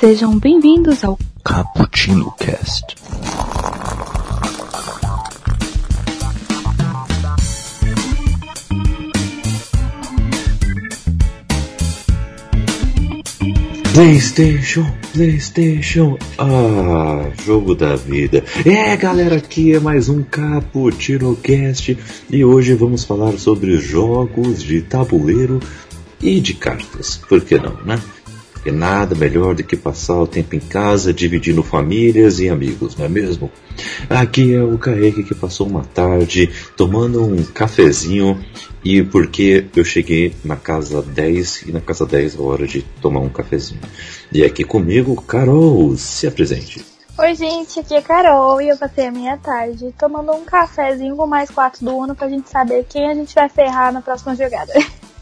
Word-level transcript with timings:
Sejam 0.00 0.38
bem-vindos 0.38 1.04
ao 1.04 1.18
Cappuccino 1.44 2.32
Cast. 2.38 2.96
PlayStation, 13.92 14.86
PlayStation, 15.12 16.16
ah, 16.38 17.30
jogo 17.44 17.74
da 17.74 17.94
vida. 17.94 18.42
É, 18.64 18.96
galera, 18.96 19.36
aqui 19.36 19.74
é 19.74 19.80
mais 19.80 20.08
um 20.08 20.22
Cappuccino 20.22 21.36
Cast 21.36 21.98
e 22.30 22.42
hoje 22.42 22.72
vamos 22.72 23.04
falar 23.04 23.38
sobre 23.38 23.76
jogos 23.76 24.62
de 24.62 24.80
tabuleiro 24.80 25.60
e 26.22 26.40
de 26.40 26.54
cartas. 26.54 27.20
Por 27.28 27.42
que 27.42 27.58
não, 27.58 27.74
né? 27.84 28.00
Porque 28.60 28.70
nada 28.70 29.14
melhor 29.14 29.54
do 29.54 29.64
que 29.64 29.74
passar 29.74 30.20
o 30.20 30.26
tempo 30.26 30.54
em 30.54 30.60
casa 30.60 31.14
dividindo 31.14 31.62
famílias 31.62 32.40
e 32.40 32.50
amigos, 32.50 32.94
não 32.94 33.06
é 33.06 33.08
mesmo? 33.08 33.50
Aqui 34.10 34.54
é 34.54 34.62
o 34.62 34.76
Kaique 34.76 35.22
que 35.22 35.34
passou 35.34 35.66
uma 35.66 35.82
tarde 35.82 36.50
tomando 36.76 37.24
um 37.24 37.42
cafezinho 37.42 38.38
e 38.84 39.02
porque 39.02 39.64
eu 39.74 39.82
cheguei 39.82 40.34
na 40.44 40.56
casa 40.56 41.00
10 41.00 41.62
e 41.68 41.72
na 41.72 41.80
casa 41.80 42.04
10 42.04 42.34
é 42.34 42.38
hora 42.38 42.66
de 42.66 42.82
tomar 43.00 43.20
um 43.20 43.30
cafezinho. 43.30 43.80
E 44.30 44.44
aqui 44.44 44.62
comigo, 44.62 45.16
Carol, 45.22 45.96
se 45.96 46.26
apresente. 46.26 46.84
Oi 47.18 47.34
gente, 47.34 47.80
aqui 47.80 47.94
é 47.94 48.02
Carol 48.02 48.60
e 48.60 48.68
eu 48.68 48.76
passei 48.76 49.06
a 49.06 49.10
minha 49.10 49.38
tarde 49.38 49.94
tomando 49.98 50.32
um 50.32 50.44
cafezinho 50.44 51.16
com 51.16 51.26
mais 51.26 51.48
quatro 51.48 51.82
do 51.82 51.96
Uno 51.96 52.14
pra 52.14 52.28
gente 52.28 52.50
saber 52.50 52.84
quem 52.86 53.10
a 53.10 53.14
gente 53.14 53.34
vai 53.34 53.48
ferrar 53.48 53.90
na 53.90 54.02
próxima 54.02 54.36
jogada. 54.36 54.74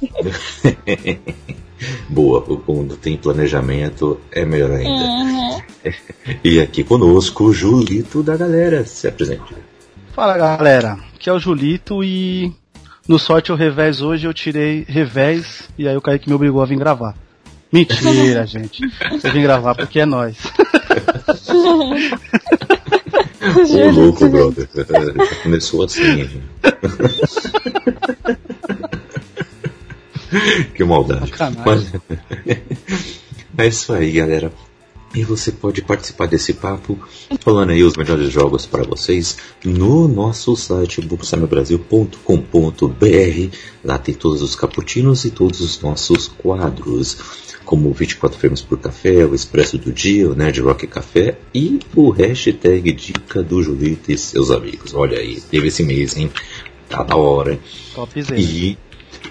Boa, 2.09 2.42
quando 2.42 2.96
tem 2.96 3.16
planejamento 3.16 4.19
é 4.30 4.45
melhor 4.45 4.73
ainda. 4.73 5.05
Uhum. 5.05 5.62
E 6.45 6.60
aqui 6.60 6.84
conosco 6.84 7.44
o 7.44 7.52
Julito 7.52 8.22
da 8.22 8.36
galera, 8.36 8.84
se 8.84 9.08
apresente. 9.08 9.55
Fala 10.12 10.36
galera, 10.36 10.98
aqui 11.14 11.30
é 11.30 11.33
o 11.33 11.39
Julito 11.39 12.05
e 12.05 12.52
no 13.06 13.19
sorte 13.19 13.50
o 13.50 13.55
revés 13.55 14.02
hoje 14.02 14.27
eu 14.27 14.34
tirei 14.34 14.84
revés 14.86 15.69
e 15.78 15.89
aí 15.89 15.97
o 15.97 16.00
Kaique 16.00 16.28
me 16.28 16.34
obrigou 16.34 16.61
a 16.61 16.67
vir 16.67 16.78
gravar. 16.78 17.14
Mentira, 17.72 18.45
gente. 18.47 18.83
Eu 19.24 19.33
vim 19.33 19.42
gravar 19.42 19.74
porque 19.74 20.00
é 20.00 20.06
nós. 20.06 20.36
Ô 23.70 23.91
louco, 23.91 24.28
brother. 24.28 24.69
Começou 25.42 25.84
assim. 25.84 26.28
que 30.74 30.84
maldade. 30.84 31.32
Mas... 31.64 31.90
é 33.56 33.66
isso 33.66 33.92
aí, 33.92 34.12
galera. 34.12 34.52
E 35.14 35.24
você 35.24 35.50
pode 35.50 35.82
participar 35.82 36.26
desse 36.26 36.52
papo 36.52 36.98
falando 37.40 37.70
aí 37.70 37.82
os 37.82 37.96
melhores 37.96 38.30
jogos 38.30 38.66
para 38.66 38.84
vocês 38.84 39.38
no 39.64 40.06
nosso 40.06 40.54
site 40.54 41.00
booksamebrasil.com.br. 41.00 43.56
Lá 43.82 43.98
tem 43.98 44.14
todos 44.14 44.42
os 44.42 44.54
caputinos 44.54 45.24
e 45.24 45.30
todos 45.30 45.60
os 45.60 45.80
nossos 45.80 46.28
quadros, 46.28 47.16
como 47.64 47.90
24 47.90 48.38
frames 48.38 48.60
por 48.60 48.78
café, 48.78 49.24
o 49.24 49.34
Expresso 49.34 49.78
do 49.78 49.92
Dia, 49.92 50.28
o 50.28 50.34
Nerd 50.34 50.60
Rock 50.60 50.86
Café 50.86 51.38
e 51.54 51.80
o 51.96 52.10
hashtag 52.10 52.92
Dica 52.92 53.42
do 53.42 53.62
Julito 53.62 54.12
e 54.12 54.18
seus 54.18 54.50
amigos. 54.50 54.92
Olha 54.92 55.18
aí, 55.18 55.40
teve 55.40 55.68
esse 55.68 55.82
mês, 55.82 56.18
hein? 56.18 56.30
Tá 56.86 57.02
da 57.02 57.16
hora. 57.16 57.58
Topzera. 57.94 58.38
E 58.38 58.76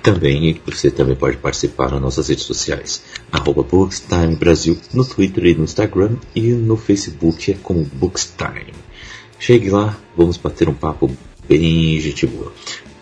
também 0.08 0.58
você 0.66 0.90
também 0.90 1.18
pode 1.18 1.36
participar 1.36 1.92
nas 1.92 2.00
nossas 2.02 2.30
redes 2.30 2.46
sociais, 2.46 3.04
arroba 3.30 3.62
Bookstime 3.62 4.38
Brasil, 4.38 4.78
no 4.94 5.04
Twitter 5.04 5.48
e 5.48 5.56
no 5.56 5.66
Instagram 5.66 6.16
e 6.34 6.44
no 6.54 6.78
Facebook 6.78 7.52
é 7.52 7.56
como 7.62 7.84
Bookstime. 7.84 8.74
Chegue 9.38 9.70
lá, 9.70 9.98
vamos 10.16 10.38
bater 10.38 10.70
um 10.70 10.74
papo 10.74 11.12
bem 11.50 12.00
gente 12.00 12.26
boa. 12.26 12.54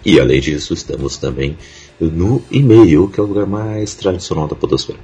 E 0.04 0.20
além 0.20 0.42
disso, 0.42 0.74
estamos 0.74 1.18
também 1.18 1.56
no 2.00 2.42
e-mail, 2.50 3.08
que 3.08 3.20
é 3.20 3.24
o 3.24 3.28
lugar 3.28 3.46
mais 3.46 3.94
tradicional 3.94 4.48
da 4.48 4.56
podosfera. 4.56 4.98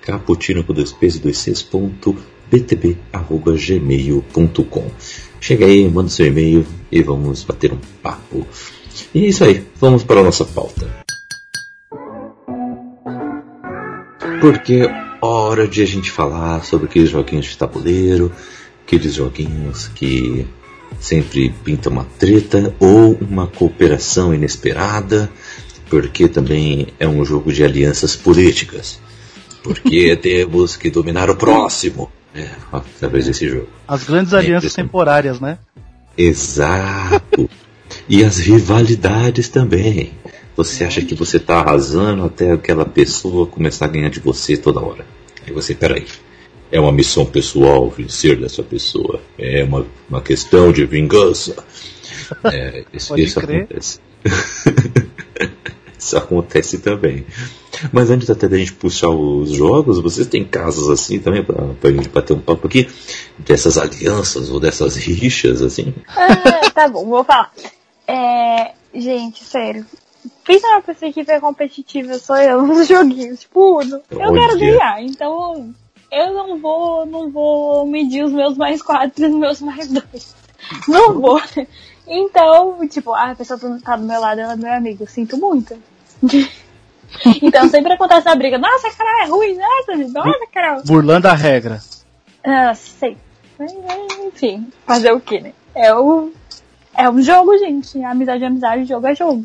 caputino 0.00 0.64
com 0.64 0.72
dois 0.72 0.90
p's 0.90 1.18
dois 1.18 1.36
c's 1.36 1.62
ponto 1.62 2.16
btb, 2.50 2.96
arroba, 3.12 3.52
gmail.com. 3.58 4.90
Chega 5.38 5.66
aí, 5.66 5.86
manda 5.86 6.08
seu 6.08 6.26
e-mail 6.26 6.64
e 6.90 7.02
vamos 7.02 7.44
bater 7.44 7.74
um 7.74 7.78
papo. 8.02 8.46
E 9.14 9.26
é 9.26 9.28
isso 9.28 9.44
aí, 9.44 9.62
vamos 9.78 10.02
para 10.02 10.20
a 10.20 10.24
nossa 10.24 10.46
pauta. 10.46 11.01
Porque 14.42 14.90
hora 15.20 15.68
de 15.68 15.82
a 15.82 15.86
gente 15.86 16.10
falar 16.10 16.64
sobre 16.64 16.86
aqueles 16.86 17.10
joguinhos 17.10 17.46
de 17.46 17.56
tabuleiro, 17.56 18.32
aqueles 18.84 19.14
joguinhos 19.14 19.86
que 19.94 20.44
sempre 20.98 21.54
pintam 21.62 21.92
uma 21.92 22.04
treta 22.18 22.74
ou 22.80 23.16
uma 23.20 23.46
cooperação 23.46 24.34
inesperada, 24.34 25.30
porque 25.88 26.26
também 26.26 26.88
é 26.98 27.06
um 27.06 27.24
jogo 27.24 27.52
de 27.52 27.62
alianças 27.62 28.16
políticas. 28.16 28.98
Porque 29.62 30.14
temos 30.20 30.74
que 30.74 30.90
dominar 30.90 31.30
o 31.30 31.36
próximo. 31.36 32.10
É, 32.34 32.48
através 32.72 33.26
desse 33.26 33.48
jogo. 33.48 33.68
As 33.86 34.02
grandes 34.02 34.34
alianças 34.34 34.74
temporárias, 34.74 35.38
né? 35.38 35.58
Exato. 36.18 37.48
e 38.08 38.24
as 38.24 38.38
rivalidades 38.38 39.48
também. 39.48 40.10
Você 40.56 40.84
acha 40.84 41.02
que 41.02 41.14
você 41.14 41.38
está 41.38 41.60
arrasando 41.60 42.24
até 42.24 42.52
aquela 42.52 42.84
pessoa 42.84 43.46
começar 43.46 43.86
a 43.86 43.88
ganhar 43.88 44.10
de 44.10 44.20
você 44.20 44.56
toda 44.56 44.80
hora. 44.80 45.06
Aí 45.46 45.52
você, 45.52 45.74
peraí. 45.74 46.06
É 46.70 46.80
uma 46.80 46.92
missão 46.92 47.26
pessoal 47.26 47.88
vencer 47.90 48.38
dessa 48.38 48.62
pessoa. 48.62 49.20
É 49.38 49.62
uma, 49.64 49.86
uma 50.08 50.22
questão 50.22 50.72
de 50.72 50.86
vingança. 50.86 51.64
É, 52.44 52.84
isso, 52.92 53.18
isso 53.18 53.38
acontece. 53.38 54.00
isso 55.98 56.16
acontece 56.16 56.78
também. 56.78 57.26
Mas 57.92 58.10
antes 58.10 58.28
até 58.30 58.48
da 58.48 58.56
gente 58.56 58.72
puxar 58.74 59.08
os 59.08 59.50
jogos, 59.50 60.00
vocês 60.00 60.26
têm 60.26 60.44
casos 60.44 60.88
assim 60.88 61.18
também 61.18 61.42
para 61.44 61.64
a 61.82 61.92
gente 61.92 62.08
bater 62.08 62.34
um 62.34 62.40
papo 62.40 62.66
aqui 62.66 62.88
dessas 63.38 63.76
alianças 63.76 64.50
ou 64.50 64.60
dessas 64.60 64.96
rixas 64.96 65.62
assim? 65.62 65.94
Ah, 66.08 66.70
tá 66.70 66.88
bom, 66.88 67.06
vou 67.06 67.24
falar. 67.24 67.52
É, 68.06 68.72
gente, 68.94 69.42
sério, 69.44 69.84
Pensa 70.44 70.66
uma 70.68 70.82
pessoa 70.82 71.12
que 71.12 71.20
é 71.20 71.40
competitiva, 71.40 72.18
sou 72.18 72.36
eu 72.36 72.62
nos 72.66 72.86
joguinhos, 72.86 73.40
tipo 73.40 73.80
Uno. 73.80 74.00
Eu 74.10 74.32
quero 74.32 74.58
ganhar, 74.58 75.02
então 75.02 75.74
eu 76.10 76.34
não 76.34 76.58
vou, 76.58 77.06
não 77.06 77.30
vou 77.30 77.86
medir 77.86 78.24
os 78.24 78.32
meus 78.32 78.56
mais 78.56 78.82
quatro 78.82 79.24
e 79.24 79.28
os 79.28 79.34
meus 79.34 79.60
mais 79.60 79.88
dois. 79.88 80.34
Não 80.88 81.20
vou. 81.20 81.40
Então, 82.06 82.86
tipo, 82.88 83.14
a 83.14 83.34
pessoa 83.34 83.58
tá 83.82 83.96
do 83.96 84.04
meu 84.04 84.20
lado, 84.20 84.40
ela 84.40 84.52
é 84.52 84.56
meu 84.56 84.72
amigo, 84.72 85.06
sinto 85.06 85.36
muito. 85.36 85.76
Então 87.42 87.68
sempre 87.68 87.92
acontece 87.92 88.26
a 88.26 88.34
briga, 88.34 88.56
nossa, 88.56 88.90
Carol 88.90 89.20
é 89.20 89.26
ruim, 89.26 89.58
nossa, 89.58 90.08
nossa, 90.08 90.46
Carol. 90.50 90.82
Burlando 90.82 91.28
a 91.28 91.34
regra. 91.34 91.78
Ah, 92.42 92.74
sei. 92.74 93.18
Enfim, 94.18 94.66
fazer 94.86 95.12
o 95.12 95.20
que, 95.20 95.38
né? 95.40 95.52
É 95.74 95.94
o 95.94 96.32
é 96.94 97.08
um 97.08 97.22
jogo, 97.22 97.56
gente. 97.58 98.02
Amizade 98.02 98.44
é 98.44 98.46
amizade, 98.46 98.84
jogo 98.84 99.06
é 99.06 99.14
jogo. 99.14 99.44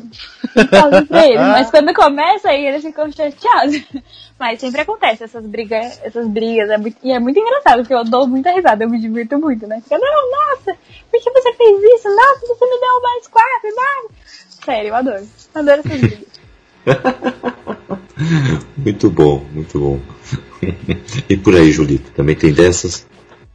Falo 0.70 1.06
pra 1.06 1.26
ele. 1.26 1.38
Mas 1.48 1.70
quando 1.70 1.94
começa 1.94 2.50
aí, 2.50 2.66
eles 2.66 2.82
ficam 2.82 3.10
chateados. 3.10 3.82
Mas 4.38 4.60
sempre 4.60 4.82
acontece 4.82 5.24
essas 5.24 5.44
brigas, 5.46 6.00
essas 6.02 6.28
brigas. 6.28 6.70
É 6.70 6.76
muito, 6.76 6.96
e 7.02 7.10
é 7.10 7.18
muito 7.18 7.38
engraçado, 7.38 7.80
porque 7.80 7.94
eu 7.94 8.04
dou 8.04 8.26
muita 8.26 8.52
risada, 8.52 8.84
eu 8.84 8.90
me 8.90 9.00
divirto 9.00 9.38
muito, 9.38 9.66
né? 9.66 9.80
Fica, 9.80 9.98
não, 9.98 10.30
nossa, 10.30 10.76
por 11.10 11.20
que 11.20 11.30
você 11.30 11.52
fez 11.54 11.82
isso? 11.82 12.08
Nossa, 12.08 12.46
você 12.46 12.64
me 12.64 12.80
deu 12.80 13.02
mais 13.02 13.26
quatro, 13.26 13.76
mais. 13.76 14.06
Sério, 14.64 14.88
eu 14.88 14.94
adoro. 14.94 15.28
Adoro 15.54 15.80
essas 15.80 16.00
brigas. 16.00 16.28
muito 18.76 19.10
bom, 19.10 19.44
muito 19.52 19.78
bom. 19.78 20.00
e 21.28 21.36
por 21.36 21.54
aí, 21.54 21.72
Julito, 21.72 22.10
também 22.12 22.36
tem 22.36 22.52
dessas? 22.52 23.06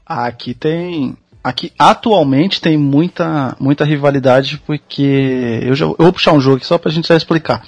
Aqui 0.06 0.54
tem 0.54 1.16
aqui 1.44 1.72
atualmente 1.78 2.62
tem 2.62 2.78
muita 2.78 3.56
muita 3.60 3.84
rivalidade 3.84 4.62
porque 4.66 5.60
eu, 5.62 5.76
já, 5.76 5.86
eu 5.86 5.96
vou 5.98 6.14
puxar 6.14 6.34
um 6.34 6.40
jogo 6.40 6.58
aqui 6.58 6.66
só 6.66 6.78
pra 6.78 6.92
gente 6.92 7.08
já 7.08 7.16
explicar. 7.16 7.62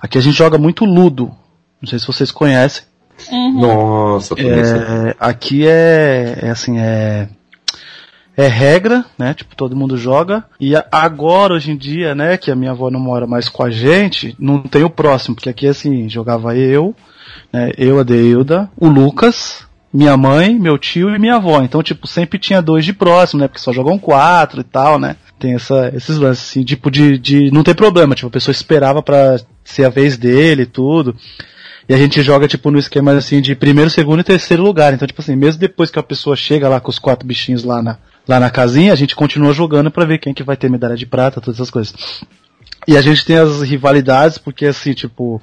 Aqui 0.00 0.16
a 0.16 0.20
gente 0.20 0.36
joga 0.36 0.56
muito 0.58 0.84
Ludo. 0.84 1.30
Não 1.80 1.88
sei 1.88 1.98
se 1.98 2.06
vocês 2.06 2.30
conhecem. 2.30 2.84
Uhum. 3.30 3.60
Nossa, 3.60 4.34
é, 4.38 5.14
aqui 5.20 5.66
é, 5.66 6.38
é 6.42 6.50
assim, 6.50 6.78
é 6.78 7.28
é 8.36 8.46
regra, 8.46 9.04
né? 9.18 9.34
Tipo, 9.34 9.54
todo 9.54 9.76
mundo 9.76 9.96
joga. 9.96 10.44
E 10.58 10.72
agora, 10.90 11.54
hoje 11.54 11.72
em 11.72 11.76
dia, 11.76 12.14
né, 12.14 12.36
que 12.36 12.50
a 12.50 12.56
minha 12.56 12.70
avó 12.70 12.90
não 12.90 13.00
mora 13.00 13.26
mais 13.26 13.48
com 13.48 13.62
a 13.62 13.70
gente, 13.70 14.34
não 14.38 14.62
tem 14.62 14.82
o 14.82 14.90
próximo, 14.90 15.34
porque 15.34 15.50
aqui 15.50 15.66
assim, 15.66 16.08
jogava 16.08 16.56
eu, 16.56 16.94
né, 17.52 17.70
eu, 17.76 17.98
a 17.98 18.02
Deilda, 18.02 18.70
o 18.76 18.88
Lucas, 18.88 19.66
minha 19.92 20.16
mãe, 20.16 20.58
meu 20.58 20.78
tio 20.78 21.14
e 21.14 21.18
minha 21.18 21.36
avó. 21.36 21.62
Então, 21.62 21.82
tipo, 21.82 22.06
sempre 22.06 22.38
tinha 22.38 22.62
dois 22.62 22.84
de 22.84 22.92
próximo, 22.92 23.40
né? 23.40 23.48
Porque 23.48 23.60
só 23.60 23.72
jogam 23.72 23.98
quatro 23.98 24.60
e 24.60 24.64
tal, 24.64 24.98
né? 24.98 25.16
Tem 25.38 25.54
essa, 25.54 25.90
esses 25.94 26.16
lances, 26.16 26.48
assim, 26.48 26.64
tipo, 26.64 26.90
de, 26.90 27.18
de 27.18 27.50
não 27.50 27.62
ter 27.62 27.74
problema. 27.74 28.14
Tipo, 28.14 28.28
a 28.28 28.32
pessoa 28.32 28.52
esperava 28.52 29.02
para 29.02 29.40
ser 29.64 29.84
a 29.84 29.88
vez 29.88 30.16
dele 30.16 30.62
e 30.62 30.66
tudo. 30.66 31.16
E 31.88 31.94
a 31.94 31.96
gente 31.96 32.22
joga, 32.22 32.46
tipo, 32.46 32.70
no 32.70 32.78
esquema, 32.78 33.12
assim, 33.12 33.40
de 33.40 33.56
primeiro, 33.56 33.90
segundo 33.90 34.20
e 34.20 34.24
terceiro 34.24 34.62
lugar. 34.62 34.94
Então, 34.94 35.08
tipo 35.08 35.20
assim, 35.20 35.34
mesmo 35.34 35.60
depois 35.60 35.90
que 35.90 35.98
a 35.98 36.02
pessoa 36.02 36.36
chega 36.36 36.68
lá 36.68 36.78
com 36.78 36.90
os 36.90 36.98
quatro 36.98 37.26
bichinhos 37.26 37.64
lá 37.64 37.82
na, 37.82 37.98
lá 38.28 38.38
na 38.38 38.48
casinha, 38.48 38.92
a 38.92 38.96
gente 38.96 39.16
continua 39.16 39.52
jogando 39.52 39.90
para 39.90 40.04
ver 40.04 40.18
quem 40.18 40.32
que 40.32 40.44
vai 40.44 40.56
ter 40.56 40.70
medalha 40.70 40.96
de 40.96 41.06
prata, 41.06 41.40
todas 41.40 41.58
essas 41.58 41.70
coisas. 41.70 42.22
E 42.86 42.96
a 42.96 43.02
gente 43.02 43.24
tem 43.24 43.36
as 43.36 43.60
rivalidades, 43.62 44.38
porque 44.38 44.66
assim, 44.66 44.92
tipo, 44.92 45.40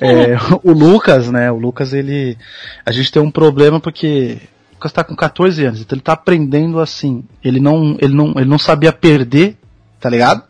é, 0.00 0.36
o 0.62 0.72
Lucas, 0.72 1.28
né, 1.30 1.50
o 1.50 1.58
Lucas, 1.58 1.92
ele, 1.92 2.36
a 2.84 2.92
gente 2.92 3.10
tem 3.10 3.22
um 3.22 3.30
problema 3.30 3.80
porque 3.80 4.38
o 4.70 4.74
Lucas 4.74 4.92
tá 4.92 5.04
com 5.04 5.14
14 5.14 5.64
anos, 5.64 5.80
então 5.80 5.96
ele 5.96 6.02
tá 6.02 6.12
aprendendo 6.12 6.80
assim, 6.80 7.24
ele 7.44 7.60
não, 7.60 7.96
ele 8.00 8.14
não, 8.14 8.34
ele 8.36 8.48
não 8.48 8.58
sabia 8.58 8.92
perder, 8.92 9.56
tá 10.00 10.08
ligado? 10.08 10.42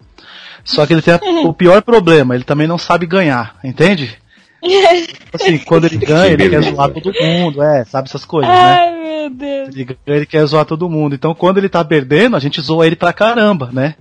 Só 0.64 0.86
que 0.86 0.92
ele 0.92 1.02
tem 1.02 1.14
a, 1.14 1.20
o 1.44 1.52
pior 1.52 1.82
problema, 1.82 2.34
ele 2.34 2.44
também 2.44 2.66
não 2.66 2.78
sabe 2.78 3.06
ganhar, 3.06 3.56
entende? 3.62 4.16
Assim, 5.32 5.58
quando 5.58 5.86
ele 5.86 5.96
ganha, 5.96 6.32
ele 6.32 6.48
quer 6.48 6.62
zoar 6.62 6.90
todo 6.90 7.12
mundo, 7.20 7.62
é, 7.62 7.84
sabe 7.84 8.08
essas 8.08 8.24
coisas, 8.24 8.48
né? 8.48 8.56
Ai, 8.56 8.92
meu 8.92 9.30
Deus. 9.30 9.68
Ele 9.74 9.84
ganha, 9.84 9.98
ele 10.06 10.26
quer 10.26 10.46
zoar 10.46 10.64
todo 10.64 10.88
mundo. 10.88 11.16
Então 11.16 11.34
quando 11.34 11.58
ele 11.58 11.68
tá 11.68 11.84
perdendo, 11.84 12.36
a 12.36 12.38
gente 12.38 12.60
zoa 12.60 12.86
ele 12.86 12.94
pra 12.94 13.12
caramba, 13.12 13.70
né? 13.72 13.96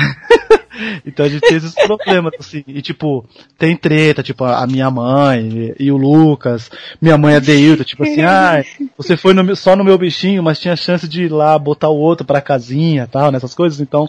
então 1.04 1.26
a 1.26 1.28
gente 1.28 1.40
tem 1.40 1.56
esses 1.56 1.74
problemas, 1.74 2.32
assim, 2.38 2.64
e 2.66 2.80
tipo, 2.82 3.24
tem 3.58 3.76
treta, 3.76 4.22
tipo, 4.22 4.44
a 4.44 4.66
minha 4.66 4.90
mãe 4.90 5.74
e, 5.78 5.84
e 5.86 5.92
o 5.92 5.96
Lucas, 5.96 6.70
minha 7.00 7.18
mãe 7.18 7.34
é 7.34 7.40
Deilda, 7.40 7.84
tipo 7.84 8.02
assim, 8.02 8.22
ah, 8.24 8.64
você 8.96 9.16
foi 9.16 9.34
no, 9.34 9.54
só 9.56 9.76
no 9.76 9.84
meu 9.84 9.98
bichinho, 9.98 10.42
mas 10.42 10.58
tinha 10.58 10.76
chance 10.76 11.08
de 11.08 11.24
ir 11.24 11.32
lá 11.32 11.58
botar 11.58 11.88
o 11.88 11.96
outro 11.96 12.26
pra 12.26 12.40
casinha 12.40 13.06
tal, 13.06 13.30
nessas 13.30 13.54
coisas, 13.54 13.80
então 13.80 14.08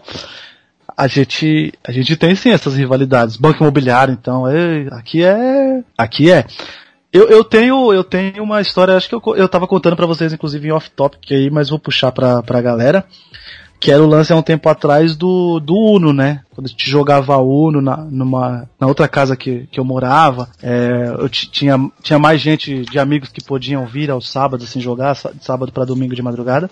a 0.95 1.07
gente, 1.07 1.73
a 1.83 1.91
gente 1.91 2.15
tem 2.15 2.35
sim 2.35 2.51
essas 2.51 2.75
rivalidades. 2.75 3.37
Banco 3.37 3.63
imobiliário, 3.63 4.13
então, 4.13 4.47
é, 4.47 4.87
aqui 4.91 5.23
é, 5.23 5.83
aqui 5.97 6.31
é. 6.31 6.45
Eu, 7.11 7.27
eu 7.27 7.43
tenho, 7.43 7.91
eu 7.91 8.03
tenho 8.03 8.41
uma 8.41 8.61
história, 8.61 8.95
acho 8.95 9.09
que 9.09 9.15
eu, 9.15 9.21
eu 9.35 9.49
tava 9.49 9.67
contando 9.67 9.97
para 9.97 10.05
vocês, 10.05 10.31
inclusive 10.31 10.67
em 10.67 10.71
off-topic 10.71 11.31
aí, 11.31 11.49
mas 11.49 11.69
vou 11.69 11.77
puxar 11.77 12.11
pra, 12.11 12.41
pra 12.41 12.61
galera. 12.61 13.05
Que 13.81 13.91
era 13.91 14.01
o 14.01 14.07
lance 14.07 14.31
há 14.31 14.35
um 14.35 14.43
tempo 14.43 14.69
atrás 14.69 15.15
do, 15.15 15.59
do 15.59 15.75
Uno, 15.75 16.13
né? 16.13 16.41
Quando 16.53 16.67
a 16.67 16.69
gente 16.69 16.87
jogava 16.87 17.35
Uno 17.37 17.81
na, 17.81 17.97
numa, 17.97 18.69
na 18.79 18.85
outra 18.85 19.07
casa 19.07 19.35
que, 19.35 19.67
que 19.71 19.79
eu 19.79 19.83
morava, 19.83 20.47
é, 20.61 21.15
eu 21.17 21.27
tinha, 21.27 21.77
tinha 22.03 22.19
mais 22.19 22.39
gente 22.39 22.85
de 22.85 22.99
amigos 22.99 23.29
que 23.29 23.43
podiam 23.43 23.85
vir 23.87 24.11
aos 24.11 24.31
sábados, 24.31 24.69
assim, 24.69 24.79
jogar, 24.79 25.15
de 25.15 25.43
sábado 25.43 25.71
para 25.71 25.83
domingo 25.83 26.15
de 26.15 26.21
madrugada. 26.21 26.69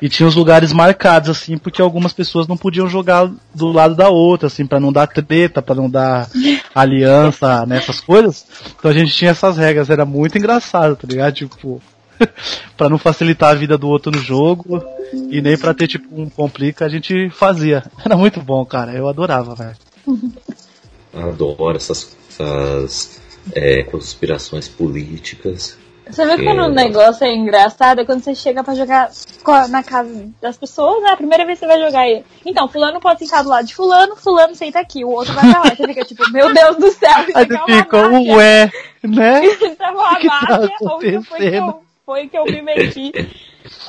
E 0.00 0.08
tinha 0.08 0.28
os 0.28 0.36
lugares 0.36 0.72
marcados, 0.72 1.28
assim, 1.28 1.58
porque 1.58 1.82
algumas 1.82 2.12
pessoas 2.12 2.46
não 2.46 2.56
podiam 2.56 2.88
jogar 2.88 3.28
do 3.52 3.72
lado 3.72 3.96
da 3.96 4.08
outra, 4.08 4.46
assim, 4.46 4.64
para 4.64 4.78
não 4.78 4.92
dar 4.92 5.08
treta, 5.08 5.60
para 5.60 5.74
não 5.74 5.90
dar 5.90 6.28
aliança 6.72 7.66
nessas 7.66 8.00
coisas. 8.00 8.46
Então 8.78 8.92
a 8.92 8.94
gente 8.94 9.12
tinha 9.12 9.32
essas 9.32 9.56
regras, 9.56 9.90
era 9.90 10.04
muito 10.04 10.38
engraçado, 10.38 10.94
tá 10.94 11.06
ligado? 11.08 11.34
Tipo, 11.34 11.82
para 12.76 12.88
não 12.88 12.98
facilitar 12.98 13.50
a 13.50 13.54
vida 13.54 13.76
do 13.76 13.88
outro 13.88 14.12
no 14.12 14.18
jogo 14.18 14.82
e 15.30 15.40
nem 15.40 15.56
para 15.56 15.74
ter 15.74 15.88
tipo 15.88 16.08
um 16.20 16.28
complica, 16.28 16.84
a 16.84 16.88
gente 16.88 17.30
fazia. 17.30 17.84
Era 18.04 18.16
muito 18.16 18.40
bom, 18.40 18.64
cara, 18.64 18.92
eu 18.92 19.08
adorava, 19.08 19.54
velho. 19.54 19.76
Adoro 21.14 21.76
essas, 21.76 22.16
essas 22.30 23.20
é, 23.52 23.82
conspirações 23.82 24.68
políticas 24.68 25.78
você 26.10 26.24
vê 26.24 26.42
quando 26.42 26.62
o 26.62 26.68
negócio 26.68 27.24
é 27.24 27.34
engraçado 27.34 28.00
é 28.00 28.04
quando 28.04 28.22
você 28.22 28.34
chega 28.34 28.64
pra 28.64 28.74
jogar 28.74 29.10
na 29.68 29.82
casa 29.82 30.28
das 30.40 30.56
pessoas, 30.56 31.02
né? 31.02 31.10
A 31.10 31.16
primeira 31.16 31.44
vez 31.44 31.58
que 31.58 31.66
você 31.66 31.72
vai 31.72 31.84
jogar 31.84 32.00
aí. 32.00 32.24
Então, 32.46 32.66
fulano 32.66 32.98
pode 32.98 33.20
sentar 33.20 33.42
do 33.42 33.50
lado 33.50 33.66
de 33.66 33.74
fulano, 33.74 34.16
fulano 34.16 34.54
senta 34.54 34.80
aqui, 34.80 35.04
o 35.04 35.10
outro 35.10 35.34
vai 35.34 35.50
pra 35.50 35.60
lá. 35.60 35.74
Você 35.74 35.86
fica 35.86 36.04
tipo, 36.04 36.30
meu 36.30 36.52
Deus 36.52 36.76
do 36.76 36.90
céu, 36.92 37.10
Aí 37.34 37.46
você 37.46 37.58
fica, 37.58 38.08
ué, 38.08 38.72
né? 39.02 39.44
Isso 39.46 39.64
é 39.64 39.90
uma 39.90 40.16
que 40.16 40.26
máfia, 40.26 40.56
tá 40.56 40.66
ou 40.80 41.22
foi 41.22 41.38
que, 41.38 41.56
eu, 41.56 41.82
foi 42.08 42.26
que 42.26 42.38
eu 42.38 42.46
me 42.46 42.62
meti. 42.62 43.12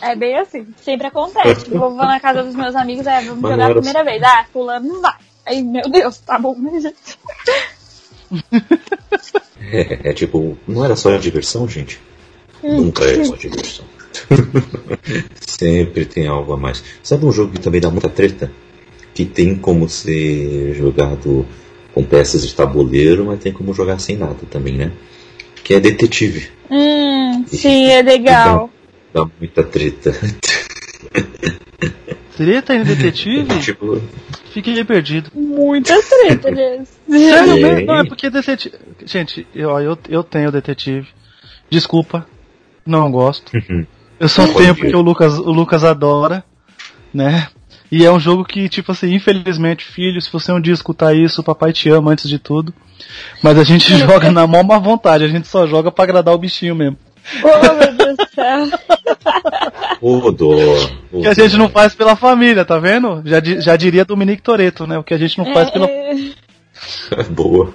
É 0.02 0.14
bem 0.14 0.38
assim, 0.38 0.68
sempre 0.82 1.08
acontece. 1.08 1.64
Tipo, 1.64 1.80
vou 1.80 1.96
na 1.96 2.20
casa 2.20 2.44
dos 2.44 2.54
meus 2.54 2.76
amigos, 2.76 3.08
é, 3.08 3.22
vamos 3.22 3.40
Mas 3.40 3.52
jogar 3.52 3.72
a 3.72 3.74
primeira 3.74 4.04
vez. 4.04 4.22
Ah, 4.24 4.46
fulano 4.52 4.90
não 4.90 5.02
vai. 5.02 5.14
Aí, 5.46 5.64
meu 5.64 5.90
Deus, 5.90 6.18
tá 6.18 6.38
bom, 6.38 6.54
né, 6.56 6.82
gente? 6.82 7.18
É, 9.72 10.10
é, 10.10 10.14
tipo, 10.14 10.58
não 10.68 10.84
era 10.84 10.96
só 10.96 11.14
a 11.14 11.18
diversão, 11.18 11.68
gente? 11.68 12.02
Nunca 12.64 13.06
é 13.06 13.24
só 13.24 13.36
diversão. 13.36 13.86
Sempre 15.48 16.06
tem 16.06 16.28
algo 16.28 16.54
a 16.54 16.58
mais. 16.58 16.84
Sabe 17.04 17.26
um 17.26 17.32
jogo 17.32 17.54
que 17.54 17.60
também 17.60 17.80
dá 17.80 17.92
muita 17.92 18.10
treta? 18.10 18.52
Que 19.14 19.26
tem 19.26 19.56
como 19.56 19.88
ser 19.88 20.74
jogado 20.74 21.46
com 21.94 22.04
peças 22.04 22.48
de 22.48 22.56
tabuleiro, 22.56 23.26
mas 23.26 23.40
tem 23.40 23.54
como 23.54 23.74
jogar 23.74 24.00
sem 24.00 24.18
nada 24.18 24.40
também, 24.50 24.76
né? 24.76 24.92
Que 25.64 25.76
é 25.76 25.80
detetive. 25.80 26.50
Hum, 26.70 27.46
sim, 27.48 27.88
é 27.88 28.02
legal. 28.02 28.70
Dá, 29.14 29.24
dá 29.24 29.30
muita 29.40 29.64
treta. 29.64 30.12
Treta 32.36 32.74
em 32.74 32.84
detetive? 32.84 33.60
tipo, 33.60 34.02
Fiquei 34.52 34.84
perdido. 34.86 35.30
Muita 35.36 36.02
treta, 36.02 36.50
né? 36.52 36.84
Sério 37.08 37.56
mesmo? 37.56 37.86
Não, 37.86 38.00
é 38.00 38.06
porque 38.06 38.30
detetive. 38.30 38.76
Gente, 39.06 39.46
eu, 39.54 39.70
eu, 39.80 39.98
eu 40.08 40.24
tenho 40.24 40.52
detetive. 40.52 41.08
Desculpa, 41.70 42.26
não 42.86 43.12
gosto. 43.12 43.52
Uhum. 43.54 43.86
Eu 44.20 44.30
só 44.30 44.48
tenho 44.48 44.76
porque 44.76 44.96
o 44.96 45.02
Lucas, 45.02 45.38
o 45.38 45.52
Lucas 45.52 45.84
adora, 45.84 46.44
né? 47.14 47.48
E 47.92 48.06
é 48.06 48.12
um 48.12 48.20
jogo 48.20 48.46
que, 48.46 48.70
tipo 48.70 48.92
assim, 48.92 49.14
infelizmente, 49.14 49.84
filho, 49.84 50.22
se 50.22 50.32
você 50.32 50.52
um 50.52 50.62
dia 50.62 50.74
escutar 50.74 51.16
isso, 51.16 51.42
o 51.42 51.44
papai 51.44 51.74
te 51.74 51.90
ama 51.90 52.12
antes 52.12 52.30
de 52.30 52.38
tudo. 52.38 52.74
Mas 53.42 53.58
a 53.58 53.64
gente 53.64 53.96
joga 53.98 54.32
na 54.32 54.46
mão 54.46 54.64
má 54.64 54.78
vontade, 54.78 55.24
a 55.24 55.28
gente 55.28 55.48
só 55.48 55.66
joga 55.66 55.92
para 55.92 56.04
agradar 56.04 56.34
o 56.34 56.38
bichinho 56.38 56.76
mesmo. 56.76 56.98
Oh, 57.44 57.74
meu 57.74 57.94
Deus 57.94 58.18
do 58.18 58.28
céu. 58.34 58.68
O 60.02 60.32
dó. 60.32 60.56
O 61.12 61.22
que 61.22 61.28
a 61.28 61.34
gente 61.34 61.58
não 61.58 61.68
faz 61.68 61.94
pela 61.94 62.16
família, 62.16 62.64
tá 62.64 62.80
vendo? 62.80 63.22
Já, 63.26 63.42
já 63.42 63.76
diria 63.76 64.06
Dominique 64.06 64.42
Toreto, 64.42 64.88
né? 64.88 64.98
O 64.98 65.04
que 65.04 65.14
a 65.14 65.18
gente 65.18 65.38
não 65.38 65.54
faz 65.54 65.70
pela. 65.70 65.88
É. 65.88 66.16
Boa. 67.30 67.74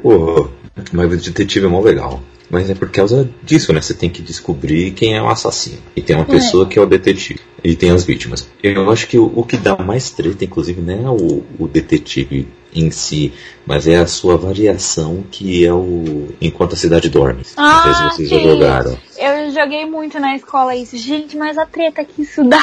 Pô, 0.00 0.48
mas 0.92 1.12
o 1.12 1.16
detetive 1.30 1.66
é 1.66 1.68
mó 1.68 1.80
legal. 1.80 2.22
Mas 2.50 2.68
é 2.68 2.74
por 2.74 2.90
causa 2.90 3.30
disso, 3.42 3.72
né? 3.72 3.80
Você 3.80 3.94
tem 3.94 4.10
que 4.10 4.20
descobrir 4.20 4.90
quem 4.90 5.16
é 5.16 5.22
o 5.22 5.28
assassino. 5.28 5.78
E 5.96 6.02
tem 6.02 6.14
uma 6.14 6.26
pessoa 6.26 6.66
é. 6.66 6.68
que 6.68 6.78
é 6.78 6.82
o 6.82 6.86
detetive. 6.86 7.40
E 7.64 7.74
tem 7.74 7.90
as 7.90 8.04
vítimas. 8.04 8.46
Eu 8.62 8.90
acho 8.90 9.06
que 9.06 9.18
o, 9.18 9.32
o 9.34 9.42
que 9.42 9.56
dá 9.56 9.74
mais 9.78 10.10
treta, 10.10 10.44
inclusive, 10.44 10.82
não 10.82 10.92
é 10.92 11.10
o, 11.10 11.42
o, 11.58 11.66
detetive 11.66 12.46
em 12.74 12.90
si, 12.90 13.32
mas 13.64 13.88
é 13.88 13.96
a 13.96 14.06
sua 14.06 14.36
variação 14.36 15.24
que 15.30 15.64
é 15.64 15.72
o 15.72 16.28
Enquanto 16.42 16.74
a 16.74 16.76
Cidade 16.76 17.08
Dorme. 17.08 17.42
Ah, 17.56 17.72
não 17.72 17.82
sei 17.82 17.94
se 17.94 18.16
vocês 18.16 18.28
já 18.28 18.38
jogaram. 18.38 18.98
Eu 19.16 19.50
joguei 19.50 19.86
muito 19.86 20.20
na 20.20 20.36
escola 20.36 20.76
isso. 20.76 20.98
Gente, 20.98 21.38
mas 21.38 21.56
a 21.56 21.64
treta 21.64 22.04
que 22.04 22.20
isso 22.20 22.44
dá. 22.44 22.62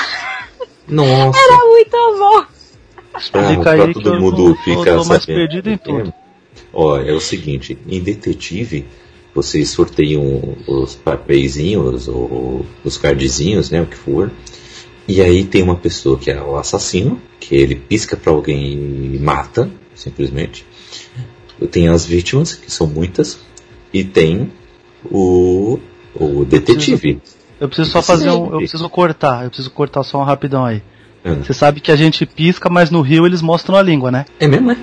Nossa. 0.88 1.40
Era 1.40 1.66
muito 1.66 1.98
bom. 2.20 2.46
Pra, 3.32 3.76
pra 3.76 3.94
todo 3.94 4.20
mundo 4.20 4.56
ficar 4.64 4.92
eu 4.92 5.02
tô 5.02 5.06
mais 5.06 5.26
perdido 5.26 5.70
em 5.70 5.78
tudo. 5.78 6.14
Ó, 6.74 6.98
é 7.00 7.12
o 7.12 7.20
seguinte, 7.20 7.78
em 7.88 8.00
detetive 8.00 8.86
vocês 9.34 9.70
sorteiam 9.70 10.56
os 10.68 10.96
papeizinhos 10.96 12.08
ou 12.08 12.66
os 12.84 12.98
cardzinhos, 12.98 13.70
né, 13.70 13.82
o 13.82 13.86
que 13.86 13.96
for. 13.96 14.32
E 15.08 15.22
aí 15.22 15.44
tem 15.44 15.64
uma 15.64 15.76
pessoa 15.76 16.18
que 16.18 16.30
é 16.30 16.42
o 16.42 16.56
assassino, 16.56 17.20
que 17.40 17.56
ele 17.56 17.76
pisca 17.76 18.16
para 18.16 18.32
alguém 18.32 19.16
e 19.16 19.20
mata, 19.20 19.70
simplesmente. 19.96 20.66
Tem 21.72 21.88
as 21.88 22.06
vítimas, 22.06 22.54
que 22.54 22.72
são 22.72 22.88
muitas, 22.88 23.40
e 23.94 24.04
tem 24.04 24.52
o, 25.06 25.80
o 26.14 26.46
detetive. 26.46 26.92
Eu 26.94 26.98
preciso, 26.98 27.38
eu 27.60 27.68
preciso 27.68 27.92
só 27.92 28.02
fazer 28.02 28.30
um. 28.30 28.52
Eu 28.52 28.58
preciso 28.58 28.90
cortar, 28.90 29.44
eu 29.44 29.50
preciso 29.50 29.72
cortar 29.72 30.04
só 30.04 30.20
um 30.20 30.24
rapidão 30.24 30.64
aí. 30.64 30.82
Ah. 31.24 31.34
Você 31.34 31.54
sabe 31.54 31.82
que 31.82 31.92
a 31.92 31.96
gente 31.96 32.26
pisca, 32.26 32.70
mas 32.70 32.90
no 32.90 33.02
Rio 33.02 33.26
eles 33.26 33.42
mostram 33.42 33.78
a 33.78 33.82
língua, 33.82 34.12
né? 34.12 34.26
É 34.40 34.48
mesmo, 34.48 34.72
é? 34.72 34.78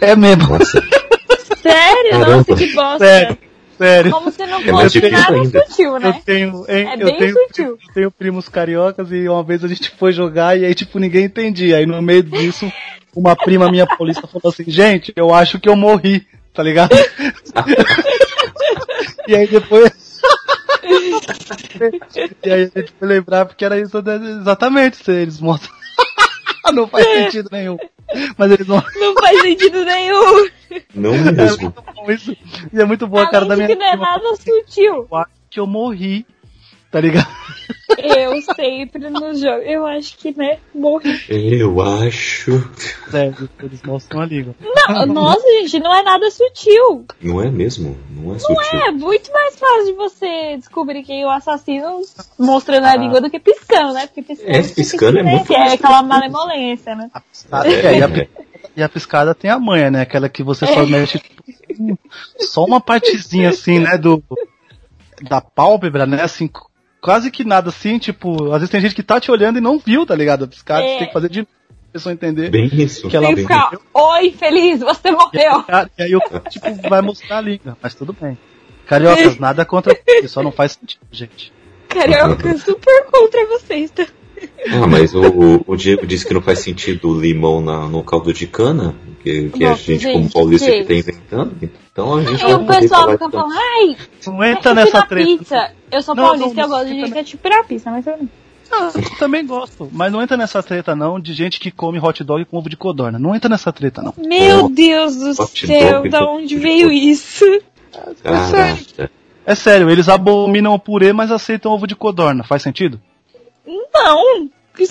É 0.00 0.16
mesmo. 0.16 0.48
Nossa. 0.48 0.82
Sério? 1.70 2.10
Caramba. 2.10 2.36
Nossa, 2.36 2.54
que 2.54 2.72
bosta. 2.74 2.98
Sério. 2.98 3.38
Sério. 3.76 4.10
Como 4.10 4.30
se 4.30 4.46
não 4.46 4.60
é 4.60 4.64
fosse 4.64 5.04
é 5.04 5.10
nada 5.10 5.34
ainda. 5.34 5.66
sutil, 5.66 5.98
né? 5.98 6.08
Eu 6.08 6.14
tenho, 6.24 6.64
hein, 6.68 6.88
é 6.88 6.94
eu 6.94 7.06
bem 7.06 7.18
tenho, 7.18 7.34
sutil. 7.34 7.66
Eu 7.66 7.94
tenho 7.94 8.10
primos 8.10 8.48
cariocas 8.48 9.12
e 9.12 9.28
uma 9.28 9.42
vez 9.42 9.62
a 9.62 9.68
gente 9.68 9.90
foi 9.90 10.12
jogar 10.12 10.58
e 10.58 10.64
aí, 10.64 10.74
tipo, 10.74 10.98
ninguém 10.98 11.24
entendia. 11.24 11.76
Aí 11.76 11.84
no 11.86 12.00
meio 12.00 12.22
disso, 12.22 12.72
uma 13.14 13.36
prima 13.36 13.70
minha 13.70 13.86
paulista 13.86 14.26
falou 14.26 14.50
assim, 14.50 14.64
gente, 14.66 15.12
eu 15.14 15.32
acho 15.34 15.60
que 15.60 15.68
eu 15.68 15.76
morri, 15.76 16.26
tá 16.54 16.62
ligado? 16.62 16.96
e 19.28 19.36
aí 19.36 19.46
depois. 19.46 20.20
e 22.42 22.50
aí 22.50 22.70
a 22.74 22.80
gente 22.80 22.94
foi 22.98 23.08
lembrar 23.08 23.44
porque 23.44 23.64
era 23.64 23.78
isso 23.78 23.98
exatamente, 23.98 25.10
eles 25.10 25.38
mostram. 25.38 25.74
não 26.72 26.88
faz 26.88 27.06
sentido 27.06 27.50
nenhum. 27.52 27.76
Mas 28.38 28.50
eles 28.52 28.66
não. 28.66 28.82
Não 28.96 29.14
faz 29.14 29.40
sentido 29.42 29.84
nenhum. 29.84 30.48
Não 30.94 31.12
mesmo. 31.12 31.40
É 31.40 31.62
muito 31.62 31.82
bom 31.94 32.10
isso. 32.10 32.36
E 32.72 32.80
é 32.80 32.84
muito 32.84 33.06
boa 33.06 33.24
a 33.24 33.30
cara 33.30 33.44
da 33.44 33.56
minha. 33.56 33.68
que 33.68 33.74
não 33.74 33.86
é 33.86 33.96
nada 33.96 34.36
sutil. 34.36 35.06
Eu 35.10 35.16
acho 35.16 35.30
que 35.50 35.60
eu 35.60 35.66
morri. 35.66 36.26
Tá 36.96 37.00
ligado? 37.02 37.28
Eu 37.98 38.40
sempre 38.54 39.10
no 39.10 39.34
jogo. 39.34 39.60
Eu 39.60 39.84
acho 39.84 40.16
que, 40.16 40.34
né, 40.34 40.58
morri. 40.74 41.20
Eu 41.28 41.78
acho. 41.82 42.52
É, 43.12 43.30
eles 43.62 43.82
mostram 43.82 44.22
a 44.22 44.24
língua. 44.24 44.54
Não, 44.62 45.04
nossa, 45.12 45.42
gente, 45.60 45.78
não 45.78 45.94
é 45.94 46.02
nada 46.02 46.30
sutil. 46.30 47.04
Não 47.20 47.42
é 47.42 47.50
mesmo? 47.50 47.98
Não 48.10 48.30
é 48.30 48.32
Não 48.32 48.38
sutil. 48.38 48.80
é, 48.80 48.90
muito 48.92 49.30
mais 49.30 49.58
fácil 49.58 49.84
de 49.84 49.92
você 49.92 50.56
descobrir 50.56 51.02
quem 51.02 51.20
é 51.20 51.26
o 51.26 51.28
assassino 51.28 52.00
mostrando 52.38 52.86
a 52.86 52.96
língua 52.96 53.20
do 53.20 53.28
que 53.28 53.38
piscando, 53.38 53.92
né? 53.92 54.06
Porque 54.06 54.22
piscando, 54.22 54.50
É, 54.56 54.62
você 54.62 54.74
piscando 54.74 55.18
é 55.18 55.22
né, 55.22 55.30
muito 55.32 55.46
que 55.46 55.54
é 55.54 55.74
aquela 55.74 56.02
malemolência, 56.02 56.94
né? 56.94 57.10
A 57.12 57.20
piscada, 57.20 57.68
é, 57.68 57.98
e, 57.98 58.02
a, 58.02 58.26
e 58.74 58.82
a 58.82 58.88
piscada 58.88 59.34
tem 59.34 59.50
a 59.50 59.58
manha, 59.58 59.90
né? 59.90 60.00
Aquela 60.00 60.30
que 60.30 60.42
você 60.42 60.66
só 60.66 60.86
mexe 60.86 61.18
tipo, 61.18 61.98
só 62.38 62.64
uma 62.64 62.80
partezinha 62.80 63.50
assim, 63.50 63.80
né? 63.80 63.98
Do 63.98 64.24
da 65.22 65.42
pálpebra, 65.42 66.06
né? 66.06 66.22
Assim, 66.22 66.48
quase 67.00 67.30
que 67.30 67.44
nada 67.44 67.68
assim, 67.70 67.98
tipo, 67.98 68.46
às 68.52 68.58
vezes 68.60 68.70
tem 68.70 68.80
gente 68.80 68.94
que 68.94 69.02
tá 69.02 69.20
te 69.20 69.30
olhando 69.30 69.58
e 69.58 69.60
não 69.60 69.78
viu, 69.78 70.04
tá 70.06 70.14
ligado? 70.14 70.44
A 70.44 70.48
piscada, 70.48 70.82
É. 70.82 70.92
você 70.92 70.98
tem 70.98 71.06
que 71.08 71.12
fazer 71.12 71.28
de 71.28 71.38
novo 71.40 71.50
pra 71.68 71.92
pessoa 71.92 72.12
entender. 72.12 72.50
Bem 72.50 72.68
isso. 72.72 73.08
Que 73.08 73.16
ela 73.16 73.26
Tem 73.28 73.36
ficar, 73.36 73.70
oi, 73.94 74.30
feliz, 74.32 74.80
você 74.80 75.10
morreu. 75.10 75.64
E 75.98 76.02
aí 76.02 76.16
o 76.16 76.20
cara, 76.20 76.40
tipo, 76.50 76.88
vai 76.88 77.00
mostrar 77.02 77.38
a 77.38 77.40
língua, 77.40 77.76
mas 77.82 77.94
tudo 77.94 78.12
bem. 78.20 78.36
Cariocas, 78.86 79.38
nada 79.40 79.64
contra 79.64 79.94
você, 79.94 80.28
só 80.28 80.42
não 80.42 80.52
faz 80.52 80.72
sentido, 80.72 81.00
gente. 81.10 81.52
Carioca, 81.88 82.56
super 82.58 83.04
contra 83.10 83.46
vocês, 83.46 83.90
tá? 83.90 84.06
Ah, 84.70 84.86
mas 84.86 85.14
o, 85.14 85.22
o- 85.22 85.64
o 85.66 85.76
Diego 85.76 86.06
disse 86.06 86.26
que 86.26 86.34
não 86.34 86.42
faz 86.42 86.58
sentido 86.58 87.18
limão 87.18 87.60
na- 87.62 87.88
no 87.88 88.02
caldo 88.04 88.32
de 88.34 88.46
cana, 88.46 88.94
que, 89.26 89.50
que 89.50 89.64
a 89.64 89.70
Nossa, 89.70 89.82
gente, 89.82 90.02
gente, 90.02 90.12
como 90.12 90.30
paulista, 90.32 90.70
que 90.70 90.84
tá 90.84 90.94
inventando. 90.94 91.70
Então 91.92 92.14
a 92.14 92.22
gente 92.22 92.42
E 92.44 92.54
o 92.54 92.64
vai 92.64 92.80
pessoal 92.80 93.00
falar 93.02 93.12
fica 93.14 93.30
falando, 93.30 93.52
ai, 93.52 93.96
Não 94.26 94.44
entra 94.44 94.54
ketchup 94.54 94.74
nessa 94.76 95.02
treta. 95.02 95.26
pizza. 95.26 95.70
Eu 95.90 96.02
sou 96.02 96.14
Não, 96.14 96.24
paulista 96.24 96.54
não, 96.54 96.62
eu 96.62 96.68
gosto 96.68 96.86
de 96.86 97.12
ketchup 97.12 97.48
na 97.48 97.64
pizza, 97.64 97.90
mas 97.90 98.06
eu 98.06 98.16
não. 98.18 98.28
Ah, 98.70 98.90
eu 98.94 99.18
também 99.18 99.46
gosto, 99.46 99.88
mas 99.92 100.12
não 100.12 100.20
entra 100.22 100.36
nessa 100.36 100.60
treta 100.62 100.94
não 100.96 101.20
de 101.20 101.32
gente 101.32 101.60
que 101.60 101.70
come 101.70 102.00
hot 102.00 102.22
dog 102.24 102.44
com 102.44 102.56
ovo 102.56 102.68
de 102.68 102.76
codorna. 102.76 103.18
Não 103.18 103.34
entra 103.34 103.48
nessa 103.48 103.72
treta 103.72 104.02
não. 104.02 104.14
Meu 104.16 104.68
Deus 104.68 105.16
do 105.16 105.30
hot 105.42 105.66
céu, 105.66 105.92
dog 105.92 106.08
da 106.08 106.28
onde 106.28 106.56
veio 106.56 106.90
isso? 106.92 107.44
Caraca. 108.22 109.10
É 109.44 109.54
sério, 109.54 109.88
eles 109.90 110.08
abominam 110.08 110.74
o 110.74 110.78
purê, 110.78 111.12
mas 111.12 111.30
aceitam 111.30 111.72
ovo 111.72 111.86
de 111.86 111.94
codorna. 111.94 112.42
Faz 112.44 112.62
sentido? 112.62 113.00
Não! 113.66 114.50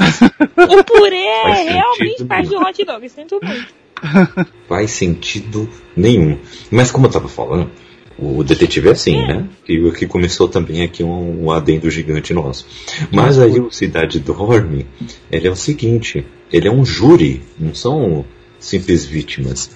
O 0.68 0.84
purê 0.84 1.18
é 1.18 1.70
realmente 1.70 2.26
parte 2.26 2.50
do 2.50 2.58
hot 2.58 2.84
dog, 2.86 3.08
sinto 3.08 3.40
muito. 3.44 3.85
Faz 4.68 4.92
sentido 4.92 5.70
nenhum. 5.96 6.38
Mas 6.72 6.92
como 6.92 7.06
eu 7.06 7.12
tava 7.12 7.28
falando, 7.28 7.70
o 8.18 8.44
detetive 8.44 8.90
é 8.90 8.92
assim, 8.92 9.18
né? 9.26 9.48
Que, 9.66 9.92
que 9.92 10.08
começou 10.08 10.48
também 10.48 10.82
aqui 10.82 11.04
um, 11.04 11.46
um 11.46 11.52
adendo 11.52 11.90
gigante 11.90 12.34
nosso. 12.34 12.66
Mas 13.12 13.40
aí 13.40 13.60
o 13.60 13.72
Cidade 13.72 14.20
Dorme, 14.20 14.86
ele 15.32 15.48
é 15.48 15.52
o 15.52 15.56
seguinte, 15.56 16.26
ele 16.52 16.68
é 16.68 16.72
um 16.72 16.86
júri, 16.86 17.42
não 17.60 17.74
são 17.74 18.26
simples 18.60 19.06
vítimas. 19.06 19.70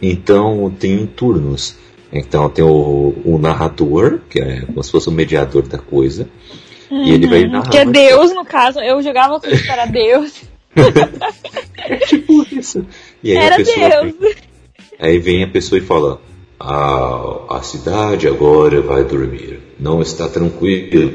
Então 0.00 0.74
tem 0.78 1.06
turnos. 1.06 1.76
Então 2.12 2.48
tem 2.50 2.64
o, 2.64 3.14
o 3.24 3.38
narrador, 3.38 4.20
que 4.28 4.40
é 4.40 4.62
como 4.62 4.82
se 4.82 4.90
fosse 4.90 5.08
o 5.08 5.12
mediador 5.12 5.66
da 5.66 5.78
coisa. 5.78 6.28
E 6.90 7.12
ele 7.12 7.26
vai 7.26 7.44
narrar. 7.44 7.70
Que 7.70 7.78
é 7.78 7.84
Deus, 7.84 8.34
no 8.34 8.44
caso. 8.44 8.80
Eu 8.80 9.00
jogava 9.02 9.38
tudo 9.38 9.56
para 9.64 9.86
Deus. 9.86 10.42
É 11.82 11.96
tipo 11.96 12.46
isso. 12.52 12.86
E 13.22 13.32
aí 13.32 13.38
a 13.38 13.42
Era 13.42 13.56
pessoa 13.56 13.88
Deus. 13.88 14.14
vem- 14.18 14.34
aí 14.98 15.18
vem 15.18 15.42
a 15.44 15.48
pessoa 15.48 15.78
e 15.78 15.82
fala: 15.82 16.20
a, 16.58 17.56
a 17.56 17.62
cidade 17.62 18.26
agora 18.28 18.80
vai 18.80 19.04
dormir. 19.04 19.60
Não 19.78 20.00
está 20.02 20.28
tranquila, 20.28 21.10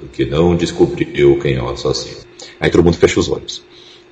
porque 0.00 0.24
não 0.24 0.54
descobriu 0.56 1.38
quem 1.40 1.54
é 1.56 1.62
o 1.62 1.68
assassino. 1.68 2.18
Aí 2.60 2.70
todo 2.70 2.84
mundo 2.84 2.96
fecha 2.96 3.18
os 3.20 3.28
olhos. 3.30 3.62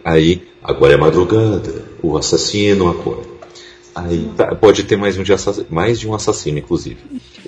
Aí, 0.05 0.43
agora 0.63 0.95
é 0.95 0.97
madrugada, 0.97 1.85
o 2.03 2.17
assassino 2.17 2.89
acorda. 2.89 3.27
Aí 3.95 4.29
tá, 4.37 4.55
pode 4.55 4.85
ter 4.85 4.97
mais, 4.97 5.17
um 5.19 5.23
de 5.23 5.33
mais 5.71 5.99
de 5.99 6.07
um 6.07 6.15
assassino, 6.15 6.59
inclusive. 6.59 6.99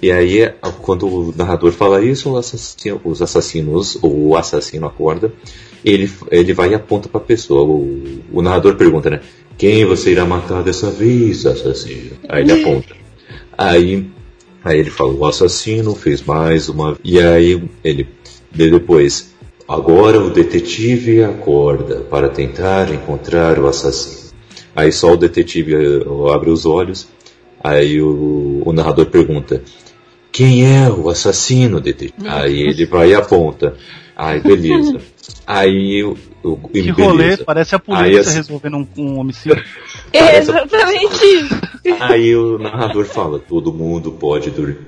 E 0.02 0.10
aí, 0.10 0.50
quando 0.80 1.06
o 1.06 1.34
narrador 1.36 1.70
fala 1.72 2.02
isso, 2.02 2.36
assassino- 2.36 3.00
os 3.04 3.20
assassinos, 3.22 3.98
ou 4.02 4.28
o 4.28 4.36
assassino 4.36 4.86
acorda, 4.86 5.32
ele, 5.84 6.10
ele 6.30 6.52
vai 6.54 6.70
e 6.70 6.74
aponta 6.74 7.08
para 7.08 7.20
a 7.20 7.24
pessoa. 7.24 7.62
O, 7.62 8.20
o 8.32 8.42
narrador 8.42 8.74
pergunta, 8.76 9.10
né? 9.10 9.20
Quem 9.58 9.84
você 9.84 10.12
irá 10.12 10.24
matar 10.24 10.62
dessa 10.62 10.88
vez, 10.88 11.44
assassino? 11.44 12.12
Aí 12.28 12.42
ele 12.42 12.52
aponta. 12.52 12.94
Aí, 13.58 14.08
aí 14.64 14.78
ele 14.78 14.90
fala, 14.90 15.12
o 15.12 15.26
assassino 15.26 15.96
fez 15.96 16.22
mais 16.22 16.68
uma. 16.68 16.96
E 17.02 17.18
aí 17.18 17.60
ele 17.82 18.06
depois, 18.52 19.34
agora 19.68 20.20
o 20.20 20.30
detetive 20.30 21.24
acorda 21.24 21.96
para 22.02 22.28
tentar 22.28 22.94
encontrar 22.94 23.58
o 23.58 23.66
assassino. 23.66 24.30
Aí 24.76 24.92
só 24.92 25.14
o 25.14 25.16
detetive 25.16 25.74
eh, 25.74 26.32
abre 26.32 26.50
os 26.50 26.64
olhos. 26.64 27.08
Aí 27.62 28.00
o, 28.00 28.62
o 28.64 28.72
narrador 28.72 29.06
pergunta: 29.06 29.60
Quem 30.30 30.64
é 30.64 30.88
o 30.88 31.08
assassino, 31.08 31.80
detetive? 31.80 32.28
Aí 32.28 32.60
ele 32.60 32.86
vai 32.86 33.10
e 33.10 33.14
aponta. 33.14 33.74
Aí 34.14 34.40
beleza. 34.40 35.00
Aí 35.50 36.04
o, 36.04 36.14
o 36.42 36.56
Que 36.68 36.92
beleza. 36.92 37.02
rolê, 37.02 37.36
parece 37.38 37.74
a 37.74 37.78
polícia 37.78 38.04
Aí, 38.06 38.18
assim- 38.18 38.34
resolvendo 38.36 38.76
um, 38.76 38.86
um 38.98 39.18
homicídio. 39.18 39.58
É 40.12 40.38
exatamente 40.38 41.24
isso. 41.24 41.54
Aí 42.00 42.34
o 42.36 42.58
narrador 42.58 43.04
fala: 43.06 43.38
todo 43.38 43.72
mundo 43.72 44.12
pode 44.12 44.50
dormir. 44.50 44.78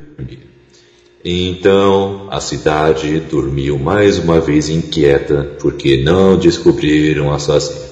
Então 1.24 2.28
a 2.30 2.40
cidade 2.40 3.20
dormiu 3.20 3.78
mais 3.78 4.18
uma 4.18 4.40
vez 4.40 4.68
inquieta 4.68 5.56
porque 5.60 5.98
não 6.02 6.36
descobriram 6.38 7.28
o 7.28 7.32
assassino. 7.34 7.84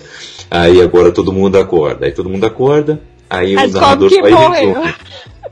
Aí 0.51 0.81
agora 0.81 1.13
todo 1.13 1.33
mundo 1.33 1.57
acorda. 1.57 2.07
Aí 2.07 2.13
todo 2.13 2.31
mundo 2.31 2.45
acorda. 2.45 3.01
Aí 3.29 3.57
Aí 3.57 3.67
o 3.67 3.71
narrador 3.73 4.09
que 4.09 4.17
e 4.17 4.31
morreu. 4.31 4.73
resume. 4.75 4.95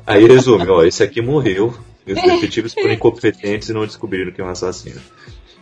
Aí 0.07 0.25
resume: 0.27 0.69
ó, 0.69 0.83
esse 0.85 1.03
aqui 1.03 1.21
morreu. 1.21 1.75
E 2.07 2.13
os 2.13 2.21
detetives 2.23 2.73
foram 2.73 2.93
incompetentes 2.93 3.69
e 3.69 3.73
não 3.75 3.85
descobriram 3.85 4.33
quem 4.33 4.45
é 4.45 4.49
o 4.49 4.51
assassino. 4.51 5.01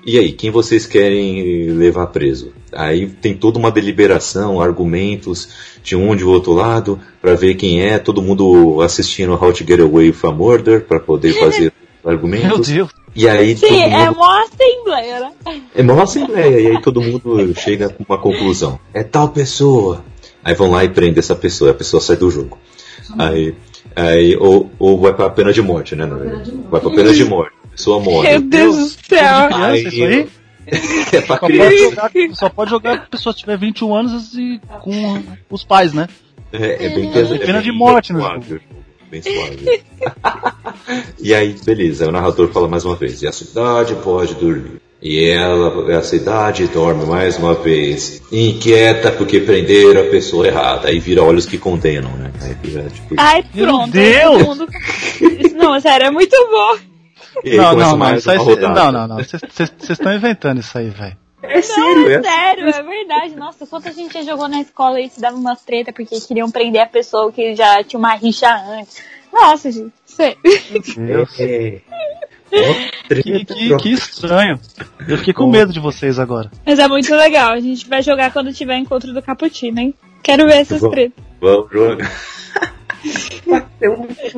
E 0.06 0.18
aí, 0.18 0.32
quem 0.32 0.50
vocês 0.50 0.86
querem 0.86 1.70
levar 1.70 2.08
preso? 2.08 2.52
Aí 2.72 3.06
tem 3.06 3.34
toda 3.34 3.58
uma 3.58 3.70
deliberação, 3.70 4.60
argumentos 4.60 5.48
de 5.82 5.96
um 5.96 6.14
de 6.14 6.24
outro 6.24 6.52
lado 6.52 7.00
para 7.22 7.34
ver 7.34 7.54
quem 7.54 7.82
é, 7.82 7.98
todo 7.98 8.20
mundo 8.20 8.82
assistindo 8.82 9.32
How 9.32 9.52
to 9.52 9.64
Get 9.64 9.80
Away 9.80 10.10
with 10.10 10.16
a 10.24 10.30
Murder 10.30 10.84
para 10.84 11.00
poder 11.00 11.32
fazer 11.40 11.72
Meu 12.02 12.12
argumentos. 12.12 12.68
Deus. 12.68 12.90
E 13.16 13.28
aí 13.28 13.54
todo 13.54 13.68
Sim, 13.68 13.80
é 13.80 14.06
mundo 14.06 14.16
uma 14.16 14.42
assembleia, 14.42 15.20
né? 15.20 15.32
é 15.74 15.82
uma 15.82 16.02
assembleia 16.02 16.60
e 16.60 16.66
aí 16.66 16.82
todo 16.82 17.00
mundo 17.00 17.54
chega 17.54 17.88
com 17.88 18.04
uma 18.06 18.18
conclusão. 18.18 18.78
É 18.92 19.04
tal 19.04 19.28
pessoa. 19.28 20.04
Aí 20.42 20.54
vão 20.54 20.70
lá 20.70 20.84
e 20.84 20.88
prendem 20.88 21.18
essa 21.20 21.34
pessoa, 21.34 21.70
a 21.70 21.74
pessoa 21.74 22.00
sai 22.00 22.16
do 22.16 22.30
jogo. 22.30 22.58
Aí, 23.18 23.54
aí 23.94 24.36
ou, 24.36 24.70
ou 24.78 25.00
vai 25.00 25.14
pra 25.14 25.30
pena 25.30 25.52
de 25.52 25.62
morte, 25.62 25.94
né? 25.94 26.06
Vai 26.68 26.80
pra 26.80 26.90
pena 26.90 27.12
de 27.12 27.24
morte. 27.24 27.54
Pessoa 27.76 28.00
morre. 28.00 28.28
Meu 28.30 28.40
Deus 28.40 28.76
do 28.76 28.88
céu. 29.08 29.74
Isso 29.74 30.04
aí? 30.04 30.28
É 31.12 31.20
pra 31.20 31.36
Só 31.36 31.40
pode, 31.40 31.52
criança. 31.58 31.78
jogar, 31.90 32.10
só 32.32 32.48
pode 32.48 32.70
jogar 32.70 32.92
se 32.94 33.02
a 33.02 33.06
pessoa 33.06 33.34
tiver 33.34 33.58
21 33.58 33.94
anos 33.94 34.32
e 34.34 34.58
com 34.80 35.22
os 35.50 35.62
pais, 35.62 35.92
né? 35.92 36.08
É, 36.50 36.86
é 36.86 36.88
bem 36.88 37.12
pesado. 37.12 37.38
Pena 37.38 37.58
é 37.58 37.60
de 37.60 37.68
bem 37.70 37.78
morte 37.78 38.12
Bem 39.10 39.20
suave. 39.22 39.82
e 41.20 41.34
aí, 41.34 41.54
beleza, 41.64 42.08
o 42.08 42.10
narrador 42.12 42.50
fala 42.50 42.66
mais 42.66 42.82
uma 42.84 42.96
vez. 42.96 43.20
E 43.20 43.26
a 43.28 43.32
cidade 43.32 43.94
pode 43.96 44.34
dormir. 44.36 44.80
E 45.02 45.22
ela, 45.28 45.98
a 45.98 46.02
cidade 46.02 46.66
dorme 46.68 47.04
mais 47.04 47.36
uma 47.36 47.54
vez, 47.54 48.22
inquieta 48.32 49.10
porque 49.12 49.40
prenderam 49.40 50.00
a 50.00 50.04
pessoa 50.04 50.46
errada. 50.46 50.88
Aí 50.88 50.98
vira 50.98 51.22
olhos 51.22 51.44
que 51.44 51.58
condenam, 51.58 52.10
né? 52.16 52.32
Aí 52.40 52.56
vira 52.62 52.88
tipo. 52.88 53.14
Ai, 53.18 53.44
Meu 53.54 53.66
pronto. 53.66 53.90
Deus! 53.92 54.38
todo 54.38 54.46
mundo- 54.46 54.66
Não, 55.56 55.78
sério, 55.78 56.06
é 56.06 56.10
muito 56.10 56.34
bom. 56.50 56.93
E 57.42 57.56
Não, 57.56 57.72
não, 57.72 57.90
não, 57.90 57.96
mais 57.96 58.20
isso 58.20 58.30
aí, 58.30 58.38
não, 58.38 58.92
não, 58.92 59.08
não. 59.08 59.16
Vocês 59.16 59.72
estão 59.90 60.14
inventando 60.14 60.60
isso 60.60 60.76
aí, 60.76 60.90
velho. 60.90 61.16
É 61.42 61.60
sério, 61.60 61.94
Não, 61.94 62.08
é 62.08 62.14
é 62.14 62.22
sério, 62.22 62.68
é 62.68 62.82
verdade. 62.82 63.36
Nossa, 63.36 63.66
quanta 63.66 63.92
gente 63.92 64.14
já 64.14 64.22
jogou 64.22 64.48
na 64.48 64.60
escola 64.60 65.00
e 65.00 65.10
se 65.10 65.20
dava 65.20 65.36
umas 65.36 65.62
treta 65.62 65.92
porque 65.92 66.18
queriam 66.20 66.50
prender 66.50 66.82
a 66.82 66.86
pessoa 66.86 67.30
que 67.30 67.54
já 67.54 67.82
tinha 67.84 67.98
uma 67.98 68.14
rixa 68.14 68.48
antes. 68.48 69.02
Nossa, 69.32 69.70
gente, 69.70 69.92
sério. 70.06 70.38
Meu 70.96 71.26
Deus. 71.36 71.82
É. 72.54 73.14
Que, 73.22 73.44
que, 73.44 73.76
que 73.76 73.92
estranho. 73.92 74.60
Eu 75.08 75.18
fiquei 75.18 75.34
com 75.34 75.50
medo 75.50 75.72
de 75.72 75.80
vocês 75.80 76.18
agora. 76.18 76.50
Mas 76.64 76.78
é 76.78 76.86
muito 76.86 77.12
legal. 77.14 77.52
A 77.52 77.60
gente 77.60 77.88
vai 77.88 78.00
jogar 78.00 78.32
quando 78.32 78.52
tiver 78.52 78.78
encontro 78.78 79.12
do 79.12 79.20
Caputino, 79.20 79.80
hein? 79.80 79.94
Quero 80.22 80.46
ver 80.46 80.58
essas 80.58 80.80
tretas. 80.80 81.22
Vamos 81.40 81.70
jogar. 81.70 82.10
Meu 83.46 83.62
Deus. 83.80 84.34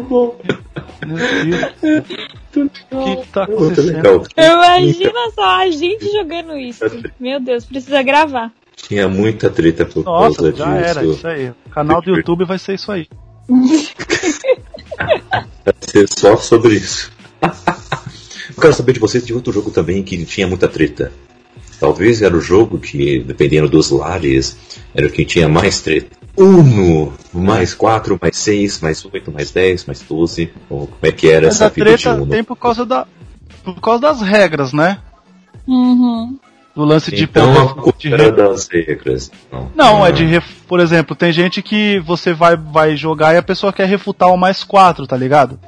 O 2.56 3.16
que 3.20 3.26
tá 3.32 3.46
Muito 3.46 3.62
acontecendo? 3.64 3.96
legal. 3.96 4.24
Imagina 4.36 5.30
só 5.34 5.60
a 5.60 5.70
gente 5.70 6.10
jogando 6.10 6.56
isso. 6.56 6.84
Meu 7.20 7.38
Deus, 7.40 7.64
precisa 7.64 8.02
gravar. 8.02 8.52
Tinha 8.74 9.08
muita 9.08 9.48
treta 9.50 9.84
por 9.86 10.04
Nossa, 10.04 10.36
causa 10.42 10.56
já 10.56 10.74
era, 10.76 11.00
disso. 11.00 11.14
isso 11.14 11.26
aí. 11.28 11.48
O 11.50 11.70
canal 11.70 12.02
do 12.02 12.14
YouTube 12.16 12.44
vai 12.44 12.58
ser 12.58 12.74
isso 12.74 12.90
aí. 12.92 13.06
Vai 15.64 15.74
ser 15.80 16.06
só 16.08 16.36
sobre 16.36 16.74
isso. 16.74 17.12
O 18.56 18.60
quero 18.60 18.72
saber 18.72 18.92
de 18.92 19.00
vocês 19.00 19.26
de 19.26 19.34
outro 19.34 19.52
jogo 19.52 19.70
também 19.70 20.02
que 20.02 20.24
tinha 20.24 20.46
muita 20.46 20.68
treta. 20.68 21.12
Talvez 21.78 22.22
era 22.22 22.34
o 22.36 22.40
jogo 22.40 22.78
que, 22.78 23.18
dependendo 23.20 23.68
dos 23.68 23.90
lares, 23.90 24.56
era 24.94 25.06
o 25.06 25.10
que 25.10 25.24
tinha 25.24 25.48
mais 25.48 25.80
treta. 25.82 26.16
Uno, 26.36 27.12
mais 27.32 27.74
4, 27.74 28.18
mais 28.20 28.36
6, 28.36 28.80
mais 28.80 29.04
8, 29.04 29.32
mais 29.32 29.50
10, 29.50 29.86
mais 29.86 30.00
12. 30.02 30.52
Ou 30.68 30.86
como 30.86 30.98
é 31.02 31.12
que 31.12 31.28
era 31.28 31.46
Mas 31.46 31.56
essa 31.56 31.68
vida 31.68 31.96
de 31.96 32.08
Uno? 32.08 32.26
Tem 32.26 32.44
por 32.44 32.56
causa, 32.56 32.84
da, 32.84 33.06
por 33.64 33.80
causa 33.80 34.00
das 34.00 34.20
regras, 34.20 34.72
né? 34.72 34.98
Uhum 35.66 36.38
do 36.76 36.84
lance 36.84 37.10
de 37.10 37.24
então, 37.24 37.74
poder. 37.74 38.18
De 38.18 38.32
das 38.32 38.68
regras. 38.68 39.32
Não, 39.50 39.70
não 39.74 40.06
é 40.06 40.12
de. 40.12 40.26
Ref... 40.26 40.44
Por 40.66 40.80
exemplo, 40.80 41.14
tem 41.14 41.32
gente 41.32 41.62
que 41.62 42.00
você 42.00 42.32
vai, 42.32 42.56
vai 42.56 42.96
jogar 42.96 43.34
e 43.34 43.38
a 43.38 43.42
pessoa 43.42 43.72
quer 43.72 43.86
refutar 43.86 44.28
o 44.28 44.36
mais 44.36 44.64
4, 44.64 45.06
tá 45.06 45.16
ligado? 45.16 45.58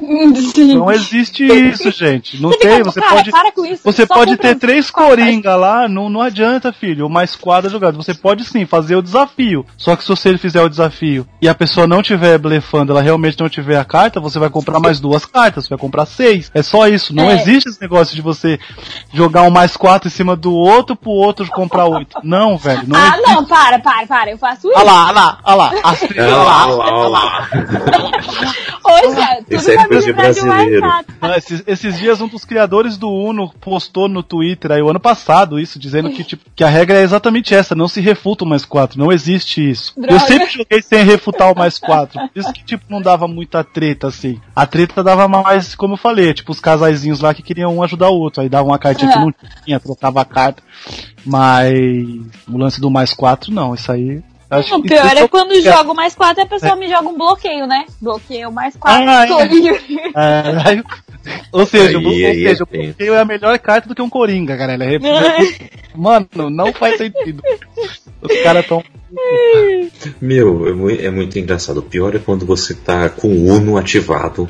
Sim. 0.55 0.77
Não 0.77 0.91
existe 0.91 1.45
isso, 1.45 1.91
gente. 1.91 2.41
Não 2.41 2.51
tem. 2.51 2.83
Você 2.83 3.01
pode. 3.01 3.31
Você 3.85 4.07
pode 4.07 4.37
ter 4.37 4.57
três 4.57 4.91
coringa 4.91 5.55
lá, 5.55 5.89
não, 5.89 6.09
não 6.09 6.21
adianta, 6.21 6.73
filho. 6.73 7.07
O 7.07 7.11
mais 7.11 7.37
4 7.37 7.69
é 7.69 7.71
jogado. 7.71 7.97
Você 7.97 8.15
pode 8.15 8.45
sim 8.45 8.67
fazer 8.67 8.97
o 8.97 9.03
desafio. 9.03 9.65
Só 9.77 9.95
que 9.95 10.03
se 10.03 10.09
você 10.09 10.37
fizer 10.37 10.63
o 10.63 10.69
desafio 10.69 11.27
e 11.41 11.49
a 11.49 11.55
pessoa 11.55 11.87
não 11.87 12.03
tiver 12.03 12.39
blefando, 12.39 12.93
ela 12.93 13.03
realmente 13.03 13.39
não 13.39 13.49
tiver 13.49 13.79
a 13.79 13.85
carta, 13.85 14.21
você 14.21 14.39
vai 14.39 14.51
comprar 14.51 14.81
mais 14.81 15.01
duas 15.01 15.25
cartas, 15.25 15.65
você 15.65 15.71
vai 15.71 15.79
comprar 15.79 16.07
seis. 16.07 16.51
É 16.55 16.63
só 16.63 16.89
isso. 16.89 17.15
Não 17.15 17.31
é. 17.31 17.35
existe 17.35 17.69
esse 17.69 17.81
negócio 17.81 18.15
de 18.15 18.23
você 18.23 18.59
jogar 19.13 19.43
um 19.43 19.51
mais 19.51 19.77
4 19.77 20.09
em 20.09 20.11
cima 20.11 20.35
do 20.35 20.53
outro 20.53 20.97
pro 20.97 21.11
outro 21.11 21.47
comprar 21.49 21.87
oito. 21.87 22.19
Não, 22.23 22.57
velho. 22.57 22.83
Não 22.87 22.99
ah, 22.99 23.09
existe. 23.09 23.31
não, 23.31 23.45
para, 23.45 23.79
para, 23.79 24.07
para. 24.07 24.31
Eu 24.31 24.39
faço 24.39 24.69
isso. 24.69 24.79
Olha 24.79 24.88
lá, 24.89 25.07
olha 25.07 25.15
lá, 25.15 25.39
olha 25.45 25.57
lá. 25.57 25.73
As 25.85 26.03
olha 26.19 26.37
lá, 26.37 26.67
olha 26.69 27.09
lá. 27.09 27.49
Hoje, 28.89 29.45
Isso 29.51 29.71
é 29.71 29.87
coisa 29.87 30.07
de 30.07 30.13
brasileiro. 30.13 30.87
Não, 31.21 31.35
esses, 31.35 31.63
esses, 31.67 31.99
dias 31.99 32.21
um 32.21 32.29
dos 32.29 32.45
criadores 32.45 32.97
do 32.97 33.11
Uno 33.11 33.53
postou 33.61 34.09
no 34.09 34.23
Twitter 34.23 34.73
aí 34.73 34.83
o 34.83 34.89
ano 34.89 35.01
passado 35.01 35.59
isso, 35.59 35.79
dizendo 35.79 36.11
que, 36.11 36.25
tipo, 36.25 36.45
que 36.55 36.65
a 36.65 36.69
regra 36.69 36.99
é 36.99 37.03
exatamente 37.03 37.55
essa, 37.55 37.75
não 37.75 37.89
se 37.89 38.01
refuta 38.01 38.45
o 38.45 38.49
mais 38.49 38.65
quatro, 38.65 38.99
não 38.99 39.13
existe 39.13 39.69
isso. 39.69 39.93
Droga. 39.97 40.15
Eu 40.15 40.21
sempre 40.21 40.51
joguei 40.51 40.83
sem 40.83 41.05
refutar 41.05 41.53
o 41.53 41.59
mais 41.59 41.79
quatro. 41.79 42.19
Isso 42.35 42.53
que, 42.53 42.65
tipo, 42.65 42.85
não 42.89 43.03
dava 43.03 43.29
muita 43.29 43.63
treta, 43.63 44.09
assim. 44.09 44.41
A 44.57 44.67
treta 44.67 45.05
dava 45.05 45.29
mais, 45.29 45.75
como 45.75 45.95
eu 45.95 45.99
falei, 45.99 46.33
tipo, 46.33 46.53
os 46.53 46.61
casaizinhos 46.61 47.21
lá 47.21 47.35
que 47.35 47.43
queriam 47.43 47.77
um 47.77 47.83
ajudar 47.83 48.09
o 48.09 48.19
outro. 48.19 48.43
Aí 48.43 48.49
dava 48.49 48.69
uma 48.69 48.79
cartinha 48.79 49.13
que 49.13 49.19
não 49.19 49.35
tinha, 49.65 49.79
trocava 49.79 50.21
a 50.21 50.25
carta. 50.25 50.63
Mas 51.25 51.69
o 52.49 52.57
lance 52.57 52.81
do 52.81 52.91
mais 52.91 53.13
4, 53.13 53.53
não, 53.53 53.75
isso 53.75 53.91
aí. 53.93 54.23
Acho 54.51 54.77
o 54.77 54.83
pior 54.83 55.17
é 55.17 55.29
quando 55.29 55.53
é... 55.53 55.61
jogo 55.61 55.95
mais 55.95 56.15
4 56.15 56.43
e 56.43 56.45
a 56.45 56.47
pessoa 56.47 56.73
é. 56.73 56.77
me 56.77 56.89
joga 56.89 57.09
um 57.09 57.19
bloqueio, 57.19 57.67
né? 57.67 57.85
Bloqueio 58.01 58.51
mais 58.51 58.75
4. 58.77 59.11
Ah, 60.15 60.67
é. 60.67 60.75
é. 60.75 60.83
ou 61.53 61.67
seja, 61.67 61.99
aí, 61.99 62.05
o, 62.05 62.09
aí, 62.09 62.43
seja, 62.45 62.65
o 62.65 62.67
bloqueio 62.67 63.15
é 63.15 63.21
a 63.21 63.25
melhor 63.25 63.59
carta 63.59 63.89
do 63.89 63.95
que 63.95 64.01
um 64.01 64.09
Coringa, 64.09 64.57
cara. 64.57 64.75
Ele 64.75 65.07
é... 65.07 65.71
Mano, 65.95 66.29
não 66.51 66.73
faz 66.73 66.97
sentido. 66.97 67.43
Os 68.23 68.43
caras 68.43 68.67
tão. 68.67 68.83
Meu, 70.21 70.69
é 70.69 70.73
muito, 70.73 71.03
é 71.03 71.11
muito 71.11 71.39
engraçado. 71.39 71.79
O 71.79 71.83
pior 71.83 72.15
é 72.15 72.19
quando 72.19 72.47
você 72.47 72.75
tá 72.75 73.09
com 73.09 73.29
o 73.29 73.47
Uno 73.49 73.77
ativado 73.77 74.49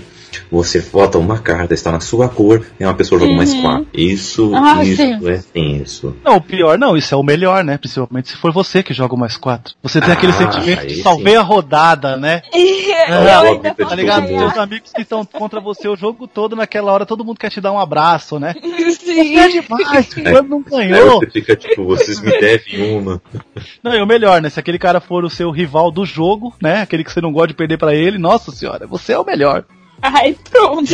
você 0.50 0.80
bota 0.80 1.18
uma 1.18 1.38
carta, 1.38 1.74
está 1.74 1.92
na 1.92 2.00
sua 2.00 2.28
cor, 2.28 2.64
e 2.78 2.84
uma 2.84 2.94
pessoa 2.94 3.20
joga 3.20 3.32
uhum. 3.32 3.36
mais 3.36 3.54
quatro. 3.54 3.86
Isso, 3.92 4.52
ah, 4.54 4.82
isso 4.82 4.96
sim. 4.96 5.28
é 5.28 5.38
tenso. 5.52 6.16
Não, 6.24 6.36
o 6.36 6.40
pior 6.40 6.78
não, 6.78 6.96
isso 6.96 7.14
é 7.14 7.16
o 7.16 7.22
melhor, 7.22 7.64
né? 7.64 7.76
Principalmente 7.78 8.30
se 8.30 8.36
for 8.36 8.52
você 8.52 8.82
que 8.82 8.92
joga 8.92 9.16
mais 9.16 9.36
quatro. 9.36 9.74
Você 9.82 10.00
tem 10.00 10.10
ah, 10.10 10.12
aquele 10.14 10.32
sentimento 10.32 10.86
de 10.86 11.02
salvei 11.02 11.36
a 11.36 11.42
rodada, 11.42 12.16
né? 12.16 12.42
é, 12.52 13.74
tá 13.74 13.94
ligado? 13.94 14.26
Seus 14.26 14.58
amigos 14.58 14.92
que 14.92 15.02
estão 15.02 15.24
contra 15.24 15.60
você 15.60 15.88
o 15.88 15.96
jogo 15.96 16.26
todo, 16.26 16.56
naquela 16.56 16.92
hora 16.92 17.06
todo 17.06 17.24
mundo 17.24 17.38
quer 17.38 17.50
te 17.50 17.60
dar 17.60 17.72
um 17.72 17.78
abraço, 17.78 18.38
né? 18.38 18.54
Sim. 18.98 19.36
É 19.38 19.48
demais, 19.48 20.16
é. 20.16 20.42
não 20.42 20.62
ganhou. 20.62 21.20
Você 21.20 21.30
fica 21.30 21.56
tipo, 21.56 21.84
vocês 21.84 22.20
me 22.20 22.30
devem 22.30 22.96
uma. 22.96 23.20
Não, 23.82 23.94
e 23.94 24.00
o 24.00 24.06
melhor, 24.06 24.40
né? 24.40 24.50
Se 24.50 24.60
aquele 24.60 24.78
cara 24.78 25.00
for 25.00 25.24
o 25.24 25.30
seu 25.30 25.50
rival 25.50 25.90
do 25.90 26.04
jogo, 26.04 26.54
né? 26.60 26.82
Aquele 26.82 27.04
que 27.04 27.12
você 27.12 27.20
não 27.20 27.32
gosta 27.32 27.48
de 27.48 27.54
perder 27.54 27.78
para 27.78 27.94
ele, 27.94 28.18
nossa 28.18 28.50
senhora, 28.50 28.86
você 28.86 29.12
é 29.12 29.18
o 29.18 29.24
melhor. 29.24 29.64
Ai, 30.00 30.36
pronto. 30.50 30.92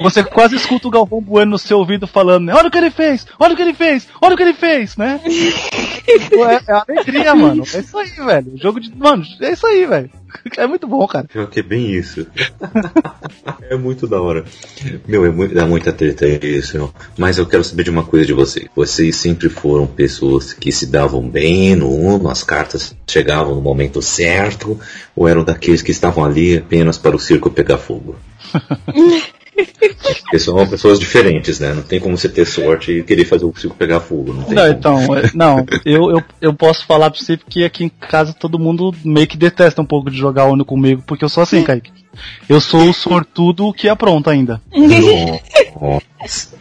Você 0.00 0.24
quase 0.24 0.56
escuta 0.56 0.88
o 0.88 0.90
Galvão 0.90 1.20
Bueno 1.20 1.52
no 1.52 1.58
seu 1.58 1.78
ouvido 1.78 2.06
falando, 2.06 2.46
né? 2.46 2.54
Olha 2.54 2.68
o 2.68 2.70
que 2.70 2.78
ele 2.78 2.90
fez! 2.90 3.26
Olha 3.38 3.54
o 3.54 3.56
que 3.56 3.62
ele 3.62 3.74
fez! 3.74 4.08
Olha 4.20 4.34
o 4.34 4.36
que 4.36 4.42
ele 4.42 4.54
fez, 4.54 4.96
né? 4.96 5.20
é, 5.26 6.72
é 6.72 6.82
alegria, 6.88 7.34
mano. 7.34 7.62
É 7.72 7.78
isso 7.78 7.98
aí, 7.98 8.10
velho. 8.10 8.54
O 8.54 8.58
jogo 8.58 8.80
de. 8.80 8.94
Mano, 8.96 9.24
é 9.40 9.52
isso 9.52 9.66
aí, 9.66 9.86
velho. 9.86 10.10
É 10.56 10.66
muito 10.66 10.86
bom, 10.86 11.06
cara. 11.06 11.26
Pior 11.26 11.46
que 11.48 11.60
é 11.60 11.62
bem 11.62 11.90
isso. 11.90 12.26
é 13.68 13.76
muito 13.76 14.06
da 14.06 14.20
hora. 14.20 14.44
Meu, 15.06 15.24
é 15.24 15.30
muito, 15.30 15.54
dá 15.54 15.66
muita 15.66 15.92
treta 15.92 16.26
isso, 16.26 16.76
meu. 16.76 16.92
Mas 17.16 17.38
eu 17.38 17.46
quero 17.46 17.62
saber 17.62 17.82
de 17.82 17.90
uma 17.90 18.04
coisa 18.04 18.24
de 18.24 18.32
vocês. 18.32 18.66
Vocês 18.74 19.16
sempre 19.16 19.48
foram 19.48 19.86
pessoas 19.86 20.52
que 20.52 20.72
se 20.72 20.86
davam 20.86 21.28
bem 21.28 21.74
no 21.76 21.90
Uno, 21.90 22.28
as 22.30 22.42
cartas 22.42 22.94
chegavam 23.06 23.54
no 23.54 23.60
momento 23.60 24.00
certo, 24.00 24.78
ou 25.14 25.28
eram 25.28 25.44
daqueles 25.44 25.82
que 25.82 25.90
estavam 25.90 26.24
ali 26.24 26.58
apenas 26.58 26.98
para 26.98 27.16
o 27.16 27.20
circo 27.20 27.50
pegar 27.50 27.78
fogo? 27.78 28.16
Porque 29.56 30.38
são 30.38 30.66
pessoas 30.66 30.98
diferentes, 30.98 31.58
né? 31.58 31.72
Não 31.72 31.82
tem 31.82 31.98
como 31.98 32.16
você 32.16 32.28
ter 32.28 32.44
sorte 32.44 32.92
e 32.92 33.02
querer 33.02 33.24
fazer 33.24 33.44
o 33.44 33.54
circo 33.56 33.76
pegar 33.76 34.00
fogo. 34.00 34.32
Não, 34.32 34.48
não 34.50 34.68
então, 34.68 35.16
é, 35.16 35.30
não, 35.34 35.64
eu, 35.84 36.10
eu, 36.10 36.24
eu 36.40 36.54
posso 36.54 36.84
falar 36.86 37.10
pra 37.10 37.18
você 37.18 37.36
que 37.36 37.64
aqui 37.64 37.84
em 37.84 37.88
casa 37.88 38.34
todo 38.34 38.58
mundo 38.58 38.94
meio 39.04 39.26
que 39.26 39.36
detesta 39.36 39.80
um 39.80 39.86
pouco 39.86 40.10
de 40.10 40.18
jogar 40.18 40.44
Uno 40.46 40.64
comigo, 40.64 41.02
porque 41.06 41.24
eu 41.24 41.28
sou 41.28 41.42
assim, 41.42 41.62
Kaique. 41.62 41.90
Eu 42.48 42.60
sou 42.60 42.88
o 42.88 42.94
sortudo 42.94 43.72
que 43.72 43.88
apronta 43.88 44.30
ainda. 44.30 44.60
Nossa. 45.80 46.56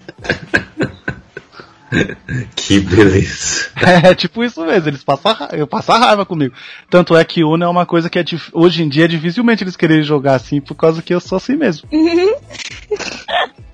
que 2.56 2.80
beleza. 2.80 3.70
É, 3.76 4.14
tipo 4.16 4.44
isso 4.44 4.66
mesmo, 4.66 4.90
eles 4.90 5.04
passam, 5.04 5.36
eu 5.52 5.68
passam 5.68 6.00
raiva 6.00 6.26
comigo. 6.26 6.56
Tanto 6.90 7.16
é 7.16 7.24
que 7.24 7.44
Uno 7.44 7.64
é 7.64 7.68
uma 7.68 7.86
coisa 7.86 8.10
que 8.10 8.20
é, 8.20 8.26
hoje 8.54 8.84
em 8.84 8.90
dia 8.90 9.06
é 9.06 9.08
dificilmente 9.08 9.64
eles 9.64 9.76
querem 9.76 10.04
jogar 10.04 10.36
assim, 10.36 10.62
por 10.62 10.76
causa 10.76 11.02
que 11.02 11.14
eu 11.14 11.20
sou 11.20 11.38
assim 11.38 11.56
mesmo. 11.56 11.88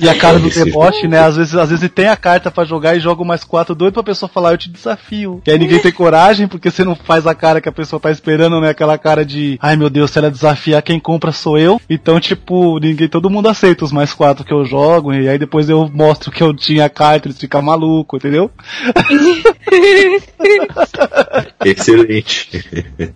E 0.00 0.08
a 0.08 0.14
cara 0.14 0.38
do 0.38 0.50
deboche, 0.50 1.08
né? 1.08 1.20
Às 1.20 1.36
vezes, 1.36 1.54
às 1.54 1.70
vezes 1.70 1.90
tem 1.90 2.06
a 2.06 2.16
carta 2.16 2.50
para 2.50 2.64
jogar 2.64 2.94
e 2.94 3.00
joga 3.00 3.24
mais 3.24 3.44
quatro 3.44 3.74
doido 3.74 3.94
pra 3.94 4.02
pessoa 4.02 4.28
falar, 4.28 4.52
eu 4.52 4.58
te 4.58 4.70
desafio. 4.70 5.40
Que 5.42 5.50
aí 5.50 5.58
ninguém 5.58 5.80
tem 5.80 5.90
coragem, 5.90 6.46
porque 6.46 6.70
você 6.70 6.84
não 6.84 6.94
faz 6.94 7.26
a 7.26 7.34
cara 7.34 7.60
que 7.60 7.68
a 7.68 7.72
pessoa 7.72 7.98
tá 7.98 8.10
esperando, 8.10 8.60
né? 8.60 8.70
Aquela 8.70 8.98
cara 8.98 9.24
de, 9.24 9.58
ai 9.60 9.76
meu 9.76 9.88
Deus, 9.88 10.10
se 10.10 10.18
ela 10.18 10.30
desafiar, 10.30 10.82
quem 10.82 11.00
compra 11.00 11.32
sou 11.32 11.58
eu. 11.58 11.80
Então, 11.88 12.20
tipo, 12.20 12.78
ninguém, 12.78 13.08
todo 13.08 13.30
mundo 13.30 13.48
aceita 13.48 13.84
os 13.84 13.92
mais 13.92 14.12
quatro 14.12 14.44
que 14.44 14.52
eu 14.52 14.66
jogo, 14.66 15.14
e 15.14 15.28
aí 15.28 15.38
depois 15.38 15.70
eu 15.70 15.90
mostro 15.92 16.30
que 16.30 16.42
eu 16.42 16.54
tinha 16.54 16.84
a 16.84 16.90
carta, 16.90 17.28
eles 17.28 17.38
ficam 17.38 17.62
malucos, 17.62 18.18
entendeu? 18.18 18.50
Excelente. 21.64 22.64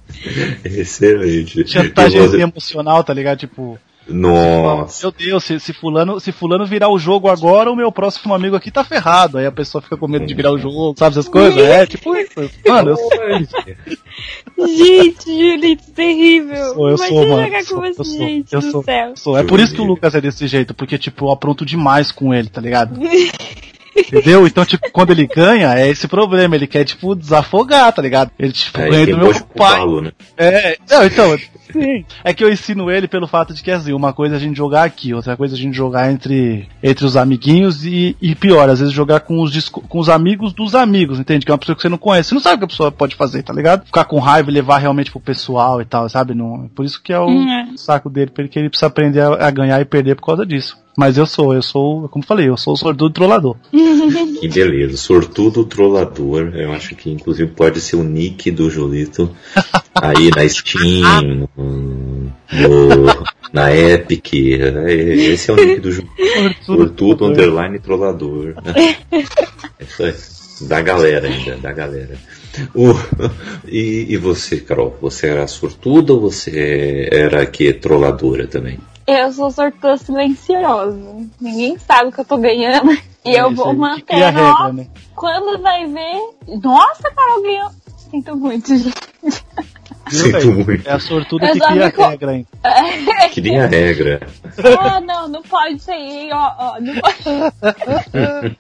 Excelente. 0.65 1.69
Chantagem 1.69 2.41
emocional, 2.41 3.05
tá 3.05 3.13
ligado? 3.13 3.39
Tipo, 3.39 3.79
nossa. 4.09 5.07
Meu 5.07 5.13
Deus, 5.13 5.45
se, 5.45 5.61
se, 5.61 5.73
fulano, 5.73 6.19
se 6.19 6.33
fulano 6.33 6.67
virar 6.67 6.89
o 6.89 6.99
jogo 6.99 7.29
agora, 7.29 7.71
o 7.71 7.77
meu 7.77 7.93
próximo 7.93 8.35
amigo 8.35 8.57
aqui 8.57 8.71
tá 8.71 8.83
ferrado. 8.85 9.39
Aí 9.39 9.47
a 9.47 9.53
pessoa 9.53 9.81
fica 9.81 9.97
com 9.97 10.09
medo 10.09 10.27
de 10.27 10.35
virar 10.35 10.53
o 10.53 10.59
jogo, 10.59 10.95
sabe 10.99 11.13
essas 11.13 11.29
coisas? 11.29 11.63
É, 11.63 11.87
tipo 11.87 12.17
isso. 12.17 12.33
Mano, 12.67 12.91
eu 12.91 12.97
sou. 12.97 13.11
Gente, 14.69 15.25
Julito, 15.25 15.91
terrível. 15.93 16.75
Sou, 16.75 16.89
eu 16.89 16.99
sou, 16.99 17.29
mano. 17.29 17.47
Eu 17.47 17.65
sou, 17.65 17.87
eu 17.87 17.95
sou, 17.95 18.05
gente 18.05 18.53
eu 18.53 18.63
sou, 18.63 18.83
céu. 18.83 19.13
sou. 19.17 19.39
É 19.39 19.45
por 19.45 19.61
isso 19.61 19.75
que 19.75 19.81
o 19.81 19.85
Lucas 19.85 20.15
é 20.15 20.21
desse 20.21 20.47
jeito, 20.47 20.75
porque, 20.75 20.99
tipo, 20.99 21.27
eu 21.27 21.31
apronto 21.31 21.65
demais 21.65 22.13
com 22.13 22.35
ele, 22.35 22.49
tá 22.49 22.61
ligado? 22.61 22.99
Entendeu? 23.97 24.47
Então, 24.47 24.65
tipo, 24.65 24.91
quando 24.91 25.11
ele 25.11 25.27
ganha, 25.27 25.75
é 25.75 25.89
esse 25.89 26.09
problema. 26.09 26.55
Ele 26.55 26.67
quer, 26.67 26.85
tipo, 26.85 27.15
desafogar, 27.15 27.93
tá 27.93 28.01
ligado? 28.01 28.31
Ele, 28.39 28.53
tipo, 28.53 28.81
é, 28.81 28.89
ganha 28.89 29.07
do 29.07 29.19
meu 29.19 29.35
pai. 29.57 29.85
Né? 30.03 30.13
É, 30.37 30.79
não, 30.91 31.05
então, 31.05 31.39
sim. 31.71 32.05
É 32.25 32.33
que 32.33 32.43
eu 32.43 32.51
ensino 32.51 32.91
ele 32.91 33.07
pelo 33.07 33.27
fato 33.27 33.53
de 33.53 33.63
que, 33.63 33.71
assim, 33.71 33.93
uma 33.93 34.13
coisa 34.13 34.35
é 34.35 34.39
a 34.39 34.41
gente 34.41 34.57
jogar 34.57 34.85
aqui, 34.85 35.13
outra 35.13 35.37
coisa 35.37 35.55
é 35.55 35.59
a 35.59 35.61
gente 35.61 35.77
jogar 35.77 36.11
entre, 36.11 36.69
entre 36.83 37.05
os 37.05 37.17
amiguinhos 37.17 37.85
e, 37.85 38.17
e 38.21 38.35
pior, 38.35 38.69
às 38.69 38.81
vezes 38.81 38.95
jogar 38.95 39.21
com 39.21 39.41
os, 39.41 39.69
com 39.69 39.99
os 39.99 40.09
amigos 40.09 40.53
dos 40.53 40.75
amigos, 40.75 41.19
entende? 41.19 41.45
Que 41.45 41.53
é 41.53 41.55
uma 41.55 41.59
pessoa 41.59 41.77
que 41.77 41.83
você 41.83 41.89
não 41.89 41.99
conhece. 41.99 42.31
Você 42.31 42.35
não 42.35 42.43
sabe 42.43 42.57
o 42.57 42.59
que 42.61 42.65
a 42.65 42.69
pessoa 42.69 42.93
pode 42.93 43.15
fazer, 43.15 43.43
tá 43.43 43.53
ligado? 43.53 43.85
Ficar 43.85 44.05
com 44.05 44.19
raiva 44.19 44.51
e 44.51 44.55
levar 44.55 44.79
realmente 44.79 45.11
pro 45.11 45.21
pessoal 45.21 45.81
e 45.81 45.85
tal, 45.85 46.09
sabe? 46.09 46.35
Não, 46.35 46.69
por 46.75 46.85
isso 46.85 47.03
que 47.03 47.13
é 47.13 47.19
o 47.19 47.27
hum, 47.27 47.51
é. 47.51 47.77
saco 47.77 48.09
dele, 48.09 48.31
porque 48.31 48.59
ele 48.59 48.69
precisa 48.71 48.87
aprender 48.87 49.21
a, 49.21 49.47
a 49.47 49.51
ganhar 49.51 49.81
e 49.81 49.85
perder 49.85 50.17
por 50.17 50.27
causa 50.27 50.47
disso. 50.47 50.83
Mas 50.97 51.17
eu 51.17 51.27
sou, 51.27 51.55
eu 51.55 51.63
sou, 51.63 52.09
como 52.09 52.25
falei, 52.25 52.49
eu 52.49 52.57
sou 52.57 52.75
o 52.75 52.77
sortudo 52.77 53.11
trollador. 53.11 53.57
Que 54.41 54.49
beleza, 54.49 54.97
sortudo 54.97 55.65
trollador. 55.65 56.53
Eu 56.55 56.73
acho 56.73 56.97
que 56.97 57.09
inclusive 57.09 57.49
pode 57.53 57.81
ser 57.81 57.95
o 57.95 58.03
nick 58.03 58.51
do 58.51 58.69
Julito 58.69 59.31
aí 59.95 60.31
na 60.35 60.49
Steam, 60.49 61.49
no, 61.57 62.33
no, 62.53 63.25
na 63.53 63.75
Epic. 63.75 64.33
Esse 64.35 65.51
é 65.51 65.55
o 65.55 65.57
nick 65.57 65.81
do 65.81 65.93
Julito. 65.93 66.13
Sortudo, 66.67 67.27
underline 67.27 67.79
trollador. 67.79 68.55
Isso 69.81 70.03
aí. 70.03 70.15
Da 70.63 70.81
galera 70.81 71.29
ainda, 71.29 71.57
da 71.57 71.73
galera. 71.73 72.17
Uh, 72.75 72.95
e, 73.67 74.07
e, 74.11 74.17
você, 74.17 74.61
Carol? 74.61 74.97
Você 75.01 75.29
era 75.29 75.47
sortuda 75.47 76.13
ou 76.13 76.21
você 76.21 77.09
era 77.11 77.45
que 77.47 77.73
trolladora 77.73 78.47
também? 78.47 78.79
Eu 79.21 79.33
sou 79.33 79.51
sortuda 79.51 79.97
silenciosa. 79.97 80.99
Ninguém 81.41 81.79
sabe 81.79 82.13
que 82.13 82.21
eu 82.21 82.25
tô 82.25 82.37
ganhando. 82.39 82.93
E 83.25 83.37
é, 83.37 83.41
eu 83.41 83.55
vou 83.55 83.73
manter. 83.75 84.23
a 84.23 84.31
regra, 84.31 84.73
né? 84.73 84.87
Quando 85.15 85.61
vai 85.63 85.87
ver. 85.87 86.21
Nossa, 86.63 87.11
Carol 87.15 87.43
ganhou. 87.43 87.71
Sinto 88.11 88.37
muito, 88.37 88.77
gente. 88.77 88.95
Sinto 90.11 90.53
muito. 90.53 90.89
É 90.89 90.93
a 90.93 90.99
sortuda 90.99 91.53
que 91.53 91.61
cria 91.61 91.87
a 91.87 92.09
regra, 92.11 92.35
hein? 92.35 92.47
Cria 93.33 93.65
a 93.65 93.67
regra. 93.67 94.21
Ah, 94.79 95.01
não, 95.01 95.29
não 95.29 95.43
pode 95.43 95.79
ser, 95.81 95.95
hein? 95.95 96.31
Ó, 96.33 96.53
ó, 96.59 96.81
não 96.81 96.95
pode. 96.97 97.23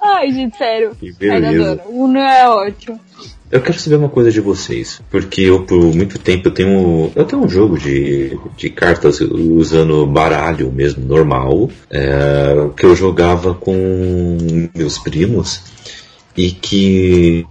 Ai, 0.00 0.32
gente, 0.32 0.56
sério. 0.56 0.94
Que 0.94 1.12
beleza. 1.12 1.82
O 1.86 2.04
Uno 2.04 2.18
é 2.18 2.48
ótimo. 2.48 3.00
Eu 3.50 3.60
quero 3.60 3.78
saber 3.78 3.96
uma 3.96 4.08
coisa 4.08 4.30
de 4.30 4.40
vocês, 4.40 5.00
porque 5.08 5.42
eu 5.42 5.62
por 5.62 5.94
muito 5.94 6.18
tempo 6.18 6.48
eu 6.48 6.52
tenho 6.52 7.12
eu 7.14 7.24
tenho 7.24 7.42
um 7.42 7.48
jogo 7.48 7.78
de, 7.78 8.36
de 8.56 8.70
cartas 8.70 9.20
usando 9.20 10.04
baralho 10.04 10.72
mesmo 10.72 11.04
normal 11.04 11.70
é, 11.88 12.68
que 12.76 12.84
eu 12.84 12.96
jogava 12.96 13.54
com 13.54 14.36
meus 14.74 14.98
primos 14.98 15.62
e 16.36 16.50
que 16.50 17.46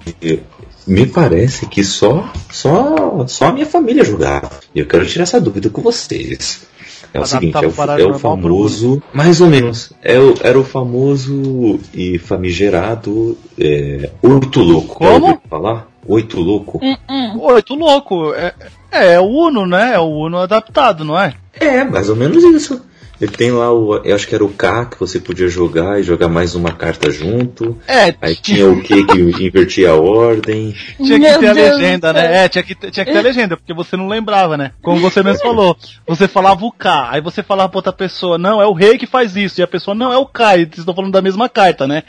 me 0.86 1.08
parece 1.08 1.66
que 1.66 1.82
só 1.84 2.30
só 2.52 3.26
só 3.28 3.48
a 3.48 3.54
minha 3.54 3.66
família 3.66 4.04
jogava. 4.04 4.52
E 4.74 4.80
eu 4.80 4.86
quero 4.86 5.06
tirar 5.06 5.24
essa 5.24 5.40
dúvida 5.40 5.70
com 5.70 5.82
vocês. 5.82 6.68
É 7.14 7.20
o 7.20 7.26
seguinte, 7.26 7.56
é 7.56 7.68
o 7.68 8.00
é 8.00 8.06
o 8.06 8.20
famoso, 8.20 9.02
mais 9.14 9.42
ou 9.42 9.48
menos, 9.48 9.94
é 10.02 10.20
o, 10.20 10.34
era 10.42 10.60
o 10.60 10.64
famoso 10.64 11.80
e 11.94 12.18
famigerado 12.18 13.38
é, 13.60 14.10
oito 14.22 14.62
louco. 14.62 14.96
Como? 14.96 15.28
ouviu 15.28 15.42
falar? 15.50 15.88
Oito 16.08 16.40
louco. 16.40 16.80
Hum, 16.84 17.40
Oito 17.40 17.74
louco. 17.74 18.34
É, 18.34 18.54
é, 18.92 19.14
é 19.14 19.20
o 19.20 19.26
Uno, 19.26 19.66
né? 19.66 19.96
É 19.96 20.00
o 20.00 20.08
Uno 20.08 20.38
adaptado, 20.38 21.04
não 21.04 21.20
é? 21.20 21.34
É, 21.54 21.84
mais 21.84 22.10
ou 22.10 22.16
menos 22.16 22.44
isso. 22.44 22.82
Ele 23.20 23.32
tem 23.32 23.52
lá 23.52 23.72
o. 23.74 23.96
Eu 24.04 24.16
acho 24.16 24.28
que 24.28 24.36
era 24.36 24.44
o 24.44 24.50
K 24.50 24.86
que 24.88 25.00
você 25.00 25.20
podia 25.20 25.48
jogar 25.48 26.00
e 26.00 26.04
jogar 26.04 26.28
mais 26.28 26.54
uma 26.56 26.72
carta 26.72 27.10
junto. 27.12 27.78
É, 27.88 28.14
Aí 28.22 28.36
tinha 28.36 28.70
o 28.70 28.82
Q 28.84 29.06
que 29.06 29.20
invertia 29.46 29.92
a 29.92 29.96
ordem. 29.96 30.76
Tinha 30.98 31.20
que 31.20 31.20
Meu 31.20 31.40
ter 31.40 31.48
a 31.50 31.54
Deus 31.54 31.76
legenda, 31.78 32.14
do 32.14 32.20
céu. 32.20 32.30
né? 32.30 32.46
É, 32.46 32.50
tinha 32.50 32.64
que, 32.64 32.76
ter- 32.76 32.92
tinha 32.92 33.06
que 33.06 33.12
ter 33.12 33.18
a 33.18 33.22
legenda, 33.22 33.56
porque 33.58 33.74
você 33.74 33.96
não 33.96 34.08
lembrava, 34.08 34.58
né? 34.58 34.72
Como 34.82 35.00
você 35.00 35.24
mesmo 35.24 35.40
falou. 35.44 35.78
Você 36.08 36.28
falava 36.28 36.66
o 36.66 36.72
K, 36.72 37.10
aí 37.12 37.22
você 37.22 37.42
falava 37.42 37.70
pra 37.70 37.78
outra 37.80 37.94
pessoa, 37.94 38.38
não, 38.38 38.62
é 38.62 38.66
o 38.68 38.74
rei 38.74 38.98
que 38.98 39.08
faz 39.08 39.36
isso, 39.36 39.62
e 39.62 39.64
a 39.64 39.68
pessoa, 39.68 39.96
não, 39.96 40.12
é 40.12 40.18
o 40.18 40.26
K, 40.26 40.58
e 40.58 40.66
vocês 40.66 40.80
estão 40.80 40.94
falando 40.94 41.12
da 41.14 41.22
mesma 41.22 41.48
carta, 41.48 41.88
né? 41.88 42.04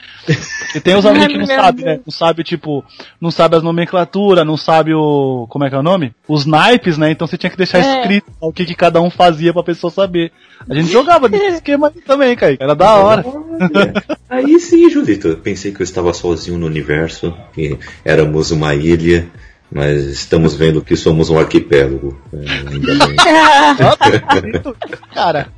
E 0.74 0.80
tem 0.80 0.96
os 0.96 1.04
amigos 1.06 1.28
que 1.28 1.38
não 1.38 1.46
sabem, 1.46 1.84
né? 1.84 1.92
Deus. 1.94 2.02
Não 2.06 2.12
sabe, 2.12 2.42
tipo, 2.44 2.84
não 3.20 3.30
sabe 3.30 3.56
as 3.56 3.62
nomenclaturas, 3.62 4.44
não 4.46 4.56
sabe 4.56 4.92
o. 4.94 5.46
Como 5.48 5.64
é 5.64 5.68
que 5.68 5.74
é 5.74 5.78
o 5.78 5.82
nome? 5.82 6.12
Os 6.28 6.44
naipes, 6.46 6.98
né? 6.98 7.10
Então 7.10 7.26
você 7.26 7.36
tinha 7.36 7.50
que 7.50 7.56
deixar 7.56 7.78
É. 7.78 8.00
escrito 8.00 8.26
o 8.40 8.52
que, 8.52 8.64
que 8.64 8.74
cada 8.74 9.00
um 9.00 9.10
fazia 9.10 9.52
pra 9.52 9.62
pessoa 9.62 9.90
saber. 9.90 10.32
A 10.68 10.74
gente 10.74 10.90
jogava 10.96 11.28
nesse 11.28 11.56
esquema 11.56 11.92
também, 12.06 12.34
Kaique. 12.36 12.62
Era 12.62 12.74
da 12.74 12.94
hora. 12.96 13.24
Aí 14.28 14.58
sim, 14.58 14.88
Julito. 14.90 15.28
Eu 15.28 15.36
pensei 15.36 15.72
que 15.72 15.80
eu 15.80 15.84
estava 15.84 16.12
sozinho 16.12 16.58
no 16.58 16.66
universo, 16.66 17.34
que 17.52 17.78
éramos 18.04 18.50
uma 18.50 18.74
ilha, 18.74 19.28
mas 19.70 20.04
estamos 20.04 20.54
vendo 20.54 20.82
que 20.82 20.96
somos 20.96 21.30
um 21.30 21.38
arquipélago. 21.38 22.16
É. 22.32 22.46
Cara, 25.14 25.48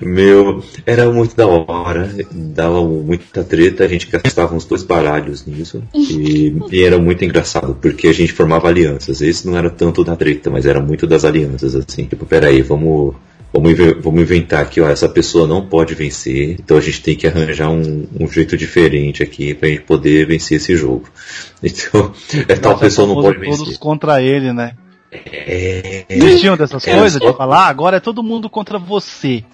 Meu, 0.00 0.62
era 0.84 1.10
muito 1.10 1.36
da 1.36 1.46
hora, 1.46 2.10
dava 2.32 2.82
muita 2.82 3.44
treta, 3.44 3.84
a 3.84 3.88
gente 3.88 4.08
gastava 4.08 4.54
uns 4.54 4.64
dois 4.64 4.82
baralhos 4.82 5.46
nisso, 5.46 5.82
e, 5.94 6.56
e 6.70 6.82
era 6.82 6.98
muito 6.98 7.24
engraçado, 7.24 7.76
porque 7.80 8.08
a 8.08 8.12
gente 8.12 8.32
formava 8.32 8.68
alianças. 8.68 9.20
Esse 9.20 9.46
não 9.46 9.56
era 9.56 9.70
tanto 9.70 10.02
da 10.02 10.16
treta, 10.16 10.50
mas 10.50 10.66
era 10.66 10.80
muito 10.80 11.06
das 11.06 11.24
alianças, 11.24 11.74
assim. 11.74 12.04
Tipo, 12.06 12.24
peraí, 12.26 12.62
vamos, 12.62 13.14
vamos, 13.52 13.72
vamos 14.02 14.20
inventar 14.22 14.62
aqui, 14.62 14.80
ó, 14.80 14.88
essa 14.88 15.08
pessoa 15.08 15.46
não 15.46 15.66
pode 15.66 15.94
vencer, 15.94 16.56
então 16.60 16.76
a 16.76 16.80
gente 16.80 17.02
tem 17.02 17.16
que 17.16 17.26
arranjar 17.26 17.70
um, 17.70 18.06
um 18.18 18.28
jeito 18.28 18.56
diferente 18.56 19.22
aqui 19.22 19.54
pra 19.54 19.68
gente 19.68 19.82
poder 19.82 20.26
vencer 20.26 20.56
esse 20.58 20.76
jogo. 20.76 21.08
Então, 21.62 22.12
é 22.48 22.54
tal 22.54 22.72
Nossa, 22.72 22.84
pessoa 22.84 23.08
não 23.08 23.14
pode 23.16 23.40
todos 23.40 23.58
vencer. 23.60 23.78
contra 23.78 24.22
ele, 24.22 24.52
né? 24.52 24.76
É, 25.24 26.04
tinham 26.38 26.56
dessas 26.56 26.86
Era 26.86 26.98
coisas 27.00 27.22
só- 27.22 27.30
de 27.30 27.36
falar, 27.36 27.64
"Ah, 27.64 27.68
agora 27.68 27.96
é 27.96 28.00
todo 28.00 28.22
mundo 28.22 28.48
contra 28.50 28.78
você. 28.78 29.44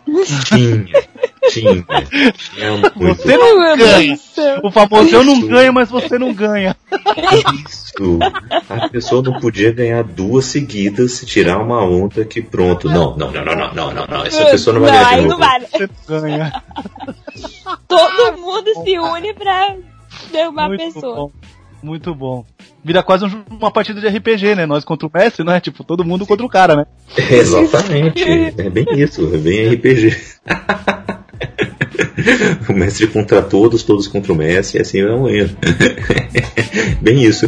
tinha, 0.46 0.85
tinha, 1.51 1.85
tinha 2.55 2.72
muito. 2.94 3.16
Você 3.22 3.37
não 3.37 3.59
Meu 3.59 3.77
ganha. 3.77 4.18
O 4.62 4.70
famoso 4.70 5.14
eu 5.14 5.25
não 5.25 5.40
ganho, 5.46 5.72
mas 5.72 5.90
você 5.90 6.18
não 6.18 6.33
ganha. 6.33 6.77
Isso. 7.66 8.18
A 8.70 8.88
pessoa 8.88 9.22
não 9.22 9.38
podia 9.40 9.72
ganhar 9.72 10.03
duas 10.05 10.46
seguidas 10.46 11.12
se 11.12 11.27
tirar 11.27 11.59
uma 11.59 11.85
onda 11.85 12.25
que 12.25 12.40
pronto. 12.40 12.88
Não, 12.88 13.16
não, 13.16 13.31
não, 13.31 13.44
não, 13.44 13.55
não, 13.57 13.75
não, 13.75 13.92
não, 13.94 14.07
não. 14.07 14.25
Essa 14.25 14.46
pessoa 14.46 14.75
não 14.75 14.81
vai 14.83 14.90
ganhar 14.92 15.16
novo. 15.16 15.29
não 15.29 15.38
vale. 15.38 15.66
Você 15.66 15.88
não 16.09 16.20
ganha. 16.20 16.62
Todo 17.88 18.38
mundo 18.38 18.70
se 18.85 18.98
une 18.98 19.35
pra 19.35 19.75
derrubar 20.31 20.72
a 20.72 20.77
pessoa. 20.77 21.16
bom. 21.16 21.31
Muito 21.82 22.14
bom. 22.14 22.44
Vira 22.84 23.02
quase 23.02 23.24
um- 23.24 23.42
uma 23.50 23.70
partida 23.70 24.00
de 24.00 24.06
RPG, 24.06 24.54
né? 24.54 24.66
Nós 24.66 24.84
contra 24.84 25.06
o 25.06 25.10
Messi, 25.12 25.42
não 25.42 25.52
é? 25.52 25.60
Tipo, 25.60 25.82
todo 25.82 26.04
mundo 26.04 26.24
contra 26.24 26.46
o 26.46 26.48
cara, 26.48 26.76
né? 26.76 26.86
Exatamente. 27.30 28.22
É 28.22 28.70
bem 28.70 28.86
isso, 28.96 29.28
é 29.34 29.38
bem 29.38 29.68
RPG. 29.74 30.16
o 32.68 32.72
mestre 32.72 33.08
contra 33.08 33.42
todos, 33.42 33.82
todos 33.82 34.06
contra 34.06 34.32
o 34.32 34.36
mestre, 34.36 34.78
e 34.78 34.82
assim 34.82 35.00
é 35.00 35.10
um 35.10 35.28
erro. 35.28 35.56
bem 37.02 37.24
isso. 37.24 37.46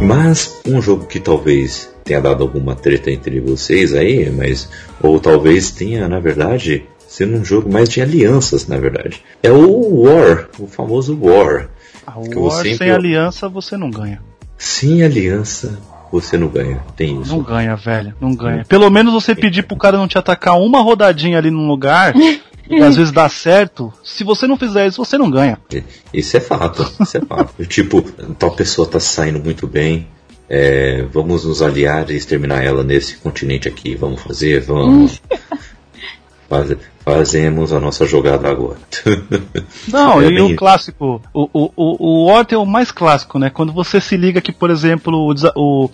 Mas 0.00 0.60
um 0.66 0.80
jogo 0.82 1.06
que 1.06 1.20
talvez 1.20 1.90
tenha 2.04 2.20
dado 2.20 2.42
alguma 2.42 2.74
treta 2.74 3.10
entre 3.10 3.40
vocês 3.40 3.94
aí, 3.94 4.28
mas 4.30 4.68
ou 5.00 5.20
talvez 5.20 5.70
tenha, 5.70 6.08
na 6.08 6.18
verdade, 6.18 6.84
sendo 7.12 7.36
um 7.36 7.44
jogo 7.44 7.70
mais 7.70 7.90
de 7.90 8.00
alianças, 8.00 8.66
na 8.66 8.78
verdade. 8.78 9.22
É 9.42 9.50
o 9.52 10.02
War, 10.02 10.48
o 10.58 10.66
famoso 10.66 11.18
War. 11.20 11.68
A 12.06 12.12
Que 12.12 12.34
eu 12.36 12.44
War 12.44 12.56
sempre- 12.62 12.76
sem 12.78 12.90
aliança 12.90 13.48
você 13.50 13.76
não 13.76 13.90
ganha. 13.90 14.22
Sem 14.56 15.02
aliança, 15.02 15.78
você 16.10 16.38
não 16.38 16.48
ganha. 16.48 16.80
Tem 16.96 17.20
isso. 17.20 17.30
Não 17.36 17.42
ganha, 17.42 17.76
velho. 17.76 18.14
Não 18.18 18.34
ganha. 18.34 18.64
Pelo 18.64 18.88
menos 18.88 19.12
você 19.12 19.34
pedir 19.34 19.64
pro 19.64 19.76
cara 19.76 19.98
não 19.98 20.08
te 20.08 20.16
atacar 20.16 20.58
uma 20.58 20.80
rodadinha 20.80 21.36
ali 21.36 21.50
num 21.50 21.68
lugar, 21.68 22.14
e 22.70 22.82
às 22.82 22.96
vezes 22.96 23.12
dá 23.12 23.28
certo. 23.28 23.92
Se 24.02 24.24
você 24.24 24.46
não 24.46 24.56
fizer 24.56 24.86
isso, 24.86 25.04
você 25.04 25.18
não 25.18 25.30
ganha. 25.30 25.58
Isso 26.14 26.34
é 26.36 26.40
fato. 26.40 26.90
Isso 26.98 27.18
é 27.18 27.20
fato. 27.20 27.52
tipo, 27.66 28.00
tal 28.38 28.52
pessoa 28.52 28.88
tá 28.88 28.98
saindo 28.98 29.38
muito 29.38 29.66
bem. 29.66 30.06
é, 30.48 31.02
vamos 31.12 31.44
nos 31.44 31.60
aliar 31.60 32.10
e 32.10 32.14
exterminar 32.16 32.62
ela 32.64 32.82
nesse 32.82 33.16
continente 33.16 33.68
aqui. 33.68 33.94
Vamos 33.94 34.22
fazer? 34.22 34.60
Vamos. 34.62 35.20
Faz- 36.52 36.76
fazemos 37.02 37.72
a 37.72 37.80
nossa 37.80 38.04
jogada 38.06 38.46
agora. 38.46 38.76
Não, 39.88 40.20
É 40.20 40.26
e 40.26 40.34
bem 40.34 40.52
o 40.52 40.54
clássico, 40.56 41.22
o, 41.32 41.48
o, 41.50 41.70
o, 41.74 42.26
o 42.30 42.44
é 42.46 42.56
o 42.58 42.66
mais 42.66 42.92
clássico, 42.92 43.38
né? 43.38 43.48
Quando 43.48 43.72
você 43.72 43.98
se 44.02 44.18
liga 44.18 44.38
que, 44.40 44.52
por 44.52 44.68
exemplo, 44.70 45.16
o, 45.16 45.32
o, 45.56 45.90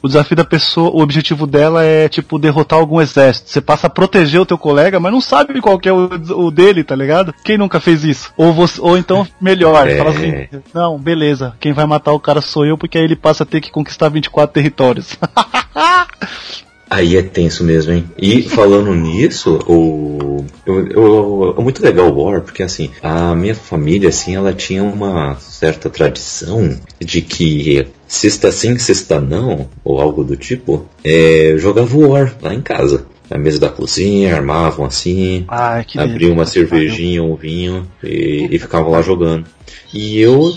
o 0.00 0.06
desafio 0.08 0.36
da 0.36 0.44
pessoa, 0.44 0.90
o 0.90 1.02
objetivo 1.02 1.44
dela 1.44 1.82
é, 1.82 2.08
tipo, 2.08 2.38
derrotar 2.38 2.78
algum 2.78 3.00
exército. 3.00 3.50
Você 3.50 3.60
passa 3.60 3.88
a 3.88 3.90
proteger 3.90 4.40
o 4.40 4.46
teu 4.46 4.56
colega, 4.56 5.00
mas 5.00 5.12
não 5.12 5.20
sabe 5.20 5.60
qual 5.60 5.76
que 5.78 5.88
é 5.88 5.92
o, 5.92 6.08
o 6.36 6.50
dele, 6.52 6.84
tá 6.84 6.94
ligado? 6.94 7.34
Quem 7.44 7.58
nunca 7.58 7.80
fez 7.80 8.04
isso? 8.04 8.32
Ou, 8.36 8.52
você, 8.52 8.80
ou 8.80 8.96
então, 8.96 9.26
melhor, 9.40 9.88
É. 9.88 9.96
fala 9.98 10.10
assim, 10.10 10.32
não, 10.72 10.96
beleza, 10.98 11.54
quem 11.58 11.72
vai 11.72 11.84
matar 11.84 12.12
o 12.12 12.20
cara 12.20 12.40
sou 12.40 12.64
eu, 12.64 12.78
porque 12.78 12.96
aí 12.96 13.02
ele 13.04 13.16
passa 13.16 13.42
a 13.42 13.46
ter 13.46 13.60
que 13.60 13.72
conquistar 13.72 14.08
24 14.08 14.54
territórios. 14.54 15.18
Aí 16.88 17.16
é 17.16 17.22
tenso 17.22 17.64
mesmo, 17.64 17.92
hein? 17.92 18.04
E 18.16 18.42
falando 18.42 18.94
nisso, 18.94 19.58
o, 19.66 20.44
eu, 20.64 20.86
eu- 20.88 21.54
é 21.58 21.60
muito 21.62 21.82
legal 21.82 22.08
o 22.12 22.22
War, 22.24 22.40
porque 22.42 22.62
assim, 22.62 22.90
a 23.02 23.34
minha 23.34 23.56
família, 23.56 24.08
assim, 24.08 24.36
ela 24.36 24.52
tinha 24.52 24.84
uma 24.84 25.34
certa 25.40 25.90
tradição 25.90 26.78
de 27.00 27.20
que 27.22 27.88
sexta 28.06 28.52
sim, 28.52 28.78
sexta 28.78 29.20
não, 29.20 29.68
ou 29.84 30.00
algo 30.00 30.22
do 30.22 30.36
tipo, 30.36 30.86
é, 31.02 31.54
jogava 31.58 31.96
War 31.98 32.36
lá 32.40 32.54
em 32.54 32.62
casa. 32.62 33.04
Na 33.28 33.38
mesa 33.38 33.58
da 33.58 33.68
cozinha, 33.68 34.36
armavam 34.36 34.86
assim, 34.86 35.46
que 35.86 35.98
abriam 35.98 36.32
uma 36.32 36.46
cervejinha, 36.46 37.22
um 37.22 37.34
vinho 37.34 37.90
e, 38.02 38.48
e 38.50 38.58
ficavam 38.58 38.90
lá 38.90 39.02
jogando. 39.02 39.46
E 39.92 40.20
eu, 40.20 40.52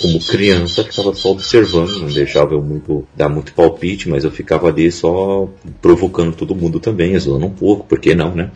como 0.00 0.20
criança, 0.20 0.84
ficava 0.84 1.14
só 1.14 1.32
observando, 1.32 2.00
não 2.00 2.08
deixava 2.08 2.54
eu 2.54 2.62
muito 2.62 3.06
dar 3.14 3.28
muito 3.28 3.52
palpite, 3.52 4.08
mas 4.08 4.24
eu 4.24 4.30
ficava 4.30 4.68
ali 4.68 4.90
só 4.90 5.48
provocando 5.80 6.34
todo 6.34 6.54
mundo 6.54 6.78
também, 6.78 7.18
zoando 7.18 7.46
um 7.46 7.50
pouco, 7.50 7.86
por 7.86 7.98
que 7.98 8.14
não, 8.14 8.34
né? 8.34 8.50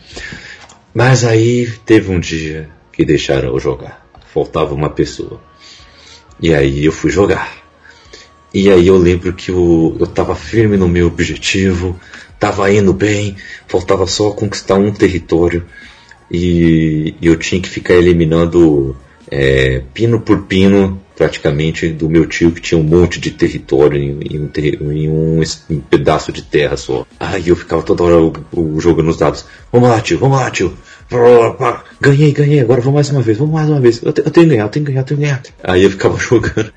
Mas 0.95 1.25
aí 1.25 1.71
teve 1.85 2.11
um 2.11 2.19
dia 2.19 2.71
que 2.93 3.05
deixaram 3.05 3.49
eu 3.49 3.61
jogar. 3.61 4.07
Faltava 4.33 4.75
uma 4.75 4.89
pessoa. 4.89 5.41
E 6.41 6.55
aí 6.55 6.85
eu 6.85 6.93
fui 6.93 7.11
jogar. 7.11 7.53
E 8.53 8.71
aí 8.71 8.87
eu 8.87 8.97
lembro 8.97 9.33
que 9.35 9.51
eu, 9.51 9.97
eu 10.01 10.07
tava 10.07 10.35
firme 10.35 10.77
no 10.77 10.89
meu 10.89 11.09
objetivo, 11.09 11.99
tava 12.39 12.73
indo 12.73 12.93
bem, 12.93 13.37
faltava 13.67 14.07
só 14.07 14.31
conquistar 14.31 14.77
um 14.77 14.93
território 14.93 15.65
e, 16.31 17.15
e 17.21 17.27
eu 17.27 17.37
tinha 17.37 17.61
que 17.61 17.69
ficar 17.69 17.95
eliminando 17.95 18.97
é, 19.31 19.83
pino 19.93 20.21
por 20.21 20.43
pino 20.43 21.01
praticamente 21.17 21.89
do 21.89 22.11
meu 22.11 22.27
tio 22.27 22.53
que 22.53 22.61
tinha 22.61 22.79
um 22.79 22.85
monte 22.85 23.19
de 23.19 23.31
território 23.31 23.99
em, 23.99 24.21
em, 24.31 24.41
um, 24.41 24.49
ter, 24.49 24.81
em 24.83 25.09
um, 25.09 25.41
um, 25.71 25.81
pedaço 25.81 26.31
de 26.31 26.43
terra 26.43 26.77
só. 26.77 27.07
Aí 27.19 27.49
eu 27.49 27.57
ficava 27.57 27.83
toda 27.83 28.05
hora 28.05 28.21
o, 28.21 28.33
o, 28.53 28.81
jogando 28.81 29.09
os 29.09 29.17
dados. 29.17 29.47
Vamos 29.73 29.89
lá, 29.89 30.01
tio, 30.01 30.19
vamos 30.19 30.39
lá, 30.39 30.51
tio. 30.51 30.77
Ganhei, 32.01 32.33
ganhei, 32.33 32.61
agora 32.61 32.81
vamos 32.81 32.95
mais 32.95 33.11
uma 33.11 33.23
vez, 33.23 33.39
vamos 33.39 33.55
mais 33.55 33.69
uma 33.69 33.81
vez. 33.81 34.03
Eu, 34.03 34.13
te, 34.13 34.21
eu 34.21 34.31
tenho 34.31 34.47
que 34.47 34.55
ganhar, 34.55 34.65
eu 34.65 34.69
tenho 34.69 34.85
que 34.85 34.93
ganhar, 34.93 35.03
eu 35.03 35.07
tenho 35.07 35.21
que 35.21 35.27
ganhar. 35.27 35.43
Aí 35.63 35.83
eu 35.85 35.91
ficava 35.91 36.19
jogando, 36.21 36.73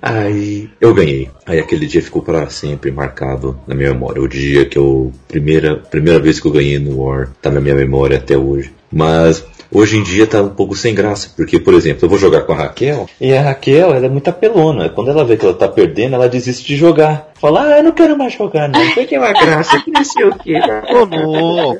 aí 0.00 0.70
eu 0.80 0.94
ganhei. 0.94 1.30
Aí 1.46 1.58
aquele 1.58 1.86
dia 1.86 2.02
ficou 2.02 2.22
para 2.22 2.48
sempre 2.48 2.90
marcado 2.90 3.58
na 3.66 3.74
minha 3.74 3.92
memória. 3.92 4.22
O 4.22 4.28
dia 4.28 4.64
que 4.64 4.78
eu, 4.78 5.12
primeira, 5.28 5.76
primeira 5.76 6.18
vez 6.18 6.38
que 6.38 6.46
eu 6.46 6.52
ganhei 6.52 6.78
no 6.78 7.02
War, 7.02 7.30
tá 7.40 7.50
na 7.50 7.60
minha 7.60 7.74
memória 7.74 8.18
até 8.18 8.36
hoje. 8.36 8.72
Mas 8.92 9.44
Hoje 9.74 9.96
em 9.96 10.02
dia 10.02 10.26
tá 10.26 10.42
um 10.42 10.50
pouco 10.50 10.76
sem 10.76 10.94
graça, 10.94 11.32
porque, 11.34 11.58
por 11.58 11.72
exemplo, 11.72 12.04
eu 12.04 12.08
vou 12.08 12.18
jogar 12.18 12.42
com 12.42 12.52
a 12.52 12.56
Raquel, 12.56 13.08
e 13.18 13.32
a 13.32 13.40
Raquel, 13.40 13.94
ela 13.94 14.04
é 14.04 14.08
muito 14.08 14.28
apelona. 14.28 14.90
Quando 14.90 15.10
ela 15.10 15.24
vê 15.24 15.34
que 15.34 15.46
ela 15.46 15.54
tá 15.54 15.66
perdendo, 15.66 16.14
ela 16.14 16.28
desiste 16.28 16.66
de 16.66 16.76
jogar. 16.76 17.30
Fala, 17.40 17.62
ah, 17.62 17.78
eu 17.78 17.84
não 17.84 17.92
quero 17.92 18.16
mais 18.16 18.34
jogar, 18.34 18.68
não. 18.68 18.78
Foi 18.92 19.06
que 19.06 19.14
é 19.14 19.18
uma 19.18 19.32
graça, 19.32 19.80
que 19.80 19.90
não 19.90 20.04
sei 20.04 20.26
o 20.26 20.34
que. 20.38 20.54
Ô, 20.58 21.04
louco. 21.06 21.78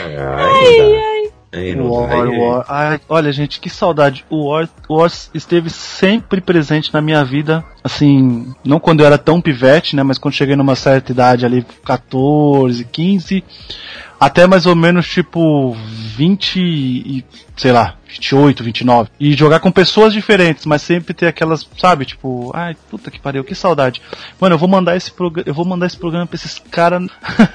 Ai, 0.00 0.16
ai. 0.16 0.96
ai. 0.96 1.32
Aí 1.54 1.78
War, 1.78 2.30
War. 2.30 2.64
Ai, 2.66 3.00
olha, 3.06 3.30
gente, 3.30 3.60
que 3.60 3.68
saudade. 3.68 4.24
O 4.30 4.48
War, 4.48 4.66
War 4.88 5.12
esteve 5.34 5.68
sempre 5.68 6.40
presente 6.40 6.94
na 6.94 7.02
minha 7.02 7.22
vida. 7.22 7.62
Assim, 7.84 8.54
não 8.64 8.80
quando 8.80 9.00
eu 9.00 9.06
era 9.06 9.18
tão 9.18 9.38
pivete, 9.38 9.94
né? 9.94 10.02
Mas 10.02 10.16
quando 10.16 10.32
cheguei 10.32 10.56
numa 10.56 10.74
certa 10.74 11.12
idade 11.12 11.44
ali, 11.44 11.66
14, 11.84 12.86
15 12.86 13.44
até 14.22 14.46
mais 14.46 14.66
ou 14.66 14.76
menos 14.76 15.08
tipo 15.08 15.76
20 16.16 16.60
e 16.60 17.24
sei 17.56 17.70
lá, 17.70 17.96
28, 18.08 18.64
29. 18.64 19.10
E 19.20 19.34
jogar 19.34 19.60
com 19.60 19.70
pessoas 19.70 20.12
diferentes, 20.12 20.66
mas 20.66 20.82
sempre 20.82 21.14
ter 21.14 21.26
aquelas, 21.26 21.66
sabe, 21.78 22.04
tipo, 22.04 22.50
ai, 22.54 22.76
puta 22.90 23.10
que 23.10 23.20
pariu, 23.20 23.44
que 23.44 23.54
saudade. 23.54 24.02
Mano, 24.40 24.54
eu 24.54 24.58
vou 24.58 24.68
mandar 24.68 24.96
esse 24.96 25.10
programa, 25.10 25.48
eu 25.48 25.54
vou 25.54 25.64
mandar 25.64 25.86
esse 25.86 25.96
programa 25.96 26.26
pra 26.26 26.36
esses 26.36 26.58
caras 26.70 27.06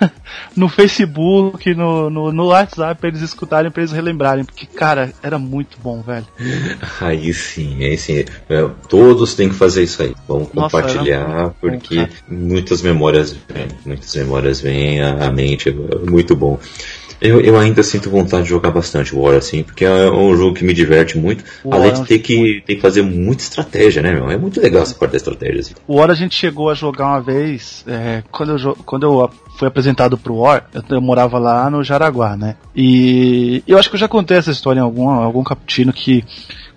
no 0.56 0.70
Facebook, 0.70 1.74
no, 1.74 2.10
no, 2.10 2.32
no, 2.32 2.48
WhatsApp, 2.48 3.00
pra 3.00 3.10
eles 3.10 3.22
escutarem, 3.22 3.72
pra 3.72 3.82
eles 3.82 3.92
relembrarem, 3.92 4.46
porque, 4.46 4.66
cara, 4.66 5.12
era 5.22 5.38
muito 5.38 5.78
bom, 5.84 6.02
velho. 6.02 6.26
Aí 7.02 7.34
sim, 7.34 7.84
aí 7.84 7.98
sim. 7.98 8.26
É, 8.50 8.70
todos 8.90 9.36
têm 9.36 9.50
que 9.50 9.56
fazer 9.56 9.84
isso 9.84 10.02
aí. 10.02 10.16
Vamos 10.28 10.52
Nossa, 10.54 10.82
compartilhar, 10.82 11.54
porque 11.60 11.96
bom, 11.96 12.08
muitas 12.30 12.82
memórias 12.82 13.32
vêm, 13.32 13.68
muitas 13.86 14.16
memórias 14.16 14.62
vêm 14.62 15.02
à 15.02 15.32
mente, 15.32 15.70
é 15.70 16.10
muito 16.10 16.36
bom. 16.36 16.57
Eu, 17.20 17.42
eu 17.42 17.58
ainda 17.58 17.82
sinto 17.82 18.12
vontade 18.12 18.44
de 18.44 18.50
jogar 18.50 18.70
bastante 18.70 19.16
War, 19.16 19.36
assim, 19.36 19.64
porque 19.64 19.84
é 19.84 20.10
um 20.10 20.36
jogo 20.36 20.54
que 20.54 20.64
me 20.64 20.74
diverte 20.74 21.18
muito, 21.18 21.44
o 21.64 21.74
além 21.74 21.94
de 21.94 22.06
ter 22.06 22.20
que, 22.20 22.62
ter 22.66 22.76
que 22.76 22.82
fazer 22.82 23.02
muita 23.02 23.42
estratégia, 23.42 24.04
né, 24.04 24.14
meu? 24.14 24.30
É 24.30 24.38
muito 24.38 24.62
legal 24.62 24.84
essa 24.84 24.94
parte 24.94 25.12
da 25.14 25.18
estratégia. 25.18 25.62
Assim. 25.62 25.74
O 25.88 25.96
War 25.96 26.12
a 26.12 26.14
gente 26.14 26.36
chegou 26.36 26.70
a 26.70 26.76
jogar 26.76 27.08
uma 27.08 27.22
vez, 27.22 27.84
é, 27.88 28.22
quando, 28.32 28.58
eu, 28.58 28.76
quando 28.86 29.04
eu 29.08 29.30
fui 29.58 29.68
apresentado 29.68 30.16
pro 30.16 30.36
War, 30.36 30.68
eu, 30.72 30.84
eu, 30.88 31.02
morava 31.02 31.40
lá 31.40 31.70
no 31.72 31.84
Jaraguá, 31.84 32.38
né? 32.38 32.56
E 32.76 33.64
eu 33.68 33.80
acho 33.80 33.90
que 33.90 33.96
eu 33.96 34.00
já 34.00 34.08
contei 34.08 34.38
essa 34.38 34.52
história 34.52 34.80
em 34.80 34.84
algum, 34.84 35.10
algum 35.10 35.44
cappuccino 35.44 35.92
que 35.92 36.24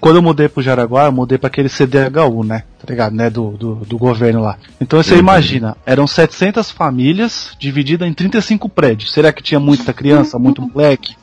quando 0.00 0.16
eu 0.16 0.22
mudei 0.22 0.48
pro 0.48 0.62
Jaraguá, 0.62 1.04
eu 1.04 1.12
mudei 1.12 1.36
para 1.36 1.48
aquele 1.48 1.68
CDHU, 1.68 2.42
né? 2.42 2.64
Tá 2.78 2.86
ligado? 2.88 3.14
Né? 3.14 3.28
Do, 3.28 3.50
do, 3.50 3.74
do 3.76 3.98
governo 3.98 4.40
lá. 4.40 4.56
Então 4.80 5.02
você 5.02 5.14
uhum. 5.14 5.20
imagina, 5.20 5.76
eram 5.84 6.06
700 6.06 6.70
famílias 6.70 7.54
divididas 7.58 8.08
em 8.08 8.12
35 8.12 8.68
prédios. 8.68 9.12
Será 9.12 9.32
que 9.32 9.42
tinha 9.42 9.60
muita 9.60 9.92
criança, 9.92 10.38
muito 10.38 10.62
moleque, 10.62 11.14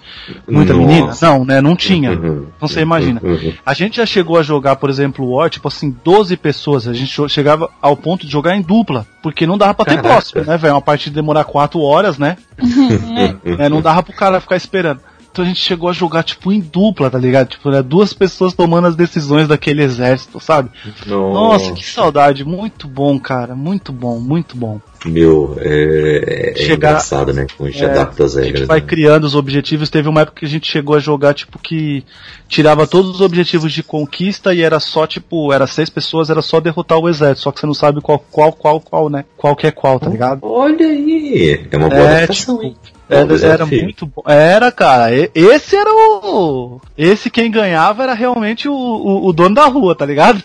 muita 0.48 0.74
Nossa. 0.74 0.88
menina? 0.88 1.13
Não, 1.22 1.44
né? 1.44 1.60
Não 1.60 1.76
tinha. 1.76 2.12
Uhum. 2.12 2.46
Então 2.56 2.68
você 2.68 2.82
imagina. 2.82 3.20
Uhum. 3.24 3.54
A 3.66 3.74
gente 3.74 3.98
já 3.98 4.06
chegou 4.06 4.38
a 4.38 4.44
jogar, 4.44 4.76
por 4.76 4.90
exemplo, 4.90 5.26
o 5.26 5.36
War, 5.36 5.50
tipo 5.50 5.68
assim, 5.68 5.96
12 6.04 6.38
pessoas. 6.38 6.88
A 6.88 6.94
gente 6.94 7.30
chegava 7.30 7.70
ao 7.82 7.98
ponto 7.98 8.26
de 8.26 8.32
jogar 8.32 8.56
em 8.56 8.62
dupla, 8.62 9.08
porque 9.24 9.48
não 9.48 9.58
dava 9.58 9.74
pra 9.74 9.86
ter 9.86 10.02
próximo, 10.02 10.44
né, 10.44 10.56
velho? 10.56 10.76
Uma 10.76 10.82
partida 10.82 11.16
demorar 11.16 11.44
4 11.46 11.80
horas, 11.82 12.20
né? 12.20 12.38
é, 13.58 13.68
não 13.68 13.82
dava 13.82 14.04
pro 14.04 14.13
cara 14.13 14.40
ficar 14.40 14.56
esperando. 14.56 15.02
Então 15.38 15.45
a 15.45 15.50
gente 15.50 15.62
chegou 15.62 15.88
a 15.88 15.93
jogar, 15.93 16.23
tipo, 16.23 16.52
em 16.52 16.60
dupla, 16.60 17.12
tá 17.12 17.19
ligado? 17.19 17.50
Tipo, 17.50 17.69
né, 17.69 17.84
duas 17.84 18.12
pessoas 18.12 18.56
tomando 18.56 18.88
as 18.88 18.95
decisões 18.95 19.47
daquele 19.47 19.84
exército, 19.84 20.39
sabe? 20.39 20.71
Nossa. 21.06 21.34
Nossa, 21.34 21.71
que 21.73 21.86
saudade. 21.86 22.43
Muito 22.43 22.88
bom, 22.88 23.19
cara. 23.19 23.54
Muito 23.56 23.93
bom, 23.93 24.19
muito 24.19 24.58
bom. 24.58 24.82
Meu, 25.06 25.56
é, 25.60 26.54
é 26.56 26.58
Chegar, 26.58 26.89
engraçado, 26.89 27.34
né? 27.34 27.45
Como 27.56 27.69
a 27.69 27.71
gente 27.71 27.86
é, 27.86 27.91
adapta 27.91 28.23
as 28.23 28.34
regras. 28.34 28.54
A 28.56 28.58
gente 28.58 28.67
vai 28.67 28.80
né? 28.80 28.88
criando 28.88 29.26
os 29.26 29.36
objetivos. 29.36 29.91
Teve 29.91 30.10
uma 30.10 30.21
época 30.21 30.39
que 30.39 30.45
a 30.45 30.50
gente 30.50 30.71
chegou 30.71 30.95
a 30.95 31.00
jogar, 31.00 31.36
tipo, 31.36 31.60
que 31.60 32.04
tirava 32.50 32.88
todos 32.88 33.12
os 33.12 33.21
objetivos 33.21 33.71
de 33.71 33.84
conquista 33.84 34.56
e 34.56 34.63
era 34.63 34.80
só, 34.80 35.06
tipo, 35.06 35.54
era 35.54 35.67
seis 35.67 35.88
pessoas, 35.88 36.32
era 36.32 36.41
só 36.41 36.60
derrotar 36.60 36.97
o 36.97 37.08
exército. 37.08 37.43
Só 37.43 37.52
que 37.52 37.60
você 37.60 37.67
não 37.67 37.76
sabe 37.76 38.02
qual, 38.02 38.17
qual, 38.17 38.52
qual, 38.52 38.82
qual, 38.82 39.08
né? 39.08 39.23
Qual 39.38 39.56
que 39.56 39.67
é 39.67 39.71
qual, 39.71 40.00
tá 40.00 40.10
ligado? 40.10 40.39
Olha 40.41 40.88
aí! 40.88 41.67
É 41.69 41.78
uma 41.78 41.89
boa 41.89 42.02
é, 42.02 42.15
adaptação, 42.23 42.56
tipo, 42.56 42.65
hein? 42.65 42.76
Era, 43.10 43.46
era, 43.46 43.65
muito 43.65 44.06
bom. 44.06 44.22
Era, 44.26 44.72
cara. 44.72 45.10
Esse 45.34 45.76
era 45.76 45.89
o. 45.89 46.82
Esse 46.98 47.30
quem 47.30 47.50
ganhava 47.50 48.04
era 48.04 48.13
realmente 48.13 48.67
o, 48.67 48.74
o, 48.74 49.28
o 49.28 49.34
dono 49.34 49.56
da 49.56 49.65
rua, 49.65 49.96
tá 49.96 50.06
ligado? 50.06 50.43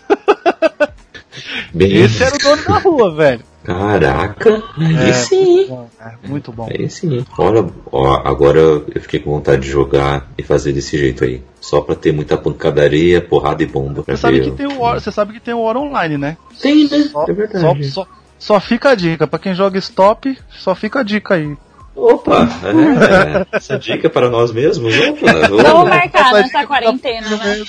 Bem... 1.73 1.93
Esse 1.93 2.23
era 2.23 2.35
o 2.35 2.37
dono 2.37 2.63
da 2.63 2.77
rua, 2.77 3.13
velho. 3.13 3.43
Caraca, 3.63 4.61
aí 4.77 5.09
é, 5.09 5.13
sim. 5.13 5.55
Muito 5.55 5.69
bom, 5.69 5.89
é, 6.01 6.27
muito 6.27 6.51
bom. 6.51 6.69
Aí 6.69 6.89
sim. 6.89 7.25
Olha, 7.37 7.65
ó, 7.89 8.21
agora 8.27 8.59
eu 8.59 9.01
fiquei 9.01 9.21
com 9.21 9.31
vontade 9.31 9.61
de 9.61 9.69
jogar 9.69 10.29
e 10.37 10.43
fazer 10.43 10.73
desse 10.73 10.97
jeito 10.97 11.23
aí. 11.23 11.41
Só 11.61 11.79
pra 11.79 11.95
ter 11.95 12.11
muita 12.11 12.37
pancadaria, 12.37 13.21
porrada 13.21 13.63
e 13.63 13.65
bomba. 13.65 14.03
Você 14.05 14.17
sabe, 14.17 14.41
que 14.41 14.51
tem 14.51 14.67
o 14.67 14.79
War, 14.79 14.99
você 14.99 15.11
sabe 15.13 15.33
que 15.33 15.39
tem 15.39 15.53
o 15.53 15.61
War 15.61 15.77
Online, 15.77 16.17
né? 16.17 16.37
Tem, 16.61 16.89
né? 16.89 17.03
Só, 17.09 17.23
é 17.25 17.33
verdade. 17.33 17.85
Só, 17.89 18.03
só, 18.03 18.07
só 18.37 18.59
fica 18.59 18.89
a 18.89 18.95
dica. 18.95 19.25
Pra 19.25 19.39
quem 19.39 19.53
joga 19.53 19.77
stop, 19.79 20.37
só 20.49 20.75
fica 20.75 20.99
a 20.99 21.03
dica 21.03 21.35
aí. 21.35 21.55
Opa, 21.95 22.49
é, 22.63 23.57
essa 23.57 23.77
dica 23.77 24.09
para 24.09 24.29
nós 24.29 24.51
mesmos? 24.51 24.95
Opa, 24.97 25.47
vamos 25.47 25.89
marcar 25.89 26.33
nessa 26.33 26.65
quarentena, 26.65 27.29
né? 27.29 27.63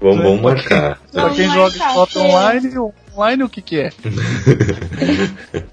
Vamos, 0.00 0.22
vamos 0.22 0.40
marcar. 0.42 1.00
Pra 1.10 1.30
quem 1.30 1.48
joga 1.48 1.76
stop 1.76 2.18
online, 2.18 2.92
online 3.16 3.42
o 3.42 3.48
que 3.48 3.62
que 3.62 3.80
é? 3.80 3.90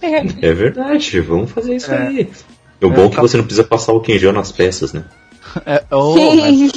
é 0.41 0.53
verdade, 0.53 1.19
vamos 1.21 1.51
fazer 1.51 1.75
isso 1.75 1.91
é. 1.91 2.07
aí. 2.07 2.29
O 2.81 2.89
bom 2.89 3.03
é, 3.03 3.05
é 3.05 3.09
que 3.09 3.15
tá... 3.17 3.21
você 3.21 3.37
não 3.37 3.43
precisa 3.43 3.67
passar 3.67 3.91
o 3.93 3.99
quinjão 3.99 4.31
nas 4.31 4.51
peças, 4.51 4.93
né? 4.93 5.03
É, 5.65 5.83
oh, 5.91 6.15
mas... 6.15 6.71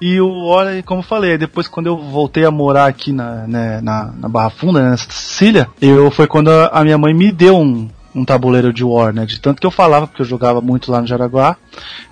E 0.00 0.20
o 0.20 0.44
olha, 0.46 0.82
como 0.82 1.00
eu 1.00 1.04
falei, 1.04 1.38
depois 1.38 1.66
quando 1.66 1.86
eu 1.86 1.96
voltei 1.96 2.44
a 2.44 2.50
morar 2.50 2.86
aqui 2.86 3.12
na, 3.12 3.46
né, 3.46 3.80
na, 3.80 4.12
na 4.12 4.28
Barra 4.28 4.50
Funda, 4.50 4.82
né, 4.82 4.90
na 4.90 4.96
Sicília, 4.96 5.68
eu 5.80 6.10
foi 6.10 6.26
quando 6.26 6.50
a 6.50 6.84
minha 6.84 6.98
mãe 6.98 7.14
me 7.14 7.32
deu 7.32 7.56
um, 7.56 7.88
um 8.14 8.24
tabuleiro 8.24 8.72
de 8.72 8.84
War, 8.84 9.12
né? 9.12 9.26
De 9.26 9.40
tanto 9.40 9.60
que 9.60 9.66
eu 9.66 9.70
falava, 9.70 10.06
porque 10.06 10.22
eu 10.22 10.26
jogava 10.26 10.60
muito 10.60 10.90
lá 10.90 11.00
no 11.00 11.06
Jaraguá. 11.06 11.56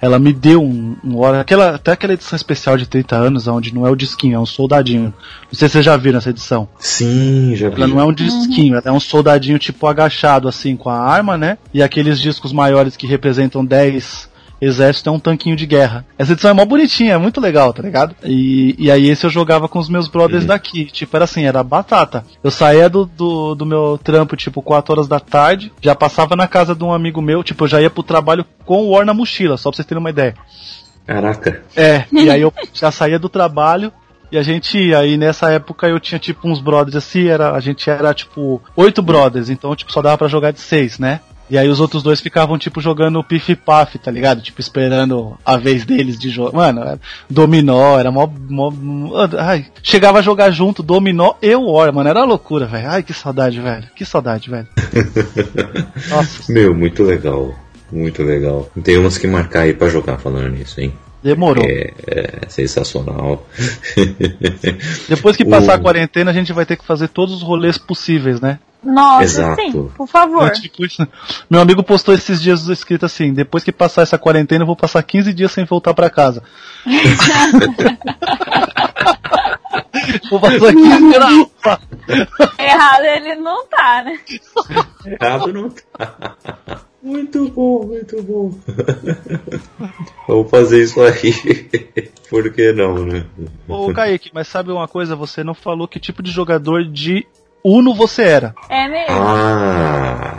Ela 0.00 0.18
me 0.18 0.32
deu 0.32 0.62
um, 0.62 0.96
um 1.04 1.16
War, 1.16 1.34
aquela, 1.34 1.76
até 1.76 1.92
aquela 1.92 2.14
edição 2.14 2.36
especial 2.36 2.76
de 2.76 2.86
30 2.86 3.16
anos, 3.16 3.46
onde 3.46 3.72
não 3.74 3.86
é 3.86 3.90
o 3.90 3.96
disquinho, 3.96 4.36
é 4.36 4.38
um 4.38 4.46
soldadinho. 4.46 5.14
Não 5.50 5.58
sei 5.58 5.68
se 5.68 5.74
você 5.74 5.82
já 5.82 5.96
viu 5.96 6.16
essa 6.16 6.30
edição. 6.30 6.68
Sim, 6.78 7.54
já 7.54 7.68
vi. 7.68 7.76
Ela 7.76 7.86
não 7.86 8.00
é 8.00 8.04
um 8.04 8.12
disquinho, 8.12 8.74
ela 8.74 8.82
é 8.84 8.92
um 8.92 9.00
soldadinho 9.00 9.58
tipo 9.58 9.86
agachado 9.86 10.48
assim 10.48 10.76
com 10.76 10.90
a 10.90 10.98
arma, 10.98 11.38
né? 11.38 11.58
E 11.72 11.82
aqueles 11.82 12.20
discos 12.20 12.52
maiores 12.52 12.96
que 12.96 13.06
representam 13.06 13.64
10 13.64 14.31
exército 14.64 15.08
é 15.08 15.12
um 15.12 15.18
tanquinho 15.18 15.56
de 15.56 15.66
guerra. 15.66 16.04
Essa 16.16 16.32
edição 16.32 16.50
é 16.50 16.54
mó 16.54 16.64
bonitinha, 16.64 17.14
é 17.14 17.18
muito 17.18 17.40
legal, 17.40 17.72
tá 17.72 17.82
ligado? 17.82 18.14
E, 18.22 18.76
e 18.78 18.90
aí 18.90 19.08
esse 19.08 19.26
eu 19.26 19.30
jogava 19.30 19.68
com 19.68 19.78
os 19.78 19.88
meus 19.88 20.08
brothers 20.08 20.42
uhum. 20.42 20.48
daqui. 20.48 20.84
Tipo, 20.84 21.16
era 21.16 21.24
assim, 21.24 21.44
era 21.44 21.62
batata. 21.62 22.24
Eu 22.42 22.50
saía 22.50 22.88
do, 22.88 23.04
do, 23.04 23.54
do, 23.54 23.66
meu 23.66 23.98
trampo, 24.02 24.36
tipo, 24.36 24.62
4 24.62 24.92
horas 24.92 25.08
da 25.08 25.18
tarde, 25.18 25.72
já 25.80 25.94
passava 25.94 26.36
na 26.36 26.46
casa 26.46 26.74
de 26.74 26.84
um 26.84 26.92
amigo 26.92 27.20
meu, 27.20 27.42
tipo, 27.42 27.64
eu 27.64 27.68
já 27.68 27.80
ia 27.80 27.90
pro 27.90 28.02
trabalho 28.02 28.44
com 28.64 28.82
o 28.82 28.90
War 28.90 29.04
na 29.04 29.12
mochila, 29.12 29.56
só 29.56 29.70
pra 29.70 29.76
vocês 29.76 29.86
terem 29.86 30.00
uma 30.00 30.10
ideia. 30.10 30.34
Caraca. 31.04 31.62
É, 31.76 32.04
e 32.12 32.30
aí 32.30 32.40
eu 32.40 32.52
já 32.72 32.92
saía 32.92 33.18
do 33.18 33.28
trabalho, 33.28 33.92
e 34.30 34.38
a 34.38 34.42
gente, 34.42 34.94
aí 34.94 35.18
nessa 35.18 35.50
época 35.50 35.88
eu 35.88 36.00
tinha 36.00 36.18
tipo 36.18 36.48
uns 36.48 36.60
brothers 36.60 36.96
assim, 36.96 37.26
era, 37.26 37.52
a 37.52 37.60
gente 37.60 37.90
era 37.90 38.14
tipo 38.14 38.62
oito 38.76 39.02
brothers, 39.02 39.50
então 39.50 39.76
tipo 39.76 39.92
só 39.92 40.00
dava 40.00 40.16
para 40.16 40.28
jogar 40.28 40.52
de 40.52 40.60
seis, 40.60 40.98
né? 40.98 41.20
E 41.52 41.58
aí 41.58 41.68
os 41.68 41.80
outros 41.80 42.02
dois 42.02 42.18
ficavam, 42.18 42.56
tipo, 42.56 42.80
jogando 42.80 43.22
pif-paf, 43.22 43.98
tá 43.98 44.10
ligado? 44.10 44.40
Tipo, 44.40 44.58
esperando 44.58 45.36
a 45.44 45.58
vez 45.58 45.84
deles 45.84 46.18
de 46.18 46.30
jogo. 46.30 46.56
Mano, 46.56 46.98
dominó, 47.28 47.98
era 48.00 48.10
mó, 48.10 48.26
mó. 48.26 48.72
Ai, 49.38 49.66
chegava 49.82 50.20
a 50.20 50.22
jogar 50.22 50.50
junto, 50.50 50.82
dominó 50.82 51.34
e 51.42 51.54
War, 51.54 51.92
mano. 51.92 52.08
Era 52.08 52.24
loucura, 52.24 52.64
velho. 52.64 52.88
Ai, 52.88 53.02
que 53.02 53.12
saudade, 53.12 53.60
velho. 53.60 53.84
Que 53.94 54.02
saudade, 54.02 54.48
velho. 54.48 54.66
Nossa. 56.08 56.50
Meu, 56.50 56.74
muito 56.74 57.02
legal. 57.02 57.54
Muito 57.92 58.22
legal. 58.22 58.70
Tem 58.82 58.96
umas 58.96 59.18
que 59.18 59.26
marcar 59.26 59.64
aí 59.64 59.74
pra 59.74 59.90
jogar 59.90 60.16
falando 60.16 60.48
nisso, 60.48 60.80
hein? 60.80 60.94
Demorou. 61.22 61.66
É, 61.66 61.92
é, 62.06 62.48
sensacional. 62.48 63.46
Depois 65.06 65.36
que 65.36 65.44
passar 65.44 65.72
o... 65.72 65.74
a 65.74 65.78
quarentena, 65.78 66.30
a 66.30 66.34
gente 66.34 66.50
vai 66.50 66.64
ter 66.64 66.78
que 66.78 66.86
fazer 66.86 67.08
todos 67.08 67.34
os 67.34 67.42
rolês 67.42 67.76
possíveis, 67.76 68.40
né? 68.40 68.58
Nossa, 68.82 69.24
Exato. 69.24 69.62
sim, 69.62 69.90
por 69.96 70.08
favor. 70.08 70.52
Meu 71.48 71.60
amigo 71.60 71.82
postou 71.84 72.12
esses 72.14 72.42
dias 72.42 72.66
escrito 72.66 73.06
assim: 73.06 73.32
depois 73.32 73.62
que 73.62 73.70
passar 73.70 74.02
essa 74.02 74.18
quarentena, 74.18 74.62
eu 74.62 74.66
vou 74.66 74.76
passar 74.76 75.02
15 75.02 75.32
dias 75.32 75.52
sem 75.52 75.64
voltar 75.64 75.94
para 75.94 76.10
casa. 76.10 76.42
Vou 80.30 80.40
passar 80.40 80.70
aqui 80.70 80.80
Errado 82.58 83.04
ele 83.04 83.34
não 83.36 83.66
tá, 83.66 84.02
né? 84.02 84.18
Errado 85.06 85.52
não 85.52 85.70
tá. 85.70 86.36
Muito 87.02 87.48
bom, 87.50 87.86
muito 87.86 88.22
bom. 88.22 88.52
Vamos 90.26 90.50
fazer 90.50 90.82
isso 90.82 91.00
aí. 91.00 91.32
Por 92.30 92.52
que 92.52 92.72
não, 92.72 93.04
né? 93.04 93.26
Ô, 93.68 93.92
Kaique, 93.92 94.30
mas 94.32 94.48
sabe 94.48 94.70
uma 94.70 94.88
coisa? 94.88 95.16
Você 95.16 95.42
não 95.42 95.54
falou 95.54 95.88
que 95.88 96.00
tipo 96.00 96.22
de 96.22 96.30
jogador 96.30 96.84
de 96.84 97.26
Uno 97.64 97.94
você 97.94 98.22
era. 98.22 98.54
É 98.68 98.88
mesmo. 98.88 99.16
Ah. 99.18 100.38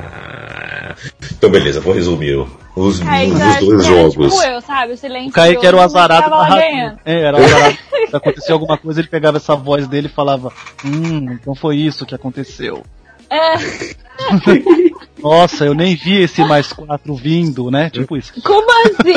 Então, 1.38 1.50
beleza, 1.50 1.80
vou 1.80 1.94
resumir 1.94 2.46
os, 2.76 3.00
Kaique, 3.00 3.34
os 3.34 3.40
dois 3.60 3.86
era 3.86 3.96
jogos. 3.96 4.34
Tipo 4.34 4.46
eu, 4.48 4.62
sabe? 4.62 4.94
O 4.94 4.98
silêncio. 4.98 5.30
O 5.30 5.34
Kaique 5.34 5.66
era 5.66 5.76
o 5.76 5.82
azarado 5.82 6.30
narrador. 6.30 6.58
ganhando. 6.60 7.00
É, 7.06 7.22
era 7.24 7.38
o 7.38 7.44
azarado. 7.44 7.78
Se 8.10 8.16
acontecia 8.16 8.54
alguma 8.54 8.78
coisa, 8.78 9.00
ele 9.02 9.08
pegava 9.08 9.38
essa 9.38 9.56
voz 9.56 9.88
dele 9.88 10.08
e 10.08 10.10
falava: 10.10 10.52
Hum, 10.86 11.34
então 11.34 11.56
foi 11.56 11.78
isso 11.78 12.06
que 12.06 12.16
aconteceu. 12.16 12.84
É, 13.30 13.54
Nossa, 15.22 15.66
eu 15.66 15.74
nem 15.74 15.96
vi 15.96 16.22
esse 16.22 16.44
mais 16.44 16.72
quatro 16.72 17.16
vindo, 17.16 17.72
né? 17.72 17.90
Tipo 17.90 18.16
isso. 18.18 18.34
como 18.44 18.68
assim? 18.86 19.14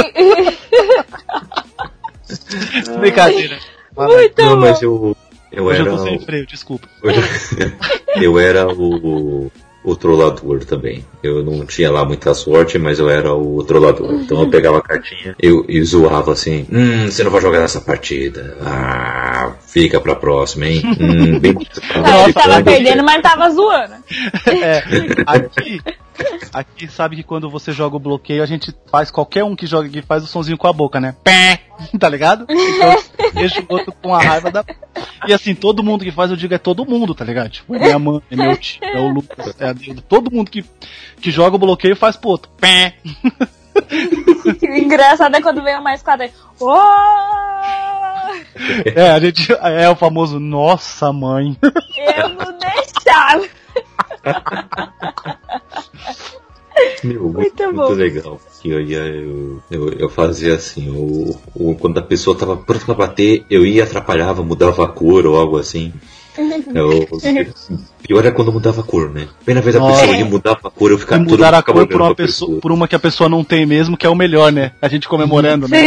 Brincadeira. 2.99 3.59
Muito 3.97 4.43
Não, 4.43 4.55
bom. 4.55 4.61
mas 4.61 4.83
eu. 4.83 5.17
Eu 5.57 5.65
Hoje 5.65 5.81
eu 5.81 5.87
era. 5.87 5.97
tô 5.97 6.05
sem 6.05 6.21
freio, 6.21 6.47
desculpa. 6.47 6.87
Eu 8.21 8.39
era 8.39 8.67
o, 8.69 9.51
o 9.85 9.95
trollador 9.95 10.65
também. 10.65 11.05
Eu 11.23 11.43
não 11.45 11.65
tinha 11.65 11.91
lá 11.91 12.05
muita 12.05 12.33
sorte, 12.35 12.79
mas 12.79 12.99
eu 12.99 13.09
era 13.11 13.33
o 13.35 13.63
trollador. 13.63 14.13
Então 14.15 14.41
eu 14.41 14.49
pegava 14.49 14.79
a 14.79 14.83
cartinha 14.83 15.37
eu, 15.41 15.65
e 15.69 15.83
zoava 15.85 16.33
assim: 16.33 16.67
Hum, 16.73 17.07
você 17.11 17.23
não 17.23 17.31
vai 17.31 17.41
jogar 17.41 17.61
nessa 17.61 17.81
partida. 17.81 18.57
Ah, 18.61 19.53
fica 19.77 20.01
pra 20.01 20.17
próxima, 20.17 20.67
hein? 20.67 20.83
Hum, 20.99 21.39
bem 21.39 21.53
Não, 21.53 22.25
ele 22.25 22.33
tava 22.33 22.63
perdendo, 22.63 23.05
mas 23.05 23.21
tava 23.21 23.51
zoando. 23.51 23.95
É, 24.47 24.83
aqui, 25.27 25.81
aqui 26.53 26.89
sabe 26.89 27.17
que 27.17 27.23
quando 27.23 27.51
você 27.51 27.73
joga 27.73 27.97
o 27.97 28.01
bloqueio, 28.01 28.43
a 28.43 28.47
gente 28.47 28.75
faz, 28.91 29.11
qualquer 29.11 29.45
um 29.45 29.55
que 29.55 29.67
joga 29.67 29.87
aqui 29.89 30.01
faz 30.01 30.25
o 30.25 30.27
sonzinho 30.27 30.57
com 30.57 30.67
a 30.67 30.73
boca, 30.73 30.99
né? 30.99 31.15
Pé! 31.23 31.61
Tá 32.01 32.09
ligado? 32.09 32.47
Então, 32.49 33.03
deixa 33.35 33.61
o 33.61 33.67
outro 33.69 33.93
com 33.93 34.15
a 34.15 34.23
raiva 34.23 34.51
da. 34.51 34.65
E 35.29 35.33
assim, 35.35 35.55
todo 35.55 35.83
mundo 35.83 36.07
que 36.07 36.11
faz, 36.11 36.31
eu 36.31 36.37
digo, 36.37 36.55
é 36.55 36.59
todo 36.59 36.87
mundo, 36.87 37.15
tá 37.15 37.23
ligado? 37.23 37.51
Tipo, 37.51 37.75
é 37.75 37.79
minha 37.79 37.99
mãe, 37.99 38.23
é 38.31 38.37
meu 38.37 38.57
tio, 38.57 38.83
é 38.83 38.99
o 38.99 39.09
Lucas, 39.09 39.55
é 39.61 39.69
a. 39.69 39.75
Todo 40.09 40.33
mundo 40.33 40.51
que, 40.51 40.65
que 41.21 41.31
joga 41.31 41.57
o 41.57 41.59
bloqueio 41.59 41.95
faz 41.95 42.17
pro 42.17 42.31
outro. 42.31 42.51
Pé! 42.59 42.95
O 44.63 44.67
engraçado 44.77 45.35
é 45.37 45.41
quando 45.43 45.63
vem 45.63 45.77
o 45.79 45.83
mais 45.83 46.03
quadro. 46.03 46.29
Oh! 46.61 46.67
É, 48.95 49.11
a 49.11 49.21
gente 49.21 49.53
é 49.53 49.89
o 49.89 49.97
famoso 49.97 50.41
nossa 50.41 51.13
mãe. 51.13 51.57
Eu 51.63 52.29
não 52.31 52.59
deixava. 52.59 53.47
Meu, 57.03 57.29
muito, 57.29 57.73
Muito 57.73 57.93
legal. 57.95 58.41
Que 58.61 58.71
eu, 58.71 58.81
ia, 58.81 58.99
eu, 58.99 59.63
eu, 59.71 59.93
eu 59.93 60.09
fazia 60.09 60.55
assim, 60.55 60.91
o, 60.91 61.39
o, 61.55 61.75
quando 61.77 61.99
a 61.99 62.03
pessoa 62.03 62.37
tava 62.37 62.57
pronta 62.57 62.85
pra 62.85 62.95
bater, 62.95 63.45
eu 63.51 63.65
ia, 63.65 63.85
atrapalhava, 63.85 64.43
mudava 64.43 64.85
a 64.85 64.89
cor 64.89 65.27
ou 65.27 65.37
algo 65.37 65.59
assim. 65.59 65.93
Eu, 66.75 67.07
pior 68.03 68.27
é 68.27 68.31
quando 68.31 68.53
mudava 68.53 68.81
a 68.81 68.85
cor, 68.85 69.11
né? 69.11 69.29
Bem 69.45 69.55
na 69.55 69.61
vez 69.61 69.77
a 69.77 69.79
Nossa. 69.79 70.01
pessoa 70.01 70.17
ia 70.17 70.25
mudava 70.25 70.61
a 70.65 70.71
cor, 70.71 70.91
eu 70.91 70.99
ficava 70.99 71.23
todo 71.23 71.31
mudar 71.31 71.55
a 71.55 71.63
cor 71.63 71.87
por 71.87 72.01
uma, 72.01 72.15
pra 72.15 72.25
pessoa, 72.25 72.61
por 72.61 72.73
uma 72.73 72.89
que 72.89 72.95
a 72.95 72.99
pessoa 72.99 73.29
não 73.29 73.43
tem 73.43 73.65
mesmo, 73.65 73.97
que 73.97 74.07
é 74.07 74.11
o 74.11 74.15
melhor, 74.15 74.53
né? 74.53 74.73
A 74.81 74.89
gente 74.89 75.09
comemorando, 75.09 75.69
né? 75.69 75.79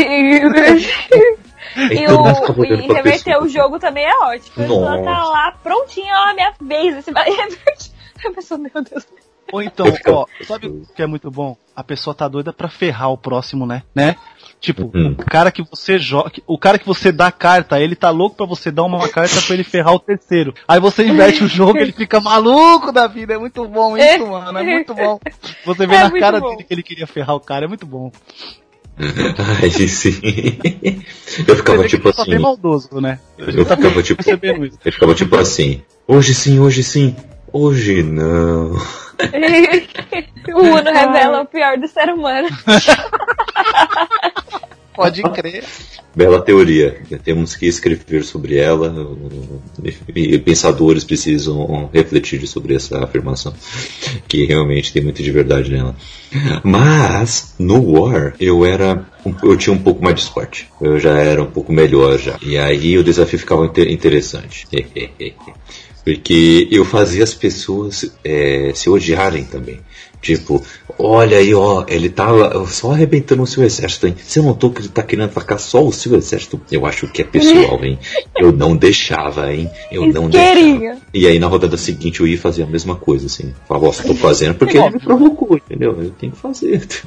E, 1.75 2.07
o, 2.07 2.65
e 2.65 2.87
reverter 2.87 3.23
pessoa. 3.23 3.43
o 3.43 3.47
jogo 3.47 3.79
também 3.79 4.03
é 4.03 4.17
ótimo. 4.17 4.53
A 4.55 4.61
pessoa 4.61 5.03
tá 5.03 5.23
lá 5.23 5.51
prontinha, 5.63 6.13
ó, 6.15 6.33
minha 6.33 6.53
vez. 6.59 6.95
Você 6.95 7.11
vai 7.11 7.29
reverter. 7.29 7.91
A 8.25 8.31
pessoa, 8.31 8.57
meu 8.57 8.83
Deus. 8.83 9.05
Ou 9.51 9.61
então, 9.63 9.85
Eu 9.87 9.93
ficava- 9.95 10.17
ó, 10.17 10.25
sabe 10.45 10.67
o 10.67 10.83
que 10.95 11.01
é 11.01 11.07
muito 11.07 11.29
bom? 11.31 11.55
A 11.75 11.83
pessoa 11.83 12.13
tá 12.13 12.27
doida 12.27 12.51
pra 12.53 12.67
ferrar 12.69 13.11
o 13.11 13.17
próximo, 13.17 13.65
né? 13.65 13.83
Né? 13.95 14.15
Tipo, 14.59 14.91
Uhum. 14.93 15.11
o 15.17 15.25
cara 15.25 15.51
que 15.51 15.63
você 15.63 15.97
joga, 15.97 16.31
o 16.45 16.57
cara 16.57 16.77
que 16.77 16.85
você 16.85 17.11
dá 17.11 17.31
carta, 17.31 17.79
ele 17.79 17.95
tá 17.95 18.09
louco 18.09 18.35
pra 18.35 18.45
você 18.45 18.69
dar 18.69 18.83
uma 18.83 19.07
carta 19.07 19.41
pra 19.41 19.53
ele 19.55 19.63
ferrar 19.63 19.93
o 19.93 19.99
terceiro. 19.99 20.53
Aí 20.67 20.79
você 20.79 21.05
inverte 21.07 21.43
o 21.43 21.47
jogo, 21.47 21.77
ele 21.77 21.93
fica 21.93 22.19
maluco 22.19 22.91
da 22.91 23.07
vida. 23.07 23.33
É 23.35 23.37
muito 23.37 23.65
bom 23.67 23.97
isso, 23.97 24.27
mano. 24.27 24.57
É 24.59 24.63
muito 24.63 24.93
bom. 24.93 25.19
Você 25.65 25.87
vê 25.87 25.95
É 25.95 26.03
na 26.03 26.11
cara 26.19 26.39
bom. 26.41 26.49
dele 26.51 26.63
que 26.65 26.73
ele 26.73 26.83
queria 26.83 27.07
ferrar 27.07 27.35
o 27.35 27.39
cara, 27.39 27.65
é 27.65 27.67
muito 27.69 27.85
bom. 27.85 28.11
Ai, 29.61 29.69
sim. 29.87 30.19
Eu 31.47 31.55
ficava 31.55 31.87
tipo 31.87 32.09
assim. 32.09 32.37
maldoso, 32.37 32.99
né? 32.99 33.19
Eu 33.37 33.65
ficava 33.65 34.03
tipo. 34.03 34.21
Percebendo 34.23 34.65
isso. 34.65 34.77
Eu 34.83 34.91
ficava 34.91 35.15
tipo 35.15 35.35
assim. 35.37 35.81
Hoje 36.05 36.33
sim, 36.33 36.59
hoje 36.59 36.83
sim. 36.83 37.15
Hoje 37.51 38.03
não. 38.03 38.73
o 40.53 40.59
Uno 40.59 40.91
revela 40.91 41.41
o 41.41 41.45
pior 41.45 41.77
do 41.77 41.87
ser 41.87 42.09
humano. 42.09 42.47
Pode 44.95 45.23
crer. 45.23 45.63
Bela 46.13 46.41
teoria. 46.41 47.01
Temos 47.23 47.55
que 47.55 47.65
escrever 47.67 48.23
sobre 48.25 48.57
ela. 48.57 48.93
E 50.13 50.37
pensadores 50.39 51.05
precisam 51.05 51.89
refletir 51.93 52.45
sobre 52.45 52.75
essa 52.75 53.01
afirmação. 53.01 53.53
Que 54.27 54.45
realmente 54.45 54.91
tem 54.91 55.01
muito 55.01 55.23
de 55.23 55.31
verdade 55.31 55.71
nela. 55.71 55.95
Mas, 56.63 57.55
no 57.57 57.93
War, 57.93 58.33
eu 58.41 58.65
era. 58.65 59.05
Eu 59.41 59.55
tinha 59.55 59.73
um 59.73 59.79
pouco 59.79 60.03
mais 60.03 60.17
de 60.17 60.23
sorte. 60.23 60.67
Eu 60.81 60.99
já 60.99 61.17
era 61.17 61.41
um 61.41 61.49
pouco 61.49 61.71
melhor 61.71 62.17
já. 62.19 62.37
E 62.41 62.57
aí 62.57 62.97
o 62.97 63.03
desafio 63.03 63.39
ficava 63.39 63.65
inte- 63.65 63.89
interessante. 63.89 64.67
Porque 66.03 66.67
eu 66.71 66.85
fazia 66.85 67.23
as 67.23 67.33
pessoas 67.33 68.11
eh, 68.23 68.71
se 68.73 68.89
odiarem 68.89 69.43
também. 69.43 69.79
Tipo, 70.21 70.61
olha 70.97 71.37
aí, 71.37 71.53
ó, 71.53 71.85
ele 71.87 72.09
tava 72.09 72.65
só 72.67 72.91
arrebentando 72.91 73.41
o 73.41 73.47
seu 73.47 73.63
exército, 73.63 74.05
hein? 74.07 74.15
Você 74.21 74.41
notou 74.41 74.69
que 74.69 74.81
ele 74.81 74.89
tá 74.89 75.01
querendo 75.01 75.25
atacar 75.25 75.57
só 75.57 75.85
o 75.85 75.93
seu 75.93 76.13
exército? 76.15 76.59
Eu 76.69 76.85
acho 76.85 77.07
que 77.07 77.21
é 77.21 77.25
pessoal, 77.25 77.79
hein? 77.83 77.97
Eu 78.37 78.51
não 78.51 78.75
deixava, 78.75 79.53
hein? 79.53 79.69
Eu 79.89 80.07
não 80.07 80.29
deixava. 80.29 80.99
E 81.13 81.25
aí 81.25 81.39
na 81.39 81.47
rodada 81.47 81.77
seguinte 81.77 82.19
eu 82.19 82.27
ia 82.27 82.37
fazer 82.37 82.63
a 82.63 82.67
mesma 82.67 82.95
coisa, 82.95 83.27
assim. 83.27 83.53
Falava, 83.65 83.87
ó, 83.87 83.91
tô 83.91 84.13
fazendo 84.13 84.55
porque 84.55 84.77
ele 84.77 84.89
me 84.89 84.99
provocou, 84.99 85.55
entendeu? 85.55 85.97
Eu 86.01 86.11
tenho 86.11 86.33
que 86.33 86.37
fazer. 86.37 86.85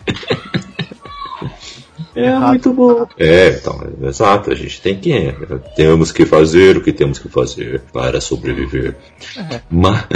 É 2.14 2.27
Errado. 2.27 2.48
muito 2.48 2.72
bom. 2.72 3.07
É, 3.18 3.48
então, 3.48 3.81
é, 4.03 4.09
exato, 4.09 4.51
a 4.51 4.55
gente 4.55 4.81
tem 4.81 4.96
que. 4.96 5.12
é, 5.12 5.33
temos 5.75 6.12
que 6.12 6.27
fazer 6.27 6.77
o 6.77 6.83
que 6.83 6.92
temos 6.92 7.18
que 7.18 7.29
fazer 7.29 7.83
para 7.92 8.20
sobreviver. 8.20 8.96
Mas, 9.70 10.07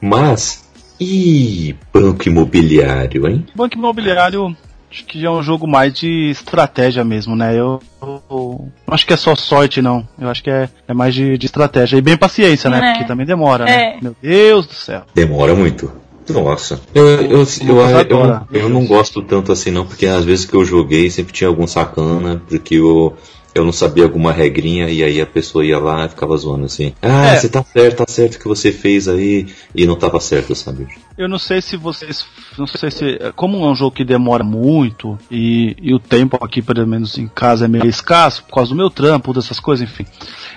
mas. 0.00 0.72
E 1.00 1.74
banco 1.92 2.28
imobiliário, 2.28 3.26
hein? 3.26 3.44
Banco 3.56 3.76
Imobiliário 3.76 4.56
acho 4.92 5.06
que 5.06 5.24
é 5.24 5.30
um 5.30 5.42
jogo 5.42 5.66
mais 5.66 5.94
de 5.94 6.30
estratégia 6.30 7.02
mesmo, 7.02 7.34
né? 7.34 7.58
Eu, 7.58 7.80
eu 8.00 8.68
não 8.86 8.94
acho 8.94 9.06
que 9.06 9.14
é 9.14 9.16
só 9.16 9.34
sorte, 9.34 9.80
não. 9.80 10.06
Eu 10.20 10.28
acho 10.28 10.44
que 10.44 10.50
é, 10.50 10.68
é 10.86 10.92
mais 10.92 11.14
de, 11.14 11.38
de 11.38 11.46
estratégia. 11.46 11.96
E 11.96 12.02
bem 12.02 12.16
paciência, 12.16 12.68
né? 12.68 12.78
É. 12.78 12.92
Porque 12.92 13.06
também 13.06 13.24
demora, 13.24 13.64
né? 13.64 13.96
É. 13.96 13.98
Meu 14.00 14.14
Deus 14.20 14.66
do 14.66 14.74
céu. 14.74 15.02
Demora 15.14 15.54
muito. 15.54 15.90
Nossa. 16.28 16.80
Eu, 16.94 17.06
eu, 17.06 17.22
eu, 17.22 17.38
eu, 17.40 17.76
eu, 17.76 17.96
adora. 17.98 18.46
eu 18.52 18.68
não 18.68 18.86
gosto 18.86 19.22
tanto 19.22 19.52
assim 19.52 19.70
não, 19.70 19.86
porque 19.86 20.06
às 20.06 20.24
vezes 20.24 20.44
que 20.44 20.54
eu 20.54 20.64
joguei 20.64 21.10
sempre 21.10 21.32
tinha 21.32 21.48
algum 21.48 21.66
sacana, 21.66 22.42
porque 22.48 22.76
eu, 22.76 23.16
eu 23.54 23.64
não 23.64 23.72
sabia 23.72 24.04
alguma 24.04 24.32
regrinha 24.32 24.88
e 24.88 25.02
aí 25.02 25.20
a 25.20 25.26
pessoa 25.26 25.64
ia 25.64 25.78
lá 25.78 26.06
e 26.06 26.08
ficava 26.08 26.36
zoando 26.36 26.64
assim. 26.64 26.94
Ah, 27.02 27.26
É. 27.26 27.36
você 27.36 27.48
tá 27.48 27.62
certo, 27.62 27.96
tá 27.98 28.04
certo 28.08 28.34
o 28.36 28.38
que 28.38 28.48
você 28.48 28.72
fez 28.72 29.08
aí 29.08 29.46
e 29.74 29.86
não 29.86 29.96
tava 29.96 30.18
certo, 30.20 30.54
sabe? 30.54 30.86
Eu 31.18 31.28
não 31.28 31.38
sei 31.38 31.60
se 31.60 31.76
vocês. 31.76 32.24
Não 32.58 32.66
sei 32.66 32.90
se. 32.90 33.18
Como 33.36 33.62
é 33.64 33.70
um 33.70 33.74
jogo 33.74 33.94
que 33.94 34.04
demora 34.04 34.42
muito 34.42 35.18
e, 35.30 35.76
e 35.80 35.94
o 35.94 35.98
tempo 35.98 36.38
aqui, 36.42 36.62
pelo 36.62 36.86
menos 36.86 37.18
em 37.18 37.28
casa, 37.28 37.66
é 37.66 37.68
meio 37.68 37.86
escasso, 37.86 38.44
por 38.44 38.54
causa 38.54 38.70
do 38.70 38.76
meu 38.76 38.88
trampo, 38.88 39.34
dessas 39.34 39.60
coisas, 39.60 39.86
enfim. 39.88 40.06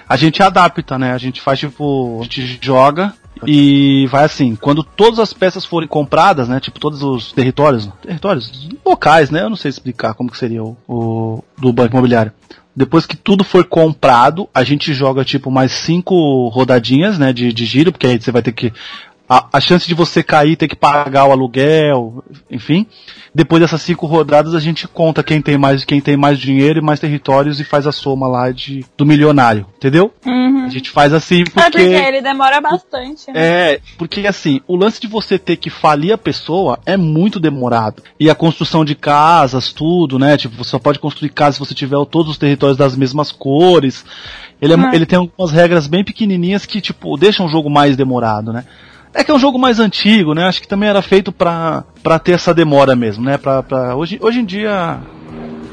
A 0.08 0.15
gente 0.15 0.41
adapta, 0.41 0.97
né? 0.97 1.12
A 1.12 1.17
gente 1.17 1.41
faz 1.41 1.60
tipo. 1.60 2.19
A 2.21 2.23
gente 2.23 2.60
joga 2.62 3.13
e 3.45 4.08
vai 4.08 4.24
assim, 4.24 4.56
quando 4.56 4.84
todas 4.84 5.19
as 5.19 5.34
peças 5.34 5.65
forem 5.65 5.88
compradas, 5.88 6.48
né? 6.48 6.60
Tipo, 6.60 6.80
todos 6.80 7.04
os 7.04 7.32
territórios. 7.32 7.89
Territórios 8.02 8.69
locais, 8.86 9.30
né? 9.30 9.41
Eu 9.43 9.50
não 9.50 9.58
sei 9.58 9.69
explicar 9.69 10.13
como 10.13 10.32
que 10.32 10.38
seria 10.38 10.63
o, 10.63 10.78
o 10.88 11.43
do 11.58 11.74
Banco 11.74 11.93
Imobiliário. 11.93 12.32
Depois 12.75 13.06
que 13.06 13.15
tudo 13.15 13.44
for 13.44 13.65
comprado, 13.65 14.50
a 14.54 14.63
gente 14.63 14.94
joga 14.94 15.23
tipo 15.23 15.50
mais 15.50 15.71
cinco 15.71 16.50
rodadinhas, 16.50 17.17
né, 17.17 17.31
de, 17.31 17.54
de 17.54 17.65
giro, 17.65 17.92
porque 17.92 18.06
aí 18.06 18.19
você 18.19 18.33
vai 18.33 18.42
ter 18.42 18.52
que 18.52 18.73
a, 19.28 19.48
a 19.54 19.60
chance 19.60 19.88
de 19.88 19.94
você 19.94 20.21
cair, 20.21 20.56
ter 20.56 20.67
que 20.67 20.76
pagar 20.76 21.26
o 21.26 21.32
aluguel, 21.32 22.23
enfim. 22.50 22.86
Depois 23.34 23.62
dessas 23.62 23.82
cinco 23.82 24.06
rodadas 24.06 24.54
a 24.54 24.60
gente 24.60 24.88
conta 24.88 25.23
quem 25.23 25.42
tem 25.42 25.58
mais 25.58 25.84
quem 25.84 26.00
tem 26.00 26.15
mais 26.15 26.40
dinheiro 26.40 26.80
e 26.80 26.82
mais 26.82 27.00
territórios 27.00 27.60
e 27.60 27.63
faz 27.63 27.86
a 27.86 27.92
soma 27.92 28.28
lá 28.28 28.52
de 28.52 28.86
do 28.98 29.06
milionário, 29.06 29.65
entendeu? 29.76 30.13
Uhum. 30.26 30.65
A 30.65 30.69
gente 30.69 30.90
faz 30.90 31.13
assim 31.13 31.42
É 31.42 31.44
porque 31.44 31.69
porque 31.69 31.82
ele 31.82 32.21
demora 32.21 32.62
bastante. 32.62 33.28
né? 33.28 33.34
é, 33.36 33.82
porque 33.98 34.26
assim, 34.26 34.62
o 34.67 34.76
lance 34.76 35.02
de 35.02 35.08
você 35.08 35.38
ter 35.38 35.58
que 35.58 35.69
falir 35.69 36.13
a 36.13 36.17
pessoa 36.17 36.80
é 36.86 36.96
muito 36.96 37.40
demorado. 37.40 38.04
E 38.19 38.30
a 38.30 38.36
construção 38.36 38.86
de 38.86 38.96
casas, 38.96 39.73
tudo, 39.73 40.17
né? 40.17 40.38
Tipo, 40.38 40.56
você 40.56 40.69
só 40.69 40.80
pode 40.80 41.00
construir 41.00 41.30
casas 41.30 41.56
se 41.56 41.60
você 41.60 41.73
tiver 41.73 41.98
todos 42.06 42.32
os 42.32 42.38
territórios 42.38 42.78
das 42.78 42.96
mesmas 42.96 43.32
cores. 43.32 44.06
Ele, 44.62 44.73
é, 44.73 44.96
ele 44.96 45.06
tem 45.06 45.19
algumas 45.19 45.52
regras 45.52 45.88
bem 45.88 46.04
pequenininhas 46.04 46.65
que, 46.65 46.80
tipo, 46.80 47.17
deixam 47.17 47.46
o 47.46 47.50
jogo 47.50 47.69
mais 47.69 47.98
demorado, 47.98 48.54
né? 48.54 48.65
É 49.15 49.23
que 49.23 49.31
é 49.31 49.33
um 49.33 49.39
jogo 49.39 49.57
mais 49.57 49.79
antigo, 49.79 50.33
né? 50.33 50.43
Acho 50.43 50.61
que 50.61 50.67
também 50.67 50.89
era 50.89 51.01
feito 51.01 51.31
pra, 51.31 51.85
pra 52.03 52.19
ter 52.19 52.33
essa 52.33 52.53
demora 52.53 52.97
mesmo, 52.97 53.23
né? 53.23 53.37
Pra, 53.37 53.63
pra, 53.63 53.95
hoje, 53.95 54.19
hoje 54.21 54.39
em 54.39 54.45
dia, 54.45 54.99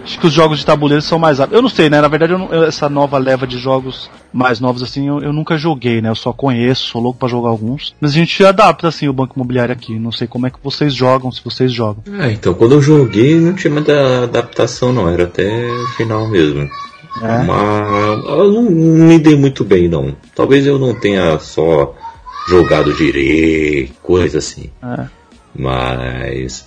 acho 0.05 0.21
que 0.21 0.29
os 0.29 0.33
jogos 0.33 0.61
de 0.61 0.65
tabuleiro 0.65 1.03
são 1.03 1.19
mais 1.19 1.41
rápidos. 1.41 1.57
Eu 1.57 1.63
não 1.63 1.69
sei, 1.69 1.91
né? 1.91 2.01
Na 2.01 2.07
verdade, 2.07 2.33
não, 2.35 2.55
essa 2.65 2.89
nova 2.89 3.19
leva 3.19 3.45
de 3.45 3.59
jogos 3.59 4.09
mais 4.33 4.61
novos 4.61 4.81
assim, 4.81 5.09
eu, 5.09 5.21
eu, 5.21 5.33
nunca 5.33 5.59
joguei, 5.59 6.01
né? 6.01 6.09
Eu 6.09 6.15
só 6.15 6.33
conheço, 6.33 6.87
sou 6.87 7.03
louco 7.03 7.19
para 7.19 7.29
jogar 7.29 7.49
alguns. 7.51 7.93
Mas 8.01 8.13
a 8.13 8.15
gente 8.15 8.45
adapta 8.45 8.87
assim 8.87 9.09
o 9.09 9.13
banco 9.13 9.35
imobiliário 9.35 9.73
aqui. 9.73 9.99
Não 9.99 10.13
sei 10.13 10.29
como 10.29 10.47
é 10.47 10.51
que 10.51 10.59
vocês 10.63 10.95
jogam, 10.95 11.33
se 11.33 11.43
vocês 11.45 11.73
jogam. 11.73 12.05
É, 12.21 12.31
então 12.31 12.55
quando 12.55 12.77
eu 12.77 12.81
joguei 12.81 13.41
não 13.41 13.55
tinha 13.55 13.73
muita 13.73 14.23
adaptação 14.23 14.93
não, 14.93 15.09
era 15.09 15.25
até 15.25 15.69
final 15.97 16.29
mesmo. 16.29 16.71
É. 17.21 17.43
Mas 17.43 18.25
eu 18.25 18.53
não, 18.53 18.63
não 18.63 19.07
me 19.09 19.19
dei 19.19 19.37
muito 19.37 19.65
bem 19.65 19.89
não. 19.89 20.15
Talvez 20.33 20.65
eu 20.65 20.79
não 20.79 20.95
tenha 20.95 21.41
só 21.41 21.93
jogado 22.49 22.93
direito, 22.95 23.95
coisa 24.03 24.39
assim. 24.39 24.71
É. 24.83 25.07
Mas 25.55 26.67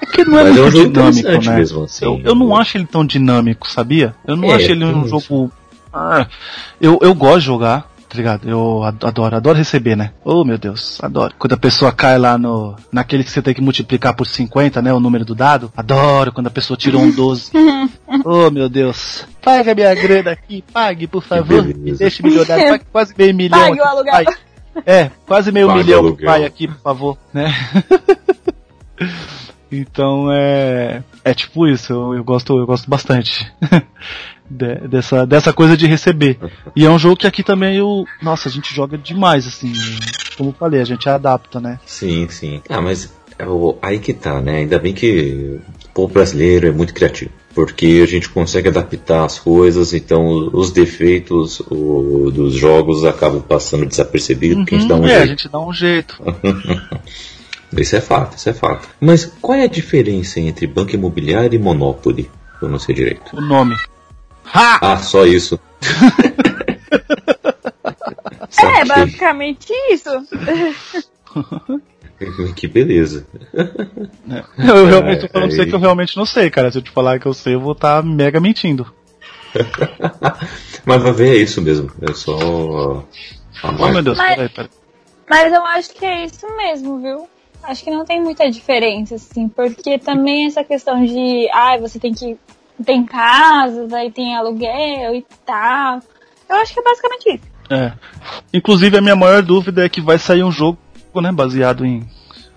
é 0.00 0.06
que 0.06 0.24
não 0.24 0.38
é 0.38 0.44
Mas 0.44 0.56
muito 0.56 1.00
é 1.00 1.04
um 1.04 1.10
dinâmico, 1.10 1.44
né? 1.50 1.56
Mesmo 1.56 1.84
assim, 1.84 2.04
eu, 2.04 2.20
eu 2.24 2.34
não 2.34 2.56
acho 2.56 2.76
ele 2.76 2.86
tão 2.86 3.04
dinâmico, 3.04 3.70
sabia? 3.70 4.14
Eu 4.26 4.36
não 4.36 4.50
é, 4.50 4.54
acho 4.54 4.70
ele 4.70 4.84
um 4.84 5.06
jogo. 5.06 5.52
Ah, 5.92 6.26
eu, 6.80 6.98
eu 7.02 7.14
gosto 7.14 7.40
de 7.40 7.46
jogar, 7.46 7.90
tá 8.08 8.16
ligado? 8.16 8.48
Eu 8.48 8.82
adoro, 8.82 9.36
adoro 9.36 9.58
receber, 9.58 9.96
né? 9.96 10.12
Oh 10.24 10.44
meu 10.44 10.56
Deus, 10.56 10.98
adoro. 11.02 11.34
Quando 11.38 11.52
a 11.52 11.58
pessoa 11.58 11.92
cai 11.92 12.18
lá 12.18 12.38
no. 12.38 12.76
naquele 12.90 13.24
que 13.24 13.30
você 13.30 13.42
tem 13.42 13.52
que 13.52 13.60
multiplicar 13.60 14.14
por 14.14 14.26
50, 14.26 14.80
né? 14.80 14.92
O 14.92 15.00
número 15.00 15.24
do 15.24 15.34
dado. 15.34 15.72
Adoro 15.76 16.32
quando 16.32 16.46
a 16.46 16.50
pessoa 16.50 16.76
tirou 16.76 17.02
um 17.02 17.10
12. 17.10 17.52
oh 18.24 18.50
meu 18.52 18.68
Deus. 18.68 19.26
Paga 19.42 19.74
minha 19.74 19.94
grana 19.94 20.30
aqui, 20.30 20.64
pague, 20.72 21.06
por 21.06 21.22
favor. 21.22 21.64
Me 21.64 21.92
deixe 21.92 22.22
milionário, 22.22 22.68
pague 22.68 22.84
quase 22.90 23.14
meio 23.18 23.34
milhão. 23.34 23.58
Pague 23.58 23.72
aqui, 23.72 23.80
o 23.80 23.84
aluguel. 23.84 24.24
É, 24.86 25.10
quase 25.26 25.50
meio 25.50 25.66
pague 25.66 25.84
milhão, 25.84 26.16
pai, 26.16 26.44
aqui, 26.44 26.68
por 26.68 26.78
favor, 26.78 27.18
né? 27.32 27.52
Então 29.72 30.28
é 30.32 31.02
é 31.24 31.32
tipo 31.32 31.66
isso, 31.66 31.92
eu, 31.92 32.14
eu 32.14 32.24
gosto 32.24 32.58
eu 32.58 32.66
gosto 32.66 32.90
bastante 32.90 33.50
de, 34.50 34.74
dessa 34.88 35.24
dessa 35.24 35.52
coisa 35.52 35.76
de 35.76 35.86
receber. 35.86 36.38
E 36.74 36.84
é 36.84 36.90
um 36.90 36.98
jogo 36.98 37.16
que 37.16 37.26
aqui 37.26 37.42
também 37.42 37.76
eu, 37.76 38.04
nossa, 38.20 38.48
a 38.48 38.52
gente 38.52 38.74
joga 38.74 38.98
demais 38.98 39.46
assim, 39.46 39.72
como 40.36 40.50
eu 40.50 40.54
falei, 40.54 40.80
a 40.80 40.84
gente 40.84 41.08
adapta, 41.08 41.60
né? 41.60 41.78
Sim, 41.86 42.28
sim. 42.28 42.60
Ah, 42.68 42.80
mas 42.80 43.14
é 43.38 43.44
aí 43.80 44.00
que 44.00 44.12
tá, 44.12 44.40
né? 44.40 44.56
Ainda 44.56 44.78
bem 44.78 44.92
que 44.92 45.60
o 45.84 45.88
povo 45.94 46.12
brasileiro 46.12 46.66
é 46.66 46.72
muito 46.72 46.92
criativo 46.92 47.30
porque 47.60 48.00
a 48.02 48.06
gente 48.06 48.30
consegue 48.30 48.68
adaptar 48.68 49.26
as 49.26 49.38
coisas, 49.38 49.92
então 49.92 50.48
os 50.50 50.70
defeitos 50.70 51.60
o, 51.70 52.30
dos 52.30 52.54
jogos 52.54 53.04
acabam 53.04 53.42
passando 53.42 53.84
desapercebidos, 53.84 54.56
uhum, 54.56 54.64
porque 54.64 54.76
a 54.76 54.78
gente 54.78 54.88
dá 54.88 54.96
um 54.96 55.04
é, 55.04 55.08
jeito. 55.08 55.22
a 55.22 55.26
gente 55.26 55.48
dá 55.50 55.60
um 55.60 55.72
jeito. 55.72 56.22
Isso 57.76 57.94
é 57.94 58.00
fato, 58.00 58.36
isso 58.36 58.48
é 58.48 58.52
fato. 58.52 58.88
Mas 59.00 59.26
qual 59.40 59.56
é 59.56 59.62
a 59.62 59.68
diferença 59.68 60.40
entre 60.40 60.66
banco 60.66 60.92
imobiliário 60.92 61.54
e 61.54 61.58
Monopoly? 61.58 62.28
Eu 62.60 62.68
não 62.68 62.80
sei 62.80 62.96
direito. 62.96 63.36
O 63.36 63.40
nome. 63.40 63.76
Ha! 64.52 64.78
Ah, 64.80 64.96
só 64.96 65.24
isso. 65.24 65.56
é, 68.58 68.84
basicamente 68.84 69.72
isso. 69.88 70.10
que 72.54 72.68
beleza. 72.68 73.26
É. 74.30 74.70
Eu 74.70 74.86
realmente 74.86 75.22
tô 75.22 75.28
falando 75.28 75.48
pra 75.48 75.56
você 75.56 75.66
que 75.66 75.74
eu 75.74 75.80
realmente 75.80 76.16
não 76.16 76.24
sei, 76.24 76.50
cara. 76.50 76.70
Se 76.70 76.78
eu 76.78 76.82
te 76.82 76.90
falar 76.90 77.18
que 77.18 77.26
eu 77.26 77.34
sei, 77.34 77.54
eu 77.54 77.60
vou 77.60 77.72
estar 77.72 78.00
tá 78.00 78.08
mega 78.08 78.38
mentindo. 78.38 78.92
Mas 80.84 81.02
vai 81.02 81.12
ver, 81.12 81.36
é 81.36 81.42
isso 81.42 81.60
mesmo. 81.60 81.90
É 82.08 82.12
só. 82.12 82.36
Oh 82.36 83.88
meu 83.88 84.02
Deus, 84.02 84.16
mas, 84.16 84.36
peraí, 84.36 84.48
peraí. 84.48 84.70
Mas 85.28 85.52
eu 85.52 85.64
acho 85.66 85.94
que 85.94 86.04
é 86.04 86.24
isso 86.24 86.46
mesmo, 86.56 87.00
viu? 87.00 87.28
Acho 87.62 87.84
que 87.84 87.90
não 87.90 88.04
tem 88.04 88.22
muita 88.22 88.48
diferença, 88.50 89.16
assim, 89.16 89.48
porque 89.48 89.98
também 89.98 90.46
essa 90.46 90.64
questão 90.64 91.04
de, 91.04 91.48
ah, 91.52 91.76
você 91.78 91.98
tem 91.98 92.14
que. 92.14 92.38
Tem 92.84 93.04
casas, 93.04 93.92
aí 93.92 94.10
tem 94.10 94.34
aluguel 94.34 95.14
e 95.14 95.26
tal. 95.44 96.00
Eu 96.48 96.56
acho 96.56 96.72
que 96.72 96.80
é 96.80 96.82
basicamente 96.82 97.34
isso. 97.34 97.50
É. 97.70 97.92
Inclusive, 98.54 98.96
a 98.96 99.00
minha 99.02 99.16
maior 99.16 99.42
dúvida 99.42 99.84
é 99.84 99.88
que 99.88 100.00
vai 100.00 100.18
sair 100.18 100.42
um 100.42 100.50
jogo, 100.50 100.78
né, 101.18 101.32
baseado 101.32 101.84
em 101.84 102.06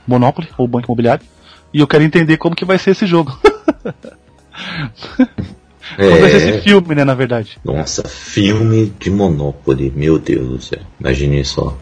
Monopoly, 0.05 0.49
ou 0.57 0.67
Banco 0.67 0.87
Imobiliário, 0.87 1.25
e 1.73 1.79
eu 1.79 1.87
quero 1.87 2.03
entender 2.03 2.37
como 2.37 2.55
que 2.55 2.65
vai 2.65 2.77
ser 2.77 2.91
esse 2.91 3.05
jogo. 3.05 3.37
É... 5.97 6.05
Como 6.07 6.21
vai 6.21 6.29
ser 6.29 6.37
esse 6.37 6.61
filme, 6.61 6.95
né, 6.95 7.03
na 7.03 7.13
verdade. 7.13 7.59
Nossa, 7.63 8.07
filme 8.07 8.91
de 8.99 9.11
Monopoly, 9.11 9.91
meu 9.95 10.17
Deus 10.17 10.47
do 10.47 10.61
céu. 10.61 10.79
Imagine 10.99 11.43
só. 11.43 11.77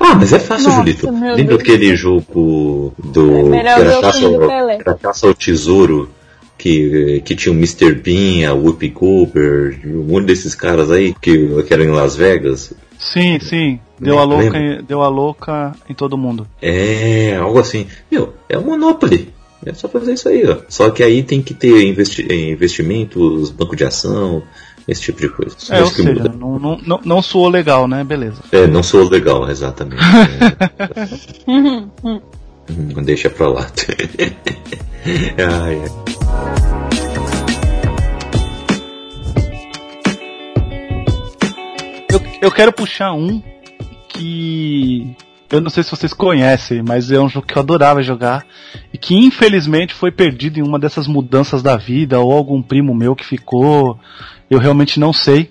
Ah, 0.00 0.14
mas 0.14 0.32
é 0.32 0.38
fácil, 0.38 0.66
Nossa, 0.66 0.78
Julito. 0.78 1.10
Lembra 1.10 1.56
Deus. 1.56 1.60
aquele 1.60 1.96
jogo 1.96 2.94
do. 2.98 3.54
É 3.54 4.00
caça, 4.00 4.26
ao, 4.26 4.70
era 4.70 4.94
caça 4.94 5.26
ao 5.26 5.34
tesouro 5.34 6.10
que, 6.56 7.22
que 7.24 7.34
tinha 7.34 7.52
o 7.52 7.56
Mr. 7.56 7.94
Bean, 7.94 8.48
a 8.48 8.54
Whoopi 8.54 8.90
Cooper, 8.90 9.80
um 9.84 10.04
monte 10.04 10.26
desses 10.26 10.54
caras 10.54 10.90
aí 10.90 11.14
que, 11.20 11.62
que 11.62 11.74
eram 11.74 11.84
em 11.84 11.90
Las 11.90 12.16
Vegas. 12.16 12.72
Sim, 12.98 13.38
sim. 13.40 13.80
Deu 14.00 14.18
a, 14.18 14.24
louca 14.24 14.58
em, 14.58 14.82
deu 14.82 15.02
a 15.02 15.08
louca 15.08 15.72
em 15.88 15.94
todo 15.94 16.18
mundo. 16.18 16.46
É, 16.60 17.36
algo 17.36 17.58
assim. 17.58 17.86
Meu, 18.10 18.34
é 18.48 18.58
o 18.58 18.62
Monopoly. 18.62 19.32
É 19.64 19.72
só 19.72 19.88
fazer 19.88 20.14
isso 20.14 20.28
aí, 20.28 20.46
ó. 20.46 20.58
Só 20.68 20.90
que 20.90 21.02
aí 21.02 21.22
tem 21.22 21.40
que 21.40 21.54
ter 21.54 21.86
investi 21.86 22.26
investimentos, 22.30 23.50
banco 23.50 23.74
de 23.74 23.84
ação, 23.84 24.42
esse 24.86 25.00
tipo 25.02 25.20
de 25.20 25.28
coisa. 25.28 25.56
É, 25.70 25.80
ou 25.80 25.86
seja, 25.86 26.24
não, 26.24 26.58
não, 26.58 26.78
não, 26.78 27.00
não 27.04 27.22
soou 27.22 27.48
legal, 27.48 27.88
né? 27.88 28.04
Beleza. 28.04 28.42
É, 28.52 28.66
não 28.66 28.82
soou 28.82 29.08
legal, 29.08 29.48
exatamente. 29.50 30.02
Deixa 33.04 33.30
pra 33.30 33.48
lá. 33.48 33.66
ai, 35.38 35.80
ai. 35.80 36.04
Eu, 42.10 42.20
eu 42.42 42.52
quero 42.52 42.72
puxar 42.72 43.12
um 43.12 43.42
que 44.08 45.16
eu 45.50 45.60
não 45.60 45.70
sei 45.70 45.82
se 45.82 45.90
vocês 45.90 46.12
conhecem, 46.12 46.82
mas 46.82 47.10
é 47.10 47.20
um 47.20 47.28
jogo 47.28 47.46
que 47.46 47.56
eu 47.56 47.62
adorava 47.62 48.02
jogar 48.02 48.44
e 48.92 48.98
que 48.98 49.14
infelizmente 49.14 49.92
foi 49.94 50.10
perdido 50.10 50.58
em 50.58 50.62
uma 50.62 50.78
dessas 50.78 51.06
mudanças 51.06 51.62
da 51.62 51.76
vida 51.76 52.18
ou 52.18 52.32
algum 52.32 52.62
primo 52.62 52.94
meu 52.94 53.14
que 53.14 53.24
ficou 53.24 53.98
eu 54.50 54.58
realmente 54.58 55.00
não 55.00 55.12
sei, 55.12 55.50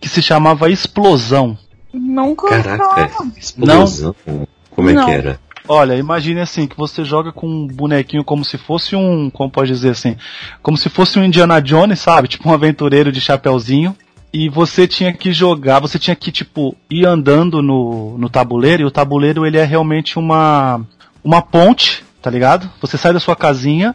que 0.00 0.08
se 0.08 0.22
chamava 0.22 0.70
Explosão. 0.70 1.56
Nunca 1.92 2.48
Caraca, 2.48 3.26
Explosão? 3.36 4.14
Não? 4.26 4.48
Como 4.70 4.88
é 4.90 4.92
não. 4.94 5.04
que 5.04 5.10
era? 5.10 5.40
Olha, 5.68 5.94
imagine 5.94 6.40
assim, 6.40 6.66
que 6.66 6.76
você 6.76 7.04
joga 7.04 7.30
com 7.30 7.46
um 7.46 7.66
bonequinho 7.66 8.24
como 8.24 8.44
se 8.44 8.58
fosse 8.58 8.96
um, 8.96 9.30
como 9.30 9.50
pode 9.50 9.70
dizer 9.70 9.90
assim, 9.90 10.16
como 10.62 10.76
se 10.76 10.88
fosse 10.88 11.18
um 11.18 11.24
Indiana 11.24 11.60
Jones, 11.60 12.00
sabe? 12.00 12.28
Tipo 12.28 12.48
um 12.48 12.52
aventureiro 12.52 13.12
de 13.12 13.20
chapéuzinho. 13.20 13.96
E 14.32 14.48
você 14.48 14.88
tinha 14.88 15.12
que 15.12 15.30
jogar, 15.30 15.78
você 15.78 15.98
tinha 15.98 16.16
que, 16.16 16.32
tipo, 16.32 16.74
ir 16.90 17.06
andando 17.06 17.60
no, 17.60 18.16
no 18.16 18.30
tabuleiro, 18.30 18.82
e 18.82 18.86
o 18.86 18.90
tabuleiro 18.90 19.44
ele 19.44 19.58
é 19.58 19.64
realmente 19.64 20.18
uma, 20.18 20.80
uma 21.22 21.42
ponte, 21.42 22.02
tá 22.22 22.30
ligado? 22.30 22.68
Você 22.80 22.96
sai 22.96 23.12
da 23.12 23.20
sua 23.20 23.36
casinha, 23.36 23.94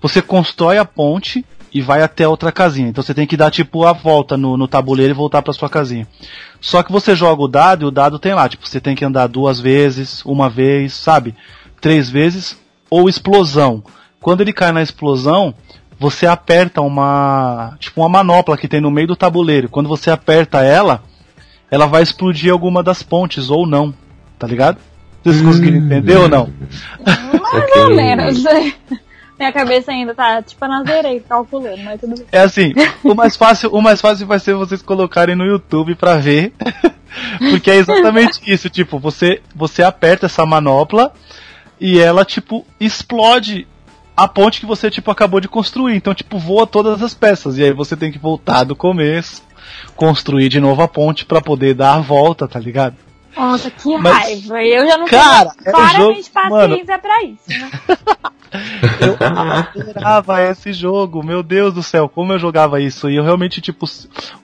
você 0.00 0.22
constrói 0.22 0.78
a 0.78 0.84
ponte, 0.84 1.44
e 1.72 1.80
vai 1.80 2.02
até 2.02 2.28
outra 2.28 2.52
casinha. 2.52 2.88
Então 2.88 3.02
você 3.02 3.14
tem 3.14 3.26
que 3.26 3.36
dar 3.36 3.50
tipo 3.50 3.84
a 3.84 3.92
volta 3.92 4.36
no, 4.36 4.56
no 4.56 4.68
tabuleiro 4.68 5.12
e 5.12 5.16
voltar 5.16 5.42
para 5.42 5.52
sua 5.52 5.68
casinha. 5.68 6.06
Só 6.60 6.82
que 6.82 6.92
você 6.92 7.14
joga 7.14 7.42
o 7.42 7.48
dado 7.48 7.84
e 7.84 7.88
o 7.88 7.90
dado 7.90 8.18
tem 8.18 8.34
lá, 8.34 8.48
tipo, 8.48 8.68
você 8.68 8.80
tem 8.80 8.94
que 8.94 9.04
andar 9.04 9.26
duas 9.26 9.58
vezes, 9.58 10.22
uma 10.24 10.48
vez, 10.48 10.92
sabe? 10.92 11.34
Três 11.80 12.10
vezes, 12.10 12.58
ou 12.90 13.08
explosão. 13.08 13.82
Quando 14.20 14.42
ele 14.42 14.52
cai 14.52 14.70
na 14.70 14.82
explosão, 14.82 15.54
você 15.98 16.26
aperta 16.26 16.80
uma, 16.80 17.76
tipo 17.78 18.00
uma 18.00 18.08
manopla 18.08 18.56
que 18.56 18.68
tem 18.68 18.80
no 18.80 18.90
meio 18.90 19.08
do 19.08 19.16
tabuleiro. 19.16 19.68
Quando 19.68 19.88
você 19.88 20.10
aperta 20.10 20.62
ela, 20.62 21.02
ela 21.70 21.86
vai 21.86 22.02
explodir 22.02 22.52
alguma 22.52 22.82
das 22.82 23.02
pontes 23.02 23.50
ou 23.50 23.66
não, 23.66 23.94
tá 24.38 24.46
ligado? 24.46 24.78
Vocês 25.24 25.40
conseguiram 25.40 25.78
entender 25.78 26.16
ou 26.16 26.28
não? 26.28 26.52
Mais 27.04 27.76
ou 27.76 27.94
menos. 27.94 28.44
Minha 29.42 29.52
cabeça 29.52 29.90
ainda 29.90 30.14
tá, 30.14 30.40
tipo, 30.40 30.64
na 30.68 30.84
zerei 30.84 31.18
calculando, 31.18 31.82
mas 31.82 32.00
tudo 32.00 32.14
bem. 32.14 32.26
É 32.30 32.42
assim, 32.42 32.72
o 33.02 33.12
mais 33.12 33.36
fácil, 33.36 33.74
o 33.74 33.82
mais 33.82 34.00
fácil 34.00 34.24
vai 34.24 34.38
ser 34.38 34.54
vocês 34.54 34.80
colocarem 34.80 35.34
no 35.34 35.44
YouTube 35.44 35.96
pra 35.96 36.14
ver. 36.14 36.52
Porque 37.50 37.68
é 37.68 37.74
exatamente 37.74 38.40
isso, 38.46 38.70
tipo, 38.70 39.00
você, 39.00 39.42
você 39.52 39.82
aperta 39.82 40.26
essa 40.26 40.46
manopla 40.46 41.12
e 41.80 41.98
ela, 41.98 42.24
tipo, 42.24 42.64
explode 42.78 43.66
a 44.16 44.28
ponte 44.28 44.60
que 44.60 44.66
você, 44.66 44.88
tipo, 44.88 45.10
acabou 45.10 45.40
de 45.40 45.48
construir. 45.48 45.96
Então, 45.96 46.14
tipo, 46.14 46.38
voa 46.38 46.64
todas 46.64 47.02
as 47.02 47.12
peças. 47.12 47.58
E 47.58 47.64
aí 47.64 47.72
você 47.72 47.96
tem 47.96 48.12
que 48.12 48.20
voltar 48.20 48.62
do 48.62 48.76
começo, 48.76 49.42
construir 49.96 50.50
de 50.50 50.60
novo 50.60 50.82
a 50.82 50.86
ponte 50.86 51.24
para 51.24 51.40
poder 51.40 51.74
dar 51.74 51.94
a 51.94 52.00
volta, 52.00 52.46
tá 52.46 52.60
ligado? 52.60 52.94
Nossa, 53.36 53.70
que 53.70 53.96
Mas, 53.98 54.46
raiva. 54.48 54.64
Eu 54.64 54.86
já 54.86 54.98
não 54.98 55.06
cara, 55.06 55.50
tenho 55.50 55.68
é 55.68 55.70
claramente 55.70 56.22
jogo, 56.22 56.32
paciência 56.32 56.86
mano, 56.86 57.02
pra 57.02 57.22
isso, 57.24 57.48
né? 57.48 57.70
eu 59.00 59.16
adorava 59.20 60.42
esse 60.42 60.72
jogo, 60.72 61.24
meu 61.24 61.42
Deus 61.42 61.72
do 61.72 61.82
céu, 61.82 62.08
como 62.08 62.32
eu 62.32 62.38
jogava 62.38 62.80
isso. 62.80 63.08
E 63.08 63.16
eu 63.16 63.24
realmente, 63.24 63.60
tipo, 63.60 63.86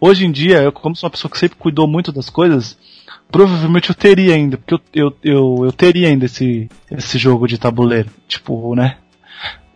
hoje 0.01 0.25
em 0.25 0.33
dia, 0.33 0.63
eu, 0.63 0.73
como 0.73 0.97
sou 0.97 1.07
uma 1.07 1.11
pessoa 1.11 1.31
que 1.31 1.39
sempre 1.39 1.59
cuidou 1.59 1.87
muito 1.87 2.11
das 2.11 2.31
coisas, 2.31 2.79
provavelmente 3.31 3.91
eu 3.91 3.95
teria 3.95 4.35
ainda, 4.35 4.57
porque 4.57 4.75
eu, 4.75 4.81
eu, 4.95 5.17
eu, 5.23 5.65
eu 5.67 5.73
teria 5.73 6.09
ainda 6.09 6.25
esse, 6.25 6.69
esse 6.91 7.19
jogo 7.19 7.47
de 7.47 7.59
tabuleiro, 7.59 8.11
tipo, 8.27 8.75
né? 8.75 8.97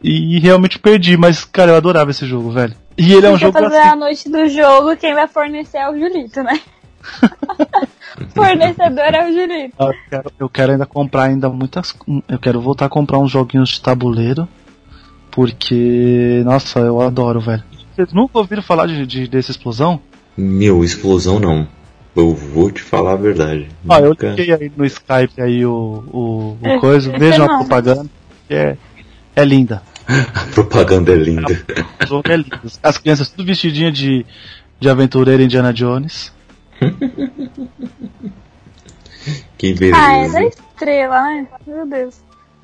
E, 0.03 0.37
e 0.37 0.41
realmente 0.41 0.79
perdi, 0.79 1.17
mas, 1.17 1.45
cara, 1.45 1.73
eu 1.73 1.77
adorava 1.77 2.11
esse 2.11 2.27
jogo, 2.27 2.51
velho. 2.51 2.75
E 2.97 3.13
ele 3.13 3.27
é 3.27 3.31
um 3.31 3.39
jogo. 3.39 3.53
fazer 3.53 3.77
assim... 3.77 3.89
a 3.89 3.97
noite 3.97 4.29
do 4.29 4.49
jogo, 4.49 4.97
quem 4.97 5.15
vai 5.15 5.29
fornecer 5.29 5.79
é 5.79 5.89
o 5.89 5.99
Julito, 5.99 6.43
né? 6.43 6.61
Fornecedor 8.35 9.15
é 9.15 9.29
o 9.29 9.33
Julito. 9.33 9.75
Eu 9.79 9.95
quero, 10.09 10.33
eu 10.39 10.49
quero 10.49 10.73
ainda 10.73 10.87
comprar 10.87 11.25
ainda 11.25 11.49
muitas. 11.49 11.95
Eu 12.29 12.39
quero 12.39 12.61
voltar 12.61 12.87
a 12.87 12.89
comprar 12.89 13.19
uns 13.19 13.31
joguinhos 13.31 13.71
de 13.71 13.81
tabuleiro. 13.81 14.49
Porque, 15.31 16.43
nossa, 16.45 16.81
eu 16.81 17.01
adoro, 17.01 17.41
velho. 17.41 17.65
Vocês 17.95 18.13
nunca 18.13 18.39
ouviram 18.39 18.63
falar 18.63 18.87
de, 18.87 19.07
de 19.07 19.27
dessa 19.27 19.51
explosão? 19.51 20.01
Meu, 20.37 20.85
explosão 20.85 21.39
não. 21.39 21.67
Eu 22.15 22.35
vou 22.35 22.71
te 22.71 22.83
falar 22.83 23.13
a 23.13 23.17
verdade. 23.17 23.69
Ah, 23.89 24.01
nunca... 24.01 24.27
eu 24.27 24.35
liguei 24.35 24.53
aí 24.55 24.73
no 24.77 24.85
Skype 24.85 25.41
aí 25.41 25.65
o, 25.65 26.05
o, 26.13 26.59
o 26.61 26.81
coisa, 26.81 27.17
vejam 27.19 27.45
a 27.49 27.59
propaganda. 27.59 28.11
É, 28.49 28.77
é 29.35 29.45
linda. 29.45 29.83
a 30.07 30.45
propaganda 30.53 31.13
é 31.13 31.17
linda. 31.17 31.53
É 32.29 32.37
lindo. 32.37 32.61
As 32.83 32.99
crianças 32.99 33.31
tudo 33.31 33.47
vestidinhas 33.47 33.97
de, 33.97 34.27
de 34.79 34.89
aventureira 34.89 35.43
Indiana 35.43 35.73
Jones. 35.73 36.31
que 39.59 39.75
beleza. 39.75 39.99
Ah, 39.99 40.13
é 40.15 40.29
da 40.29 40.45
estrela, 40.45 41.21
né? 41.23 41.49
Meu 41.67 41.85
Deus. 41.87 42.21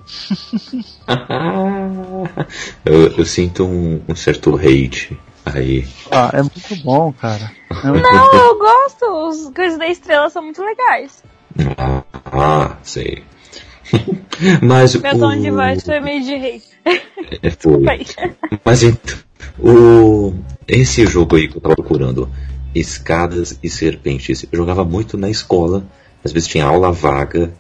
eu, 2.84 3.18
eu, 3.18 3.26
sinto 3.26 3.64
um, 3.64 4.00
um, 4.08 4.14
certo 4.14 4.56
hate 4.56 5.18
aí. 5.44 5.86
Ah, 6.10 6.30
é 6.32 6.40
muito 6.40 6.76
bom, 6.82 7.12
cara. 7.12 7.52
É 7.70 7.88
muito 7.88 8.02
Não, 8.02 8.30
bom. 8.30 8.36
eu 8.36 8.58
gosto. 8.58 9.04
Os 9.28 9.50
coisas 9.54 9.78
da 9.78 9.86
estrela 9.88 10.30
são 10.30 10.42
muito 10.42 10.62
legais. 10.62 11.22
Ah, 11.76 12.02
ah 12.32 12.78
sei. 12.82 13.22
Mas 14.62 14.94
Meu 14.94 15.14
o... 15.14 15.18
tom 15.18 15.38
de 15.38 15.50
voz 15.50 15.82
foi 15.82 16.00
meio 16.00 16.24
de 16.24 16.34
hate. 16.34 16.64
É, 17.42 17.50
foi. 17.50 17.84
Mas 18.64 18.82
então, 18.82 19.18
o... 19.58 20.32
esse 20.66 21.04
jogo 21.06 21.36
aí 21.36 21.48
que 21.48 21.58
eu 21.58 21.60
tava 21.60 21.74
procurando, 21.74 22.30
escadas 22.74 23.58
e 23.62 23.68
serpentes. 23.68 24.44
Eu 24.50 24.56
jogava 24.56 24.84
muito 24.84 25.16
na 25.16 25.30
escola. 25.30 25.84
Às 26.24 26.32
vezes 26.32 26.48
tinha 26.48 26.64
aula 26.64 26.90
vaga, 26.90 27.52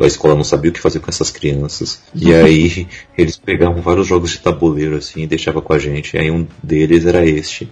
a 0.00 0.06
escola 0.06 0.34
não 0.34 0.42
sabia 0.42 0.70
o 0.70 0.74
que 0.74 0.80
fazer 0.80 0.98
com 0.98 1.10
essas 1.10 1.30
crianças. 1.30 2.00
E 2.14 2.32
aí 2.34 2.88
eles 3.18 3.36
pegavam 3.36 3.82
vários 3.82 4.06
jogos 4.06 4.30
de 4.30 4.38
tabuleiro 4.38 4.96
assim 4.96 5.22
e 5.22 5.26
deixavam 5.26 5.60
com 5.60 5.74
a 5.74 5.78
gente. 5.78 6.16
E 6.16 6.18
aí 6.18 6.30
um 6.30 6.46
deles 6.62 7.04
era 7.04 7.24
este. 7.26 7.70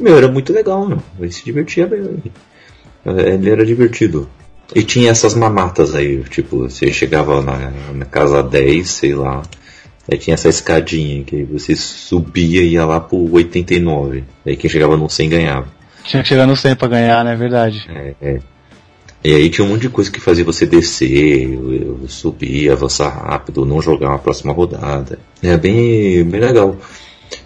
Meu, 0.00 0.16
era 0.16 0.28
muito 0.28 0.52
legal, 0.52 0.88
meu. 0.88 1.02
Ele 1.20 1.30
se 1.30 1.44
divertia 1.44 1.86
bem. 1.86 2.22
Ele 3.04 3.50
era 3.50 3.64
divertido. 3.64 4.28
E 4.74 4.82
tinha 4.82 5.10
essas 5.10 5.34
mamatas 5.34 5.94
aí, 5.94 6.22
tipo, 6.24 6.68
você 6.68 6.92
chegava 6.92 7.40
na, 7.40 7.72
na 7.94 8.04
casa 8.04 8.42
10, 8.42 8.88
sei 8.88 9.14
lá, 9.14 9.42
aí 10.10 10.18
tinha 10.18 10.34
essa 10.34 10.48
escadinha 10.48 11.24
que 11.24 11.42
você 11.44 11.74
subia 11.74 12.62
e 12.62 12.72
ia 12.72 12.84
lá 12.84 13.00
pro 13.00 13.32
89. 13.32 14.24
Aí 14.44 14.56
quem 14.56 14.68
chegava 14.68 14.96
no 14.96 15.08
100 15.08 15.28
ganhava. 15.28 15.77
Tinha 16.08 16.22
que 16.22 16.28
chegar 16.28 16.46
no 16.46 16.56
100 16.56 16.74
pra 16.74 16.88
ganhar, 16.88 17.24
né? 17.24 17.34
É 17.34 17.36
verdade. 17.36 17.86
É, 17.88 18.14
é. 18.20 18.40
E 19.22 19.34
aí 19.34 19.50
tinha 19.50 19.64
um 19.64 19.70
monte 19.70 19.82
de 19.82 19.88
coisa 19.90 20.10
que 20.10 20.20
fazia 20.20 20.44
você 20.44 20.64
descer, 20.64 21.48
subir, 22.08 22.70
avançar 22.70 23.08
rápido, 23.08 23.66
não 23.66 23.82
jogar 23.82 24.08
uma 24.10 24.18
próxima 24.18 24.52
rodada. 24.52 25.18
É 25.42 25.56
bem, 25.56 26.24
bem 26.24 26.40
legal. 26.40 26.76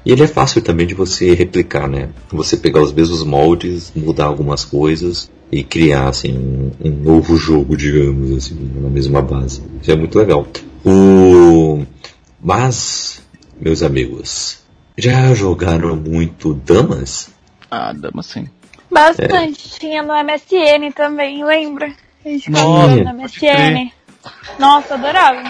E 0.05 0.13
ele 0.13 0.23
é 0.23 0.29
fácil 0.29 0.63
também 0.63 0.87
de 0.87 0.95
você 0.95 1.35
replicar, 1.35 1.89
né? 1.89 2.11
Você 2.31 2.57
pegar 2.57 2.83
os 2.83 2.93
mesmos 2.93 3.25
moldes, 3.25 3.93
mudar 3.97 4.27
algumas 4.27 4.65
coisas 4.65 5.31
e 5.51 5.65
criar 5.65 6.09
assim 6.09 6.37
um, 6.39 6.71
um 6.85 6.91
novo 6.91 7.37
jogo, 7.37 7.77
digamos 7.77 8.37
assim, 8.37 8.71
na 8.75 8.89
mesma 8.89 9.21
base. 9.21 9.63
Isso 9.81 9.91
é 9.91 9.97
muito 9.97 10.17
legal. 10.19 10.47
O 10.85 11.85
mas, 12.45 13.23
meus 13.61 13.83
amigos, 13.83 14.59
já 14.99 15.33
jogaram 15.33 15.95
muito 15.95 16.55
damas? 16.55 17.31
Ah, 17.75 17.95
dama 17.95 18.23
sim. 18.23 18.51
Bastante. 18.91 19.77
É. 19.77 19.79
Tinha 19.79 20.03
no 20.03 20.13
MSN 20.13 20.93
também, 20.95 21.43
lembra? 21.43 21.91
A 22.23 22.29
gente 22.29 22.45
ficava 22.45 22.87
no 22.87 23.15
MSN. 23.15 23.91
Nossa, 24.59 24.93
adorava. 24.93 25.43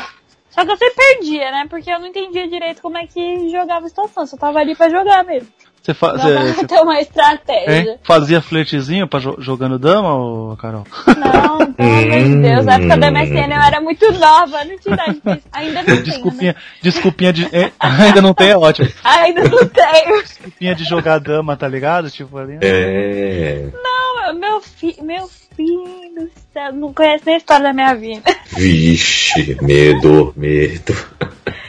Só 0.48 0.64
que 0.64 0.70
eu 0.70 0.76
sempre 0.76 0.94
perdia, 0.94 1.50
né? 1.50 1.66
Porque 1.68 1.90
eu 1.90 1.98
não 1.98 2.06
entendia 2.06 2.46
direito 2.46 2.80
como 2.80 2.96
é 2.96 3.08
que 3.08 3.48
jogava 3.48 3.86
a 3.86 3.88
situação. 3.88 4.24
Só 4.24 4.36
tava 4.36 4.60
ali 4.60 4.76
pra 4.76 4.88
jogar 4.88 5.24
mesmo. 5.24 5.48
Você 5.82 5.94
fazia. 5.94 6.54
Você... 6.54 6.74
uma 6.80 7.00
estratégia. 7.00 7.98
Fazia 8.04 8.40
flertezinho 8.40 9.08
pra 9.08 9.18
jo 9.18 9.34
jogando 9.38 9.80
dama, 9.80 10.14
ou 10.14 10.56
Carol? 10.56 10.84
Não, 11.08 11.72
pelo 11.72 11.90
amor 11.90 12.24
de 12.24 12.36
Deus. 12.36 12.64
Na 12.64 12.74
época 12.74 12.96
da 12.96 13.10
MSN 13.10 13.52
eu 13.52 13.62
era 13.62 13.80
muito 13.80 14.12
nova, 14.12 14.64
não 14.64 14.78
tinha 14.78 14.94
idade. 14.94 15.42
Ainda 15.52 15.82
não 15.82 16.02
desculpinha, 16.02 16.52
tenho. 16.52 16.54
Né? 16.54 16.80
Desculpinha 16.80 17.32
de. 17.32 17.48
Ainda 17.80 18.22
não 18.22 18.32
tem, 18.32 18.50
é 18.50 18.56
ótimo. 18.56 18.88
Ainda 19.02 19.42
não 19.42 19.66
tenho. 19.66 20.22
Desculpinha 20.22 20.74
de 20.76 20.84
jogar 20.84 21.18
dama, 21.18 21.56
tá 21.56 21.66
ligado? 21.66 22.08
Tipo 22.10 22.38
ali. 22.38 22.52
Né? 22.52 22.60
É. 22.62 23.68
Não, 23.82 24.34
meu 24.34 24.60
filho. 24.60 25.02
Meu 25.02 25.28
filho 25.56 26.14
do 26.14 26.30
céu, 26.52 26.72
não 26.72 26.94
conhece 26.94 27.24
nem 27.26 27.34
a 27.34 27.38
história 27.38 27.64
da 27.64 27.72
minha 27.72 27.94
vida. 27.94 28.22
Vixe, 28.56 29.58
medo, 29.60 30.32
medo. 30.36 30.94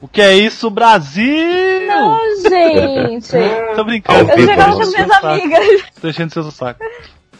O 0.00 0.06
que 0.06 0.20
é 0.20 0.34
isso, 0.34 0.70
Brasil? 0.70 1.86
Não, 1.86 2.20
gente. 2.42 3.32
Tô 3.74 3.84
brincando. 3.84 4.30
Eu 4.30 4.40
jogava 4.40 4.74
com 4.74 4.82
as 4.82 4.92
minhas 4.92 5.10
amigas. 5.10 5.82
Tô 6.00 6.08
enchendo 6.08 6.32
seu 6.32 6.50
saco. 6.50 6.80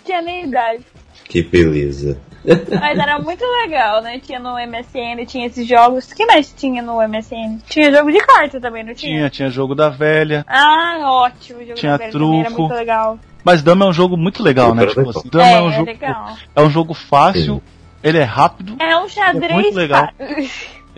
Tinha 0.05 0.23
nem 0.23 0.45
idade. 0.45 0.85
Que 1.25 1.43
beleza. 1.43 2.19
Mas 2.81 2.99
era 2.99 3.19
muito 3.19 3.45
legal, 3.45 4.01
né? 4.01 4.21
Tinha 4.21 4.39
no 4.39 4.55
MSN, 4.55 5.27
tinha 5.27 5.47
esses 5.47 5.67
jogos. 5.67 6.11
O 6.11 6.15
que 6.15 6.25
mais 6.25 6.53
tinha 6.53 6.81
no 6.81 6.97
MSN? 7.07 7.59
Tinha 7.69 7.93
jogo 7.93 8.13
de 8.13 8.21
carta 8.21 8.61
também, 8.61 8.85
não 8.85 8.95
tinha? 8.95 9.17
Tinha, 9.17 9.31
tinha 9.31 9.51
jogo 9.51 9.75
da 9.75 9.89
velha. 9.89 10.45
Ah, 10.49 10.99
ótimo. 11.03 11.61
Jogo 11.61 11.75
tinha 11.75 11.93
da 11.93 11.99
velha 11.99 12.13
truco. 12.13 12.41
era 12.41 12.51
muito 12.51 12.75
legal. 12.75 13.19
Mas 13.45 13.63
Dama 13.63 13.85
é 13.85 13.89
um 13.89 13.93
jogo 13.93 14.17
muito 14.17 14.43
legal, 14.43 14.75
né? 14.75 14.87
Tipo 14.87 15.11
assim, 15.11 15.29
Dama 15.29 15.45
é, 15.45 15.53
é 15.53 15.63
um 15.63 15.73
jogo. 15.73 15.87
Legal. 15.87 16.37
É 16.55 16.63
um 16.63 16.71
jogo 16.71 16.95
fácil, 16.95 17.57
Sim. 17.57 17.63
ele 18.03 18.19
é 18.19 18.25
rápido. 18.25 18.77
É 18.79 18.97
um 18.99 19.09
xadrez. 19.09 19.51
É 19.51 19.55
muito 19.55 19.77
legal. 19.77 20.09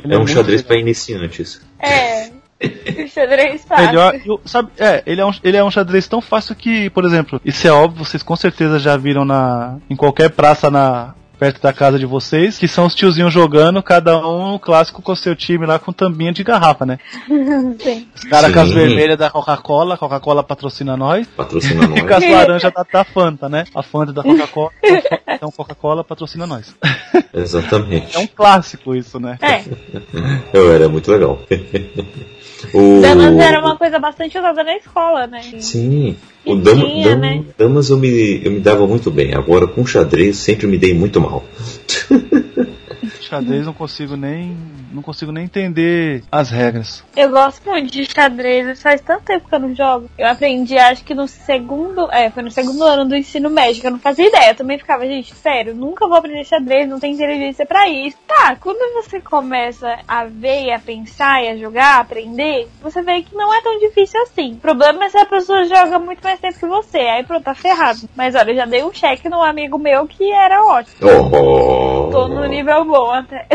Ele 0.03 0.15
é, 0.15 0.17
é 0.17 0.19
um 0.19 0.27
xadrez 0.27 0.63
para 0.63 0.77
iniciantes. 0.77 1.61
É. 1.79 2.31
O 2.99 3.09
xadrez 3.09 3.65
fácil. 3.65 3.87
Melhor, 3.87 4.21
eu, 4.27 4.41
sabe, 4.45 4.71
é, 4.79 5.03
ele 5.07 5.21
é, 5.21 5.25
um, 5.25 5.31
ele 5.45 5.57
é 5.57 5.63
um 5.63 5.71
xadrez 5.71 6.09
tão 6.09 6.21
fácil 6.21 6.57
que, 6.57 6.91
por 6.91 7.05
exemplo, 7.05 7.41
isso 7.45 7.67
é 7.69 7.71
óbvio, 7.71 8.05
vocês 8.05 8.21
com 8.21 8.35
certeza 8.35 8.81
já 8.81 8.97
viram 8.97 9.25
na, 9.25 9.77
em 9.89 9.95
qualquer 9.95 10.31
praça 10.31 10.69
na, 10.69 11.15
perto 11.39 11.61
da 11.63 11.73
casa 11.73 11.99
de 11.99 12.07
vocês, 12.07 12.59
que 12.59 12.67
são 12.67 12.87
os 12.87 12.95
tiozinhos 12.95 13.33
jogando, 13.33 13.83
cada 13.83 14.19
um 14.19 14.55
o 14.55 14.59
clássico 14.59 15.01
com 15.01 15.13
o 15.13 15.17
seu 15.17 15.37
time 15.37 15.67
lá 15.67 15.79
com 15.79 15.93
tampinha 15.93 16.33
de 16.33 16.43
garrafa, 16.43 16.85
né? 16.85 16.99
Sim. 17.79 18.09
Os 18.15 18.25
caras 18.25 18.53
com 18.53 18.61
as 18.61 18.71
vermelhas 18.71 19.17
da 19.17 19.31
Coca-Cola, 19.31 19.97
Coca-Cola 19.97 20.43
patrocina 20.43 20.97
nós. 20.97 21.27
Patrocina 21.29 21.87
nós. 21.87 21.99
E 21.99 22.07
com 22.07 22.15
as 22.15 22.31
laranjas 22.31 22.73
da, 22.73 22.85
da, 22.91 23.05
Fanta, 23.05 23.49
né? 23.49 23.65
A 23.75 23.83
Fanta 23.83 24.13
da 24.13 24.23
Coca-Cola. 24.23 24.71
então 25.29 25.51
Coca-Cola 25.51 26.05
patrocina 26.05 26.47
nós. 26.47 26.75
Exatamente. 27.33 28.17
É 28.17 28.21
um 28.21 28.27
clássico 28.27 28.95
isso, 28.95 29.19
né? 29.19 29.39
É. 29.41 29.63
Eu 30.53 30.73
era 30.73 30.89
muito 30.89 31.11
legal. 31.11 31.41
O... 32.75 33.01
Damas 33.01 33.37
era 33.39 33.61
uma 33.61 33.77
coisa 33.77 33.99
bastante 33.99 34.39
usada 34.39 34.63
na 34.65 34.77
escola, 34.77 35.27
né? 35.27 35.43
Sim. 35.61 36.17
O 36.45 36.57
dama, 36.57 36.85
tinha, 36.85 37.11
dama, 37.11 37.21
né? 37.21 37.45
Damas 37.57 37.91
eu 37.91 37.99
me, 37.99 38.45
eu 38.45 38.53
me 38.53 38.61
dava 38.61 38.87
muito 38.87 39.11
bem. 39.11 39.35
Agora 39.35 39.67
com 39.67 39.85
xadrez 39.87 40.37
sempre 40.39 40.67
me 40.67 40.79
dei 40.79 40.95
muito 40.95 41.21
mal. 41.21 41.45
xadrez 43.21 43.67
não 43.67 43.73
consigo 43.73 44.17
nem 44.17 44.57
não 44.93 45.03
consigo 45.03 45.33
nem 45.33 45.45
entender 45.45 46.23
as 46.31 46.51
regras. 46.51 47.05
Eu 47.17 47.31
gosto 47.31 47.69
muito 47.69 47.91
de 47.93 48.05
xadrez, 48.05 48.81
faz 48.81 49.01
tanto 49.01 49.25
tempo 49.25 49.49
que 49.49 49.55
eu 49.55 49.61
não 49.61 49.75
jogo. 49.75 50.11
Eu 50.19 50.27
aprendi, 50.27 50.79
acho 50.79 51.05
que 51.05 51.15
no 51.15 51.29
segundo, 51.29 52.11
é, 52.11 52.31
foi 52.31 52.43
no 52.43 52.51
segundo 52.51 52.83
ano 52.85 53.05
do 53.05 53.17
ensino 53.17 53.51
médio, 53.51 53.85
eu 53.85 53.91
não 53.91 53.99
fazia 53.99 54.27
ideia. 54.27 54.51
Eu 54.51 54.57
também 54.57 54.79
ficava, 54.79 55.07
gente, 55.07 55.35
sério, 55.35 55.75
nunca 55.75 56.07
vou 56.07 56.17
aprender 56.17 56.45
xadrez, 56.45 56.89
não 56.89 56.99
tem 56.99 57.13
inteligência 57.13 57.67
para 57.67 57.89
isso. 57.89 58.17
Tá, 58.27 58.57
quando 58.57 58.95
você 58.95 59.21
começa 59.21 59.99
a 60.07 60.25
ver, 60.25 60.73
a 60.73 60.79
pensar 60.79 61.43
e 61.45 61.49
a 61.49 61.57
jogar, 61.57 61.97
a 61.97 62.01
aprender, 62.01 62.69
você 62.81 63.03
vê 63.03 63.23
que 63.23 63.35
não 63.35 63.53
é 63.55 63.61
tão 63.61 63.79
difícil 63.79 64.21
assim. 64.23 64.53
O 64.53 64.57
problema 64.57 65.05
é 65.05 65.11
se 65.11 65.19
a 65.19 65.27
pessoa 65.27 65.65
joga 65.65 65.99
muito 65.99 66.23
mais 66.23 66.41
tempo 66.41 66.59
que 66.59 66.67
você, 66.67 66.99
aí 66.99 67.25
pronto, 67.25 67.45
tá 67.45 67.55
ferrado. 67.55 68.09
Mas 68.17 68.35
olha, 68.35 68.51
eu 68.51 68.57
já 68.57 68.67
dei 68.67 68.83
um 68.83 68.93
cheque 68.93 69.29
num 69.29 69.43
amigo 69.43 69.79
meu 69.79 70.07
que 70.07 70.31
era 70.33 70.65
ótimo. 70.65 70.97
Oh. 71.33 72.11
Tô 72.11 72.29
no 72.29 72.45
nível 72.47 72.85
bom 72.89 73.13
até. 73.13 73.47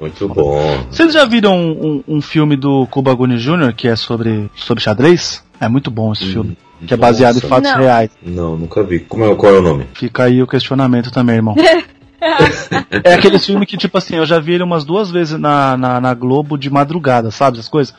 Muito 0.00 0.28
bom. 0.28 0.86
Vocês 0.90 1.12
já 1.12 1.24
viram 1.24 1.56
um, 1.56 2.02
um, 2.08 2.16
um 2.16 2.20
filme 2.20 2.56
do 2.56 2.86
Cuba 2.88 3.14
Gooding 3.14 3.36
Jr. 3.36 3.74
que 3.74 3.88
é 3.88 3.96
sobre, 3.96 4.50
sobre 4.54 4.82
xadrez? 4.82 5.44
É 5.60 5.68
muito 5.68 5.90
bom 5.90 6.12
esse 6.12 6.24
hum, 6.24 6.32
filme. 6.32 6.58
Que 6.86 6.94
é 6.94 6.96
baseado 6.96 7.36
nossa. 7.36 7.46
em 7.46 7.48
fatos 7.48 7.70
Não. 7.70 7.78
reais. 7.78 8.10
Não, 8.22 8.56
nunca 8.56 8.82
vi. 8.82 9.00
Como 9.00 9.24
é, 9.24 9.34
qual 9.34 9.54
é 9.54 9.58
o 9.58 9.62
nome? 9.62 9.86
Fica 9.94 10.24
aí 10.24 10.42
o 10.42 10.46
questionamento 10.46 11.10
também, 11.10 11.36
irmão. 11.36 11.54
é 13.04 13.14
aquele 13.14 13.38
filme 13.38 13.64
que, 13.64 13.76
tipo 13.76 13.96
assim, 13.96 14.16
eu 14.16 14.26
já 14.26 14.38
vi 14.38 14.54
ele 14.54 14.62
umas 14.62 14.84
duas 14.84 15.10
vezes 15.10 15.38
na, 15.38 15.76
na, 15.76 16.00
na 16.00 16.14
Globo 16.14 16.58
de 16.58 16.68
madrugada, 16.68 17.30
sabe? 17.30 17.58
As 17.58 17.68
coisas. 17.68 17.94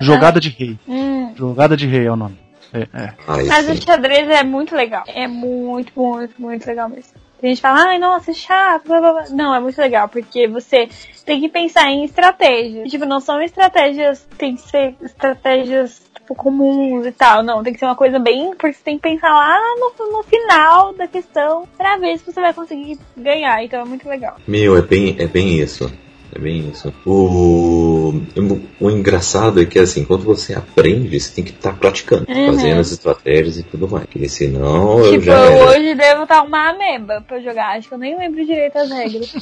Jogada 0.00 0.40
de 0.40 0.48
Rei. 0.48 0.78
Hum. 0.88 1.32
Jogada 1.36 1.76
de 1.76 1.86
Rei 1.86 2.06
é 2.06 2.10
o 2.10 2.16
nome. 2.16 2.36
É, 2.72 2.88
é. 2.92 3.12
Mas 3.26 3.68
o 3.68 3.80
xadrez 3.80 4.28
é 4.28 4.42
muito 4.42 4.74
legal. 4.74 5.04
É 5.06 5.28
muito, 5.28 5.92
muito, 5.94 6.34
muito 6.38 6.66
legal 6.66 6.88
mesmo. 6.88 7.12
Gente 7.46 7.60
fala, 7.60 7.90
ai, 7.90 7.98
nossa, 7.98 8.32
é 8.32 8.34
chato, 8.34 8.88
blá, 8.88 9.00
blá, 9.00 9.12
blá. 9.12 9.24
Não, 9.30 9.54
é 9.54 9.60
muito 9.60 9.78
legal, 9.78 10.08
porque 10.08 10.48
você 10.48 10.88
tem 11.24 11.40
que 11.40 11.48
pensar 11.48 11.88
em 11.90 12.04
estratégias. 12.04 12.90
Tipo, 12.90 13.04
não 13.04 13.20
são 13.20 13.40
estratégias, 13.40 14.26
tem 14.36 14.56
que 14.56 14.62
ser 14.62 14.96
estratégias 15.00 16.02
tipo, 16.14 16.34
comuns 16.34 17.06
e 17.06 17.12
tal. 17.12 17.42
Não, 17.42 17.62
tem 17.62 17.72
que 17.72 17.78
ser 17.78 17.84
uma 17.84 17.94
coisa 17.94 18.18
bem. 18.18 18.50
Porque 18.50 18.72
você 18.72 18.82
tem 18.82 18.96
que 18.96 19.02
pensar 19.02 19.30
lá 19.30 19.60
no, 19.76 20.12
no 20.12 20.22
final 20.24 20.92
da 20.92 21.06
questão 21.06 21.68
pra 21.76 21.96
ver 21.96 22.18
se 22.18 22.26
você 22.26 22.40
vai 22.40 22.52
conseguir 22.52 22.98
ganhar. 23.16 23.62
Então 23.62 23.80
é 23.80 23.84
muito 23.84 24.08
legal. 24.08 24.36
Meu, 24.46 24.76
é 24.76 24.82
bem, 24.82 25.16
é 25.18 25.26
bem 25.26 25.56
isso. 25.58 25.90
É 26.34 26.38
bem 26.38 26.68
isso. 26.68 26.92
O, 27.06 27.12
o 28.80 28.90
engraçado 28.90 29.60
é 29.60 29.64
que, 29.64 29.78
assim, 29.78 30.04
quando 30.04 30.24
você 30.24 30.54
aprende, 30.54 31.18
você 31.18 31.34
tem 31.34 31.44
que 31.44 31.50
estar 31.50 31.72
tá 31.72 31.76
praticando, 31.76 32.26
uhum. 32.28 32.46
fazendo 32.46 32.80
as 32.80 32.92
estratégias 32.92 33.58
e 33.58 33.62
tudo 33.62 33.88
mais. 33.88 34.06
Porque 34.06 34.28
senão 34.28 35.02
tipo, 35.02 35.14
eu 35.14 35.20
já. 35.22 35.38
Era. 35.38 35.70
hoje 35.70 35.94
devo 35.94 36.22
estar 36.22 36.42
uma 36.42 36.70
ameba 36.70 37.22
pra 37.26 37.40
jogar. 37.40 37.76
Acho 37.76 37.88
que 37.88 37.94
eu 37.94 37.98
nem 37.98 38.16
lembro 38.16 38.44
direito 38.44 38.76
as 38.76 38.90
regras. 38.90 39.34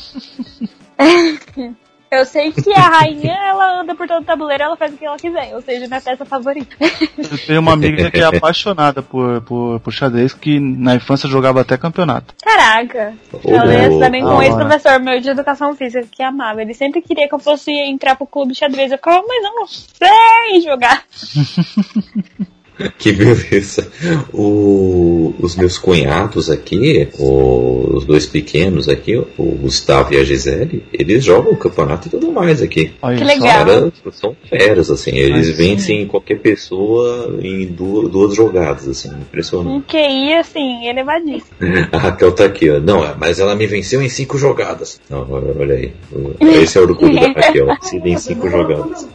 Eu 2.14 2.24
sei 2.24 2.52
que 2.52 2.72
a 2.72 2.88
rainha, 2.88 3.32
ela 3.32 3.80
anda 3.80 3.94
por 3.94 4.06
todo 4.06 4.22
o 4.22 4.24
tabuleiro, 4.24 4.62
ela 4.62 4.76
faz 4.76 4.94
o 4.94 4.96
que 4.96 5.04
ela 5.04 5.16
quiser, 5.16 5.54
ou 5.54 5.60
seja, 5.60 5.86
minha 5.86 6.00
peça 6.00 6.24
favorita. 6.24 6.76
Eu 6.80 7.38
tenho 7.46 7.60
uma 7.60 7.72
amiga 7.72 8.10
que 8.10 8.20
é 8.20 8.24
apaixonada 8.24 9.02
por, 9.02 9.40
por, 9.42 9.80
por 9.80 9.92
xadrez, 9.92 10.32
que 10.32 10.60
na 10.60 10.94
infância 10.94 11.28
jogava 11.28 11.60
até 11.60 11.76
campeonato. 11.76 12.34
Caraca! 12.42 13.14
Eu 13.44 13.64
lembro 13.64 13.98
também 13.98 14.22
com 14.22 14.42
esse 14.42 14.56
professor 14.56 15.00
meu 15.00 15.20
de 15.20 15.28
educação 15.28 15.74
física 15.74 16.06
que 16.10 16.22
amava. 16.22 16.62
Ele 16.62 16.74
sempre 16.74 17.02
queria 17.02 17.28
que 17.28 17.34
eu 17.34 17.38
fosse 17.38 17.70
entrar 17.70 18.16
pro 18.16 18.26
clube 18.26 18.52
de 18.52 18.58
xadrez. 18.58 18.92
Eu 18.92 18.98
ficava, 18.98 19.24
mas 19.26 19.44
eu 19.44 19.54
não 19.54 19.66
sei 19.66 20.60
jogar. 20.62 21.04
Que 22.98 23.12
beleza. 23.12 23.88
O, 24.32 25.34
os 25.38 25.56
meus 25.56 25.78
cunhados 25.78 26.50
aqui, 26.50 27.08
o, 27.18 27.96
os 27.96 28.04
dois 28.04 28.26
pequenos 28.26 28.88
aqui, 28.88 29.16
o 29.16 29.44
Gustavo 29.62 30.12
e 30.14 30.16
a 30.16 30.24
Gisele, 30.24 30.84
eles 30.92 31.24
jogam 31.24 31.52
o 31.52 31.56
campeonato 31.56 32.08
e 32.08 32.10
tudo 32.10 32.32
mais 32.32 32.62
aqui. 32.62 32.92
Olha, 33.02 33.16
que 33.16 33.24
legal. 33.24 33.48
Cara, 33.48 33.92
são 34.12 34.36
feras, 34.48 34.90
assim. 34.90 35.12
Eles 35.12 35.48
Ai, 35.48 35.52
vencem 35.54 36.06
qualquer 36.06 36.38
pessoa 36.38 37.38
em 37.40 37.66
duas, 37.66 38.10
duas 38.10 38.34
jogadas, 38.34 38.88
assim. 38.88 39.08
Impressionante. 39.08 39.76
Um 39.76 39.80
QI, 39.80 40.34
assim, 40.34 40.86
elevadíssimo. 40.86 41.56
a 41.92 41.98
Raquel 41.98 42.32
tá 42.32 42.44
aqui, 42.44 42.70
ó. 42.70 42.80
Não, 42.80 43.02
mas 43.18 43.38
ela 43.38 43.54
me 43.54 43.66
venceu 43.66 44.02
em 44.02 44.08
cinco 44.08 44.38
jogadas. 44.38 45.00
Não, 45.08 45.26
olha 45.30 45.74
aí. 45.74 45.92
Esse 46.40 46.78
é 46.78 46.80
o 46.80 46.84
orgulho 46.84 47.14
da 47.14 47.28
Raquel. 47.40 47.68
Se 47.82 47.96
em 47.96 48.18
cinco 48.18 48.48
jogadas. 48.48 49.06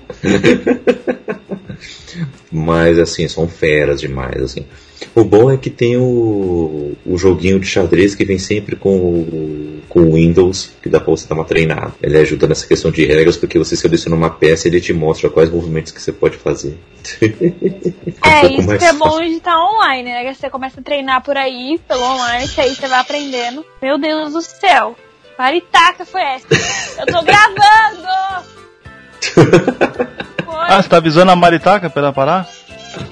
Mas 2.51 2.97
assim, 2.97 3.27
são 3.27 3.47
feras 3.47 3.99
demais, 3.99 4.41
assim. 4.41 4.65
O 5.15 5.23
bom 5.23 5.49
é 5.49 5.57
que 5.57 5.69
tem 5.69 5.95
o, 5.97 6.93
o 7.05 7.17
joguinho 7.17 7.59
de 7.59 7.65
xadrez 7.65 8.13
que 8.15 8.25
vem 8.25 8.38
sempre 8.38 8.75
com 8.75 8.97
o, 8.97 9.82
com 9.88 10.01
o 10.01 10.13
Windows, 10.15 10.71
que 10.82 10.89
dá 10.89 10.99
pra 10.99 11.11
você 11.11 11.27
dar 11.27 11.36
uma 11.36 11.45
treinada. 11.45 11.93
Ele 12.01 12.17
ajuda 12.17 12.47
nessa 12.47 12.67
questão 12.67 12.91
de 12.91 13.05
regras, 13.05 13.38
porque 13.38 13.57
você 13.57 13.75
seleciona 13.75 14.15
uma 14.15 14.30
peça 14.30 14.67
e 14.67 14.71
ele 14.71 14.82
te 14.82 14.91
mostra 14.91 15.30
quais 15.30 15.49
movimentos 15.49 15.91
que 15.91 16.01
você 16.01 16.11
pode 16.11 16.38
fazer. 16.38 16.77
é, 17.21 18.45
um 18.45 18.59
isso 18.59 18.77
que 18.77 18.86
é 18.86 18.93
bom 18.93 19.19
de 19.21 19.38
estar 19.38 19.57
online, 19.57 20.09
né? 20.09 20.34
Você 20.34 20.49
começa 20.49 20.80
a 20.80 20.84
treinar 20.84 21.23
por 21.23 21.38
aí, 21.38 21.80
pelo 21.88 22.03
online, 22.03 22.47
que 22.47 22.59
aí 22.59 22.75
você 22.75 22.88
vai 22.88 22.99
aprendendo. 22.99 23.65
Meu 23.82 23.97
Deus 23.97 24.34
do 24.34 24.41
céu! 24.41 24.95
Maritaca 25.38 26.05
foi 26.05 26.21
essa? 26.21 26.47
Eu 26.99 27.05
tô 27.05 27.23
gravando! 27.23 28.09
Ah, 30.52 30.82
você 30.82 30.89
tá 30.89 30.97
avisando 30.97 31.32
a 31.32 31.36
Maritaca 31.36 31.89
pra 31.89 32.02
ela 32.02 32.14
parar? 32.14 32.47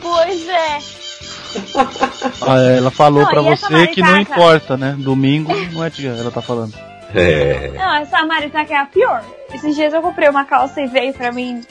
Pois 0.01 0.47
é. 0.47 0.79
Ah, 2.41 2.59
é, 2.59 2.77
ela 2.77 2.91
falou 2.91 3.23
não, 3.23 3.29
pra 3.29 3.41
você 3.41 3.87
que 3.87 4.01
não 4.01 4.17
importa, 4.17 4.77
né? 4.77 4.95
Domingo 4.97 5.53
não 5.71 5.83
é 5.83 5.89
dia, 5.89 6.11
ela 6.11 6.31
tá 6.31 6.41
falando. 6.41 6.73
É. 7.13 7.71
Não, 7.75 7.95
essa 7.95 8.25
Maritaca 8.25 8.73
é 8.73 8.77
a 8.77 8.85
pior. 8.85 9.23
Esses 9.53 9.75
dias 9.75 9.93
eu 9.93 10.01
comprei 10.01 10.29
uma 10.29 10.45
calça 10.45 10.81
e 10.81 10.87
veio 10.87 11.13
pra 11.13 11.31
mim. 11.31 11.61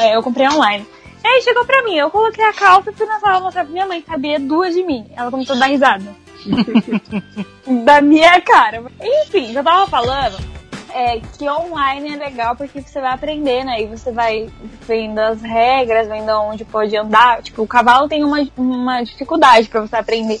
É, 0.00 0.16
eu 0.16 0.22
comprei 0.22 0.48
online. 0.48 0.86
E 1.24 1.26
aí 1.26 1.42
chegou 1.42 1.64
pra 1.64 1.82
mim, 1.82 1.96
eu 1.96 2.10
coloquei 2.10 2.44
a 2.44 2.52
calça 2.52 2.90
e 2.90 2.94
fui 2.94 3.06
na 3.06 3.18
sala 3.18 3.40
mostrar 3.40 3.64
pra 3.64 3.72
minha 3.72 3.86
mãe, 3.86 4.00
cabia 4.02 4.38
duas 4.38 4.74
de 4.74 4.82
mim. 4.84 5.06
Ela 5.16 5.30
começou 5.30 5.56
a 5.56 5.58
dar 5.58 5.66
risada. 5.66 6.04
da 7.84 8.00
minha 8.00 8.40
cara. 8.40 8.84
Enfim, 9.00 9.52
eu 9.52 9.64
tava 9.64 9.86
falando 9.88 10.55
é, 10.96 11.20
que 11.20 11.46
online 11.46 12.14
é 12.14 12.16
legal 12.16 12.56
porque 12.56 12.80
você 12.80 12.98
vai 13.02 13.12
aprendendo, 13.12 13.68
aí 13.68 13.86
você 13.86 14.10
vai 14.10 14.48
vendo 14.88 15.18
as 15.18 15.42
regras, 15.42 16.08
vendo 16.08 16.30
onde 16.40 16.64
pode 16.64 16.96
andar. 16.96 17.42
Tipo, 17.42 17.62
o 17.62 17.66
cavalo 17.66 18.08
tem 18.08 18.24
uma, 18.24 18.48
uma 18.56 19.02
dificuldade 19.02 19.68
para 19.68 19.82
você 19.82 19.94
aprender. 19.94 20.40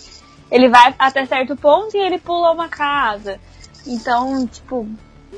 Ele 0.50 0.70
vai 0.70 0.94
até 0.98 1.26
certo 1.26 1.54
ponto 1.56 1.94
e 1.94 2.00
ele 2.00 2.18
pula 2.18 2.52
uma 2.52 2.70
casa. 2.70 3.38
Então, 3.86 4.46
tipo, 4.46 4.88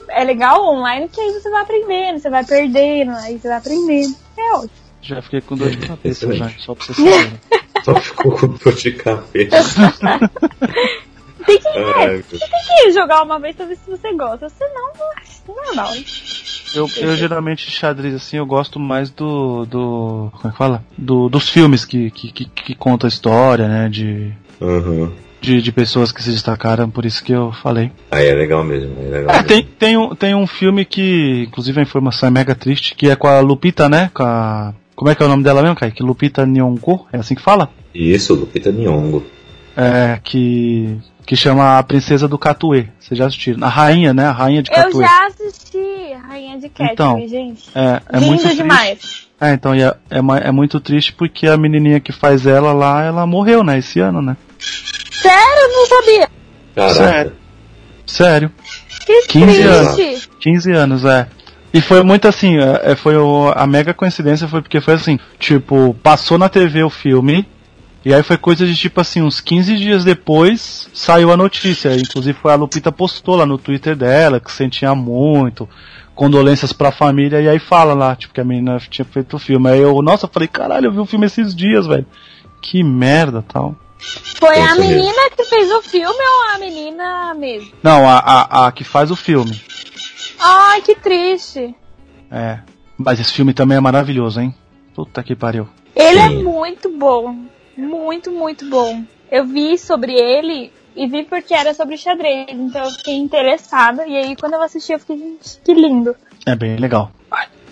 é 0.09 0.23
legal 0.23 0.65
online 0.65 1.09
que 1.09 1.21
aí 1.21 1.33
você 1.33 1.51
vai 1.51 1.63
aprendendo, 1.63 2.21
você 2.21 2.31
vai 2.31 2.45
perdendo, 2.45 3.11
aí 3.17 3.41
você 3.41 3.49
vai 3.49 3.57
aprendendo. 3.57 4.15
É 4.37 4.53
ótimo. 4.53 4.71
Já 5.03 5.21
fiquei 5.21 5.41
com 5.41 5.57
dor 5.57 5.71
de 5.71 5.79
cabeça, 5.79 6.33
já, 6.33 6.49
só 6.59 6.77
pra 6.77 6.87
você 6.87 6.95
saber. 6.95 7.41
só 7.85 7.95
ficou 7.97 8.39
com 8.39 8.47
dor 8.47 8.73
de 8.73 8.93
cabeça. 8.93 9.95
Que, 11.99 12.05
é, 12.05 12.23
você 12.23 12.39
tem 12.39 12.85
que 12.85 12.93
jogar 12.93 13.23
uma 13.23 13.39
vez 13.39 13.57
pra 13.57 13.67
ver 13.67 13.77
se 13.77 13.91
você 13.91 14.13
gosta. 14.15 14.49
Senão, 14.49 14.93
não 14.97 15.63
é 15.63 15.67
normal. 15.67 15.93
Eu, 16.75 16.89
eu 16.99 17.17
geralmente 17.17 17.71
xadrez 17.71 18.15
assim, 18.15 18.37
eu 18.37 18.47
gosto 18.47 18.79
mais 18.79 19.11
do. 19.11 19.65
do 19.67 20.31
como 20.33 20.49
é 20.49 20.51
que 20.51 20.59
fala? 20.59 20.85
Do, 20.97 21.29
dos 21.29 21.49
filmes 21.49 21.85
que, 21.85 22.11
que, 22.11 22.33
que, 22.33 22.45
que 22.45 22.75
contam 22.75 23.07
a 23.07 23.09
história, 23.09 23.67
né? 23.67 23.89
De. 23.89 24.33
Uhum. 24.61 25.11
De, 25.41 25.63
de 25.63 25.71
pessoas 25.71 26.11
que 26.11 26.21
se 26.21 26.33
destacaram, 26.33 26.91
por 26.91 27.07
isso 27.07 27.23
que 27.23 27.31
eu 27.33 27.53
falei. 27.53 27.93
Aí 28.11 28.27
é 28.27 28.35
legal 28.35 28.65
mesmo. 28.65 28.93
É 29.01 29.09
legal 29.09 29.37
é, 29.37 29.43
Tem, 29.45 29.63
tem, 29.63 29.97
um, 29.97 30.13
tem 30.13 30.35
um 30.35 30.49
filme 30.49 30.85
que, 30.85 31.45
inclusive 31.47 31.79
a 31.79 31.83
informação 31.83 32.27
é 32.27 32.31
mega 32.31 32.57
triste, 32.57 32.97
que 32.97 33.09
é 33.09 33.15
com 33.15 33.29
a 33.29 33.39
Lupita, 33.41 33.89
né? 33.89 34.11
Com 34.13 34.25
a. 34.25 34.75
Como 34.97 35.09
é 35.09 35.15
que 35.15 35.23
é 35.23 35.27
o 35.27 35.29
nome 35.29 35.45
dela 35.45 35.63
mesmo, 35.63 35.77
Kai? 35.77 35.93
Que 35.93 36.03
Lupita 36.03 36.45
Nyong'o? 36.45 37.07
É 37.13 37.19
assim 37.19 37.37
que 37.37 37.43
fala? 37.43 37.71
Isso, 37.95 38.35
Lupita 38.35 38.73
Nyong'o. 38.73 39.25
É, 39.81 40.19
que 40.23 40.99
que 41.25 41.37
chama 41.37 41.79
A 41.79 41.83
Princesa 41.83 42.27
do 42.27 42.39
Catuê. 42.39 42.89
Vocês 42.99 43.19
já 43.19 43.27
assistiram? 43.27 43.63
A 43.67 43.69
Rainha, 43.69 44.15
né? 44.15 44.25
A 44.25 44.33
Rainha 44.33 44.63
de 44.63 44.71
Catuê. 44.71 45.05
Eu 45.05 45.07
já 45.07 45.27
assisti 45.27 46.13
a 46.15 46.27
Rainha 46.27 46.59
de 46.59 46.69
Catuê, 46.71 46.93
então, 46.93 47.29
gente. 47.29 47.71
É, 47.75 48.01
é 48.09 48.19
Lindo 48.19 48.27
muito 48.27 48.57
demais. 48.57 48.99
Triste. 48.99 49.29
É, 49.41 49.53
então 49.53 49.75
é, 49.75 49.95
é, 50.11 50.19
é, 50.49 50.51
muito 50.51 50.81
triste 50.81 51.13
porque 51.13 51.47
a 51.47 51.57
menininha 51.57 52.01
que 52.01 52.13
faz 52.13 52.47
ela 52.47 52.73
lá, 52.73 53.05
ela 53.05 53.27
morreu, 53.27 53.63
né? 53.63 53.79
Esse 53.79 54.01
ano, 54.01 54.23
né? 54.23 54.37
Sério? 55.13 55.69
Não 55.71 55.87
sabia. 55.87 56.29
Caraca. 56.75 56.95
Sério. 56.95 57.33
Sério. 58.07 58.53
Que 59.07 59.27
15 59.29 59.47
triste. 59.47 59.63
anos. 59.63 60.29
15 60.41 60.73
anos, 60.73 61.05
é. 61.05 61.29
E 61.73 61.81
foi 61.83 62.03
muito 62.03 62.27
assim, 62.27 62.59
é, 62.59 62.93
é, 62.93 62.97
foi 62.97 63.17
o, 63.17 63.53
a 63.55 63.67
mega 63.67 63.93
coincidência 63.93 64.49
foi 64.49 64.63
porque 64.63 64.81
foi 64.81 64.95
assim, 64.95 65.19
tipo, 65.39 65.95
passou 66.03 66.39
na 66.39 66.49
TV 66.49 66.83
o 66.83 66.91
filme, 66.91 67.47
e 68.05 68.15
aí 68.15 68.23
foi 68.23 68.37
coisa 68.37 68.65
de 68.65 68.75
tipo 68.77 69.01
assim, 69.01 69.23
uns 69.23 69.41
15 69.41 69.77
dias 69.77 70.05
depois 70.05 70.89
saiu 70.95 71.33
a 71.33 71.37
notícia. 71.37 71.95
Inclusive 71.97 72.39
foi 72.39 72.53
a 72.53 72.57
Lupita 72.57 72.93
postou 72.93 73.37
lá 73.37 73.45
no 73.45 73.59
Twitter 73.59 73.97
dela 73.97 74.41
que 74.41 74.53
sentia 74.53 74.95
muito, 74.95 75.69
condolências 76.15 76.73
pra 76.73 76.93
família, 76.93 77.41
e 77.41 77.49
aí 77.49 77.59
fala 77.59 77.95
lá, 77.95 78.17
tipo, 78.17 78.35
que 78.35 78.41
a 78.41 78.45
menina 78.45 78.79
tinha 78.89 79.05
feito 79.05 79.37
o 79.37 79.39
filme. 79.39 79.69
Aí 79.71 79.81
eu, 79.81 80.01
nossa, 80.01 80.29
falei, 80.29 80.49
caralho, 80.49 80.87
eu 80.87 80.93
vi 80.93 80.99
o 80.99 81.07
filme 81.07 81.27
esses 81.27 81.55
dias, 81.55 81.87
velho. 81.87 82.07
Que 82.63 82.83
merda 82.83 83.45
tal. 83.47 83.77
Foi 83.99 84.61
a 84.61 84.77
menina 84.77 85.31
que 85.37 85.45
fez 85.45 85.71
o 85.73 85.83
filme 85.83 86.09
ou 86.09 86.55
a 86.55 86.59
menina 86.59 87.35
mesmo? 87.35 87.73
Não, 87.83 88.09
a, 88.09 88.19
a, 88.19 88.67
a 88.67 88.73
que 88.73 88.85
faz 88.85 89.11
o 89.11 89.17
filme. 89.17 89.61
Ai, 90.39 90.83
que 90.83 90.95
triste. 90.95 91.75
É. 92.31 92.61
Mas 92.97 93.21
esse 93.21 93.33
filme 93.33 93.53
também 93.53 93.77
é 93.77 93.81
maravilhoso, 93.81 94.41
hein? 94.41 94.55
Puta 94.95 95.23
que 95.23 95.35
pariu. 95.35 95.69
Ele 95.95 96.19
é 96.19 96.29
Sim. 96.29 96.41
é 96.41 96.43
muito 96.43 96.97
bom. 96.97 97.37
Muito, 97.79 98.33
muito 98.33 98.69
bom. 98.69 99.05
Eu 99.31 99.47
vi 99.47 99.79
sobre 99.79 100.13
ele 100.13 100.73
e 100.97 101.07
vi 101.07 101.23
porque 101.23 101.55
era 101.55 101.73
sobre 101.73 101.97
xadrez, 101.97 102.49
então 102.51 102.85
eu 102.85 102.91
fiquei 102.91 103.15
interessada. 103.15 104.05
E 104.05 104.17
aí 104.17 104.35
quando 104.35 104.55
eu 104.55 104.63
assisti 104.63 104.93
eu 104.93 104.99
fiquei, 104.99 105.17
gente, 105.17 105.61
que 105.65 105.73
lindo. 105.73 106.17
É 106.45 106.57
bem 106.57 106.77
legal. 106.77 107.13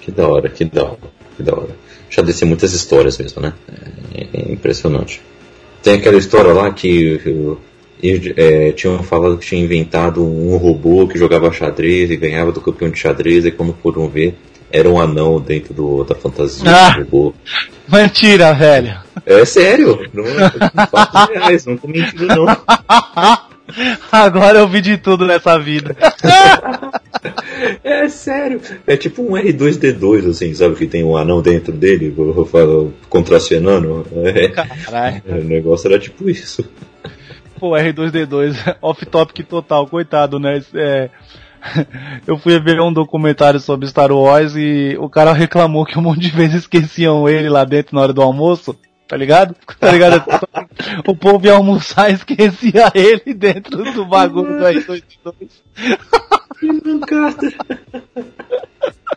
Que 0.00 0.12
da 0.12 0.28
hora, 0.28 0.48
que 0.48 0.64
da 0.64 0.84
hora, 0.84 0.98
que 1.36 1.42
da 1.42 1.52
hora. 1.52 1.76
Xadrez 2.08 2.38
tem 2.38 2.48
muitas 2.48 2.72
histórias 2.72 3.18
mesmo, 3.18 3.42
né? 3.42 3.52
É, 4.14 4.28
é 4.32 4.52
impressionante. 4.52 5.20
Tem 5.82 5.94
aquela 5.94 6.16
história 6.16 6.52
lá 6.52 6.72
que 6.72 7.20
eu, 7.26 7.60
é, 8.36 8.70
tinham 8.72 9.02
falado 9.02 9.38
que 9.38 9.46
tinha 9.46 9.60
inventado 9.60 10.24
um 10.24 10.56
robô 10.56 11.08
que 11.08 11.18
jogava 11.18 11.50
xadrez 11.50 12.12
e 12.12 12.16
ganhava 12.16 12.52
do 12.52 12.60
campeão 12.60 12.90
de 12.90 12.98
xadrez, 12.98 13.44
e 13.44 13.50
quando 13.50 13.76
foram 13.82 14.08
ver, 14.08 14.36
era 14.70 14.88
um 14.88 15.00
anão 15.00 15.40
dentro 15.40 15.72
do, 15.72 16.04
da 16.04 16.14
fantasia 16.14 16.68
ah, 16.68 16.90
do 16.90 17.04
robô. 17.04 17.34
Mentira, 17.88 18.52
velho. 18.52 18.98
É 19.24 19.44
sério, 19.44 20.08
não, 20.12 20.24
é, 20.24 20.52
não 20.72 21.26
reais, 21.26 21.66
não 21.66 21.76
tô 21.76 21.88
mentindo 21.88 22.26
não. 22.26 22.46
Agora 24.12 24.58
eu 24.58 24.68
vi 24.68 24.80
de 24.80 24.96
tudo 24.96 25.26
nessa 25.26 25.58
vida. 25.58 25.96
é 27.82 28.08
sério. 28.08 28.60
É 28.86 28.96
tipo 28.96 29.22
um 29.22 29.32
R2D2, 29.32 30.30
assim, 30.30 30.54
sabe? 30.54 30.76
Que 30.76 30.86
tem 30.86 31.02
um 31.02 31.16
anão 31.16 31.42
dentro 31.42 31.72
dele, 31.72 32.14
contracionando. 33.08 34.06
É. 34.24 34.48
Caralho. 34.48 35.22
O 35.26 35.44
negócio 35.44 35.88
era 35.88 35.98
tipo 35.98 36.30
isso. 36.30 36.64
Pô, 37.58 37.70
R2D2, 37.70 38.76
off-topic 38.82 39.46
total, 39.46 39.86
coitado, 39.86 40.38
né? 40.38 40.62
É, 40.74 41.10
eu 42.26 42.38
fui 42.38 42.58
ver 42.60 42.80
um 42.80 42.92
documentário 42.92 43.60
sobre 43.60 43.88
Star 43.88 44.12
Wars 44.12 44.54
e 44.56 44.96
o 44.98 45.08
cara 45.08 45.32
reclamou 45.32 45.84
que 45.84 45.98
um 45.98 46.02
monte 46.02 46.20
de 46.20 46.30
vezes 46.30 46.62
esqueciam 46.62 47.28
ele 47.28 47.48
lá 47.48 47.64
dentro 47.64 47.94
na 47.94 48.02
hora 48.02 48.12
do 48.12 48.22
almoço. 48.22 48.76
Tá 49.08 49.16
ligado? 49.16 49.54
Tá 49.78 49.92
ligado? 49.92 50.24
o 51.06 51.14
povo 51.14 51.46
ia 51.46 51.52
almoçar 51.52 52.10
e 52.10 52.14
esquecia 52.14 52.90
ele 52.92 53.32
dentro 53.34 53.84
do 53.92 54.04
bagulho 54.04 54.58
do 54.58 54.64
R2D2. 54.64 55.48
Que 56.58 56.72
mancada. 56.72 57.52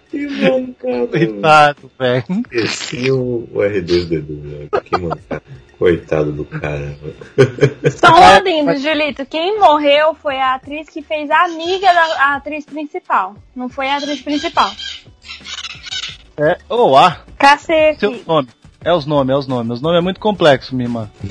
Que 0.10 0.28
mancada. 0.28 1.08
Coitado, 1.08 1.92
velho. 1.98 2.26
Esqueci 2.52 3.10
o 3.12 3.48
R2D2, 3.54 4.70
Que 4.84 4.98
mancada. 4.98 5.44
Coitado 5.78 6.32
do 6.34 6.44
cara. 6.44 6.98
Só 7.98 8.12
um 8.12 8.24
adendo, 8.24 8.76
Julito. 8.78 9.26
Quem 9.26 9.58
morreu 9.58 10.14
foi 10.14 10.38
a 10.38 10.56
atriz 10.56 10.90
que 10.90 11.02
fez 11.02 11.32
a 11.32 11.46
amiga 11.46 11.94
da 11.94 12.36
atriz 12.36 12.66
principal. 12.66 13.36
Não 13.56 13.70
foi 13.70 13.88
a 13.88 13.96
atriz 13.96 14.22
principal. 14.22 14.70
É, 16.38 16.58
ou 16.68 16.98
ah. 16.98 17.22
Cacete. 17.38 18.02
Seu 18.02 18.22
nome. 18.28 18.50
É 18.84 18.94
os 18.94 19.06
nomes, 19.06 19.34
é 19.34 19.38
os 19.38 19.48
nomes. 19.48 19.78
Os 19.78 19.82
nomes 19.82 20.00
é 20.00 20.02
muito 20.02 20.20
complexo, 20.20 20.76
minha 20.76 20.88
irmã. 20.88 21.10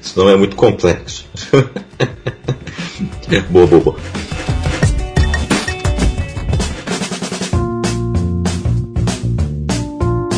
Esse 0.00 0.16
nome 0.16 0.32
é 0.32 0.36
muito 0.36 0.56
complexo. 0.56 1.24
boa, 3.50 3.66
boa, 3.66 3.80
boa. 3.80 4.21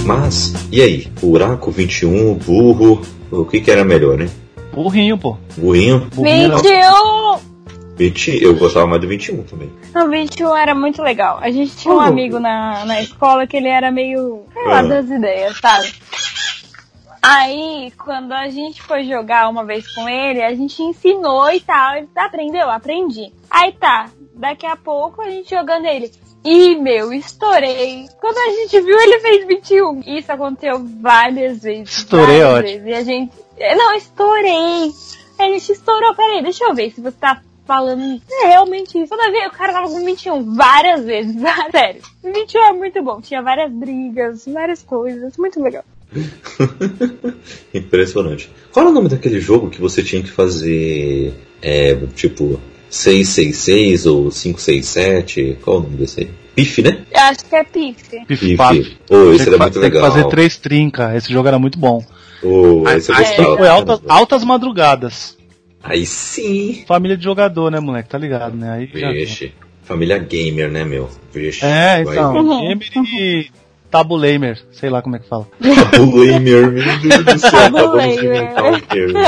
Mas, 0.05 0.53
e 0.71 0.83
aí? 0.83 1.07
Buraco 1.21 1.71
21, 1.71 2.35
burro, 2.35 3.01
o 3.31 3.45
que 3.47 3.61
que 3.61 3.71
era 3.71 3.85
melhor, 3.85 4.19
né? 4.19 4.29
Burrinho, 4.75 5.17
pô. 5.17 5.37
Burrinho? 5.57 6.09
21! 6.13 7.55
20, 7.97 8.43
eu 8.43 8.55
gostava 8.57 8.87
mais 8.87 9.01
do 9.01 9.09
21 9.09 9.45
também. 9.45 9.73
O 9.95 10.09
21 10.09 10.57
era 10.57 10.75
muito 10.75 11.01
legal. 11.01 11.39
A 11.41 11.51
gente 11.51 11.75
tinha 11.77 11.95
um 11.95 12.01
amigo 12.01 12.39
na, 12.39 12.85
na 12.85 13.01
escola 13.01 13.47
que 13.47 13.57
ele 13.57 13.69
era 13.69 13.91
meio, 13.91 14.43
sei 14.53 14.67
lá, 14.67 14.83
das 14.83 15.09
ideias, 15.09 15.57
sabe? 15.59 15.95
Aí, 17.23 17.91
quando 17.97 18.33
a 18.33 18.51
gente 18.51 18.83
foi 18.83 19.05
jogar 19.05 19.49
uma 19.49 19.65
vez 19.65 19.91
com 19.95 20.07
ele, 20.07 20.43
a 20.43 20.55
gente 20.55 20.83
ensinou 20.83 21.51
e 21.51 21.61
tal. 21.61 21.97
Ele 21.97 22.09
aprendeu? 22.15 22.69
Aprendi. 22.69 23.33
Aí 23.51 23.73
tá, 23.73 24.11
daqui 24.35 24.67
a 24.67 24.77
pouco 24.77 25.23
a 25.23 25.31
gente 25.31 25.49
jogando 25.49 25.87
ele. 25.87 26.11
E, 26.45 26.77
meu, 26.77 27.13
estourei. 27.13 28.07
Quando 28.21 28.37
a 28.37 28.51
gente 28.51 28.81
viu, 28.81 28.99
ele 28.99 29.19
fez 29.21 29.47
21. 29.47 30.01
Isso 30.07 30.31
aconteceu 30.31 30.85
várias 31.01 31.63
vezes. 31.63 31.99
Estourei, 31.99 32.43
várias 32.43 32.53
ótimo. 32.53 32.85
Vezes. 32.85 32.87
E 32.87 32.93
a 32.93 33.03
gente. 33.03 33.33
Não, 33.77 33.95
estourei. 33.95 34.93
A 35.39 35.45
gente 35.45 35.73
estourou. 35.73 36.15
Peraí, 36.15 36.43
deixa 36.43 36.65
eu 36.65 36.75
ver 36.75 36.91
se 36.91 37.01
você 37.01 37.17
tá 37.19 37.41
falando 37.67 38.21
é 38.31 38.47
realmente 38.47 38.99
isso. 38.99 39.09
Toda 39.09 39.31
vez 39.31 39.47
o 39.47 39.51
cara 39.51 39.73
tava 39.73 39.89
com 39.89 40.05
21 40.05 40.55
várias 40.55 41.05
vezes. 41.05 41.35
Sério. 41.73 42.03
21 42.23 42.61
é 42.61 42.73
muito 42.73 43.03
bom. 43.03 43.21
Tinha 43.21 43.43
várias 43.43 43.73
brigas, 43.73 44.45
várias 44.47 44.83
coisas. 44.83 45.37
Muito 45.37 45.63
legal. 45.63 45.85
Impressionante. 47.73 48.51
Qual 48.73 48.87
é 48.87 48.89
o 48.91 48.93
nome 48.93 49.09
daquele 49.09 49.41
jogo 49.41 49.71
que 49.71 49.81
você 49.81 50.03
tinha 50.03 50.23
que 50.23 50.31
fazer, 50.31 51.35
é, 51.61 51.95
tipo, 52.15 52.61
666 52.95 54.07
ou 54.07 54.31
567? 54.31 55.59
Qual 55.63 55.79
o 55.79 55.81
nome 55.83 55.97
desse 55.97 56.21
aí? 56.21 56.31
Pif, 56.55 56.81
né? 56.83 57.05
Eu 57.13 57.21
acho 57.23 57.45
que 57.45 57.57
é 57.57 57.65
Pif. 57.65 58.25
Pif, 58.27 58.57
Pif. 58.57 58.97
Oh, 59.11 59.33
esse 59.33 59.49
era 59.49 59.59
muito 59.59 59.73
tem 59.75 59.83
legal. 59.83 60.03
que 60.05 60.09
fazer 60.11 60.29
três 60.29 60.57
trinca. 60.57 61.17
Esse 61.17 61.33
jogo 61.33 61.49
era 61.49 61.59
muito 61.59 61.77
bom. 61.79 62.05
Oh, 62.43 62.89
esse 62.91 63.11
eu 63.11 63.17
Aí 63.17 63.25
gostava. 63.25 63.57
foi 63.57 63.69
altas, 63.69 64.01
altas 64.09 64.45
madrugadas. 64.45 65.37
Aí 65.83 66.07
sim. 66.07 66.85
Família 66.87 67.17
de 67.17 67.25
jogador, 67.25 67.71
né, 67.71 67.81
moleque? 67.81 68.09
Tá 68.09 68.17
ligado, 68.17 68.57
né? 68.57 68.71
Aí 68.71 68.89
já- 69.01 69.11
Vixe. 69.11 69.53
Família 69.83 70.17
gamer, 70.19 70.71
né, 70.71 70.85
meu? 70.85 71.11
Vixe. 71.33 71.65
É, 71.65 72.05
Vai 72.05 72.15
então. 72.15 72.37
Uhum. 72.37 72.61
Gamer 72.69 72.89
e 73.19 73.51
Tabulamer. 73.99 74.61
Sei 74.73 74.91
lá 74.91 75.01
como 75.01 75.15
é 75.15 75.19
que 75.21 75.29
fala. 75.29 75.47
Tabulemer, 75.93 76.73
meu 76.73 76.99
Deus 77.01 77.25
do 77.25 77.39
céu, 77.39 77.61
um 78.73 78.81
termo. 78.81 79.19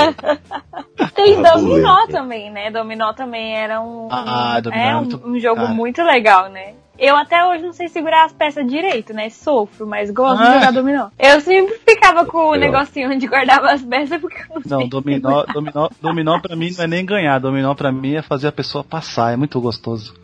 Tem 1.14 1.36
Ah, 1.46 1.52
Dominó 1.54 2.06
também, 2.08 2.50
né? 2.50 2.70
Dominó 2.70 3.12
também 3.12 3.56
era 3.56 3.80
um, 3.80 4.08
Ah, 4.10 4.60
Dominó 4.60 4.82
é 4.82 4.96
um, 4.96 5.00
muito- 5.00 5.28
um 5.28 5.38
jogo 5.38 5.56
cara. 5.62 5.68
muito 5.74 6.02
legal, 6.02 6.48
né? 6.50 6.74
Eu 6.98 7.14
até 7.14 7.44
hoje 7.44 7.62
não 7.62 7.74
sei 7.74 7.88
segurar 7.88 8.24
as 8.24 8.32
peças 8.32 8.66
direito, 8.66 9.12
né? 9.12 9.28
Sofro, 9.28 9.86
mas 9.86 10.10
gosto 10.10 10.42
Ah. 10.42 10.46
de 10.46 10.54
jogar 10.54 10.72
dominó. 10.72 11.08
Eu 11.18 11.40
sempre 11.42 11.78
ficava 11.86 12.24
com 12.24 12.38
o 12.52 12.54
negocinho 12.56 13.10
onde 13.12 13.26
guardava 13.26 13.70
as 13.70 13.82
peças 13.82 14.18
porque 14.20 14.38
eu 14.50 14.62
não, 14.66 14.80
Não, 14.80 14.88
dominó, 14.88 15.44
dominó, 15.44 15.88
dominó 16.00 16.40
pra 16.40 16.56
mim 16.56 16.70
não 16.76 16.84
é 16.84 16.86
nem 16.88 17.04
ganhar. 17.04 17.38
Dominó 17.38 17.74
pra 17.74 17.92
mim 17.92 18.14
é 18.14 18.22
fazer 18.22 18.48
a 18.48 18.52
pessoa 18.52 18.82
passar. 18.82 19.32
É 19.32 19.36
muito 19.36 19.60
gostoso. 19.60 20.14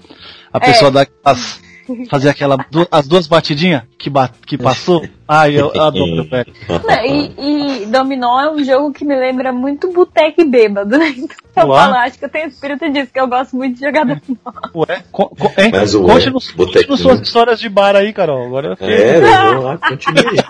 A 0.52 0.56
É. 0.56 0.60
pessoa 0.60 0.90
dá 0.90 1.02
aquelas, 1.02 1.61
fazer 2.10 2.28
aquela, 2.30 2.56
du- 2.70 2.86
as 2.90 3.06
duas 3.08 3.26
batidinhas 3.26 3.82
que, 3.98 4.08
ba, 4.10 4.30
que 4.46 4.56
passou. 4.58 5.04
Ai, 5.26 5.58
eu 5.58 5.68
adoro, 5.80 6.24
velho. 6.28 6.52
Não, 6.68 7.04
E, 7.04 7.82
e 7.82 7.86
dominó 7.86 8.40
é 8.40 8.50
um 8.50 8.62
jogo 8.64 8.92
que 8.92 9.04
me 9.04 9.14
lembra 9.16 9.52
muito 9.52 9.90
boteco 9.92 10.40
e 10.40 10.44
bêbado, 10.44 10.96
né? 10.98 11.08
Então 11.16 11.68
eu 11.68 11.74
falo, 11.74 11.94
acho 11.94 12.18
que 12.18 12.24
eu 12.24 12.28
tenho 12.28 12.48
espírito 12.48 12.90
disso, 12.90 13.12
que 13.12 13.20
eu 13.20 13.26
gosto 13.28 13.56
muito 13.56 13.74
de 13.78 13.80
jogar 13.86 14.04
dominó. 14.04 14.52
Ué, 14.74 15.02
co, 15.10 15.28
co, 15.28 15.46
hein? 15.60 15.70
Mas 15.72 15.94
o 15.94 16.02
conte 16.02 16.26
ué, 16.26 16.30
nos, 16.32 16.50
botequinho. 16.52 16.88
conte 16.88 17.02
suas 17.02 17.20
histórias 17.20 17.58
de 17.60 17.68
bar 17.68 17.96
aí, 17.96 18.12
Carol. 18.12 18.44
Agora 18.46 18.68
eu 18.68 18.76
fiquei- 18.76 18.94
É, 18.94 19.20
vamos 19.20 19.64
lá, 19.64 19.78
continue. 19.78 20.24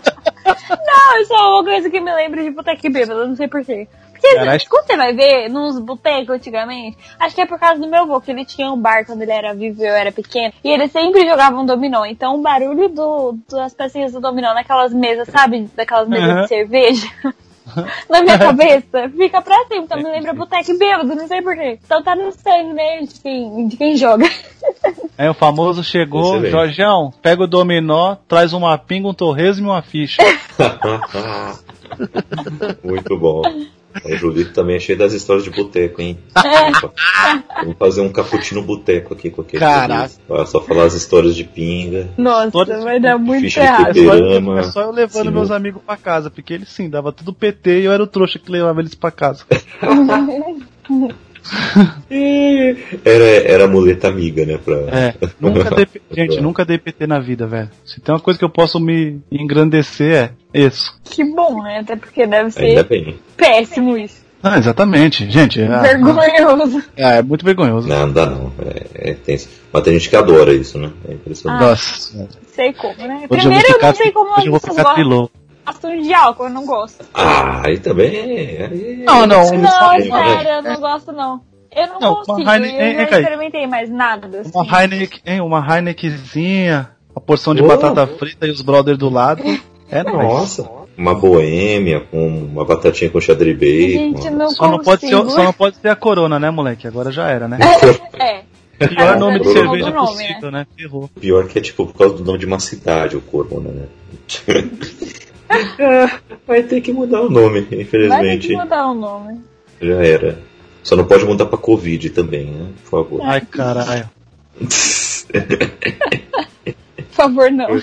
Não, 0.45 1.21
isso 1.21 1.33
é 1.33 1.37
uma 1.37 1.65
coisa 1.65 1.91
que 1.91 2.01
me 2.01 2.13
lembra 2.15 2.43
de 2.43 2.51
boteco 2.51 2.87
e 2.87 2.91
bêbado, 2.91 3.21
eu 3.21 3.29
não 3.29 3.37
sei 3.37 3.47
porquê. 3.49 3.87
Caralho. 4.23 4.61
quando 4.69 4.87
você 4.87 4.97
vai 4.97 5.13
ver 5.13 5.49
nos 5.49 5.79
botecos 5.79 6.37
antigamente, 6.37 6.97
acho 7.19 7.35
que 7.35 7.41
é 7.41 7.47
por 7.47 7.59
causa 7.59 7.81
do 7.81 7.89
meu 7.89 8.03
avô, 8.03 8.21
que 8.21 8.31
ele 8.31 8.45
tinha 8.45 8.71
um 8.71 8.81
bar 8.81 9.05
quando 9.05 9.23
ele 9.23 9.33
era 9.33 9.55
vivo 9.55 9.83
e 9.83 9.87
eu 9.87 9.95
era 9.95 10.13
pequeno, 10.13 10.53
e 10.63 10.71
ele 10.71 10.89
sempre 10.89 11.27
jogava 11.27 11.59
um 11.59 11.67
dominó. 11.67 12.05
Então 12.05 12.37
o 12.37 12.43
barulho 12.43 12.89
do, 12.89 13.37
das 13.51 13.75
pecinhas 13.75 14.13
do 14.13 14.21
dominó 14.21 14.55
naquelas 14.55 14.93
mesas, 14.93 15.29
sabe? 15.29 15.69
Daquelas 15.75 16.09
mesas 16.09 16.29
Uhum. 16.35 16.43
de 16.43 16.49
cerveja. 16.49 17.07
Na 18.11 18.21
minha 18.23 18.37
cabeça, 18.39 19.09
fica 19.17 19.41
pra 19.41 19.57
sempre, 19.61 19.79
então 19.79 19.97
me 19.97 20.11
lembra 20.11 20.35
boteco 20.35 20.77
bêbado, 20.77 21.15
não 21.15 21.27
sei 21.29 21.41
porquê. 21.41 21.79
Então 21.83 22.03
tá 22.03 22.15
no 22.15 22.31
sangue, 22.33 22.73
né, 22.75 23.01
de 23.03 23.21
quem, 23.21 23.69
de 23.69 23.77
quem 23.77 23.97
joga. 23.97 24.29
Aí 25.17 25.29
o 25.29 25.33
famoso 25.35 25.83
chegou, 25.85 26.35
Excelente. 26.35 26.51
Jorgeão, 26.51 27.15
pega 27.23 27.45
o 27.45 27.47
dominó, 27.47 28.17
traz 28.27 28.53
uma 28.53 28.77
pinga, 28.77 29.09
um 29.09 29.15
torresmo 29.15 29.69
e 29.69 29.71
uma 29.71 29.81
ficha. 29.81 30.21
Muito 32.83 33.19
bom. 33.19 33.43
O 34.05 34.17
Julito 34.17 34.53
também 34.53 34.77
é 34.77 34.81
cheio 34.81 34.99
das 34.99 35.13
histórias 35.13 35.45
de 35.45 35.51
boteco, 35.51 36.01
hein? 36.01 36.19
Vamos 37.63 37.77
fazer 37.79 38.01
um 38.01 38.11
cappuccino 38.11 38.63
boteco 38.63 39.13
aqui 39.15 39.31
com 39.31 39.43
aquele. 39.43 39.61
Caraca. 39.61 40.13
Julito. 40.29 40.51
Só 40.51 40.61
falar 40.63 40.85
as 40.85 40.95
histórias 40.95 41.37
de 41.37 41.45
pinga. 41.45 42.09
Nossa, 42.17 42.51
Todas- 42.51 42.83
vai 42.83 42.99
dar 43.01 43.19
muito 43.19 43.43
Ficha 43.43 43.63
errado. 43.63 43.97
É 44.59 44.63
só 44.65 44.83
eu 44.83 44.91
levando 44.93 45.27
Sim. 45.27 45.31
meus 45.35 45.51
amigos 45.51 45.83
pra 45.85 45.97
casa, 45.97 46.31
porque 46.31 46.55
eles 46.55 46.69
sim, 46.69 46.89
dava 46.89 47.13
tudo 47.13 47.33
PT 47.33 47.81
e 47.81 47.85
eu 47.85 47.93
era 47.93 48.03
o 48.03 48.07
trouxa 48.07 48.39
que 48.39 48.51
levava 48.51 48.81
eles 48.81 48.95
pra 48.95 49.11
casa. 49.11 49.45
Era, 53.05 53.25
era 53.25 53.65
a 53.65 53.69
muleta 53.69 54.09
amiga, 54.09 54.45
né? 54.45 54.59
Pra... 54.63 54.77
É, 54.77 55.15
nunca 55.41 55.71
dei, 55.75 55.87
gente, 56.13 56.41
nunca 56.41 56.65
dei 56.65 56.79
PT 56.79 57.07
na 57.07 57.19
vida, 57.19 57.47
velho. 57.47 57.71
Se 57.85 58.01
tem 58.01 58.15
uma 58.15 58.21
coisa 58.21 58.39
que 58.39 58.45
eu 58.45 58.51
posso 58.51 58.79
me 58.79 59.21
engrandecer 59.31 60.33
é 60.53 60.61
isso. 60.61 60.95
Que 61.05 61.25
bom, 61.25 61.63
né? 61.63 61.79
Até 61.81 61.97
porque 61.97 62.27
deve 62.27 62.51
ser 62.51 62.87
péssimo 63.37 63.97
isso. 63.97 64.23
Ah, 64.43 64.59
exatamente, 64.59 65.31
gente. 65.31 65.61
É, 65.61 65.69
Vergonhoso. 65.69 66.83
é, 66.97 67.19
é 67.19 67.23
muito 67.23 67.45
vergonhoso. 67.45 67.87
Não, 67.89 68.07
não 68.07 68.13
dá 68.13 68.27
não. 68.27 68.53
É, 68.61 69.11
é 69.11 69.15
tenso. 69.15 69.49
Mas 69.73 69.83
tem 69.85 69.93
gente 69.95 70.11
que 70.11 70.17
adora 70.17 70.53
isso, 70.53 70.79
né? 70.79 70.91
É 71.09 71.15
impressionante. 71.15 71.63
Nossa, 71.63 72.29
Sei 72.49 72.73
como, 72.73 72.95
né? 72.97 73.21
eu 73.23 73.29
Primeiro 73.29 73.67
eu 73.67 73.75
ficar, 73.75 73.87
não 73.89 73.95
sei 73.95 74.11
como 74.11 74.33
hoje 74.33 74.47
eu 74.47 74.51
vou 74.51 74.61
ficar. 74.61 74.97
Gostam 75.67 76.01
de 76.01 76.13
álcool, 76.13 76.45
eu 76.45 76.51
não 76.51 76.67
gosto. 76.67 77.05
Ah, 77.15 77.63
aí 77.67 77.79
também. 77.79 78.17
Aí, 78.63 79.03
Não, 79.07 79.27
não, 79.27 79.45
você 79.45 79.57
Não, 79.57 79.71
sabe, 79.71 80.03
sério, 80.05 80.45
né? 80.45 80.59
eu 80.59 80.63
não 80.63 80.81
gosto 80.81 81.13
não. 81.13 81.41
Eu 81.75 81.87
não, 81.87 82.01
Não, 82.01 82.15
consigo, 82.23 82.51
Heine- 82.51 82.69
eu 83.01 83.07
Caio? 83.09 83.23
experimentei 83.23 83.67
mais 83.67 83.89
nada. 83.91 84.41
Assim. 84.41 84.51
Uma 84.55 84.83
Heineken, 84.83 85.21
hein, 85.25 85.41
uma 85.41 85.65
Heinekenzinha, 85.77 86.91
uma 87.15 87.21
porção 87.23 87.55
de 87.55 87.63
Oh. 87.63 87.67
batata 87.67 88.07
frita 88.07 88.47
e 88.47 88.51
os 88.51 88.61
brothers 88.61 88.99
do 88.99 89.09
lado. 89.09 89.43
É 89.91 90.03
nóis. 90.03 90.17
Nossa, 90.29 90.71
uma 90.99 91.15
boêmia 91.15 92.01
com 92.01 92.29
uma 92.29 92.65
batatinha 92.65 93.09
com 93.11 93.21
xadre 93.21 93.55
bacon. 93.55 94.19
Gente, 94.21 94.31
não 94.31 94.51
Só 94.51 94.69
não, 94.71 94.79
pode 94.81 95.01
ser, 95.01 95.13
consigo. 95.13 95.31
só 95.31 95.43
não 95.45 95.53
pode 95.53 95.77
ser 95.77 95.89
a 95.89 95.97
corona, 95.97 96.39
né, 96.39 96.51
moleque? 96.51 96.87
Agora 96.87 97.11
já 97.11 97.29
era, 97.29 97.49
né? 97.49 97.59
É. 98.21 98.43
Pior 98.89 99.17
nome 99.17 99.39
de 99.39 99.45
Corona. 99.45 99.61
cerveja 99.71 99.91
nome, 99.91 100.09
possível, 100.09 100.51
né? 100.51 100.67
Ferrou. 100.77 101.09
Pior 101.21 101.47
que 101.47 101.59
é 101.59 101.63
tipo 101.63 101.87
por 101.87 101.95
causa 101.97 102.15
do 102.17 102.25
nome 102.25 102.39
de 102.39 102.47
uma 102.47 102.59
cidade, 102.59 103.17
o 103.17 103.21
Corona, 103.21 103.71
né? 103.71 103.87
É, 105.79 106.11
vai 106.47 106.63
ter 106.63 106.81
que 106.81 106.93
mudar 106.93 107.21
o 107.23 107.31
nome, 107.31 107.61
Vai 107.61 107.69
ter 107.71 107.81
infelizmente. 107.83 108.49
que 108.49 108.57
mudar 108.57 108.87
o 108.89 108.95
nome. 108.95 109.41
Já 109.81 110.05
era. 110.05 110.39
Só 110.83 110.97
não 110.97 111.05
pode 111.05 111.25
mudar 111.25 111.47
pra 111.47 111.59
Covid 111.59 112.11
também, 112.11 112.47
né? 112.47 112.67
Por 112.85 112.91
favor. 113.05 113.21
Ai, 113.25 113.41
caralho. 113.41 114.09
Por 116.97 117.05
favor, 117.11 117.51
não. 117.51 117.81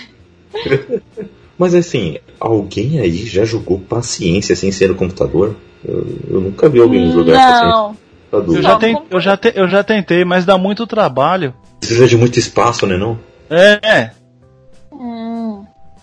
Mas 1.58 1.74
assim, 1.76 2.18
alguém 2.40 3.00
aí 3.00 3.26
já 3.26 3.44
jogou 3.46 3.80
paciência 3.80 4.56
sem 4.56 4.72
ser 4.72 4.90
no 4.90 4.96
computador? 4.96 5.56
Eu, 5.86 6.08
eu 6.30 6.42
nunca 6.42 6.68
vi 6.70 6.80
alguém 6.80 7.12
jogar 7.12 7.34
Não. 7.34 7.96
paciência 7.96 8.02
no 8.32 8.38
computador. 8.42 8.56
Eu 8.56 8.62
já, 8.62 8.78
ten- 8.78 9.02
eu, 9.12 9.20
já 9.22 9.38
te- 9.38 9.54
eu 9.56 9.68
já 9.68 9.84
tentei, 9.84 10.26
mas 10.26 10.46
dá 10.46 10.58
muito 10.58 10.86
trabalho. 10.88 11.54
Precisa 11.80 12.08
de 12.08 12.18
muito 12.18 12.38
espaço, 12.40 12.86
né 12.86 12.98
não? 12.98 13.20
É, 13.50 14.12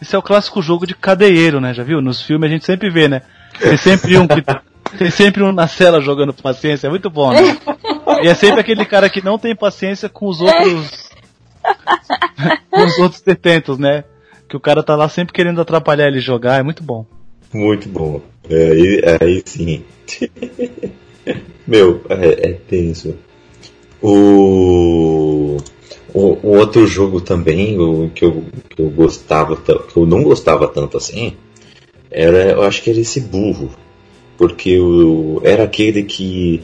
é. 0.01 0.05
Esse 0.05 0.15
é 0.15 0.19
o 0.19 0.23
clássico 0.23 0.63
jogo 0.63 0.87
de 0.87 0.95
cadeieiro, 0.95 1.61
né? 1.61 1.75
Já 1.75 1.83
viu? 1.83 2.01
Nos 2.01 2.23
filmes 2.23 2.49
a 2.49 2.53
gente 2.53 2.65
sempre 2.65 2.91
vê, 2.91 3.09
né? 3.09 3.23
Tem 3.59 3.77
sempre 3.77 4.17
um 4.19 4.27
que. 4.27 4.43
Tem 4.97 5.11
sempre 5.11 5.43
um 5.43 5.51
na 5.51 5.67
cela 5.67 6.01
jogando 6.01 6.33
paciência, 6.33 6.87
é 6.87 6.91
muito 6.91 7.11
bom, 7.11 7.33
né? 7.33 7.41
E 8.23 8.29
é 8.29 8.35
sempre 8.35 8.61
aquele 8.61 8.85
cara 8.85 9.11
que 9.11 9.23
não 9.23 9.37
tem 9.37 9.55
paciência 9.55 10.09
com 10.09 10.29
os 10.29 10.41
outros. 10.41 11.11
com 12.71 12.85
os 12.85 12.99
outros 12.99 13.21
detentos, 13.21 13.79
né? 13.79 14.05
Que 14.49 14.57
o 14.57 14.61
cara 14.61 14.83
tá 14.83 14.95
lá 14.95 15.09
sempre 15.09 15.35
querendo 15.35 15.61
atrapalhar 15.61 16.07
ele 16.07 16.21
jogar, 16.21 16.61
é 16.61 16.63
muito 16.63 16.85
bom. 16.85 17.05
Muito 17.53 17.89
bom. 17.89 18.23
É, 18.49 18.71
aí, 18.71 19.03
aí 19.21 19.43
sim. 19.45 19.85
Meu, 21.67 22.05
é, 22.09 22.51
é 22.51 22.53
tenso. 22.53 23.19
O, 24.01 25.57
o, 26.17 26.39
o 26.43 26.57
outro 26.57 26.87
jogo 26.87 27.21
também, 27.21 27.79
o 27.79 28.11
que 28.15 28.25
eu, 28.25 28.43
que 28.71 28.81
eu 28.81 28.89
gostava, 28.89 29.55
ta- 29.55 29.79
que 29.79 29.97
eu 29.99 30.07
não 30.07 30.23
gostava 30.23 30.67
tanto 30.67 30.97
assim, 30.97 31.37
era, 32.11 32.53
eu 32.53 32.63
acho 32.63 32.83
que 32.83 32.89
era 32.91 32.99
esse 32.99 33.21
burro. 33.21 33.71
Porque 34.39 34.79
o, 34.79 35.41
era 35.45 35.65
aquele 35.65 36.03
que 36.05 36.63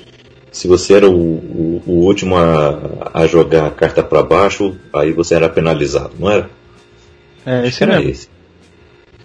se 0.50 0.66
você 0.66 0.94
era 0.94 1.08
o, 1.08 1.14
o, 1.14 1.82
o 1.86 1.92
último 2.04 2.36
a, 2.36 3.10
a 3.12 3.26
jogar 3.26 3.66
a 3.66 3.70
carta 3.70 4.02
para 4.02 4.22
baixo, 4.22 4.74
aí 4.92 5.12
você 5.12 5.34
era 5.34 5.48
penalizado, 5.48 6.12
não 6.18 6.30
era? 6.30 6.50
É, 7.44 7.66
esse 7.66 7.82
era 7.82 7.96
mesmo. 7.96 8.10
esse. 8.10 8.28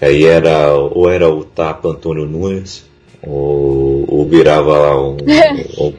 Aí 0.02 0.26
era, 0.26 0.74
ou 0.74 1.10
era 1.10 1.30
o 1.30 1.44
Tapa 1.44 1.90
Antônio 1.90 2.26
Nunes, 2.26 2.86
ou, 3.22 4.06
ou 4.08 4.28
virava 4.28 4.78
lá 4.78 5.02
um, 5.02 5.18
um, 5.80 5.94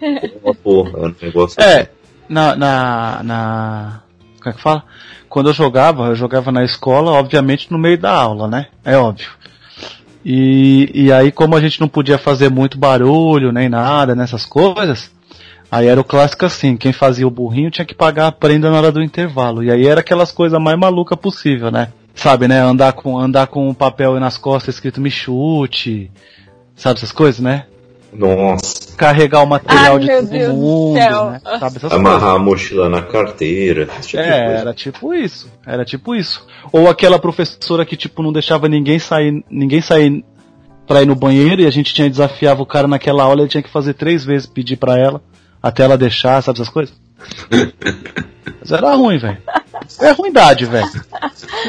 uma 0.45 0.55
porra, 0.55 1.07
um 1.09 1.15
negócio 1.21 1.61
assim. 1.63 1.71
É, 1.81 1.89
na, 2.29 2.55
na, 2.55 3.23
na. 3.23 4.08
Como 4.39 4.51
é 4.51 4.53
que 4.53 4.63
fala? 4.63 4.85
Quando 5.29 5.51
eu 5.51 5.55
jogava, 5.55 6.07
eu 6.07 6.15
jogava 6.15 6.51
na 6.51 6.65
escola, 6.65 7.13
obviamente 7.13 7.71
no 7.71 7.79
meio 7.79 7.99
da 7.99 8.13
aula, 8.13 8.49
né? 8.49 8.67
É 8.85 8.97
óbvio. 8.97 9.29
E, 10.25 10.91
e 10.95 11.13
aí, 11.13 11.31
como 11.31 11.57
a 11.57 11.61
gente 11.61 11.81
não 11.81 11.89
podia 11.89 12.19
fazer 12.19 12.51
muito 12.51 12.79
barulho, 12.79 13.53
nem 13.53 13.69
nada 13.69 14.15
nessas 14.15 14.45
coisas, 14.45 15.11
aí 15.71 15.87
era 15.87 16.01
o 16.01 16.05
clássico 16.05 16.45
assim: 16.45 16.77
quem 16.77 16.93
fazia 16.93 17.27
o 17.27 17.31
burrinho 17.31 17.71
tinha 17.71 17.85
que 17.85 17.95
pagar 17.95 18.27
a 18.27 18.33
prenda 18.33 18.71
na 18.71 18.77
hora 18.77 18.93
do 18.93 19.03
intervalo. 19.03 19.63
E 19.63 19.71
aí 19.71 19.87
era 19.87 20.01
aquelas 20.01 20.33
coisas 20.33 20.61
mais 20.61 20.79
malucas 20.79 21.19
possível, 21.19 21.71
né? 21.71 21.89
Sabe, 22.15 22.49
né? 22.49 22.61
Andar 22.61 22.93
com, 22.95 23.19
andar 23.19 23.47
com 23.47 23.69
um 23.69 23.75
papel 23.75 24.19
nas 24.19 24.37
costas 24.37 24.75
escrito 24.75 25.01
me 25.01 25.11
chute. 25.11 26.11
Sabe 26.75 26.99
essas 26.99 27.13
coisas, 27.13 27.41
né? 27.41 27.67
Nossa, 28.13 28.97
Carregar 28.97 29.43
o 29.43 29.47
material 29.47 29.95
Ai, 29.95 30.01
de 30.01 30.07
todo 30.07 30.27
Deus 30.29 30.55
mundo, 30.55 30.95
né? 30.95 31.41
Sabe 31.45 31.77
essas 31.77 31.81
coisas. 31.81 31.93
amarrar 31.93 32.35
a 32.35 32.39
mochila 32.39 32.89
na 32.89 33.03
carteira, 33.03 33.87
tipo 34.01 34.23
É, 34.23 34.61
era 34.61 34.75
tipo 34.75 35.15
isso. 35.15 35.51
Era 35.67 35.85
tipo 35.85 36.15
isso. 36.15 36.47
Ou 36.73 36.89
aquela 36.89 37.19
professora 37.19 37.85
que, 37.85 37.97
tipo, 37.97 38.23
não 38.23 38.33
deixava 38.33 38.69
ninguém 38.69 38.99
sair, 38.99 39.45
ninguém 39.51 39.81
sair 39.81 40.25
pra 40.87 41.03
ir 41.03 41.07
no 41.07 41.15
banheiro 41.15 41.63
e 41.63 41.67
a 41.67 41.71
gente 41.71 41.93
tinha 41.93 42.09
desafiava 42.09 42.63
o 42.63 42.67
cara 42.67 42.89
naquela 42.89 43.23
aula, 43.23 43.43
ele 43.43 43.49
tinha 43.49 43.63
que 43.63 43.71
fazer 43.71 43.95
três 43.95 44.25
vezes 44.25 44.47
pedir 44.47 44.77
pra 44.77 44.99
ela, 44.99 45.23
até 45.63 45.85
ela 45.85 45.99
deixar, 45.99 46.43
sabe 46.43 46.59
essas 46.59 46.73
coisas? 46.73 46.95
Mas 48.61 48.73
era 48.73 48.95
ruim, 48.95 49.19
velho. 49.19 49.39
É 50.01 50.11
ruindade, 50.11 50.65
velho. 50.65 50.89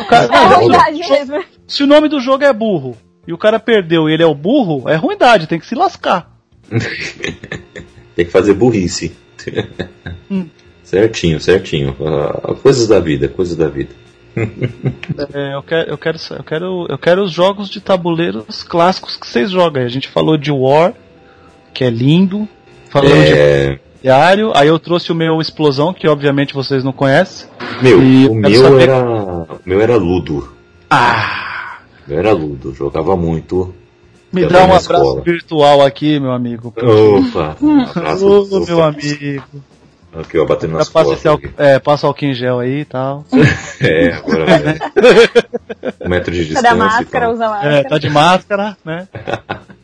É 0.10 0.56
ruindade 0.56 0.98
mesmo. 0.98 1.44
Se 1.68 1.84
o 1.84 1.88
nome 1.88 2.08
do 2.08 2.20
jogo 2.20 2.44
é 2.44 2.54
burro 2.54 2.98
e 3.30 3.34
o 3.34 3.38
cara 3.38 3.60
perdeu 3.60 4.10
e 4.10 4.14
ele 4.14 4.24
é 4.24 4.26
o 4.26 4.34
burro, 4.34 4.90
é 4.90 4.96
ruindade, 4.96 5.46
tem 5.46 5.60
que 5.60 5.68
se 5.68 5.76
lascar. 5.76 6.36
Tem 8.16 8.26
que 8.26 8.32
fazer 8.32 8.54
burrice. 8.56 9.16
Hum. 10.30 10.48
Certinho, 10.84 11.40
certinho. 11.40 11.96
Ah, 12.02 12.54
coisas 12.56 12.88
da 12.88 13.00
vida, 13.00 13.28
coisas 13.30 13.56
da 13.56 13.70
vida. 13.70 13.92
É, 14.36 15.54
eu 15.56 15.64
quero, 15.64 15.90
eu 15.92 15.98
quero, 15.98 16.18
eu 16.32 16.44
quero, 16.44 16.86
eu 16.90 16.98
quero 16.98 17.24
os 17.24 17.32
jogos 17.32 17.70
de 17.70 17.80
tabuleiros 17.80 18.62
clássicos 18.64 19.16
que 19.16 19.26
vocês 19.28 19.52
jogam. 19.52 19.84
A 19.84 19.88
gente 19.88 20.10
falou 20.10 20.36
de 20.38 20.52
War, 20.52 20.94
que 21.74 21.84
é 21.86 21.90
lindo. 21.90 22.48
Falou 22.90 23.10
de 23.10 23.16
É, 23.34 23.80
Diário. 24.02 24.52
Aí 24.56 24.68
eu 24.68 24.80
trouxe 24.80 25.12
o 25.12 25.16
meu 25.16 25.40
Explosão, 25.40 25.94
que 25.94 26.08
obviamente 26.08 26.54
vocês 26.54 26.84
não 26.84 26.92
conhecem. 26.92 27.48
meu, 27.82 28.02
eu 28.02 28.32
o 28.32 28.36
meu 28.36 28.62
saber- 28.64 28.82
era. 28.82 29.06
O 29.06 29.60
meu 29.66 29.80
era 29.82 29.96
Ludo. 29.96 30.52
Ah! 30.90 31.49
O 32.10 32.12
meu 32.12 32.20
era 32.20 32.32
Ludo, 32.34 32.74
jogava 32.74 33.16
muito. 33.16 33.74
Me 34.32 34.46
dá 34.46 34.62
um 34.62 34.64
abraço 34.66 34.92
escola. 34.94 35.22
virtual 35.22 35.82
aqui, 35.84 36.20
meu 36.20 36.32
amigo. 36.32 36.74
Opa! 36.76 37.56
um 37.62 37.82
abraço, 37.82 38.28
Ô, 38.28 38.42
opa. 38.58 38.66
meu 38.68 38.84
amigo. 38.84 39.44
Aqui, 40.12 40.40
ó, 40.40 40.46
batendo 40.46 40.74
nas 40.74 40.90
passa, 40.90 41.12
costas. 41.12 41.34
aqui. 41.34 41.50
é, 41.58 41.78
passa 41.78 42.08
álcool 42.08 42.26
em 42.26 42.34
gel 42.34 42.60
aí 42.60 42.80
e 42.82 42.86
tal. 42.86 43.26
É, 43.82 44.14
agora 44.14 44.46
vai. 44.46 44.80
Um 46.06 46.10
metro 46.10 46.34
de 46.34 46.40
Cadê 46.54 46.54
distância. 46.54 46.72
a 46.72 46.76
máscara? 46.76 47.06
e 47.06 47.28
tal. 47.28 47.34
Usa 47.34 47.50
máscara. 47.50 47.76
É, 47.76 47.84
tá 47.84 47.98
de 47.98 48.10
máscara, 48.10 48.78
né? 48.84 49.08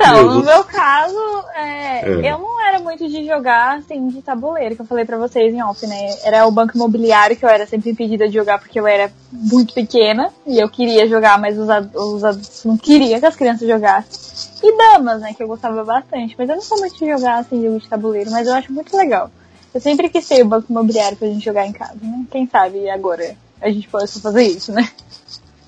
Então, 0.00 0.34
no 0.34 0.42
meu 0.42 0.64
caso, 0.64 1.18
é, 1.54 2.08
É. 2.08 2.32
eu 2.32 2.38
não 2.38 2.66
era 2.66 2.78
muito 2.80 3.06
de 3.06 3.26
jogar 3.26 3.78
assim 3.78 4.08
de 4.08 4.22
tabuleiro, 4.22 4.74
que 4.74 4.80
eu 4.80 4.86
falei 4.86 5.04
pra 5.04 5.18
vocês 5.18 5.52
em 5.52 5.62
off, 5.62 5.86
né? 5.86 6.16
Era 6.24 6.46
o 6.46 6.50
banco 6.50 6.74
imobiliário 6.74 7.36
que 7.36 7.44
eu 7.44 7.48
era 7.48 7.66
sempre 7.66 7.90
impedida 7.90 8.26
de 8.26 8.34
jogar 8.34 8.58
porque 8.58 8.80
eu 8.80 8.86
era 8.86 9.12
muito 9.30 9.74
pequena 9.74 10.30
e 10.46 10.58
eu 10.58 10.68
queria 10.70 11.06
jogar, 11.06 11.38
mas 11.38 11.58
os, 11.58 11.68
os 11.94 12.24
adultos 12.24 12.64
não 12.64 12.78
queriam 12.78 13.20
que 13.20 13.26
as 13.26 13.36
crianças 13.36 13.68
jogassem. 13.68 14.30
E 14.62 14.76
damas, 14.76 15.20
né? 15.20 15.34
Que 15.34 15.42
eu 15.42 15.48
gostava 15.48 15.84
bastante. 15.84 16.34
Mas 16.38 16.48
eu 16.48 16.56
não 16.56 16.62
sou 16.62 16.78
muito 16.78 16.98
de 16.98 17.06
jogar 17.06 17.38
assim 17.38 17.62
jogo 17.62 17.78
de 17.78 17.88
tabuleiro, 17.88 18.30
mas 18.30 18.46
eu 18.46 18.54
acho 18.54 18.72
muito 18.72 18.96
legal. 18.96 19.30
Eu 19.74 19.80
sempre 19.80 20.08
quis 20.08 20.26
ter 20.26 20.42
o 20.42 20.48
banco 20.48 20.66
imobiliário 20.70 21.16
pra 21.16 21.28
gente 21.28 21.44
jogar 21.44 21.66
em 21.66 21.72
casa, 21.72 21.98
né? 22.02 22.24
Quem 22.30 22.46
sabe 22.46 22.88
agora 22.88 23.36
a 23.60 23.68
gente 23.70 23.86
pode 23.88 24.10
fazer 24.20 24.44
isso, 24.44 24.72
né? 24.72 24.88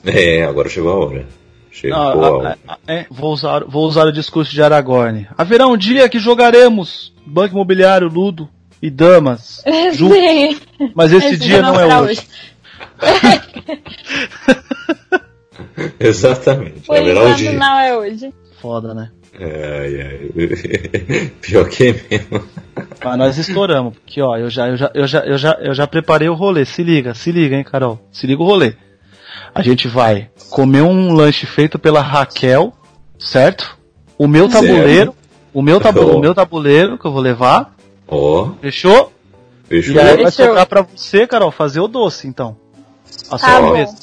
É, 0.05 0.45
agora 0.45 0.68
chegou 0.68 0.91
a 0.91 1.07
hora. 1.07 1.41
Chegou 1.73 1.99
Não, 1.99 2.47
a 2.47 2.51
a- 2.68 2.79
é, 2.87 3.07
vou, 3.11 3.33
usar, 3.33 3.64
vou 3.64 3.87
usar 3.89 4.07
o 4.07 4.12
discurso 4.12 4.53
de 4.53 4.62
Aragorn. 4.62 5.27
Haverá 5.37 5.66
um 5.66 5.77
dia 5.77 6.09
que 6.09 6.18
jogaremos 6.18 7.12
Banco 7.27 7.55
Imobiliário, 7.55 8.09
Ludo 8.09 8.49
e 8.81 8.91
Damas. 8.91 9.62
juntos, 9.95 10.18
Sim. 10.18 10.61
mas 10.95 11.12
esse, 11.12 11.27
Esse 11.29 11.39
dia 11.39 11.62
não 11.62 11.75
é 11.75 11.79
será 11.83 12.01
hoje. 12.03 12.20
Exatamente. 15.99 16.81
Por 16.87 16.97
Haverá 16.97 17.25
um 17.25 17.35
dia. 17.35 17.53
não 17.53 17.79
é 17.79 17.97
hoje. 17.97 18.33
Foda, 18.61 18.95
né? 18.95 19.11
Ai, 19.41 20.01
ai. 20.03 21.31
Pior 21.41 21.68
que 21.68 21.85
é 21.89 21.93
mesmo. 22.11 22.45
Mas 23.03 23.18
nós 23.18 23.39
estouramos, 23.39 23.95
porque 23.95 24.20
ó, 24.20 24.37
eu 24.37 24.51
já, 24.51 24.68
eu 24.68 24.77
já, 24.77 24.91
eu 24.95 25.07
já, 25.07 25.20
eu 25.20 25.39
já, 25.39 25.53
eu 25.61 25.75
já 25.75 25.87
preparei 25.87 26.29
o 26.29 26.35
rolê. 26.35 26.64
Se 26.64 26.83
liga, 26.83 27.14
se 27.14 27.33
liga, 27.33 27.57
hein, 27.57 27.64
Carol. 27.64 27.99
Se 28.12 28.27
liga 28.27 28.43
o 28.43 28.47
rolê. 28.47 28.75
A 29.55 29.62
gente 29.62 29.86
vai 29.88 30.30
comer 30.50 30.82
um 30.82 31.12
lanche 31.12 31.46
feito 31.46 31.78
pela 31.78 32.00
Raquel, 32.00 32.72
certo? 33.18 33.76
O 34.18 34.26
meu 34.26 34.48
tabuleiro, 34.48 35.14
o 35.53 35.61
meu, 35.62 35.80
tabu, 35.80 36.00
Ó. 36.00 36.16
o 36.16 36.20
meu 36.20 36.34
tabuleiro 36.34 36.98
que 36.98 37.05
eu 37.07 37.12
vou 37.12 37.20
levar, 37.20 37.74
Ó, 38.09 38.50
fechou? 38.61 39.12
fechou. 39.68 39.94
E 39.94 39.98
aí 39.98 40.22
vai 40.22 40.30
sobrar 40.30 40.66
pra 40.66 40.82
você, 40.82 41.26
Carol, 41.26 41.50
fazer 41.50 41.80
o 41.80 41.88
doce, 41.88 42.26
então. 42.26 42.57
A 43.30 43.38
Tá 43.38 43.61
bom. 43.61 43.66
sobremesa. 43.68 43.96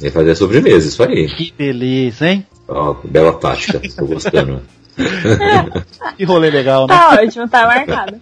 Vai 0.00 0.10
fazer 0.10 0.30
a 0.32 0.36
sobremesa, 0.36 0.88
isso 0.88 1.02
aí. 1.02 1.28
Que 1.28 1.52
beleza, 1.56 2.28
hein? 2.28 2.46
Ó, 2.68 2.94
bela 3.04 3.32
tática, 3.34 3.80
tô 3.96 4.04
gostando. 4.06 4.62
Que 6.16 6.24
rolê 6.24 6.50
legal, 6.50 6.86
né? 6.86 6.94
Tá 6.94 7.10
ótimo, 7.22 7.48
tá 7.48 7.66
marcado. 7.66 8.16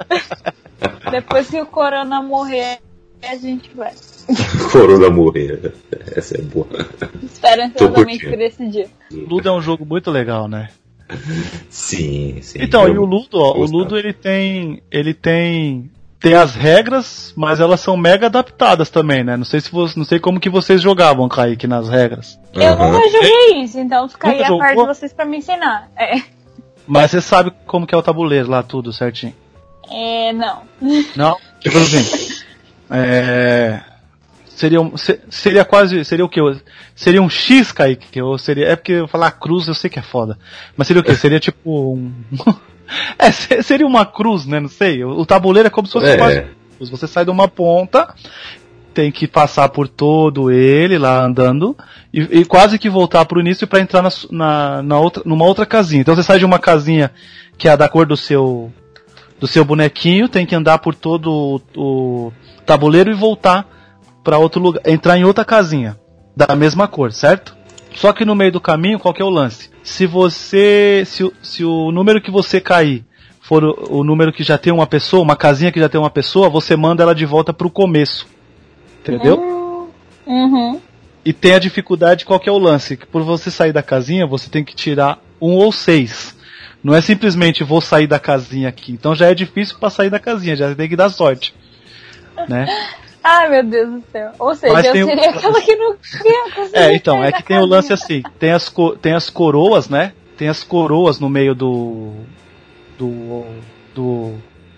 Depois 1.11 1.49
que 1.49 1.61
o 1.61 1.66
Corona 1.66 2.20
morrer, 2.22 2.78
a 3.22 3.36
gente 3.36 3.70
vai. 3.74 3.92
Corona 4.72 5.11
morrer. 5.11 5.72
Essa 6.16 6.39
é 6.39 6.43
boa. 6.43 6.66
Espero 7.22 7.62
ansiosamente 7.62 8.25
curtindo. 8.25 8.31
por 8.33 8.41
esse 8.41 8.68
dia. 8.68 8.89
Ludo 9.11 9.49
é 9.49 9.53
um 9.53 9.61
jogo 9.62 9.85
muito 9.85 10.11
legal, 10.11 10.49
né? 10.49 10.68
Sim, 11.68 12.39
sim. 12.41 12.59
Então, 12.62 12.89
e 12.89 12.97
o 12.99 13.05
Ludo, 13.05 13.39
ó, 13.39 13.57
o. 13.57 13.64
Ludo 13.64 13.97
ele 13.99 14.12
tem, 14.12 14.83
ele 14.91 15.12
tem, 15.12 15.91
tem 16.18 16.35
as 16.35 16.55
regras, 16.55 17.33
mas 17.37 17.61
elas 17.61 17.81
são 17.81 17.97
mega 17.97 18.27
adaptadas 18.27 18.89
também, 18.91 19.22
né? 19.22 19.37
Não 19.37 19.45
sei 19.45 19.61
se 19.61 19.70
você, 19.70 19.99
não 19.99 20.05
sei 20.05 20.18
como 20.18 20.41
que 20.41 20.49
vocês 20.49 20.81
jogavam, 20.81 21.29
Kaique, 21.29 21.66
nas 21.66 21.89
regras. 21.89 22.39
Eu 22.55 22.62
Aham. 22.72 22.93
nunca 22.93 23.09
joguei 23.11 23.62
isso, 23.62 23.79
então 23.79 24.09
fica 24.09 24.29
aí 24.29 24.43
a 24.43 24.49
parte 24.49 24.62
de 24.62 24.68
jogou? 24.81 24.87
vocês 24.95 25.12
pra 25.12 25.25
me 25.27 25.37
ensinar. 25.39 25.91
É, 25.97 26.22
Mas 26.87 27.11
você 27.11 27.20
sabe 27.20 27.53
como 27.66 27.87
que 27.87 27.95
é 27.95 27.99
o 27.99 28.03
tabuleiro 28.03 28.49
lá, 28.51 28.62
tudo 28.62 28.93
certinho. 28.93 29.35
é 29.91 30.33
não. 30.33 30.62
Não? 31.14 31.37
Tipo 31.61 31.79
assim, 31.79 32.35
é, 32.91 33.81
Seria, 34.55 34.81
um, 34.81 34.93
seria 35.29 35.65
quase. 35.65 36.05
Seria 36.05 36.25
o 36.25 36.29
que? 36.29 36.41
Seria 36.95 37.21
um 37.21 37.29
X, 37.29 37.73
Kaique? 37.73 38.23
Ou 38.23 38.39
seria. 38.39 38.69
É 38.69 38.77
porque 38.77 38.93
eu 38.93 39.09
falar 39.09 39.33
cruz 39.33 39.67
eu 39.67 39.75
sei 39.75 39.91
que 39.91 39.99
é 39.99 40.03
foda. 40.03 40.39
Mas 40.77 40.87
seria 40.87 41.01
o 41.01 41.05
que? 41.05 41.15
Seria 41.17 41.41
tipo 41.41 41.95
um. 41.95 42.13
é, 43.19 43.33
seria 43.33 43.87
uma 43.87 44.07
cruz, 44.07 44.47
né? 44.47 44.61
Não 44.61 44.69
sei. 44.69 45.05
O 45.05 45.27
tabuleiro 45.27 45.67
é 45.67 45.71
como 45.71 45.89
se 45.89 45.93
fosse 45.93 46.07
é. 46.07 46.17
quase. 46.17 46.45
Você 46.79 47.07
sai 47.09 47.25
de 47.25 47.33
uma 47.33 47.49
ponta, 47.49 48.15
tem 48.93 49.11
que 49.11 49.27
passar 49.27 49.69
por 49.71 49.89
todo 49.89 50.53
ele 50.53 50.99
lá 50.99 51.25
andando 51.25 51.77
e, 52.13 52.21
e 52.21 52.45
quase 52.45 52.79
que 52.79 52.89
voltar 52.89 53.25
para 53.25 53.39
o 53.39 53.41
início 53.41 53.67
para 53.67 53.81
entrar 53.81 54.03
na, 54.03 54.11
na, 54.31 54.83
na, 54.83 55.01
outra, 55.01 55.23
numa 55.27 55.45
outra 55.45 55.67
casinha. 55.67 56.03
Então 56.03 56.15
você 56.15 56.23
sai 56.23 56.39
de 56.39 56.45
uma 56.45 56.61
casinha 56.61 57.11
que 57.59 57.69
é 57.69 57.77
da 57.77 57.89
cor 57.89 58.07
do 58.07 58.17
seu 58.17 58.73
do 59.41 59.49
seu 59.49 59.65
bonequinho, 59.65 60.29
tem 60.29 60.47
que 60.47 60.55
andar 60.55 60.79
por 60.79 60.95
todo 60.95 61.61
o, 61.77 62.27
o 62.27 62.33
tabuleiro 62.65 63.11
e 63.11 63.15
voltar 63.15 63.69
para 64.25 64.39
outro 64.39 64.61
lugar, 64.61 64.83
entrar 64.87 65.18
em 65.18 65.25
outra 65.25 65.45
casinha 65.45 65.97
da 66.35 66.57
mesma 66.57 66.89
cor, 66.89 67.12
certo? 67.12 67.55
Só 67.95 68.12
que 68.12 68.25
no 68.25 68.35
meio 68.35 68.51
do 68.51 68.61
caminho, 68.61 68.99
qual 68.99 69.14
que 69.14 69.22
é 69.22 69.25
o 69.25 69.31
lance? 69.31 69.70
Se 69.85 70.07
você, 70.07 71.05
se, 71.07 71.31
se 71.43 71.64
o 71.64 71.93
número 71.93 72.20
que 72.20 72.31
você 72.31 72.61
cair 72.61 73.05
for 73.41 73.62
o, 73.62 73.99
o, 73.99 74.05
número 74.05 74.33
que 74.33 74.43
já 74.43 74.59
tem 74.59 74.72
uma 74.72 74.87
pessoa, 74.87 75.22
uma 75.22 75.37
casinha 75.37 75.70
que 75.70 75.79
já 75.79 75.89
tem 75.89 76.01
uma 76.01 76.11
pessoa, 76.11 76.49
você 76.49 76.75
manda 76.75 77.03
ela 77.03 77.14
de 77.14 77.25
volta 77.25 77.53
para 77.53 77.66
o 77.66 77.70
começo. 77.70 78.27
Entendeu? 79.01 79.89
Uhum. 80.27 80.81
E 81.25 81.33
tem 81.33 81.55
a 81.55 81.59
dificuldade, 81.59 82.25
qual 82.25 82.41
que 82.41 82.49
é 82.49 82.53
o 82.53 82.59
lance? 82.59 82.97
Que 82.97 83.07
por 83.07 83.22
você 83.22 83.51
sair 83.51 83.72
da 83.72 83.83
casinha, 83.83 84.27
você 84.27 84.51
tem 84.51 84.64
que 84.64 84.75
tirar 84.75 85.18
um 85.41 85.53
ou 85.53 85.70
seis. 85.70 86.35
Não 86.83 86.95
é 86.95 87.01
simplesmente 87.01 87.62
vou 87.62 87.81
sair 87.81 88.07
da 88.07 88.18
casinha 88.18 88.68
aqui. 88.68 88.93
Então 88.93 89.14
já 89.14 89.31
é 89.31 89.35
difícil 89.35 89.79
para 89.79 89.91
sair 89.91 90.11
da 90.11 90.18
casinha, 90.18 90.57
já 90.57 90.75
tem 90.75 90.89
que 90.89 90.97
dar 90.97 91.11
sorte. 91.11 91.55
Né? 92.49 92.66
Ai 93.25 93.49
meu 93.49 93.64
Deus 93.64 93.91
do 93.91 94.05
céu. 94.12 94.33
Ou 94.39 94.55
seja, 94.55 94.75
Mas 94.75 94.85
eu 94.85 94.93
seria 94.93 95.31
aquela 95.31 95.59
que 95.62 95.75
não 95.77 95.97
conseguir. 96.55 96.77
É, 96.77 96.95
então, 96.95 97.25
é 97.25 97.33
que 97.33 97.43
tem 97.43 97.57
casinha. 97.57 97.62
o 97.62 97.66
lance 97.66 97.91
assim, 97.91 98.22
tem 98.39 98.53
as, 98.53 98.72
tem 99.01 99.14
as 99.14 99.31
coroas, 99.31 99.89
né? 99.89 100.12
Tem 100.37 100.49
as 100.49 100.62
coroas 100.62 101.18
no 101.18 101.31
meio 101.31 101.55
do. 101.55 102.12
do. 102.99 103.45
do 103.95 104.35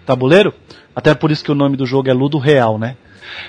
tabuleiro. 0.06 0.54
Até 0.94 1.12
por 1.12 1.32
isso 1.32 1.42
que 1.42 1.50
o 1.50 1.56
nome 1.56 1.76
do 1.76 1.84
jogo 1.84 2.08
é 2.08 2.12
Ludo 2.12 2.38
Real, 2.38 2.78
né? 2.78 2.96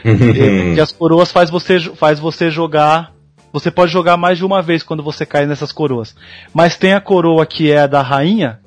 que 0.74 0.82
as 0.82 0.92
coroas 0.92 1.32
faz 1.32 1.52
você, 1.52 1.80
faz 1.80 2.20
você 2.20 2.50
jogar. 2.50 3.14
Você 3.54 3.70
pode 3.70 3.92
jogar 3.92 4.18
mais 4.18 4.40
de 4.40 4.46
uma 4.46 4.64
vez 4.64 4.82
quando 4.82 5.04
você 5.04 5.26
cai 5.28 5.46
nessas 5.46 5.72
coroas. 5.72 6.16
Mas 6.52 6.76
tem 6.76 6.94
a 6.94 7.00
coroa 7.00 7.46
que 7.46 7.72
é 7.72 7.82
a 7.82 7.88
da 7.88 8.02
rainha. 8.02 8.60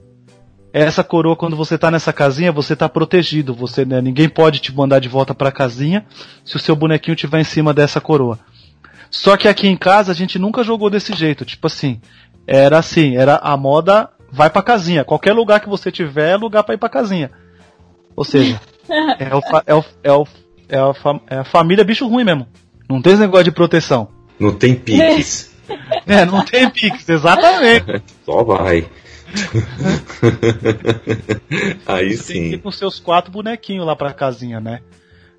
Essa 0.72 1.02
coroa, 1.02 1.36
quando 1.36 1.56
você 1.56 1.76
tá 1.76 1.90
nessa 1.90 2.12
casinha, 2.12 2.52
você 2.52 2.76
tá 2.76 2.88
protegido. 2.88 3.54
Você, 3.54 3.84
né, 3.84 4.00
ninguém 4.00 4.28
pode 4.28 4.60
te 4.60 4.74
mandar 4.74 5.00
de 5.00 5.08
volta 5.08 5.34
pra 5.34 5.50
casinha 5.50 6.06
se 6.44 6.56
o 6.56 6.60
seu 6.60 6.76
bonequinho 6.76 7.16
tiver 7.16 7.40
em 7.40 7.44
cima 7.44 7.74
dessa 7.74 8.00
coroa. 8.00 8.38
Só 9.10 9.36
que 9.36 9.48
aqui 9.48 9.66
em 9.66 9.76
casa 9.76 10.12
a 10.12 10.14
gente 10.14 10.38
nunca 10.38 10.62
jogou 10.62 10.88
desse 10.88 11.12
jeito. 11.12 11.44
Tipo 11.44 11.66
assim, 11.66 12.00
era 12.46 12.78
assim, 12.78 13.16
era 13.16 13.36
a 13.36 13.56
moda 13.56 14.08
vai 14.30 14.48
pra 14.48 14.62
casinha. 14.62 15.04
Qualquer 15.04 15.32
lugar 15.32 15.60
que 15.60 15.68
você 15.68 15.90
tiver 15.90 16.30
é 16.30 16.36
lugar 16.36 16.62
pra 16.62 16.74
ir 16.74 16.78
pra 16.78 16.88
casinha. 16.88 17.32
Ou 18.14 18.24
seja, 18.24 18.60
é 19.18 19.34
o, 19.34 19.42
é 19.66 19.74
o, 19.74 19.84
é 20.04 20.12
o 20.12 20.26
é 20.70 20.78
a, 20.78 20.94
é 21.28 21.38
a 21.38 21.44
família 21.44 21.84
bicho 21.84 22.06
ruim 22.06 22.24
mesmo. 22.24 22.46
Não 22.88 23.02
tem 23.02 23.12
esse 23.12 23.22
negócio 23.22 23.44
de 23.44 23.50
proteção. 23.50 24.08
Não 24.38 24.54
tem 24.54 24.74
piques. 24.74 25.50
é, 26.06 26.24
não 26.24 26.44
tem 26.44 26.70
piques, 26.70 27.08
exatamente. 27.08 28.02
Só 28.24 28.44
vai. 28.44 28.88
Aí 31.86 32.16
Você 32.16 32.22
sim. 32.22 32.32
Tem 32.32 32.50
que 32.50 32.56
ir 32.56 32.62
com 32.62 32.70
seus 32.70 32.98
quatro 32.98 33.30
bonequinhos 33.30 33.86
lá 33.86 33.94
pra 33.94 34.12
casinha, 34.12 34.60
né? 34.60 34.80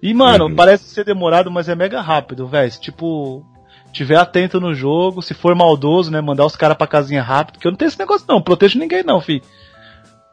E, 0.02 0.14
mano, 0.14 0.46
uhum. 0.46 0.56
parece 0.56 0.86
ser 0.86 1.06
demorado, 1.06 1.52
mas 1.52 1.70
é 1.70 1.76
mega 1.76 2.02
rápido, 2.02 2.48
velho. 2.48 2.72
Tipo, 2.80 3.46
tiver 3.92 4.18
atento 4.18 4.60
no 4.60 4.74
jogo, 4.74 5.22
se 5.22 5.34
for 5.34 5.56
maldoso, 5.56 6.10
né, 6.10 6.22
mandar 6.22 6.46
os 6.46 6.56
caras 6.56 6.78
pra 6.78 6.88
casinha 6.88 7.22
rápido, 7.22 7.60
que 7.60 7.68
eu 7.68 7.72
não 7.72 7.78
tenho 7.78 7.90
esse 7.90 8.00
negócio 8.00 8.26
não, 8.28 8.42
protejo 8.42 8.80
ninguém 8.80 9.04
não, 9.04 9.22
fi. 9.22 9.42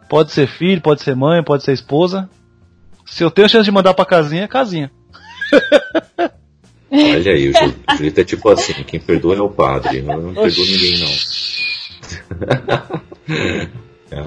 Pode 0.09 0.33
ser 0.33 0.47
filho, 0.47 0.81
pode 0.81 1.03
ser 1.03 1.15
mãe, 1.15 1.43
pode 1.43 1.65
ser 1.65 1.73
esposa. 1.73 2.31
Se 3.05 3.23
eu 3.23 3.31
tenho 3.31 3.47
a 3.47 3.49
chance 3.49 3.65
de 3.65 3.71
mandar 3.71 3.93
pra 3.93 4.07
casinha, 4.07 4.45
é 4.45 4.49
casinha. 4.49 4.91
Olha 6.91 7.33
aí, 7.33 7.51
o 7.51 7.97
Julito 7.97 8.21
é 8.21 8.25
tipo 8.25 8.49
assim, 8.49 8.73
quem 8.85 8.99
perdoa 8.99 9.37
é 9.37 9.41
o 9.41 9.51
padre, 9.51 10.01
não, 10.01 10.17
não 10.17 10.35
perdoa 10.35 10.65
ninguém 10.65 10.99
não. 10.99 11.09
é, 14.11 14.23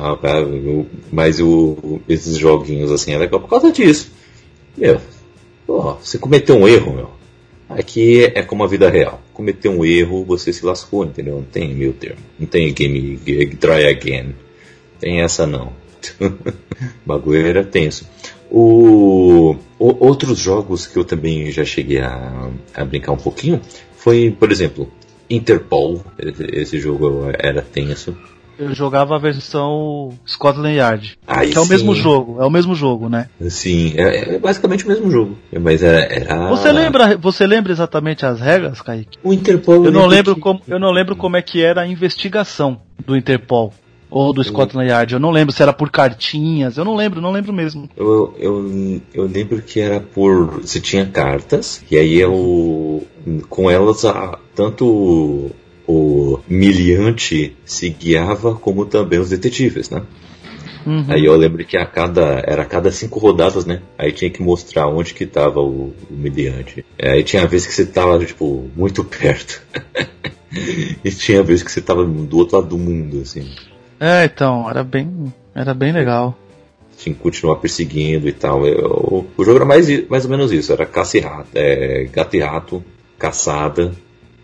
mas 1.12 1.40
o, 1.40 2.02
esses 2.08 2.38
joguinhos 2.38 2.92
assim 2.92 3.14
é 3.14 3.18
legal 3.18 3.40
por 3.40 3.50
causa 3.50 3.72
disso. 3.72 4.12
Meu, 4.78 5.00
você 5.68 6.18
cometeu 6.18 6.56
um 6.56 6.68
erro, 6.68 6.94
meu. 6.94 7.22
Aqui 7.70 8.26
é 8.26 8.42
como 8.42 8.64
a 8.64 8.68
vida 8.68 8.90
real. 8.90 9.22
Cometeu 9.34 9.72
um 9.72 9.86
erro, 9.86 10.26
você 10.26 10.52
se 10.52 10.66
lascou, 10.66 11.06
entendeu? 11.06 11.36
Não 11.36 11.44
tem 11.44 11.74
meio 11.74 11.94
termo. 11.94 12.20
Não 12.38 12.46
tem 12.46 12.74
game, 12.74 13.16
game 13.24 13.56
try 13.56 13.88
again. 13.88 14.36
Tem 15.00 15.22
essa 15.22 15.48
não. 15.48 15.72
bagulho 17.06 17.46
era 17.46 17.64
tenso. 17.64 18.08
O, 18.50 19.56
o, 19.80 20.06
outros 20.06 20.38
jogos 20.38 20.86
que 20.86 20.98
eu 20.98 21.06
também 21.06 21.50
já 21.52 21.64
cheguei 21.64 22.00
a, 22.00 22.50
a 22.74 22.84
brincar 22.84 23.14
um 23.14 23.18
pouquinho 23.18 23.62
foi, 23.96 24.36
por 24.38 24.52
exemplo, 24.52 24.92
Interpol. 25.36 26.04
Esse 26.54 26.80
jogo 26.80 27.30
era 27.38 27.62
tenso. 27.62 28.16
Eu 28.60 28.76
jogava 28.76 29.16
a 29.16 29.20
versão 29.20 30.10
Scotland 30.28 30.76
Yard. 30.76 31.18
Aí 31.26 31.50
que 31.50 31.58
é 31.58 31.62
o 31.62 31.66
mesmo 31.66 31.96
jogo, 31.96 32.40
é 32.40 32.46
o 32.46 32.50
mesmo 32.50 32.76
jogo, 32.76 33.10
né? 33.10 33.28
Sim, 33.50 33.94
é, 33.96 34.36
é 34.36 34.40
basicamente 34.40 34.86
o 34.86 34.88
mesmo 34.88 35.10
jogo. 35.10 35.36
Mas 35.60 35.82
era, 35.82 36.02
era, 36.02 36.48
Você 36.50 36.72
lembra, 36.72 37.18
você 37.18 37.48
lembra 37.48 37.72
exatamente 37.72 38.24
as 38.24 38.40
regras, 38.40 38.80
Kaique? 38.80 39.18
O 39.24 39.34
Interpol. 39.34 39.84
Eu 39.84 39.92
não 39.92 40.06
lembro 40.06 40.36
que... 40.36 40.42
como, 40.42 40.62
eu 40.68 40.80
não 40.80 40.92
lembro 40.92 41.16
como 41.16 41.38
é 41.38 41.42
que 41.42 41.64
era 41.64 41.82
a 41.82 41.88
investigação 41.88 42.80
do 43.04 43.18
Interpol. 43.18 43.74
Ou 44.12 44.34
do 44.34 44.44
Scotland 44.44 44.90
Yard, 44.90 45.14
eu 45.14 45.20
não 45.22 45.32
lembro 45.32 45.56
se 45.56 45.64
era 45.64 45.72
por 45.72 45.90
cartinhas, 45.90 46.76
eu 46.76 46.84
não 46.84 46.98
lembro, 46.98 47.22
não 47.22 47.32
lembro 47.32 47.54
mesmo. 47.54 47.90
Eu, 47.96 48.36
eu, 48.38 49.02
eu 49.14 49.24
lembro 49.26 49.62
que 49.62 49.80
era 49.80 50.02
por. 50.02 50.60
Você 50.60 50.82
tinha 50.82 51.06
cartas, 51.06 51.82
e 51.90 51.98
aí 51.98 52.20
eu. 52.20 53.08
Com 53.50 53.72
elas, 53.72 54.04
a, 54.04 54.38
tanto 54.56 55.52
o 55.88 56.40
miliante 56.48 57.56
se 57.66 57.90
guiava, 57.90 58.56
como 58.56 58.86
também 58.86 59.20
os 59.20 59.30
detetives, 59.30 59.90
né? 59.90 60.04
Uhum. 60.86 61.06
Aí 61.10 61.26
eu 61.26 61.36
lembro 61.36 61.64
que 61.64 61.78
a 61.78 61.86
cada 61.86 62.42
era 62.46 62.64
a 62.64 62.66
cada 62.66 62.92
cinco 62.92 63.20
rodadas, 63.20 63.66
né? 63.66 63.82
Aí 63.98 64.12
tinha 64.12 64.30
que 64.30 64.42
mostrar 64.42 64.88
onde 64.88 65.14
que 65.14 65.26
tava 65.26 65.60
o, 65.60 65.94
o 66.10 66.14
miliante. 66.14 66.84
Aí 67.02 67.24
tinha 67.24 67.46
vezes 67.46 67.68
que 67.68 67.74
você 67.74 67.86
tava 67.86 68.24
tipo 68.26 68.70
muito 68.76 69.04
perto. 69.06 69.62
e 71.04 71.12
tinha 71.12 71.44
vezes 71.44 71.64
que 71.64 71.72
você 71.72 71.82
tava 71.82 72.04
do 72.04 72.38
outro 72.38 72.58
lado 72.58 72.70
do 72.70 72.78
mundo, 72.78 73.22
assim. 73.22 73.54
É, 74.00 74.26
então, 74.26 74.68
era 74.70 74.84
bem, 74.84 75.32
era 75.54 75.74
bem 75.74 75.92
legal. 75.92 76.38
Tinha 76.98 77.14
que 77.14 77.22
continuar 77.22 77.58
perseguindo 77.58 78.28
e 78.28 78.34
tal. 78.34 78.66
Eu, 78.66 79.28
o 79.38 79.44
jogo 79.44 79.58
era 79.58 79.66
mais, 79.66 80.08
mais 80.08 80.26
ou 80.26 80.32
menos 80.32 80.52
isso, 80.52 80.72
era 80.74 80.86
caça 80.86 81.18
e 81.18 81.22
rato, 81.22 81.50
é, 81.54 82.06
gato 82.12 82.36
e 82.36 82.40
rato, 82.40 82.84
caçada. 83.20 83.92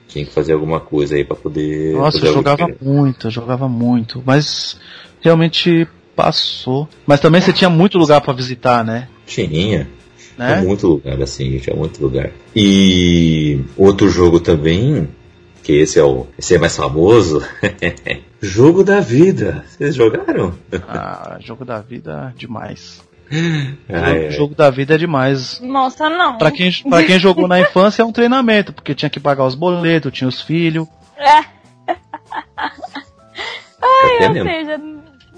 Tinha 0.07 0.25
que 0.25 0.31
fazer 0.31 0.53
alguma 0.53 0.79
coisa 0.79 1.15
aí 1.15 1.23
para 1.23 1.35
poder. 1.35 1.93
Nossa, 1.93 2.25
eu 2.25 2.33
jogava 2.33 2.67
muito, 2.81 3.27
eu 3.27 3.31
jogava 3.31 3.67
muito, 3.67 4.23
mas 4.25 4.79
realmente 5.21 5.87
passou. 6.15 6.87
Mas 7.05 7.19
também 7.19 7.41
você 7.41 7.53
tinha 7.53 7.69
muito 7.69 7.97
lugar 7.97 8.21
para 8.21 8.33
visitar, 8.33 8.83
né? 8.83 9.07
Tinha. 9.25 9.87
Né? 10.37 10.53
Tinha 10.53 10.61
muito 10.61 10.87
lugar, 10.87 11.21
assim, 11.21 11.57
tinha 11.59 11.75
muito 11.75 12.01
lugar. 12.01 12.31
E 12.55 13.59
outro 13.75 14.09
jogo 14.09 14.39
também, 14.39 15.09
que 15.63 15.73
esse 15.73 15.99
é 15.99 16.03
o 16.03 16.27
esse 16.37 16.55
é 16.55 16.57
mais 16.57 16.75
famoso, 16.75 17.43
Jogo 18.41 18.83
da 18.83 18.99
Vida. 18.99 19.65
Vocês 19.67 19.95
jogaram? 19.95 20.53
Ah, 20.87 21.37
jogo 21.39 21.65
da 21.65 21.81
vida 21.81 22.33
demais. 22.37 23.01
Ah, 23.89 24.11
é. 24.11 24.32
Jogo 24.32 24.55
da 24.55 24.69
vida 24.69 24.95
é 24.95 24.97
demais. 24.97 25.59
Nossa, 25.61 26.09
não. 26.09 26.38
Pra 26.38 26.51
quem, 26.51 26.71
pra 26.89 27.03
quem 27.03 27.19
jogou 27.19 27.47
na 27.47 27.59
infância 27.59 28.01
é 28.01 28.05
um 28.05 28.11
treinamento, 28.11 28.73
porque 28.73 28.95
tinha 28.95 29.09
que 29.09 29.19
pagar 29.19 29.45
os 29.45 29.55
boletos, 29.55 30.11
tinha 30.11 30.28
os 30.28 30.41
filhos. 30.41 30.88
É. 31.17 31.57
Ai, 33.82 34.17
é 34.19 34.28
ou 34.28 34.34
mesmo. 34.34 34.49
seja, 34.49 34.78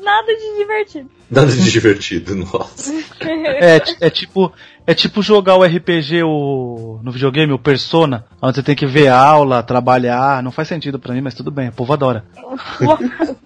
nada 0.02 0.36
de 0.36 0.58
divertido. 0.58 1.10
Nada 1.30 1.52
de 1.52 1.72
divertido, 1.72 2.36
nossa. 2.36 2.94
É, 3.22 3.82
é 4.02 4.10
tipo, 4.10 4.52
é 4.88 4.94
tipo 4.94 5.22
jogar 5.22 5.56
o 5.56 5.64
RPG 5.64 6.24
o, 6.24 7.00
no 7.04 7.12
videogame, 7.12 7.52
o 7.54 7.60
Persona, 7.60 8.26
onde 8.42 8.56
você 8.56 8.64
tem 8.64 8.76
que 8.76 8.86
ver 8.88 9.10
aula, 9.10 9.62
trabalhar. 9.62 10.42
Não 10.42 10.52
faz 10.52 10.68
sentido 10.68 10.98
para 10.98 11.14
mim, 11.14 11.22
mas 11.22 11.34
tudo 11.34 11.52
bem, 11.52 11.70
o 11.70 11.74
povo 11.74 11.94
adora. 11.94 12.26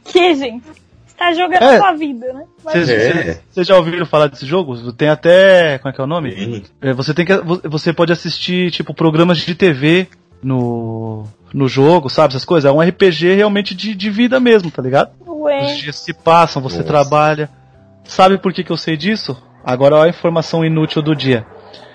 O 0.06 0.12
que, 0.12 0.36
gente? 0.36 0.64
Tá 1.24 1.34
jogando 1.34 1.63
é. 1.63 1.78
sua 1.78 1.93
vida, 1.93 2.34
né? 2.34 2.43
Vocês 2.61 2.89
é. 2.89 3.39
já 3.63 3.78
ouviram 3.78 4.05
falar 4.05 4.28
desse 4.28 4.45
jogo? 4.45 4.91
Tem 4.91 5.07
até. 5.07 5.78
Como 5.78 5.89
é 5.89 5.95
que 5.95 6.01
é 6.01 6.03
o 6.03 6.07
nome? 6.07 6.63
É, 6.82 6.91
você, 6.91 7.13
tem 7.13 7.26
que, 7.26 7.34
você 7.69 7.93
pode 7.93 8.11
assistir, 8.11 8.71
tipo, 8.71 8.93
programas 8.93 9.38
de 9.38 9.55
TV 9.55 10.09
no, 10.43 11.24
no 11.53 11.69
jogo, 11.69 12.09
sabe? 12.09 12.34
Essas 12.34 12.43
coisas. 12.43 12.69
É 12.69 12.74
um 12.74 12.82
RPG 12.82 13.36
realmente 13.36 13.74
de, 13.74 13.95
de 13.95 14.09
vida 14.09 14.38
mesmo, 14.38 14.69
tá 14.69 14.82
ligado? 14.82 15.11
Ué. 15.26 15.65
Os 15.65 15.78
dias 15.78 15.95
se 15.95 16.13
passam, 16.13 16.61
você 16.61 16.80
Nossa. 16.80 16.88
trabalha. 16.89 17.49
Sabe 18.03 18.38
por 18.38 18.51
que, 18.51 18.61
que 18.61 18.71
eu 18.71 18.78
sei 18.78 18.97
disso? 18.97 19.41
Agora 19.63 19.95
olha 19.95 20.07
a 20.07 20.09
informação 20.09 20.65
inútil 20.65 21.01
do 21.01 21.15
dia. 21.15 21.45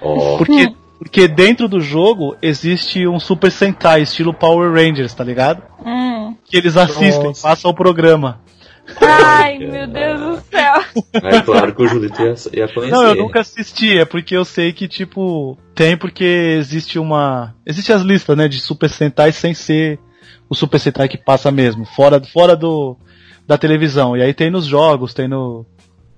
Oh. 0.01 0.39
Porque 0.39 0.73
Porque 0.99 1.29
dentro 1.29 1.69
do 1.69 1.81
jogo 1.81 2.35
existe 2.41 3.07
um 3.07 3.21
Super 3.21 3.53
Sentai, 3.53 4.03
estilo 4.03 4.33
Power 4.33 4.73
Rangers, 4.73 5.13
tá 5.13 5.23
ligado? 5.23 5.63
Hum. 5.85 6.35
Que 6.45 6.57
eles 6.57 6.77
assistem, 6.79 7.29
Nossa. 7.29 7.47
passam 7.47 7.71
o 7.71 7.75
programa. 7.75 8.41
Ai, 9.01 9.59
meu 9.69 9.87
Deus 9.87 10.21
do 10.21 10.41
céu. 10.51 10.75
É 11.15 11.41
claro 11.43 11.75
que 11.75 11.83
o 11.83 11.87
Julito 11.87 12.21
ia, 12.23 12.35
ia 12.53 12.69
conhecer. 12.69 12.95
Não, 12.95 13.09
eu 13.09 13.17
nunca 13.17 13.41
assisti, 13.41 13.99
é 13.99 14.05
porque 14.05 14.37
eu 14.37 14.45
sei 14.45 14.73
que, 14.73 14.89
tipo, 14.89 15.59
tem 15.75 15.97
porque 15.97 16.25
existe 16.25 16.99
uma. 16.99 17.55
Existe 17.67 17.93
as 17.93 18.03
listas, 18.03 18.37
né, 18.37 18.49
de 18.49 18.61
Super 18.61 18.89
Sentai 18.89 19.33
sem 19.33 19.55
ser 19.55 19.99
o 20.49 20.55
Super 20.55 20.81
Sentai 20.81 21.09
que 21.09 21.19
passa 21.19 21.51
mesmo, 21.51 21.85
fora, 21.85 22.21
fora 22.21 22.57
do 22.57 22.97
da 23.47 23.59
televisão. 23.59 24.17
E 24.17 24.23
aí 24.23 24.35
tem 24.35 24.51
nos 24.51 24.67
jogos, 24.67 25.15
tem 25.15 25.29
no. 25.29 25.65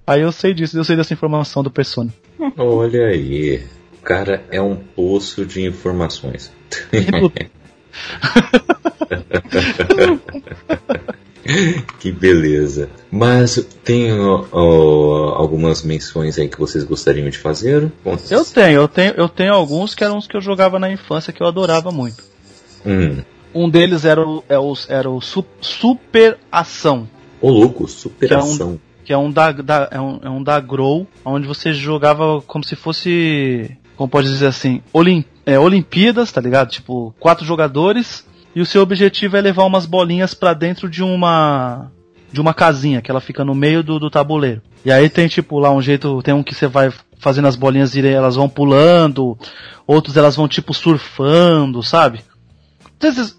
Aí 0.06 0.22
eu 0.22 0.32
sei 0.32 0.52
disso, 0.52 0.76
eu 0.76 0.84
sei 0.84 0.96
dessa 0.96 1.14
informação 1.14 1.62
do 1.62 1.70
Persona. 1.70 2.12
Olha 2.56 3.06
aí. 3.06 3.62
O 3.98 4.02
cara 4.02 4.42
é 4.50 4.60
um 4.60 4.74
poço 4.74 5.44
de 5.44 5.64
informações. 5.64 6.52
que 11.98 12.10
beleza. 12.12 12.88
Mas 13.10 13.64
tem 13.84 14.12
ó, 14.20 14.44
ó, 14.52 15.34
algumas 15.36 15.82
menções 15.82 16.38
aí 16.38 16.48
que 16.48 16.58
vocês 16.58 16.84
gostariam 16.84 17.28
de 17.28 17.38
fazer? 17.38 17.90
Conta- 18.04 18.22
Eu 18.32 18.44
tenho, 18.44 18.70
eu 18.80 18.88
tenho, 18.88 19.14
eu 19.16 19.28
tenho 19.28 19.52
alguns 19.54 19.94
que 19.94 20.04
eram 20.04 20.18
os 20.18 20.26
que 20.26 20.36
eu 20.36 20.40
jogava 20.40 20.78
na 20.78 20.90
infância 20.90 21.32
que 21.32 21.42
eu 21.42 21.46
adorava 21.46 21.90
muito. 21.90 22.22
Hum. 22.86 23.22
Um 23.54 23.68
deles 23.68 24.04
era 24.04 24.20
o, 24.26 24.44
é 24.48 24.58
o, 24.58 24.72
era 24.88 25.10
o 25.10 25.20
Su- 25.20 25.44
Super 25.60 26.38
Ação, 26.52 27.08
Ô 27.40 27.50
louco, 27.50 27.88
superação. 27.88 28.78
que 29.04 29.12
é 29.12 29.18
um 29.18 29.30
da, 29.30 29.50
da- 29.50 29.88
é 29.90 30.00
um, 30.00 30.20
é 30.22 30.30
um 30.30 30.42
da 30.42 30.60
Grow, 30.60 31.06
onde 31.24 31.46
você 31.48 31.72
jogava 31.72 32.40
como 32.46 32.64
se 32.64 32.76
fosse, 32.76 33.76
como 33.96 34.08
pode 34.08 34.28
dizer 34.28 34.46
assim, 34.46 34.80
Olim, 34.92 35.24
é, 35.44 35.58
Olimpíadas, 35.58 36.30
tá 36.30 36.40
ligado? 36.40 36.70
Tipo, 36.70 37.12
quatro 37.18 37.44
jogadores, 37.44 38.24
e 38.54 38.60
o 38.60 38.66
seu 38.66 38.82
objetivo 38.82 39.36
é 39.36 39.40
levar 39.40 39.64
umas 39.64 39.86
bolinhas 39.86 40.34
pra 40.34 40.52
dentro 40.52 40.88
de 40.88 41.02
uma 41.02 41.90
de 42.32 42.40
uma 42.40 42.54
casinha, 42.54 43.02
que 43.02 43.10
ela 43.10 43.20
fica 43.20 43.44
no 43.44 43.54
meio 43.54 43.82
do, 43.82 43.98
do 43.98 44.08
tabuleiro. 44.08 44.62
E 44.84 44.92
aí 44.92 45.08
tem 45.08 45.26
tipo 45.26 45.58
lá 45.58 45.72
um 45.72 45.82
jeito, 45.82 46.22
tem 46.22 46.32
um 46.32 46.42
que 46.42 46.54
você 46.54 46.68
vai 46.68 46.92
fazendo 47.18 47.48
as 47.48 47.56
bolinhas 47.56 47.94
irem, 47.94 48.12
elas 48.12 48.36
vão 48.36 48.48
pulando, 48.48 49.36
outros 49.86 50.16
elas 50.16 50.36
vão 50.36 50.46
tipo 50.46 50.72
surfando, 50.72 51.82
sabe? 51.82 52.20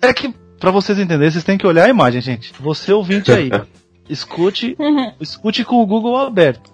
É 0.01 0.13
que, 0.13 0.33
pra 0.59 0.71
vocês 0.71 0.99
entenderem, 0.99 1.31
vocês 1.31 1.43
têm 1.43 1.57
que 1.57 1.65
olhar 1.65 1.85
a 1.85 1.89
imagem, 1.89 2.21
gente. 2.21 2.53
Você 2.59 2.91
ouvinte 2.91 3.31
aí, 3.31 3.49
escute, 4.09 4.75
escute 5.19 5.63
com 5.63 5.81
o 5.81 5.85
Google 5.85 6.17
aberto. 6.17 6.71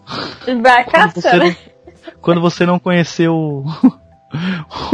Vai 0.61 0.83
Quando 0.85 1.11
você 1.13 1.21
caçando. 1.21 1.45
não, 1.45 1.55
quando 2.19 2.41
você 2.41 2.65
não 2.65 2.79
conheceu 2.79 3.63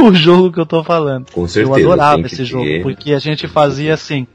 o, 0.00 0.14
jogo 0.14 0.52
que 0.52 0.60
eu 0.60 0.66
tô 0.66 0.82
falando. 0.84 1.30
Com 1.30 1.46
certeza. 1.48 1.80
eu 1.80 1.86
adorava 1.86 2.20
esse 2.26 2.44
jogo, 2.44 2.64
ter. 2.64 2.82
porque 2.82 3.12
a 3.12 3.18
gente 3.18 3.48
fazia 3.48 3.94
assim, 3.94 4.26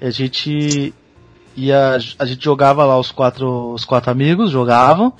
a 0.00 0.10
gente 0.10 0.94
ia, 1.56 1.98
a 2.18 2.24
gente 2.26 2.44
jogava 2.44 2.84
lá 2.84 2.98
os 2.98 3.12
quatro, 3.12 3.72
os 3.72 3.84
quatro 3.84 4.10
amigos 4.10 4.50
jogavam 4.50 5.12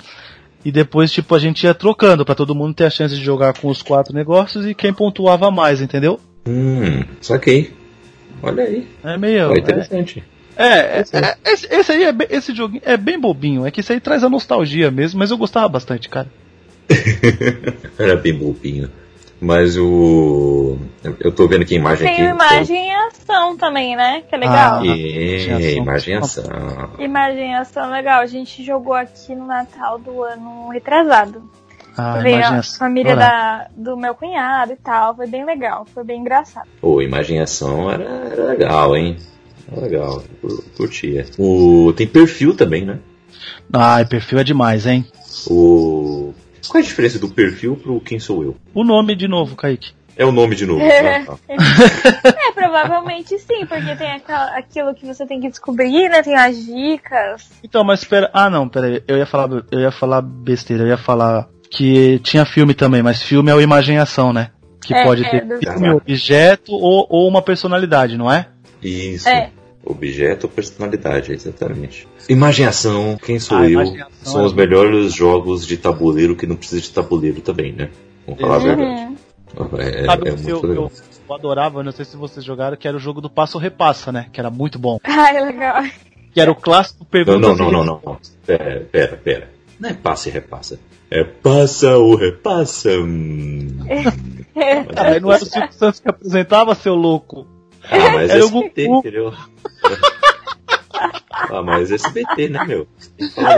e 0.63 0.71
depois 0.71 1.11
tipo 1.11 1.33
a 1.35 1.39
gente 1.39 1.63
ia 1.63 1.73
trocando 1.73 2.25
pra 2.25 2.35
todo 2.35 2.55
mundo 2.55 2.73
ter 2.73 2.85
a 2.85 2.89
chance 2.89 3.15
de 3.15 3.23
jogar 3.23 3.53
com 3.53 3.67
os 3.67 3.81
quatro 3.81 4.13
negócios 4.13 4.65
e 4.65 4.73
quem 4.73 4.93
pontuava 4.93 5.51
mais, 5.51 5.81
entendeu? 5.81 6.19
Hum, 6.47 7.03
saquei. 7.21 7.73
Olha 8.41 8.63
aí. 8.63 8.87
É 9.03 9.17
meio. 9.17 9.53
É- 9.53 9.59
interessante. 9.59 10.23
É, 10.57 10.99
é, 10.99 11.03
é, 11.13 11.51
esse, 11.51 11.67
esse 11.69 11.91
aí 11.91 12.03
é 12.03 12.13
bem, 12.13 12.27
esse 12.29 12.55
joguinho 12.55 12.81
é 12.85 12.95
bem 12.95 13.19
bobinho, 13.19 13.65
é 13.65 13.71
que 13.71 13.81
isso 13.81 13.91
aí 13.91 13.99
traz 13.99 14.23
a 14.23 14.29
nostalgia 14.29 14.89
mesmo, 14.89 15.19
mas 15.19 15.29
eu 15.29 15.37
gostava 15.37 15.67
bastante, 15.67 16.07
cara. 16.07 16.29
Era 17.97 18.15
bem 18.15 18.33
bobinho. 18.33 18.89
Mas 19.39 19.77
o. 19.77 20.77
Eu 21.19 21.31
tô 21.31 21.47
vendo 21.47 21.65
a 21.69 21.73
imagem 21.73 22.07
Tem 22.07 22.21
aqui. 22.21 22.33
imagem 22.33 22.87
e 22.87 22.91
ação 23.07 23.57
também, 23.57 23.95
né? 23.95 24.23
Que 24.27 24.33
é 24.33 24.37
legal. 24.37 24.79
Ah, 24.81 24.87
É, 24.87 25.73
imagem 25.73 26.13
e 26.13 26.17
ação. 26.17 26.43
Imagem 26.97 27.51
e 27.51 27.55
ação 27.55 27.91
legal. 27.91 28.21
A 28.21 28.25
gente 28.25 28.63
jogou 28.63 28.93
aqui 28.93 29.35
no 29.35 29.45
Natal 29.45 29.99
do 29.99 30.23
ano 30.23 30.69
retrasado. 30.69 31.43
Ah, 31.97 32.19
Veio 32.19 32.45
a 32.45 32.63
família 32.63 33.15
da, 33.15 33.67
do 33.75 33.95
meu 33.97 34.15
cunhado 34.15 34.73
e 34.73 34.77
tal. 34.77 35.15
Foi 35.15 35.27
bem 35.27 35.45
legal. 35.45 35.85
Foi 35.93 36.03
bem 36.03 36.21
engraçado. 36.21 36.67
Pô, 36.81 37.01
imagem 37.01 37.37
e 37.37 37.41
ação 37.41 37.91
era, 37.91 38.03
era 38.03 38.43
legal, 38.45 38.95
hein? 38.95 39.17
Era 39.71 39.81
legal, 39.81 40.23
eu 40.43 40.63
curtia. 40.77 41.25
O, 41.37 41.91
tem 41.95 42.07
perfil 42.07 42.55
também, 42.55 42.85
né? 42.85 42.99
Ai, 43.71 44.05
perfil 44.05 44.39
é 44.39 44.43
demais, 44.43 44.85
hein? 44.85 45.05
O. 45.49 46.33
Qual 46.67 46.79
é 46.81 46.83
a 46.83 46.87
diferença 46.87 47.19
do 47.19 47.29
perfil 47.29 47.75
pro 47.75 47.99
quem 47.99 48.19
sou 48.19 48.43
eu? 48.43 48.55
O 48.73 48.83
nome 48.83 49.15
de 49.15 49.27
novo, 49.27 49.55
Kaique. 49.55 49.93
É 50.17 50.25
o 50.25 50.31
nome 50.31 50.55
de 50.55 50.65
novo. 50.65 50.81
É. 50.81 51.25
tá? 51.25 51.37
É, 52.47 52.51
provavelmente 52.53 53.37
sim, 53.39 53.65
porque 53.65 53.95
tem 53.95 54.11
aquela- 54.11 54.57
aquilo 54.57 54.95
que 54.95 55.05
você 55.05 55.25
tem 55.25 55.41
que 55.41 55.49
descobrir, 55.49 56.07
né? 56.09 56.23
Tem 56.23 56.35
as 56.35 56.55
dicas. 56.65 57.49
Então, 57.63 57.83
mas 57.83 57.99
espera. 57.99 58.29
Ah, 58.33 58.49
não, 58.49 58.69
pera 58.69 58.87
aí. 58.87 59.03
Eu 59.07 59.17
ia 59.17 59.25
falar, 59.25 59.49
eu 59.71 59.79
ia 59.79 59.91
falar 59.91 60.21
besteira. 60.21 60.83
Eu 60.83 60.87
ia 60.87 60.97
falar 60.97 61.47
que 61.69 62.19
tinha 62.19 62.45
filme 62.45 62.73
também, 62.73 63.03
mas 63.03 63.21
filme 63.21 63.51
é 63.51 63.55
o 63.55 63.59
imagem 63.61 63.95
e 63.97 63.99
ação, 63.99 64.31
né? 64.31 64.51
Que 64.81 64.93
É, 64.93 65.03
pode 65.03 65.25
é, 65.25 65.29
ter 65.41 65.59
filme, 65.59 65.89
objeto 65.89 66.71
ou, 66.71 67.05
ou 67.09 67.27
uma 67.27 67.41
personalidade, 67.41 68.17
não 68.17 68.31
é? 68.31 68.47
Isso. 68.81 69.27
É. 69.27 69.49
Objeto 69.85 70.45
ou 70.45 70.49
personalidade, 70.49 71.31
exatamente. 71.31 72.07
Imagem 72.27 72.65
e 72.65 72.69
ação, 72.69 73.17
quem 73.23 73.39
sou 73.39 73.57
Ah, 73.57 73.69
eu? 73.69 73.85
São 74.23 74.41
é 74.41 74.45
os 74.45 74.51
bom. 74.51 74.57
melhores 74.57 75.13
jogos 75.13 75.65
de 75.65 75.77
tabuleiro 75.77 76.35
que 76.35 76.47
não 76.47 76.55
precisa 76.55 76.81
de 76.81 76.91
tabuleiro 76.91 77.39
também, 77.41 77.71
né? 77.71 77.89
Vamos 78.25 78.41
falar 78.41 78.55
a 78.55 78.59
verdade. 78.59 78.91
Uhum. 78.91 79.15
É, 79.77 80.05
Sabe 80.05 80.29
é 80.29 80.31
o 80.33 80.35
que 80.35 80.41
muito 80.43 80.49
eu, 80.49 80.69
legal. 80.69 80.83
eu, 80.85 80.91
eu 81.29 81.35
adorava, 81.35 81.83
não 81.83 81.91
sei 81.91 82.03
se 82.03 82.17
vocês 82.17 82.43
jogaram, 82.43 82.75
que 82.75 82.87
era 82.87 82.97
o 82.97 82.99
jogo 82.99 83.21
do 83.21 83.29
passo 83.29 83.57
repassa, 83.59 84.11
né? 84.11 84.25
Que 84.33 84.39
era 84.39 84.49
muito 84.49 84.79
bom. 84.79 84.97
Ai, 85.05 85.39
legal. 85.45 85.83
Que 86.33 86.41
era 86.41 86.51
o 86.51 86.55
clássico 86.55 87.01
Não, 87.01 87.07
pergunta 87.07 87.39
não, 87.39 87.55
não, 87.55 87.71
não, 87.71 88.01
não. 88.03 88.17
Pera, 88.45 88.87
pera, 88.91 89.17
pera. 89.23 89.49
Não 89.79 89.89
é 89.89 89.93
passa 89.93 90.29
e 90.29 90.31
repassa. 90.31 90.79
É 91.11 91.23
passa 91.23 91.95
ou 91.97 92.15
repassa. 92.15 92.89
Hum. 92.99 93.77
Ah, 94.95 95.03
mas 95.03 95.21
não 95.21 95.31
era 95.33 95.43
o 95.43 95.45
Silvio 95.45 95.73
Santos 95.73 95.99
que 95.99 96.09
apresentava, 96.09 96.73
seu 96.75 96.95
louco. 96.95 97.45
Ah, 97.89 98.11
mas 98.13 98.29
Era 98.29 98.43
o 98.43 98.47
SBT, 98.47 98.87
entendeu? 98.87 99.33
Ah, 101.49 101.61
mas 101.61 101.91
SBT, 101.91 102.49
né, 102.49 102.63
meu? 102.63 102.87
Ah, 103.37 103.55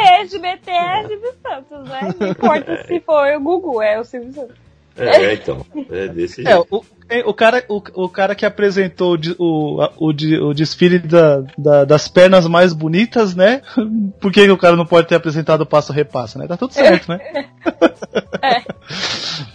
é, 0.00 0.22
SBT 0.22 0.70
é 0.70 1.06
Silvio 1.08 1.34
Santos, 1.42 1.88
né? 1.88 2.00
Não 2.20 2.28
importa 2.28 2.84
se 2.86 3.00
for 3.00 3.32
o 3.34 3.40
Gugu, 3.40 3.82
é 3.82 3.98
o 3.98 4.04
Silvio 4.04 4.32
Santos. 4.32 4.63
É, 4.96 5.34
então. 5.34 5.64
É 5.90 6.06
desse 6.08 6.42
É, 6.46 6.52
jeito. 6.54 6.66
o, 6.70 6.84
o, 7.30 7.34
cara, 7.34 7.64
o, 7.68 7.82
o 8.04 8.08
cara 8.08 8.34
que 8.34 8.46
apresentou 8.46 9.16
o, 9.38 9.80
o, 9.82 10.08
o, 10.08 10.12
de- 10.12 10.38
o 10.38 10.54
desfile 10.54 10.98
da, 11.00 11.42
da- 11.58 11.84
das 11.84 12.06
pernas 12.08 12.46
mais 12.46 12.72
bonitas, 12.72 13.34
né? 13.34 13.60
Por 14.20 14.30
que, 14.32 14.44
que 14.44 14.50
o 14.52 14.56
cara 14.56 14.76
não 14.76 14.86
pode 14.86 15.08
ter 15.08 15.16
apresentado 15.16 15.62
o 15.62 15.66
passo 15.66 15.92
repassa, 15.92 16.38
né? 16.38 16.46
Tá 16.46 16.56
tudo 16.56 16.72
certo, 16.72 17.08
né? 17.08 17.18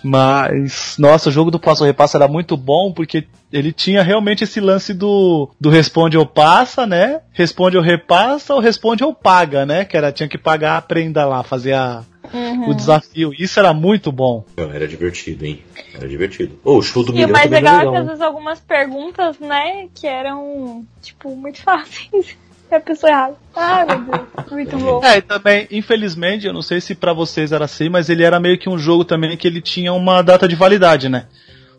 Mas, 0.03 0.95
nossa, 0.97 1.29
o 1.29 1.31
jogo 1.31 1.51
do 1.51 1.59
passo 1.59 1.83
repassa 1.83 2.17
era 2.17 2.27
muito 2.27 2.55
bom 2.57 2.91
porque 2.91 3.25
ele 3.51 3.71
tinha 3.71 4.03
realmente 4.03 4.43
esse 4.43 4.59
lance 4.59 4.93
do, 4.93 5.49
do 5.59 5.69
responde 5.69 6.17
ou 6.17 6.25
passa, 6.25 6.85
né? 6.85 7.21
Responde 7.31 7.77
ou 7.77 7.83
repassa 7.83 8.53
ou 8.53 8.59
responde 8.59 9.03
ou 9.03 9.13
paga, 9.13 9.65
né? 9.65 9.85
Que 9.85 9.97
era, 9.97 10.11
tinha 10.11 10.27
que 10.29 10.37
pagar 10.37 10.77
a 10.77 10.81
prenda 10.81 11.25
lá, 11.25 11.43
fazer 11.43 11.73
a, 11.73 12.03
Uhum. 12.33 12.69
o 12.69 12.73
desafio. 12.73 13.31
Isso 13.37 13.59
era 13.59 13.73
muito 13.73 14.11
bom. 14.11 14.45
Era 14.55 14.87
divertido, 14.87 15.45
hein? 15.45 15.63
Era 15.93 16.07
divertido. 16.07 16.59
Ô, 16.63 16.77
o 16.77 16.81
show 16.81 17.03
do 17.03 17.11
E 17.11 17.15
milhão 17.15 17.29
o 17.29 17.33
mais 17.33 17.49
legal 17.49 17.79
era 17.79 17.89
é 17.89 17.91
que 17.91 17.97
às 17.97 18.07
vezes 18.07 18.21
algumas 18.21 18.59
perguntas, 18.59 19.39
né, 19.39 19.87
que 19.93 20.07
eram, 20.07 20.85
tipo, 21.01 21.35
muito 21.35 21.61
fáceis. 21.63 22.37
E 22.71 22.75
a 22.75 22.79
pessoa 22.79 23.11
errada. 23.11 23.35
Ai, 23.55 23.85
meu 23.85 24.05
Deus, 24.05 24.51
muito 24.51 24.77
bom. 24.77 25.03
É, 25.03 25.17
e 25.17 25.21
também, 25.23 25.67
infelizmente, 25.71 26.45
eu 26.45 26.53
não 26.53 26.61
sei 26.61 26.79
se 26.79 26.93
pra 26.93 27.13
vocês 27.13 27.51
era 27.51 27.65
assim, 27.65 27.89
mas 27.89 28.09
ele 28.09 28.23
era 28.23 28.39
meio 28.39 28.59
que 28.59 28.69
um 28.69 28.77
jogo 28.77 29.03
também 29.03 29.35
que 29.35 29.47
ele 29.47 29.59
tinha 29.59 29.91
uma 29.91 30.21
data 30.21 30.47
de 30.47 30.55
validade, 30.55 31.09
né? 31.09 31.25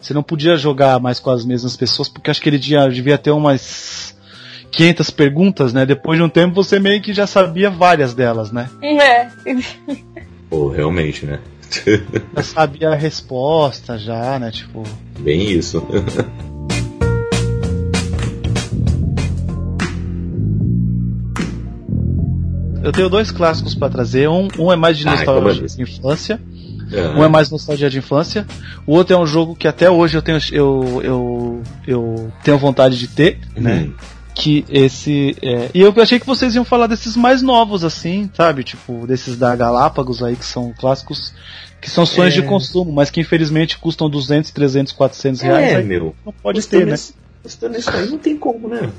Você 0.00 0.12
não 0.12 0.22
podia 0.22 0.56
jogar 0.56 0.98
mais 0.98 1.20
com 1.20 1.30
as 1.30 1.44
mesmas 1.44 1.76
pessoas, 1.76 2.08
porque 2.08 2.30
acho 2.30 2.40
que 2.40 2.48
ele 2.48 2.58
tinha, 2.58 2.88
devia 2.88 3.18
ter 3.18 3.30
umas 3.30 4.16
500 4.72 5.10
perguntas, 5.10 5.72
né? 5.72 5.84
Depois 5.84 6.18
de 6.18 6.24
um 6.24 6.28
tempo 6.28 6.54
você 6.54 6.80
meio 6.80 7.02
que 7.02 7.12
já 7.12 7.26
sabia 7.26 7.70
várias 7.70 8.14
delas, 8.14 8.50
né? 8.50 8.68
É. 8.82 9.28
Pô, 10.50 10.68
realmente, 10.68 11.24
né? 11.24 11.38
Já 12.36 12.42
sabia 12.42 12.88
a 12.90 12.94
resposta 12.96 13.96
já, 13.96 14.36
né? 14.40 14.50
Tipo, 14.50 14.82
Bem 15.20 15.48
isso. 15.52 15.80
eu 22.82 22.92
tenho 22.92 23.08
dois 23.08 23.30
clássicos 23.30 23.74
pra 23.74 23.88
trazer. 23.88 24.28
Um, 24.28 24.48
um 24.58 24.72
é 24.72 24.76
mais 24.76 24.98
de 24.98 25.06
Ah, 25.06 25.12
nostalgia 25.12 25.52
então 25.52 25.66
de 25.76 25.82
infância. 25.82 26.40
Ah, 26.92 27.18
Um 27.18 27.24
é 27.24 27.28
mais 27.28 27.50
nostalgia 27.50 27.88
de 27.90 27.98
infância. 27.98 28.46
O 28.86 28.94
outro 28.94 29.14
é 29.14 29.18
um 29.18 29.26
jogo 29.26 29.54
que 29.54 29.68
até 29.68 29.88
hoje 29.90 30.16
eu 30.16 30.22
tenho, 30.22 30.38
eu, 30.50 31.00
eu, 31.04 31.62
eu 31.86 32.32
tenho 32.42 32.58
vontade 32.58 32.98
de 32.98 33.06
ter, 33.06 33.38
né? 33.56 33.90
Que 34.40 34.64
esse. 34.70 35.36
é, 35.42 35.70
E 35.74 35.80
eu 35.80 35.94
achei 35.98 36.18
que 36.18 36.26
vocês 36.26 36.54
iam 36.54 36.64
falar 36.64 36.86
desses 36.86 37.16
mais 37.16 37.42
novos, 37.42 37.84
assim, 37.84 38.30
sabe? 38.34 38.64
Tipo, 38.64 39.06
desses 39.06 39.36
da 39.36 39.54
Galápagos 39.54 40.22
aí, 40.22 40.36
que 40.36 40.44
são 40.44 40.72
clássicos. 40.76 41.34
Que 41.80 41.88
são 41.88 42.04
sonhos 42.04 42.34
é... 42.34 42.40
de 42.40 42.46
consumo, 42.46 42.92
mas 42.92 43.10
que 43.10 43.20
infelizmente 43.20 43.78
custam 43.78 44.10
200, 44.10 44.50
300, 44.50 44.92
400 44.92 45.40
reais. 45.40 45.72
É, 45.72 45.82
meu. 45.82 46.14
Não 46.24 46.32
pode 46.32 46.66
ter, 46.66 46.86
né? 46.86 46.96
Custando 47.42 47.78
isso 47.78 47.90
aí 47.90 48.06
não 48.06 48.18
tem 48.18 48.36
como, 48.36 48.68
né? 48.68 48.90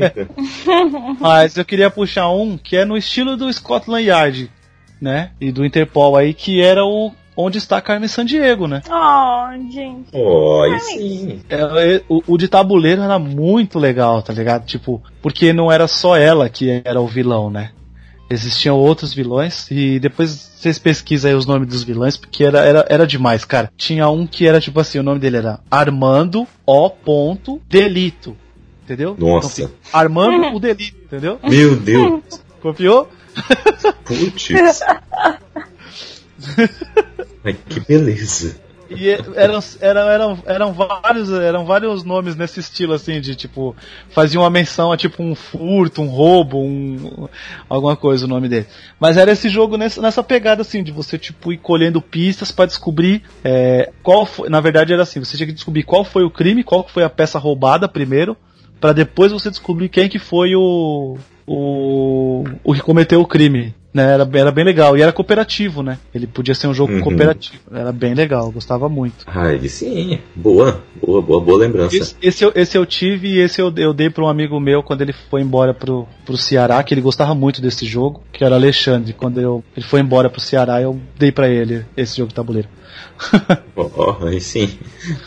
mas 1.20 1.54
eu 1.54 1.64
queria 1.66 1.90
puxar 1.90 2.30
um 2.30 2.56
que 2.56 2.76
é 2.76 2.84
no 2.86 2.96
estilo 2.96 3.36
do 3.36 3.52
Scotland 3.52 4.06
Yard, 4.06 4.50
né? 4.98 5.32
E 5.38 5.52
do 5.52 5.64
Interpol 5.64 6.16
aí, 6.16 6.32
que 6.32 6.62
era 6.62 6.82
o 6.82 7.12
onde 7.40 7.58
está 7.58 7.80
Carmen 7.80 8.08
Sandiego, 8.08 8.66
né? 8.66 8.82
Oh, 8.88 9.72
gente. 9.72 10.08
Oh, 10.12 10.62
aí 10.62 10.80
sim. 10.80 11.40
É, 11.48 12.02
o, 12.08 12.22
o, 12.26 12.38
de 12.38 12.48
tabuleiro 12.48 13.02
era 13.02 13.18
muito 13.18 13.78
legal, 13.78 14.22
tá 14.22 14.32
ligado? 14.32 14.66
Tipo, 14.66 15.02
porque 15.22 15.52
não 15.52 15.70
era 15.70 15.86
só 15.86 16.16
ela 16.16 16.48
que 16.48 16.82
era 16.84 17.00
o 17.00 17.06
vilão, 17.06 17.50
né? 17.50 17.72
Existiam 18.28 18.76
outros 18.76 19.12
vilões 19.12 19.68
e 19.70 19.98
depois 19.98 20.30
vocês 20.30 20.78
pesquisam 20.78 21.30
aí 21.30 21.36
os 21.36 21.46
nomes 21.46 21.68
dos 21.68 21.82
vilões, 21.82 22.16
porque 22.16 22.44
era, 22.44 22.60
era, 22.60 22.86
era 22.88 23.06
demais, 23.06 23.44
cara. 23.44 23.72
Tinha 23.76 24.08
um 24.08 24.24
que 24.26 24.46
era 24.46 24.60
tipo 24.60 24.78
assim, 24.78 24.98
o 24.98 25.02
nome 25.02 25.18
dele 25.18 25.38
era 25.38 25.58
Armando 25.70 26.46
O. 26.64 26.90
Ponto 26.90 27.60
Delito. 27.68 28.36
Entendeu? 28.84 29.16
Nossa. 29.18 29.62
Então, 29.62 29.74
Armando 29.92 30.54
o 30.54 30.60
Delito, 30.60 30.98
entendeu? 31.04 31.40
Meu 31.42 31.76
Deus. 31.76 32.22
Copiou? 32.60 33.08
Putz. 34.04 34.80
Ai, 37.44 37.54
que 37.68 37.80
beleza. 37.80 38.60
E 38.90 39.08
eram, 39.08 39.60
eram, 39.80 40.08
eram, 40.08 40.38
eram, 40.44 40.72
vários, 40.72 41.30
eram 41.30 41.64
vários 41.64 42.02
nomes 42.02 42.34
nesse 42.34 42.58
estilo, 42.58 42.92
assim, 42.92 43.20
de 43.20 43.36
tipo, 43.36 43.74
fazia 44.10 44.40
uma 44.40 44.50
menção 44.50 44.90
a 44.90 44.96
tipo 44.96 45.22
um 45.22 45.32
furto, 45.36 46.02
um 46.02 46.08
roubo, 46.08 46.58
um, 46.58 47.28
alguma 47.68 47.94
coisa 47.94 48.24
o 48.24 48.28
nome 48.28 48.48
dele. 48.48 48.66
Mas 48.98 49.16
era 49.16 49.30
esse 49.30 49.48
jogo 49.48 49.76
nessa, 49.76 50.02
nessa 50.02 50.24
pegada, 50.24 50.62
assim, 50.62 50.82
de 50.82 50.90
você 50.90 51.16
tipo 51.16 51.52
ir 51.52 51.58
colhendo 51.58 52.02
pistas 52.02 52.50
para 52.50 52.66
descobrir 52.66 53.22
é, 53.44 53.92
qual 54.02 54.26
foi. 54.26 54.48
Na 54.48 54.60
verdade 54.60 54.92
era 54.92 55.04
assim, 55.04 55.20
você 55.20 55.36
tinha 55.36 55.46
que 55.46 55.52
descobrir 55.52 55.84
qual 55.84 56.04
foi 56.04 56.24
o 56.24 56.30
crime, 56.30 56.64
qual 56.64 56.86
foi 56.88 57.04
a 57.04 57.10
peça 57.10 57.38
roubada 57.38 57.88
primeiro, 57.88 58.36
para 58.80 58.92
depois 58.92 59.30
você 59.30 59.50
descobrir 59.50 59.88
quem 59.88 60.08
que 60.08 60.18
foi 60.18 60.56
o, 60.56 61.16
o, 61.52 62.44
o 62.62 62.72
que 62.72 62.80
cometeu 62.80 63.20
o 63.20 63.26
crime. 63.26 63.74
Né, 63.92 64.04
era, 64.04 64.28
era 64.34 64.52
bem 64.52 64.64
legal. 64.64 64.96
E 64.96 65.02
era 65.02 65.12
cooperativo, 65.12 65.82
né? 65.82 65.98
Ele 66.14 66.24
podia 66.24 66.54
ser 66.54 66.68
um 66.68 66.74
jogo 66.74 66.92
uhum. 66.92 67.00
cooperativo. 67.00 67.60
Era 67.72 67.90
bem 67.90 68.14
legal, 68.14 68.48
gostava 68.52 68.88
muito. 68.88 69.26
Ah, 69.26 69.52
ele 69.52 69.68
sim. 69.68 70.20
Boa, 70.36 70.80
boa, 71.04 71.20
boa, 71.20 71.40
boa 71.40 71.58
lembrança. 71.58 71.96
Esse, 71.96 72.14
esse, 72.22 72.44
eu, 72.44 72.52
esse 72.54 72.78
eu 72.78 72.86
tive 72.86 73.26
e 73.26 73.40
esse 73.40 73.60
eu, 73.60 73.72
eu 73.76 73.92
dei 73.92 74.08
para 74.08 74.22
um 74.22 74.28
amigo 74.28 74.60
meu 74.60 74.80
quando 74.80 75.02
ele 75.02 75.12
foi 75.28 75.40
embora 75.40 75.74
pro, 75.74 76.06
pro 76.24 76.36
Ceará, 76.36 76.80
que 76.84 76.94
ele 76.94 77.00
gostava 77.00 77.34
muito 77.34 77.60
desse 77.60 77.84
jogo, 77.84 78.22
que 78.32 78.44
era 78.44 78.54
Alexandre. 78.54 79.12
Quando 79.12 79.40
eu, 79.40 79.64
ele 79.76 79.84
foi 79.84 79.98
embora 79.98 80.30
pro 80.30 80.40
Ceará, 80.40 80.80
eu 80.80 81.00
dei 81.18 81.32
para 81.32 81.48
ele 81.48 81.84
esse 81.96 82.16
jogo 82.16 82.28
de 82.28 82.34
tabuleiro. 82.36 82.68
oh, 83.74 84.24
aí 84.24 84.40
sim. 84.40 84.70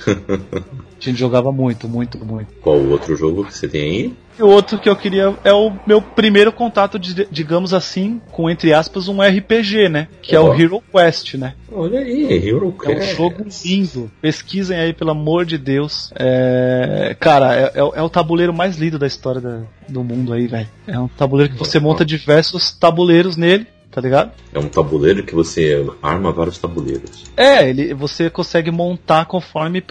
A 0.07 1.03
gente 1.03 1.19
jogava 1.19 1.51
muito, 1.51 1.89
muito, 1.89 2.17
muito. 2.23 2.47
Qual 2.61 2.77
o 2.77 2.91
outro 2.91 3.13
jogo 3.17 3.43
que 3.43 3.53
você 3.53 3.67
tem 3.67 3.81
aí? 3.81 4.13
E 4.37 4.43
o 4.43 4.47
outro 4.47 4.79
que 4.79 4.89
eu 4.89 4.95
queria 4.95 5.35
é 5.43 5.53
o 5.53 5.71
meu 5.85 6.01
primeiro 6.01 6.51
contato, 6.51 6.97
de, 6.97 7.27
digamos 7.29 7.73
assim, 7.73 8.21
com 8.31 8.49
entre 8.49 8.73
aspas, 8.73 9.07
um 9.07 9.21
RPG, 9.21 9.89
né? 9.89 10.07
Que 10.21 10.35
oh. 10.35 10.39
é 10.39 10.41
o 10.41 10.53
Hero 10.53 10.83
Quest, 10.91 11.35
né? 11.35 11.53
Olha 11.71 11.99
aí, 11.99 12.47
Hero 12.47 12.71
Quest. 12.71 13.09
É 13.09 13.13
um 13.13 13.15
jogo 13.15 13.45
lindo. 13.65 14.11
Pesquisem 14.21 14.77
aí, 14.77 14.93
pelo 14.93 15.11
amor 15.11 15.45
de 15.45 15.57
Deus. 15.57 16.11
É... 16.15 17.15
Cara, 17.19 17.55
é, 17.55 17.63
é, 17.75 17.79
é 17.79 18.01
o 18.01 18.09
tabuleiro 18.09 18.53
mais 18.53 18.77
lindo 18.77 18.97
da 18.97 19.07
história 19.07 19.41
da, 19.41 19.61
do 19.87 20.03
mundo 20.03 20.33
aí, 20.33 20.47
velho. 20.47 20.67
É 20.87 20.99
um 20.99 21.07
tabuleiro 21.07 21.53
que 21.53 21.59
você 21.59 21.79
monta 21.79 22.05
diversos 22.05 22.71
tabuleiros 22.71 23.37
nele 23.37 23.67
tá 23.93 24.01
ligado? 24.01 24.31
É 24.51 24.57
um 24.57 24.67
tabuleiro 24.67 25.23
que 25.23 25.35
você 25.35 25.85
arma 26.01 26.31
vários 26.31 26.57
tabuleiros. 26.57 27.31
É, 27.37 27.69
ele, 27.69 27.93
você 27.93 28.27
consegue 28.27 28.71
montar 28.71 29.25
conforme, 29.25 29.83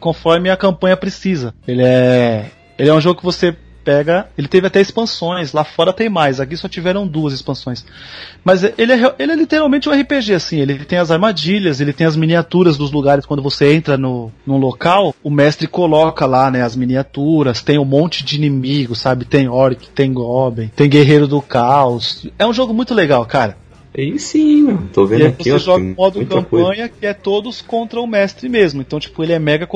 conforme 0.00 0.48
a 0.48 0.56
campanha 0.56 0.96
precisa. 0.96 1.54
Ele 1.68 1.82
é, 1.82 2.46
ele 2.78 2.88
é 2.88 2.94
um 2.94 3.00
jogo 3.02 3.18
que 3.18 3.24
você 3.24 3.54
pega. 3.90 4.28
Ele 4.38 4.46
teve 4.46 4.68
até 4.68 4.80
expansões, 4.80 5.52
lá 5.52 5.64
fora 5.64 5.92
tem 5.92 6.08
mais, 6.08 6.38
aqui 6.38 6.56
só 6.56 6.68
tiveram 6.68 7.06
duas 7.06 7.34
expansões. 7.34 7.84
Mas 8.44 8.62
ele 8.62 8.92
é, 8.92 9.14
ele 9.18 9.32
é 9.32 9.34
literalmente 9.34 9.88
um 9.88 9.92
RPG, 9.92 10.34
assim. 10.34 10.60
Ele 10.60 10.84
tem 10.84 10.98
as 10.98 11.10
armadilhas, 11.10 11.80
ele 11.80 11.92
tem 11.92 12.06
as 12.06 12.14
miniaturas 12.14 12.76
dos 12.76 12.92
lugares. 12.92 13.26
Quando 13.26 13.42
você 13.42 13.72
entra 13.72 13.98
no, 13.98 14.30
num 14.46 14.58
local, 14.58 15.14
o 15.24 15.30
mestre 15.30 15.66
coloca 15.66 16.24
lá, 16.24 16.50
né, 16.50 16.62
as 16.62 16.76
miniaturas. 16.76 17.62
Tem 17.62 17.78
um 17.78 17.84
monte 17.84 18.24
de 18.24 18.36
inimigos, 18.36 19.00
sabe? 19.00 19.24
Tem 19.24 19.48
orc, 19.48 19.88
tem 19.90 20.12
goblin, 20.12 20.68
tem 20.68 20.88
guerreiro 20.88 21.26
do 21.26 21.42
caos. 21.42 22.26
É 22.38 22.46
um 22.46 22.52
jogo 22.52 22.72
muito 22.72 22.94
legal, 22.94 23.26
cara. 23.26 23.56
Aí 23.96 24.18
sim, 24.20 24.62
mano. 24.62 24.88
Tô 24.92 25.04
vendo 25.04 25.22
e 25.22 25.26
aqui. 25.26 25.50
Você 25.50 25.58
joga 25.58 25.82
o 25.82 25.94
modo 25.96 26.24
campanha 26.24 26.64
coisa. 26.64 26.88
que 26.88 27.06
é 27.06 27.12
todos 27.12 27.60
contra 27.60 28.00
o 28.00 28.06
mestre 28.06 28.48
mesmo. 28.48 28.80
Então, 28.80 29.00
tipo, 29.00 29.20
ele 29.22 29.32
é 29.32 29.38
mega 29.38 29.66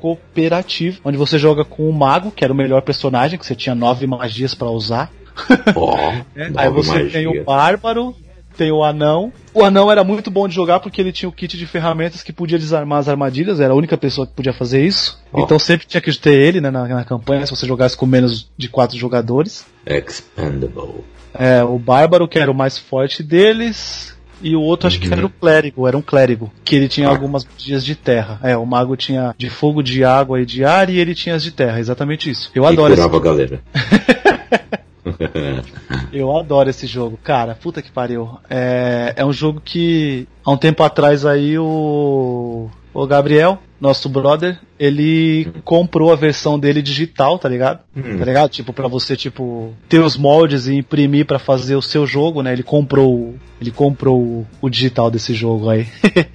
cooperativo, 0.00 1.00
onde 1.04 1.16
você 1.16 1.38
joga 1.38 1.64
com 1.64 1.88
o 1.88 1.92
mago, 1.92 2.30
que 2.30 2.44
era 2.44 2.52
o 2.52 2.56
melhor 2.56 2.82
personagem, 2.82 3.38
que 3.38 3.46
você 3.46 3.54
tinha 3.54 3.74
nove 3.74 4.06
magias 4.06 4.54
para 4.54 4.70
usar. 4.70 5.10
Oh, 5.74 5.96
é, 6.36 6.50
aí 6.56 6.68
você 6.68 6.90
magia. 6.90 7.10
tem 7.10 7.26
o 7.26 7.44
bárbaro, 7.44 8.14
tem 8.56 8.70
o 8.70 8.82
anão. 8.82 9.32
O 9.54 9.64
anão 9.64 9.90
era 9.90 10.04
muito 10.04 10.30
bom 10.30 10.46
de 10.46 10.54
jogar 10.54 10.80
porque 10.80 11.00
ele 11.00 11.12
tinha 11.12 11.28
o 11.28 11.32
kit 11.32 11.56
de 11.56 11.66
ferramentas 11.66 12.22
que 12.22 12.32
podia 12.32 12.58
desarmar 12.58 12.98
as 12.98 13.08
armadilhas, 13.08 13.58
era 13.58 13.72
a 13.72 13.76
única 13.76 13.96
pessoa 13.96 14.26
que 14.26 14.34
podia 14.34 14.52
fazer 14.52 14.84
isso. 14.84 15.18
Oh. 15.32 15.40
Então 15.40 15.58
sempre 15.58 15.86
tinha 15.86 16.00
que 16.00 16.12
ter 16.18 16.34
ele 16.34 16.60
né, 16.60 16.70
na, 16.70 16.86
na 16.86 17.04
campanha, 17.04 17.46
se 17.46 17.56
você 17.56 17.66
jogasse 17.66 17.96
com 17.96 18.04
menos 18.04 18.50
de 18.56 18.68
quatro 18.68 18.98
jogadores. 18.98 19.64
Expandable. 19.86 21.04
É, 21.32 21.62
o 21.62 21.78
bárbaro, 21.78 22.28
que 22.28 22.38
era 22.38 22.50
o 22.50 22.54
mais 22.54 22.76
forte 22.76 23.22
deles. 23.22 24.14
E 24.42 24.56
o 24.56 24.62
outro 24.62 24.86
acho 24.86 24.98
que 24.98 25.12
era 25.12 25.24
o 25.24 25.30
clérigo, 25.30 25.86
era 25.86 25.96
um 25.96 26.02
clérigo, 26.02 26.50
que 26.64 26.74
ele 26.74 26.88
tinha 26.88 27.08
ah. 27.08 27.10
algumas 27.10 27.44
magias 27.44 27.84
de 27.84 27.94
terra. 27.94 28.40
É, 28.42 28.56
o 28.56 28.64
mago 28.64 28.96
tinha 28.96 29.34
de 29.36 29.50
fogo, 29.50 29.82
de 29.82 30.02
água 30.04 30.40
e 30.40 30.46
de 30.46 30.64
ar, 30.64 30.88
e 30.88 30.98
ele 30.98 31.14
tinha 31.14 31.34
as 31.34 31.42
de 31.42 31.50
terra, 31.50 31.78
exatamente 31.78 32.30
isso. 32.30 32.50
Eu 32.54 32.64
e 32.64 32.66
adoro 32.66 32.94
curava 32.94 33.16
esse... 33.16 33.28
a 33.28 33.30
galera. 33.30 33.60
Eu 36.12 36.36
adoro 36.36 36.68
esse 36.68 36.86
jogo, 36.86 37.18
cara. 37.22 37.54
Puta 37.54 37.80
que 37.82 37.90
pariu. 37.90 38.38
É, 38.48 39.14
é 39.16 39.24
um 39.24 39.32
jogo 39.32 39.60
que 39.60 40.26
há 40.44 40.50
um 40.50 40.56
tempo 40.56 40.82
atrás 40.82 41.24
aí 41.24 41.58
o 41.58 42.68
o 42.92 43.06
Gabriel, 43.06 43.58
nosso 43.80 44.08
brother, 44.08 44.58
ele 44.78 45.50
comprou 45.64 46.12
a 46.12 46.16
versão 46.16 46.58
dele 46.58 46.82
digital, 46.82 47.38
tá 47.38 47.48
ligado? 47.48 47.80
Hum. 47.96 48.18
Tá 48.18 48.24
ligado? 48.24 48.50
Tipo, 48.50 48.72
pra 48.72 48.86
você, 48.86 49.16
tipo, 49.16 49.74
ter 49.88 50.00
os 50.00 50.16
moldes 50.16 50.66
e 50.66 50.74
imprimir 50.74 51.24
para 51.24 51.38
fazer 51.38 51.76
o 51.76 51.82
seu 51.82 52.06
jogo, 52.06 52.42
né? 52.42 52.52
Ele 52.52 52.62
comprou, 52.62 53.34
ele 53.60 53.70
comprou 53.70 54.46
o, 54.60 54.68
digital 54.68 55.10
desse 55.10 55.32
jogo 55.32 55.70
aí. 55.70 55.86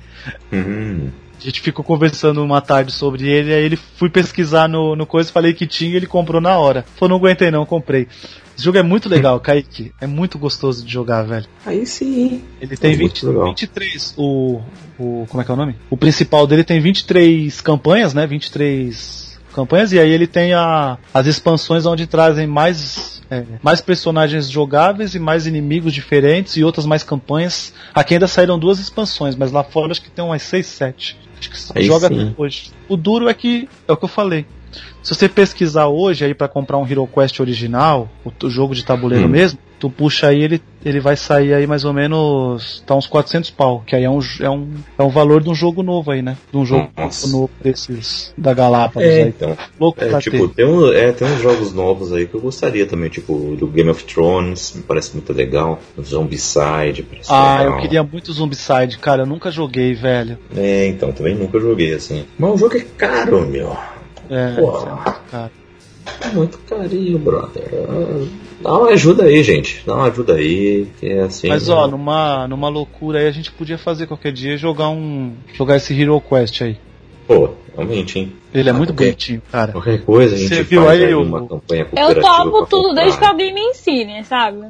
hum. 0.52 1.10
A 1.40 1.44
gente 1.46 1.62
ficou 1.62 1.86
conversando 1.86 2.44
uma 2.44 2.62
tarde 2.62 2.92
sobre 2.92 3.28
ele, 3.28 3.54
aí 3.54 3.64
ele 3.64 3.76
fui 3.76 4.10
pesquisar 4.10 4.68
no, 4.68 4.96
no 4.96 5.06
coisa, 5.06 5.32
falei 5.32 5.54
que 5.54 5.68
tinha 5.68 5.92
e 5.92 5.96
ele 5.96 6.08
comprou 6.08 6.42
na 6.42 6.58
hora. 6.58 6.84
Falou, 6.96 7.10
não 7.10 7.18
aguentei 7.18 7.52
não, 7.52 7.66
comprei. 7.66 8.08
Esse 8.56 8.64
jogo 8.64 8.78
é 8.78 8.84
muito 8.84 9.10
legal, 9.10 9.40
Kaique. 9.40 9.92
É 10.00 10.08
muito 10.08 10.40
gostoso 10.40 10.86
de 10.86 10.92
jogar, 10.92 11.24
velho. 11.24 11.46
Aí 11.66 11.86
sim. 11.86 12.42
Ele 12.62 12.78
tem 12.78 12.94
é 12.94 12.96
20, 12.96 13.26
23. 13.26 14.14
O, 14.18 14.62
o. 14.98 15.26
Como 15.28 15.42
é 15.42 15.46
que 15.46 15.52
é 15.52 15.54
o 15.54 15.58
nome? 15.58 15.76
O 15.90 15.98
principal 15.98 16.48
dele 16.48 16.64
tem 16.64 16.80
23 16.80 17.60
campanhas, 17.62 18.14
né? 18.14 18.26
23 18.26 19.40
campanhas. 19.54 19.92
E 19.92 20.00
aí 20.00 20.10
ele 20.10 20.26
tem 20.26 20.54
a, 20.54 20.98
as 21.14 21.28
expansões 21.28 21.86
onde 21.86 22.08
trazem 22.08 22.48
mais 22.48 23.22
é, 23.30 23.44
mais 23.62 23.82
personagens 23.82 24.50
jogáveis 24.50 25.16
e 25.16 25.20
mais 25.20 25.48
inimigos 25.48 25.94
diferentes 25.94 26.58
e 26.58 26.64
outras 26.64 26.86
mais 26.86 27.04
campanhas. 27.04 27.74
Aqui 27.94 28.14
ainda 28.14 28.28
saíram 28.28 28.60
duas 28.60 28.80
expansões, 28.80 29.36
mas 29.36 29.52
lá 29.52 29.64
fora 29.64 29.92
acho 29.92 30.02
que 30.02 30.10
tem 30.10 30.24
umas 30.24 30.42
6, 30.44 30.66
7. 30.66 31.18
Acho 31.40 31.50
que 31.50 31.80
Aí 31.80 31.86
joga 31.86 32.08
sim. 32.08 32.34
hoje. 32.38 32.72
O 32.88 32.96
duro 32.96 33.28
é 33.28 33.34
que 33.34 33.68
é 33.88 33.92
o 33.92 33.98
que 33.98 34.06
eu 34.06 34.10
falei. 34.10 34.46
Se 35.02 35.14
você 35.14 35.30
pesquisar 35.30 35.88
hoje 35.88 36.26
aí 36.26 36.34
para 36.34 36.48
comprar 36.48 36.78
um 36.78 36.88
Hero 36.88 37.08
Quest 37.08 37.40
original, 37.40 38.10
o, 38.24 38.50
jogo 38.50 38.74
de 38.74 38.84
tabuleiro 38.84 39.26
hum. 39.26 39.30
mesmo, 39.30 39.60
tu 39.80 39.90
puxa 39.90 40.28
aí, 40.28 40.42
ele, 40.42 40.62
ele 40.84 41.00
vai 41.00 41.16
sair 41.16 41.54
aí 41.54 41.68
mais 41.68 41.86
ou 41.86 41.94
menos, 41.94 42.84
tá 42.88 42.96
uns 42.96 43.06
400 43.06 43.52
pau, 43.52 43.84
que 43.86 43.96
aí 43.96 44.04
é 44.04 44.10
um, 44.10 44.20
é 44.40 44.50
um, 44.50 44.70
é 44.98 45.04
um 45.04 45.10
valor 45.10 45.44
de 45.44 45.50
um 45.50 45.54
jogo 45.54 45.84
novo 45.84 46.12
aí, 46.12 46.22
né? 46.22 46.38
De 46.52 46.58
um 46.58 46.66
jogo 46.66 46.90
Nossa. 46.98 47.28
novo 47.28 47.52
desses, 47.62 48.34
da 48.36 48.54
Galápagos 48.54 49.08
é, 49.08 49.24
aí. 49.24 49.30
Então, 49.30 49.56
Louco 49.80 50.04
é, 50.04 50.18
tipo, 50.20 50.48
ter. 50.48 50.56
Tem, 50.56 50.66
um, 50.66 50.92
é, 50.92 51.12
tem 51.12 51.28
uns 51.28 51.42
jogos 51.42 51.74
novos 51.74 52.12
aí 52.14 52.26
que 52.26 52.34
eu 52.34 52.42
gostaria 52.42 52.86
também, 52.86 53.10
tipo, 53.10 53.56
do 53.56 53.68
Game 53.68 53.90
of 53.90 54.04
Thrones, 54.06 54.74
me 54.76 54.82
parece 54.82 55.14
muito 55.14 55.32
legal, 55.34 55.80
o 55.96 56.02
Zombicide, 56.02 57.04
parece 57.04 57.32
Ah, 57.32 57.60
legal. 57.60 57.76
eu 57.76 57.82
queria 57.82 58.04
muito 58.04 58.34
Zombicide, 58.34 58.98
cara, 58.98 59.24
eu 59.24 59.28
nunca 59.28 59.52
joguei, 59.52 59.94
velho. 59.94 60.40
É, 60.56 60.88
então, 60.88 61.12
também 61.12 61.36
nunca 61.36 61.60
joguei, 61.60 61.94
assim. 61.94 62.26
Mas 62.40 62.54
o 62.54 62.58
jogo 62.58 62.78
é 62.78 62.86
caro, 62.98 63.46
meu. 63.46 63.78
É, 64.30 64.56
Pô, 64.56 64.72
cara. 65.30 65.52
É 66.22 66.28
muito 66.30 66.58
carinho, 66.60 67.18
brother. 67.18 67.64
Dá 68.62 68.78
uma 68.78 68.90
ajuda 68.90 69.24
aí, 69.24 69.44
gente. 69.44 69.82
Dá 69.86 69.96
uma 69.96 70.06
ajuda 70.08 70.36
aí, 70.36 70.88
que 71.00 71.08
é 71.08 71.22
assim. 71.22 71.48
Mas 71.48 71.68
ó, 71.68 71.88
numa, 71.88 72.48
numa 72.48 72.70
loucura 72.70 73.20
aí 73.20 73.28
a 73.28 73.32
gente 73.32 73.52
podia 73.52 73.78
fazer 73.78 74.08
qualquer 74.08 74.32
dia 74.32 74.58
jogar 74.58 74.90
um. 74.90 75.34
jogar 75.54 75.78
esse 75.78 76.00
Hero 76.00 76.22
Quest 76.22 76.62
aí. 76.62 76.78
Pô, 77.28 77.50
realmente, 77.76 78.20
hein? 78.20 78.34
Ele 78.54 78.70
é 78.70 78.74
muito 78.74 78.94
qualquer, 78.94 79.06
bonitinho, 79.06 79.42
cara. 79.52 79.72
Qualquer 79.72 80.04
coisa 80.04 80.36
a 80.36 80.38
gente 80.38 80.48
Você 80.48 80.64
viu 80.64 80.84
faz 80.84 81.02
aí 81.02 81.16
uma 81.16 81.48
campanha 81.48 81.88
Eu 81.98 82.22
topo 82.22 82.66
tudo 82.68 82.94
desde 82.94 83.18
que 83.18 83.26
alguém 83.26 83.54
me 83.54 83.62
ensine, 83.62 84.24
sabe? 84.24 84.68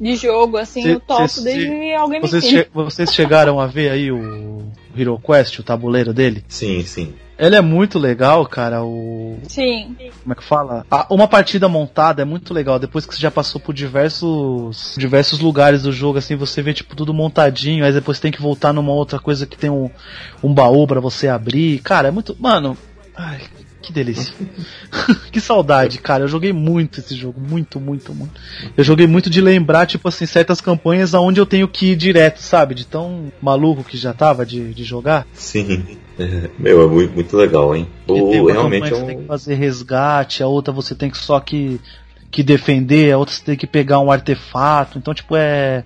de 0.00 0.14
jogo, 0.14 0.56
assim, 0.56 0.82
cê, 0.82 0.92
eu 0.92 1.00
topo 1.00 1.28
cê, 1.28 1.42
desde 1.42 1.92
alguém 1.94 2.20
vocês, 2.20 2.44
che 2.44 2.68
vocês 2.72 3.12
chegaram 3.12 3.58
a 3.58 3.66
ver 3.66 3.90
aí 3.90 4.12
o 4.12 4.62
Hero 4.96 5.18
Quest, 5.18 5.58
o 5.58 5.62
tabuleiro 5.62 6.14
dele? 6.14 6.44
Sim, 6.48 6.82
sim. 6.84 7.14
Ele 7.38 7.54
é 7.54 7.60
muito 7.60 7.98
legal, 7.98 8.44
cara. 8.46 8.82
O. 8.82 9.38
Sim. 9.44 9.94
Como 10.22 10.32
é 10.32 10.34
que 10.34 10.42
fala? 10.42 10.84
uma 11.08 11.28
partida 11.28 11.68
montada 11.68 12.20
é 12.20 12.24
muito 12.24 12.52
legal. 12.52 12.78
Depois 12.78 13.06
que 13.06 13.14
você 13.14 13.20
já 13.20 13.30
passou 13.30 13.60
por 13.60 13.72
diversos 13.72 14.96
diversos 14.98 15.38
lugares 15.38 15.82
do 15.82 15.92
jogo, 15.92 16.18
assim, 16.18 16.34
você 16.34 16.60
vê 16.60 16.74
tipo 16.74 16.96
tudo 16.96 17.14
montadinho. 17.14 17.84
Aí 17.84 17.92
depois 17.92 18.18
tem 18.18 18.32
que 18.32 18.42
voltar 18.42 18.72
numa 18.72 18.92
outra 18.92 19.20
coisa 19.20 19.46
que 19.46 19.56
tem 19.56 19.70
um, 19.70 19.88
um 20.42 20.52
baú 20.52 20.86
para 20.86 21.00
você 21.00 21.28
abrir. 21.28 21.78
Cara, 21.80 22.08
é 22.08 22.10
muito. 22.10 22.36
Mano. 22.40 22.76
Ai, 23.16 23.40
que 23.80 23.92
delícia. 23.92 24.34
que 25.30 25.40
saudade, 25.40 25.98
cara. 25.98 26.24
Eu 26.24 26.28
joguei 26.28 26.52
muito 26.52 27.00
esse 27.00 27.14
jogo. 27.14 27.40
Muito, 27.40 27.80
muito, 27.80 28.14
muito. 28.14 28.40
Eu 28.76 28.82
joguei 28.82 29.06
muito 29.06 29.30
de 29.30 29.40
lembrar, 29.40 29.86
tipo 29.86 30.08
assim, 30.08 30.26
certas 30.26 30.60
campanhas 30.60 31.14
aonde 31.14 31.40
eu 31.40 31.46
tenho 31.46 31.68
que 31.68 31.92
ir 31.92 31.96
direto, 31.96 32.38
sabe? 32.38 32.74
De 32.74 32.86
tão 32.86 33.32
maluco 33.40 33.84
que 33.84 33.96
já 33.96 34.12
tava 34.12 34.44
de, 34.44 34.74
de 34.74 34.84
jogar. 34.84 35.26
Sim. 35.32 35.98
Meu, 36.58 36.82
é 36.82 36.86
muito, 36.86 37.14
muito 37.14 37.36
legal, 37.36 37.74
hein? 37.74 37.86
Ou 38.06 38.46
realmente 38.46 38.92
é 38.92 38.96
um... 38.96 39.00
você 39.00 39.06
tem 39.06 39.18
que 39.18 39.26
fazer 39.26 39.54
resgate, 39.54 40.42
a 40.42 40.48
outra 40.48 40.72
você 40.72 40.94
tem 40.94 41.10
que 41.10 41.16
só 41.16 41.38
que, 41.38 41.80
que 42.30 42.42
defender, 42.42 43.12
a 43.12 43.18
outra 43.18 43.34
você 43.34 43.44
tem 43.44 43.56
que 43.56 43.66
pegar 43.66 44.00
um 44.00 44.10
artefato. 44.10 44.98
Então, 44.98 45.14
tipo, 45.14 45.36
é. 45.36 45.84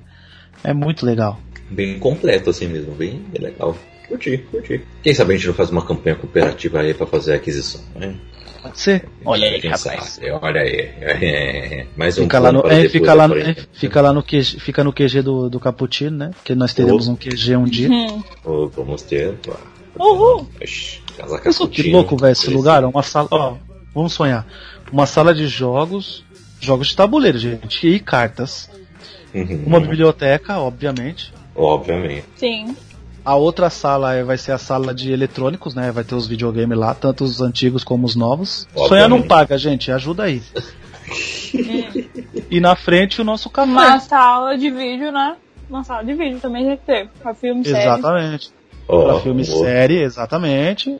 É 0.64 0.72
muito 0.72 1.04
legal. 1.04 1.40
Bem 1.70 1.98
completo 1.98 2.50
assim 2.50 2.68
mesmo, 2.68 2.94
bem, 2.94 3.20
bem 3.32 3.42
legal. 3.42 3.76
Curti, 4.08 4.38
curti. 4.50 4.80
Quem 5.02 5.14
sabe 5.14 5.34
a 5.34 5.36
gente 5.36 5.46
não 5.46 5.54
faz 5.54 5.70
uma 5.70 5.84
campanha 5.84 6.16
cooperativa 6.16 6.80
aí 6.80 6.94
pra 6.94 7.06
fazer 7.06 7.32
a 7.32 7.36
aquisição, 7.36 7.80
né? 7.94 8.14
Pode 8.62 8.78
ser. 8.78 9.08
Olha 9.24 9.48
aí, 9.48 9.60
rapaz. 9.60 10.04
Sabe? 10.04 10.30
Olha 10.30 10.60
aí. 10.60 11.86
Mais 11.96 12.16
um 12.16 12.22
fica 12.22 12.38
lá 12.38 12.52
no, 12.52 12.66
é, 12.68 12.88
fica 12.88 13.12
lá, 13.14 13.24
é, 13.36 13.56
fica 13.72 14.00
lá 14.00 14.12
no 14.12 14.22
QG, 14.22 14.60
fica 14.60 14.84
no 14.84 14.92
QG 14.92 15.22
do, 15.22 15.50
do 15.50 15.58
Caputino, 15.58 16.16
né? 16.16 16.30
Porque 16.34 16.54
nós 16.54 16.72
teremos 16.72 17.08
oh. 17.08 17.12
um 17.12 17.16
QG 17.16 17.56
um 17.56 17.64
dia. 17.64 17.88
Oh, 18.44 18.68
vamos 18.68 19.02
ter, 19.02 19.34
claro. 19.42 19.60
Uhul! 19.98 20.48
Isso 20.60 21.68
que 21.68 21.90
louco, 21.90 22.16
velho, 22.16 22.32
esse 22.32 22.50
lugar. 22.50 22.84
Uma 22.84 23.02
sala. 23.02 23.28
Ó, 23.30 23.56
vamos 23.92 24.12
sonhar. 24.12 24.46
Uma 24.92 25.06
sala 25.06 25.34
de 25.34 25.46
jogos. 25.46 26.24
Jogos 26.60 26.88
de 26.88 26.96
tabuleiro, 26.96 27.38
gente. 27.38 27.88
E 27.88 27.98
cartas. 27.98 28.70
Uhum. 29.34 29.64
Uma 29.66 29.80
biblioteca, 29.80 30.58
obviamente. 30.60 31.32
Obviamente. 31.56 32.24
Sim. 32.36 32.76
A 33.24 33.36
outra 33.36 33.70
sala 33.70 34.24
vai 34.24 34.36
ser 34.36 34.52
a 34.52 34.58
sala 34.58 34.92
de 34.92 35.12
eletrônicos, 35.12 35.74
né? 35.74 35.92
Vai 35.92 36.02
ter 36.02 36.14
os 36.14 36.26
videogames 36.26 36.76
lá, 36.76 36.94
tanto 36.94 37.22
os 37.24 37.40
antigos 37.40 37.84
como 37.84 38.04
os 38.04 38.16
novos. 38.16 38.66
Obviamente. 38.70 38.88
Sonhar 38.88 39.08
não 39.08 39.22
paga, 39.22 39.56
gente. 39.56 39.92
Ajuda 39.92 40.24
aí. 40.24 40.42
e 42.50 42.60
na 42.60 42.74
frente 42.74 43.20
o 43.20 43.24
nosso 43.24 43.48
café. 43.48 43.70
Uma 43.70 44.00
sala 44.00 44.56
de 44.56 44.70
vídeo, 44.70 45.12
né? 45.12 45.36
Uma 45.70 45.84
sala 45.84 46.04
de 46.04 46.14
vídeo 46.14 46.40
também 46.40 46.66
já 46.66 46.76
ter. 46.76 47.08
Pra 47.22 47.34
filme 47.34 47.62
Exatamente. 47.64 48.46
Série. 48.46 48.62
Oh, 48.88 49.04
pra 49.04 49.20
filme 49.20 49.42
oh. 49.42 49.64
série, 49.64 50.02
exatamente. 50.02 50.90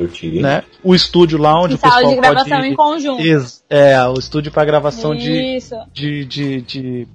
Né? 0.41 0.63
O 0.83 0.95
estúdio 0.95 1.39
lá 1.39 1.61
onde 1.61 1.75
e 1.75 1.77
o 1.77 1.79
pessoal 1.79 2.01
sala 2.01 2.15
de 2.15 2.21
gravação 2.21 2.57
pode... 2.59 2.69
em 2.69 2.75
conjunto. 2.75 3.23
É, 3.69 4.03
o 4.09 4.15
estúdio 4.15 4.53
para 4.53 4.65
gravação 4.65 5.15
de, 5.15 5.59
de, 5.93 6.25
de, 6.25 6.61
de, 6.63 7.09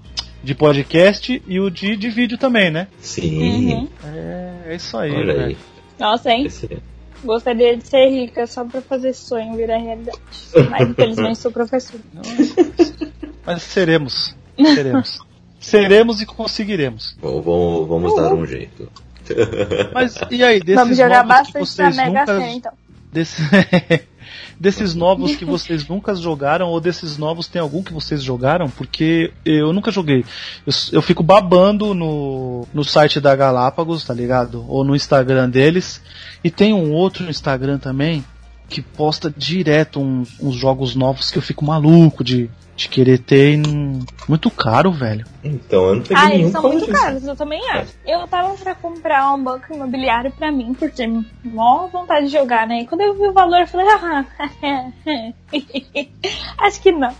de, 0.44 0.56
podcast 0.56 1.42
e 1.48 1.60
o 1.60 1.70
de, 1.70 1.96
de 1.96 2.10
vídeo 2.10 2.38
também, 2.38 2.72
né? 2.72 2.88
Sim. 3.00 3.74
Uhum. 3.74 3.88
É, 4.04 4.54
é, 4.68 4.76
isso 4.76 4.98
aí. 4.98 5.12
Olha 5.12 5.46
aí. 5.46 5.58
Nossa, 6.00 6.32
hein? 6.32 6.48
Gostaria 7.24 7.76
de 7.76 7.88
ser 7.88 8.10
rica 8.10 8.46
só 8.46 8.64
pra 8.64 8.82
fazer 8.82 9.14
sonho 9.14 9.56
virar 9.56 9.78
realidade. 9.78 10.18
Mas 10.70 10.90
infelizmente 10.90 11.40
sou 11.40 11.52
professor. 11.52 12.00
Mas 13.46 13.64
seremos. 13.64 14.36
Seremos. 14.58 15.20
seremos 15.60 16.22
e 16.22 16.26
conseguiremos. 16.26 17.18
Bom, 17.20 17.42
vamos, 17.42 17.88
vamos 17.88 18.16
dar 18.16 18.34
um 18.34 18.46
jeito. 18.46 18.92
Mas 19.94 20.18
e 20.32 20.44
aí, 20.44 20.60
desses 20.60 20.76
Vamos 20.76 20.98
jogar 20.98 21.24
bastante 21.24 21.96
Mega 21.96 22.20
nunca... 22.20 22.26
Sena, 22.26 22.50
então. 22.50 22.72
Desse... 23.12 23.42
desses 24.60 24.96
novos 24.96 25.36
que 25.36 25.44
vocês 25.46 25.88
nunca 25.88 26.16
jogaram, 26.16 26.68
ou 26.68 26.80
desses 26.80 27.18
novos 27.18 27.48
tem 27.48 27.62
algum 27.62 27.84
que 27.84 27.94
vocês 27.94 28.22
jogaram? 28.22 28.70
Porque 28.70 29.32
eu 29.46 29.74
nunca 29.74 29.92
joguei. 29.92 30.26
Eu, 30.66 30.74
eu 30.94 31.02
fico 31.02 31.24
babando 31.24 31.94
no, 31.94 32.68
no 32.74 32.84
site 32.84 33.20
da 33.20 33.36
Galápagos, 33.36 34.04
tá 34.04 34.14
ligado? 34.14 34.66
Ou 34.68 34.84
no 34.84 34.96
Instagram 34.96 35.50
deles. 35.50 36.02
E 36.44 36.50
tem 36.50 36.74
um 36.74 36.92
outro 36.92 37.30
Instagram 37.30 37.78
também 37.78 38.24
que 38.70 38.82
posta 38.82 39.34
direto 39.36 40.00
um, 40.02 40.24
uns 40.42 40.56
jogos 40.56 40.96
novos 40.96 41.32
que 41.32 41.38
eu 41.38 41.42
fico 41.42 41.64
maluco 41.66 42.24
de, 42.24 42.50
de 42.76 42.90
querer 42.90 43.20
ter 43.20 43.60
muito 44.28 44.52
caro, 44.52 44.92
velho. 44.92 45.26
Então, 45.44 45.86
eu 45.86 45.96
não 45.96 46.02
peguei 46.04 46.18
Ah, 46.24 46.28
nenhum 46.30 46.42
eles 46.42 46.52
são 46.52 46.62
muito 46.64 46.86
disso. 46.86 46.92
caros, 46.92 47.24
eu 47.26 47.36
também 47.36 47.62
acho. 47.72 47.94
Eu 48.06 48.28
tava 48.28 48.54
pra 48.56 48.76
comprar 48.76 49.34
um 49.34 49.42
banco 49.44 49.74
imobiliário 49.74 50.32
pra 50.32 50.52
mim, 50.52 50.74
porque 50.74 51.08
mó 51.44 51.88
vontade 51.88 52.26
de 52.28 52.32
jogar, 52.34 52.68
né? 52.68 52.82
E 52.82 52.88
quando 52.88 53.02
eu 53.02 53.14
vi 53.14 53.28
o 53.28 53.34
valor, 53.34 53.62
eu 53.62 53.68
falei, 53.68 53.88
ah, 53.90 54.26
acho 56.60 56.82
que 56.82 56.92
não. 56.92 57.14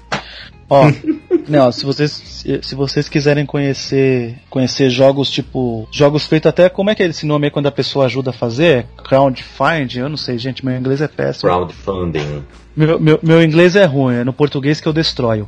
Ó, 0.70 0.92
não, 1.48 1.72
se 1.72 1.86
vocês 1.86 2.46
se 2.62 2.76
vocês 2.76 3.08
quiserem 3.10 3.46
conhecer 3.46 4.38
conhecer 4.50 4.90
jogos 4.90 5.30
tipo 5.30 5.88
jogos 5.92 6.26
feitos 6.26 6.50
até 6.50 6.70
como 6.70 6.90
é 6.90 6.96
que 6.96 7.04
é 7.04 7.08
esse 7.08 7.26
nome 7.26 7.48
aí 7.48 7.52
quando 7.52 7.68
a 7.68 7.72
pessoa 7.72 8.06
ajuda 8.06 8.32
a 8.32 8.34
fazer? 8.34 8.86
Crowdfunding, 9.08 10.00
eu 10.00 10.10
não 10.10 10.18
sei, 10.18 10.38
gente, 10.38 10.66
meu 10.66 10.76
inglês 10.76 11.02
é 11.02 11.08
péssimo. 11.08 11.50
Crowdfunding. 11.50 12.44
Meu, 12.76 13.00
meu, 13.00 13.20
meu 13.24 13.44
inglês 13.44 13.76
é 13.76 13.86
ruim, 13.86 14.16
é 14.16 14.24
no 14.24 14.34
português 14.34 14.82
que 14.82 14.88
eu 14.88 14.94
destroio. 14.94 15.48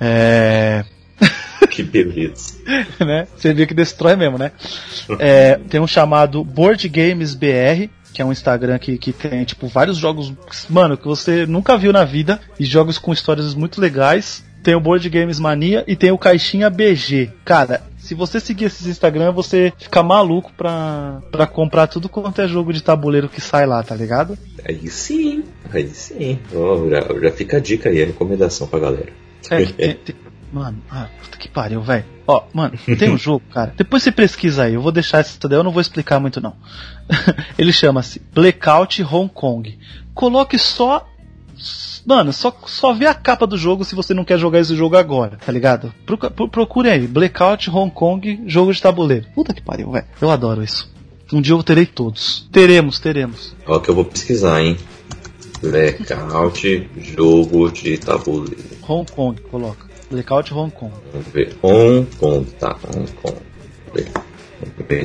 É 0.00 0.84
que 1.70 1.82
beleza. 1.82 2.54
né? 3.00 3.26
Você 3.36 3.52
viu 3.52 3.66
que 3.66 3.74
destrói 3.74 4.16
mesmo, 4.16 4.38
né? 4.38 4.52
É, 5.18 5.58
tem 5.68 5.80
um 5.80 5.86
chamado 5.86 6.44
Board 6.44 6.88
Games 6.88 7.34
BR, 7.34 7.88
que 8.12 8.20
é 8.20 8.24
um 8.24 8.32
Instagram 8.32 8.78
que, 8.78 8.98
que 8.98 9.12
tem, 9.12 9.44
tipo, 9.44 9.66
vários 9.66 9.96
jogos, 9.96 10.32
mano, 10.68 10.96
que 10.96 11.06
você 11.06 11.46
nunca 11.46 11.76
viu 11.76 11.92
na 11.92 12.04
vida, 12.04 12.40
e 12.58 12.64
jogos 12.64 12.98
com 12.98 13.12
histórias 13.12 13.54
muito 13.54 13.80
legais 13.80 14.44
tem 14.62 14.74
o 14.74 14.80
Board 14.80 15.08
Games 15.08 15.38
Mania 15.38 15.84
e 15.86 15.96
tem 15.96 16.10
o 16.12 16.18
Caixinha 16.18 16.70
BG. 16.70 17.30
Cara, 17.44 17.82
se 17.98 18.14
você 18.14 18.40
seguir 18.40 18.66
esses 18.66 18.86
Instagram, 18.86 19.32
você 19.32 19.72
fica 19.78 20.02
maluco 20.02 20.52
pra, 20.56 21.22
pra 21.30 21.46
comprar 21.46 21.86
tudo 21.86 22.08
quanto 22.08 22.40
é 22.40 22.48
jogo 22.48 22.72
de 22.72 22.82
tabuleiro 22.82 23.28
que 23.28 23.40
sai 23.40 23.66
lá, 23.66 23.82
tá 23.82 23.94
ligado? 23.94 24.36
Aí 24.66 24.88
sim, 24.88 25.44
aí 25.72 25.88
sim. 25.88 26.38
Oh, 26.52 26.88
já, 26.88 27.00
já 27.20 27.32
fica 27.32 27.56
a 27.58 27.60
dica 27.60 27.88
aí, 27.88 28.02
a 28.02 28.06
recomendação 28.06 28.66
pra 28.66 28.80
galera. 28.80 29.12
É, 29.50 29.64
tem, 29.66 29.94
tem, 29.94 30.14
mano, 30.52 30.78
ah, 30.90 31.08
puta 31.22 31.38
que 31.38 31.48
pariu, 31.48 31.80
velho. 31.80 32.04
Ó, 32.26 32.44
mano, 32.52 32.78
tem 32.98 33.10
um 33.10 33.18
jogo, 33.18 33.42
cara. 33.52 33.72
Depois 33.76 34.02
você 34.02 34.12
pesquisa 34.12 34.64
aí, 34.64 34.74
eu 34.74 34.82
vou 34.82 34.92
deixar 34.92 35.18
essa 35.18 35.48
daí, 35.48 35.58
eu 35.58 35.64
não 35.64 35.72
vou 35.72 35.80
explicar 35.80 36.20
muito 36.20 36.40
não. 36.40 36.54
Ele 37.58 37.72
chama-se 37.72 38.20
Blackout 38.32 39.02
Hong 39.02 39.30
Kong. 39.32 39.78
Coloque 40.14 40.58
só 40.58 41.08
Mano, 42.04 42.32
só, 42.32 42.54
só 42.66 42.92
vê 42.92 43.06
a 43.06 43.14
capa 43.14 43.46
do 43.46 43.56
jogo 43.56 43.84
se 43.84 43.94
você 43.94 44.12
não 44.12 44.24
quer 44.24 44.38
jogar 44.38 44.60
esse 44.60 44.74
jogo 44.74 44.96
agora, 44.96 45.38
tá 45.44 45.52
ligado? 45.52 45.92
procure 46.50 46.90
aí, 46.90 47.06
Blackout 47.06 47.70
Hong 47.70 47.92
Kong, 47.92 48.42
jogo 48.46 48.72
de 48.72 48.82
tabuleiro. 48.82 49.26
Puta 49.34 49.54
que 49.54 49.62
pariu, 49.62 49.90
velho. 49.90 50.06
Eu 50.20 50.30
adoro 50.30 50.62
isso. 50.62 50.90
Um 51.32 51.40
dia 51.40 51.54
eu 51.54 51.62
terei 51.62 51.86
todos. 51.86 52.46
Teremos, 52.52 52.98
teremos. 52.98 53.54
Ó, 53.66 53.78
que 53.78 53.88
eu 53.88 53.94
vou 53.94 54.04
pesquisar, 54.04 54.60
hein? 54.60 54.76
Blackout, 55.62 56.90
jogo 56.98 57.70
de 57.70 57.96
tabuleiro. 57.98 58.62
Hong 58.86 59.10
Kong, 59.10 59.40
coloca. 59.42 59.86
Blackout 60.10 60.52
Hong 60.52 60.70
Kong. 60.72 60.92
Vamos 61.12 61.28
ver. 61.28 61.56
Hong 61.62 62.06
Kong, 62.18 62.44
tá, 62.58 62.76
Hong 62.94 63.10
Kong. 63.12 63.36
Vamos 63.94 64.31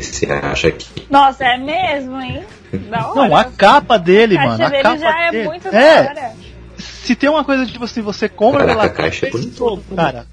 se 0.02 0.26
acha 0.32 0.68
aqui. 0.68 1.08
Nossa, 1.10 1.46
é 1.46 1.58
mesmo, 1.58 2.20
hein? 2.22 2.44
Da 2.90 3.08
hora. 3.08 3.28
Não, 3.30 3.36
a 3.36 3.46
capa 3.46 3.98
dele, 3.98 4.38
a 4.38 4.44
mano. 4.44 4.64
A 4.66 4.70
dele 4.70 4.84
capa 4.84 4.98
já 4.98 5.20
é 5.20 5.32
dele. 5.32 5.44
é 5.44 5.50
muito 5.50 5.68
é. 5.70 6.34
se 6.78 7.16
tem 7.16 7.30
uma 7.30 7.44
coisa 7.44 7.66
tipo 7.66 7.86
assim, 7.86 8.02
você 8.02 8.28
compra 8.28 8.66
Caraca, 8.66 8.80
pela 8.82 8.90
caixa 8.90 9.28
é 9.28 9.30
bonito, 9.30 9.84
cara. 9.96 10.28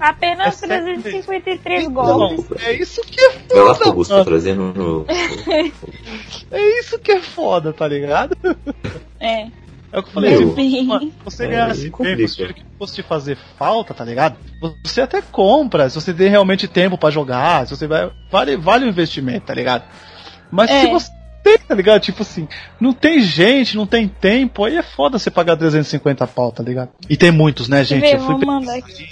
Apenas 0.00 0.62
é 0.62 0.66
353 0.66 1.88
golpes. 1.88 2.46
É 2.62 2.72
isso 2.72 3.02
que 3.02 3.20
é 3.20 3.32
foda. 3.32 3.62
Lá, 3.62 3.78
Augusto, 3.84 4.14
tá 4.14 4.24
trazendo 4.24 4.72
no. 4.74 5.06
é 6.50 6.78
isso 6.80 6.98
que 6.98 7.12
é 7.12 7.20
foda, 7.20 7.72
tá 7.72 7.86
ligado? 7.86 8.34
É. 9.20 9.48
É 9.92 9.98
o 9.98 10.02
que 10.02 10.08
eu 10.08 10.12
falei, 10.12 10.30
Meu, 10.30 10.54
tipo, 10.54 10.84
mano, 10.84 11.12
você 11.24 11.44
é, 11.44 11.48
ganhasse 11.48 11.90
tempo, 11.90 12.28
se 12.28 12.54
que 12.54 12.62
fosse 12.78 12.94
te 12.94 13.02
fazer 13.02 13.36
falta, 13.58 13.92
tá 13.92 14.04
ligado? 14.04 14.36
Você 14.84 15.00
até 15.00 15.20
compra, 15.20 15.88
se 15.88 16.00
você 16.00 16.14
tem 16.14 16.28
realmente 16.28 16.68
tempo 16.68 16.96
para 16.96 17.10
jogar, 17.10 17.66
se 17.66 17.76
você 17.76 17.86
vai. 17.86 18.10
Vale, 18.30 18.56
vale 18.56 18.84
o 18.84 18.88
investimento, 18.88 19.46
tá 19.46 19.54
ligado? 19.54 19.84
Mas 20.50 20.70
é. 20.70 20.82
se 20.82 20.86
você 20.88 21.10
tem, 21.42 21.58
tá 21.58 21.74
ligado? 21.74 22.00
Tipo 22.00 22.22
assim, 22.22 22.46
não 22.80 22.92
tem 22.92 23.20
gente, 23.20 23.76
não 23.76 23.86
tem 23.86 24.06
tempo, 24.06 24.64
aí 24.64 24.76
é 24.76 24.82
foda 24.82 25.18
você 25.18 25.30
pagar 25.30 25.56
350 25.56 26.26
pau, 26.28 26.52
tá 26.52 26.62
ligado? 26.62 26.90
E 27.08 27.16
tem 27.16 27.32
muitos, 27.32 27.68
né, 27.68 27.82
gente? 27.82 28.02
Vê, 28.02 28.14
eu 28.14 28.20
fui 28.20 28.36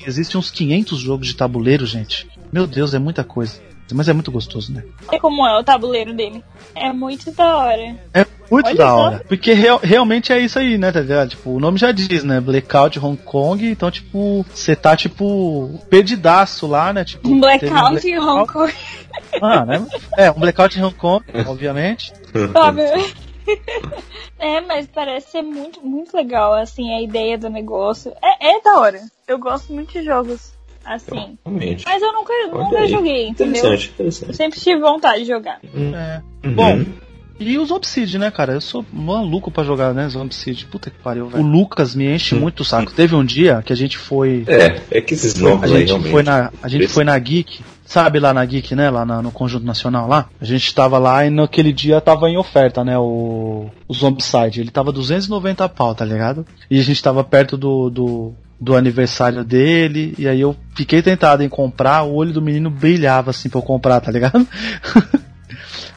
Existem 0.07 0.39
uns 0.39 0.51
500 0.51 0.99
jogos 0.99 1.27
de 1.27 1.35
tabuleiro, 1.35 1.87
gente. 1.87 2.29
Meu 2.53 2.67
Deus, 2.67 2.95
é 2.95 2.99
muita 2.99 3.25
coisa. 3.25 3.61
Mas 3.93 4.09
é 4.09 4.13
muito 4.13 4.31
gostoso, 4.31 4.73
né? 4.73 4.85
É 5.11 5.19
como 5.19 5.47
é 5.47 5.59
o 5.59 5.65
tabuleiro 5.65 6.15
dele. 6.15 6.45
É 6.75 6.93
muito 6.93 7.33
da 7.33 7.57
hora. 7.57 7.97
É, 8.13 8.27
Muito 8.51 8.67
Olha 8.67 8.77
da 8.77 8.89
só. 8.89 8.97
hora. 8.97 9.25
Porque 9.29 9.53
real, 9.53 9.81
realmente 9.83 10.33
é 10.33 10.39
isso 10.39 10.59
aí, 10.59 10.79
né, 10.79 10.91
tá 10.91 11.01
ligado? 11.01 11.31
Tipo, 11.31 11.51
o 11.51 11.61
nome 11.61 11.79
já 11.79 11.93
diz, 11.93 12.25
né? 12.25 12.41
Blackout 12.41 12.99
Hong 12.99 13.21
Kong, 13.23 13.67
então, 13.67 13.91
tipo, 13.91 14.45
você 14.49 14.75
tá, 14.75 14.97
tipo, 14.97 15.79
perdidaço 15.91 16.67
lá, 16.67 16.93
né? 16.93 17.05
Tipo, 17.05 17.29
um 17.29 17.41
blackout 17.41 18.09
em 18.09 18.19
Hong 18.19 18.51
Kong. 18.51 18.73
Ah, 19.43 19.65
né? 19.65 19.87
É, 20.17 20.31
um 20.31 20.41
blackout 20.41 20.79
em 20.79 20.83
Hong 20.83 20.95
Kong, 20.95 21.25
obviamente. 21.47 22.13
é, 24.39 24.61
mas 24.61 24.87
parece 24.87 25.31
ser 25.31 25.43
muito, 25.43 25.85
muito 25.85 26.17
legal, 26.17 26.55
assim, 26.55 26.95
a 26.95 27.03
ideia 27.03 27.37
do 27.37 27.51
negócio. 27.51 28.13
É, 28.23 28.57
é 28.57 28.63
da 28.63 28.79
hora. 28.79 29.01
Eu 29.27 29.39
gosto 29.39 29.73
muito 29.73 29.93
de 29.93 30.03
jogos 30.03 30.57
assim. 30.85 31.37
Realmente. 31.45 31.85
Mas 31.87 32.03
eu 32.03 32.13
nunca, 32.13 32.33
nunca 32.51 32.87
joguei, 32.87 33.29
entendeu? 33.29 33.59
Interessante, 33.59 33.91
interessante. 33.91 34.29
Eu 34.31 34.35
sempre 34.35 34.59
tive 34.59 34.81
vontade 34.81 35.21
de 35.21 35.29
jogar. 35.29 35.61
É. 35.63 36.23
Uhum. 36.47 36.55
Bom, 36.55 36.85
e 37.39 37.59
os 37.59 37.71
Obsidian, 37.71 38.21
né, 38.21 38.31
cara? 38.31 38.53
Eu 38.53 38.61
sou 38.61 38.85
maluco 38.93 39.51
pra 39.51 39.65
jogar, 39.65 39.95
né, 39.95 40.09
Obsidian. 40.15 40.69
Puta 40.69 40.91
que 40.91 40.99
pariu, 40.99 41.29
velho. 41.29 41.43
O 41.43 41.47
Lucas 41.47 41.95
me 41.95 42.07
enche 42.07 42.35
hum. 42.35 42.41
muito 42.41 42.61
o 42.61 42.65
saco. 42.65 42.93
Teve 42.93 43.15
um 43.15 43.25
dia 43.25 43.63
que 43.65 43.73
a 43.73 43.77
gente 43.77 43.97
foi. 43.97 44.45
É, 44.47 44.81
é 44.91 45.01
que 45.01 45.15
esses 45.15 45.35
nomes 45.35 45.71
a 45.71 45.81
gente 45.81 46.11
foi 46.11 46.23
na 46.23 46.51
A 46.63 46.69
gente 46.69 46.85
Esse... 46.85 46.95
foi 46.95 47.05
na 47.05 47.19
Geek. 47.19 47.61
Sabe 47.85 48.21
lá 48.21 48.35
na 48.35 48.45
Geek, 48.45 48.75
né? 48.75 48.91
Lá 48.91 49.07
na, 49.07 49.23
no 49.23 49.31
Conjunto 49.31 49.65
Nacional 49.65 50.07
lá. 50.07 50.29
A 50.41 50.45
gente 50.45 50.75
tava 50.75 50.99
lá 50.99 51.25
e 51.25 51.31
naquele 51.31 51.73
dia 51.73 52.01
tava 52.01 52.29
em 52.29 52.37
oferta, 52.37 52.85
né? 52.85 52.99
O, 52.99 53.71
o 53.87 53.95
Zombicide. 53.95 54.61
Ele 54.61 54.71
tava 54.71 54.93
290 54.93 55.67
pau, 55.71 55.95
tá 55.95 56.05
ligado? 56.05 56.45
E 56.71 56.79
a 56.79 56.83
gente 56.83 57.03
tava 57.03 57.25
perto 57.25 57.57
do, 57.57 57.89
do, 57.89 58.35
do 58.61 58.77
aniversário 58.77 59.45
dele, 59.45 60.15
e 60.19 60.27
aí 60.27 60.41
eu 60.41 60.57
fiquei 60.75 61.01
tentado 61.01 61.43
em 61.43 61.49
comprar, 61.49 62.03
o 62.03 62.15
olho 62.15 62.33
do 62.33 62.43
menino 62.43 62.69
brilhava 62.69 63.31
assim 63.31 63.49
pra 63.49 63.59
eu 63.59 63.63
comprar, 63.63 64.01
tá 64.01 64.11
ligado? 64.11 64.47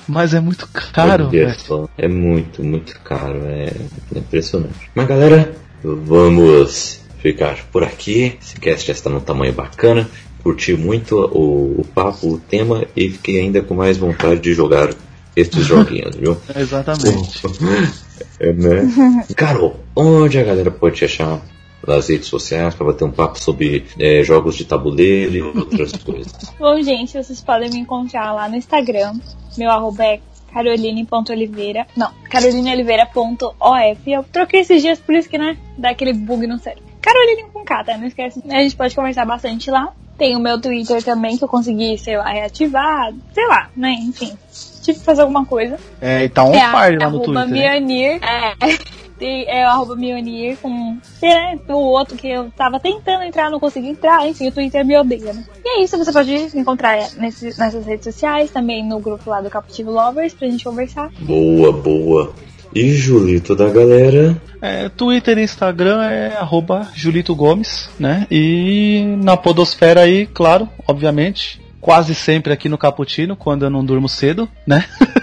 Mas 0.08 0.34
é 0.34 0.40
muito 0.40 0.68
caro, 0.68 1.30
velho. 1.30 1.90
É 1.98 2.08
muito, 2.08 2.64
muito 2.64 3.00
caro, 3.02 3.42
é 3.46 3.72
impressionante. 4.16 4.90
Mas 4.96 5.08
galera, 5.08 5.54
vamos 5.84 7.02
ficar 7.20 7.58
por 7.72 7.84
aqui. 7.84 8.38
Esse 8.42 8.60
cast 8.60 8.88
já 8.88 8.94
está 8.94 9.10
num 9.10 9.20
tamanho 9.20 9.54
bacana. 9.54 10.10
Curti 10.44 10.74
muito 10.74 11.18
o, 11.18 11.82
o 11.82 11.86
papo, 11.94 12.34
o 12.34 12.40
tema 12.40 12.86
e 12.96 13.10
fiquei 13.12 13.40
ainda 13.40 13.62
com 13.62 13.76
mais 13.76 13.98
vontade 13.98 14.40
de 14.40 14.54
jogar 14.54 14.90
estes 15.36 15.66
joguinhos, 15.66 16.16
viu? 16.16 16.36
Exatamente. 16.56 17.42
é, 18.40 18.52
né? 18.52 19.26
Carol, 19.36 19.80
onde 19.96 20.40
a 20.40 20.44
galera 20.44 20.72
pode 20.72 20.96
te 20.96 21.06
achar 21.06 21.40
nas 21.88 22.10
redes 22.10 22.28
sociais 22.28 22.76
para 22.76 22.88
bater 22.88 23.04
um 23.04 23.12
papo 23.12 23.40
sobre 23.40 23.86
é, 24.00 24.24
jogos 24.24 24.56
de 24.56 24.66
tabuleiro 24.66 25.36
e 25.36 25.42
outras 25.42 25.92
coisas. 26.04 26.34
Bom, 26.60 26.82
gente, 26.82 27.14
vocês 27.14 27.42
podem 27.42 27.70
me 27.70 27.80
encontrar 27.80 28.34
lá 28.34 28.48
no 28.48 28.56
Instagram. 28.56 29.14
Meu 29.58 29.70
arroba 29.70 30.04
é 30.04 30.20
caroline.oliveira. 30.54 31.88
Não, 31.96 32.12
carolineoliveira.of. 32.30 34.12
Eu 34.12 34.24
troquei 34.32 34.62
esses 34.62 34.82
dias, 34.82 35.00
por 35.00 35.16
isso 35.16 35.30
que, 35.30 35.38
né, 35.38 35.58
dá 35.78 35.90
aquele 35.90 36.14
bug 36.14 36.46
no 36.46 36.60
cérebro. 36.60 36.92
Caroline 37.02 37.46
com 37.52 37.64
K, 37.64 37.84
tá? 37.84 37.98
Não 37.98 38.06
esquece. 38.06 38.42
A 38.50 38.62
gente 38.62 38.76
pode 38.76 38.96
conversar 38.96 39.26
bastante 39.26 39.72
lá. 39.72 39.92
Tem 40.18 40.36
o 40.36 40.40
meu 40.40 40.62
Twitter 40.62 41.04
também, 41.04 41.36
que 41.36 41.44
eu 41.44 41.48
consegui, 41.48 41.98
sei 41.98 42.16
lá, 42.16 42.30
reativar. 42.30 43.12
Sei 43.34 43.48
lá, 43.48 43.70
né? 43.76 43.92
Enfim. 43.94 44.38
Tive 44.84 45.00
que 45.00 45.06
fazer 45.06 45.22
alguma 45.22 45.46
coisa. 45.46 45.80
É, 46.00 46.26
e 46.26 46.30
tá 46.30 46.44
on 46.44 46.54
é, 46.54 46.60
fire 46.60 46.98
lá 47.00 47.10
no 47.10 47.22
Twitter. 47.22 47.48
Mionir. 47.48 48.20
Né? 48.20 48.78
É 49.22 49.62
é 49.62 49.66
o 49.66 49.70
arroba 49.70 49.96
Mionir 49.96 50.58
com 50.58 50.98
né, 51.22 51.60
o 51.68 51.74
outro 51.74 52.18
que 52.18 52.28
eu 52.28 52.50
tava 52.52 52.80
tentando 52.80 53.24
entrar, 53.24 53.50
não 53.50 53.60
consegui 53.60 53.90
entrar, 53.90 54.28
enfim, 54.28 54.48
o 54.48 54.52
Twitter 54.52 54.86
me 54.86 54.98
odeia, 54.98 55.34
né? 55.34 55.46
E 55.64 55.80
é 55.80 55.84
isso, 55.84 55.98
você 55.98 56.12
pode 56.12 56.34
encontrar 56.58 56.98
nesse, 57.18 57.46
nessas 57.60 57.86
redes 57.86 58.06
sociais, 58.06 58.52
também 58.52 58.88
no 58.88 59.00
grupo 59.00 59.30
lá 59.30 59.42
do 59.42 59.50
Capitivo 59.50 59.92
Lovers 59.92 60.34
pra 60.34 60.48
gente 60.48 60.64
conversar. 60.64 61.12
Boa, 61.20 61.72
boa. 61.72 62.34
E 62.74 62.94
Julito 62.94 63.56
da 63.56 63.70
galera? 63.70 64.42
É, 64.62 64.88
Twitter 64.90 65.38
e 65.38 65.44
Instagram 65.44 66.02
é 66.04 66.38
arroba 66.38 66.88
Julito 66.96 67.36
Gomes, 67.36 67.90
né? 68.00 68.26
E 68.32 69.18
na 69.22 69.36
podosfera 69.36 70.02
aí, 70.02 70.26
claro, 70.26 70.70
obviamente, 70.88 71.62
quase 71.82 72.16
sempre 72.16 72.54
aqui 72.54 72.70
no 72.70 72.78
Caputino, 72.78 73.36
quando 73.36 73.66
eu 73.66 73.70
não 73.70 73.84
durmo 73.84 74.08
cedo, 74.08 74.48
né? 74.66 74.86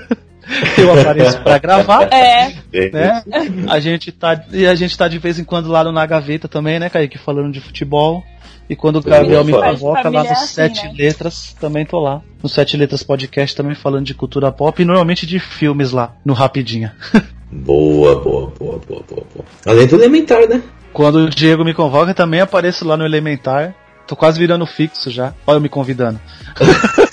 eu 0.76 0.92
apareço 0.92 1.40
para 1.40 1.58
gravar. 1.58 2.08
É. 2.18 2.90
Né? 2.90 3.22
A 3.68 3.78
gente 3.80 4.12
tá 4.12 4.44
e 4.52 4.66
a 4.66 4.74
gente 4.74 4.96
tá 4.96 5.08
de 5.08 5.18
vez 5.18 5.38
em 5.38 5.44
quando 5.44 5.68
lá 5.68 5.84
no 5.84 5.92
Na 5.92 6.04
Gaveta 6.06 6.48
também, 6.48 6.78
né, 6.78 6.88
Kaique, 6.88 7.18
falando 7.18 7.52
de 7.52 7.60
futebol. 7.60 8.24
E 8.68 8.76
quando 8.76 8.96
o 8.96 9.02
Gabriel 9.02 9.44
me 9.44 9.52
convoca 9.52 10.10
lá 10.10 10.24
no 10.24 10.30
assim, 10.30 10.46
Sete 10.46 10.84
né? 10.84 10.94
Letras, 10.98 11.56
também 11.58 11.86
tô 11.86 11.98
lá. 11.98 12.20
No 12.42 12.48
Sete 12.48 12.76
Letras 12.76 13.02
Podcast 13.02 13.56
também 13.56 13.74
falando 13.74 14.04
de 14.04 14.14
cultura 14.14 14.52
pop 14.52 14.80
e 14.80 14.84
normalmente 14.84 15.26
de 15.26 15.38
filmes 15.38 15.90
lá, 15.90 16.14
no 16.24 16.34
Rapidinha. 16.34 16.94
boa, 17.50 18.20
boa, 18.20 18.52
boa, 18.58 18.78
boa, 18.86 19.02
boa, 19.08 19.26
boa. 19.34 19.44
Além 19.66 19.86
do 19.86 19.96
Elementar, 19.96 20.46
né? 20.46 20.62
Quando 20.92 21.16
o 21.20 21.30
Diego 21.30 21.64
me 21.64 21.72
convoca, 21.72 22.12
também 22.12 22.40
apareço 22.40 22.86
lá 22.86 22.96
no 22.96 23.06
Elementar. 23.06 23.74
Tô 24.06 24.14
quase 24.14 24.38
virando 24.38 24.66
fixo 24.66 25.10
já. 25.10 25.32
Olha 25.46 25.56
eu 25.56 25.60
me 25.60 25.68
convidando. 25.68 26.20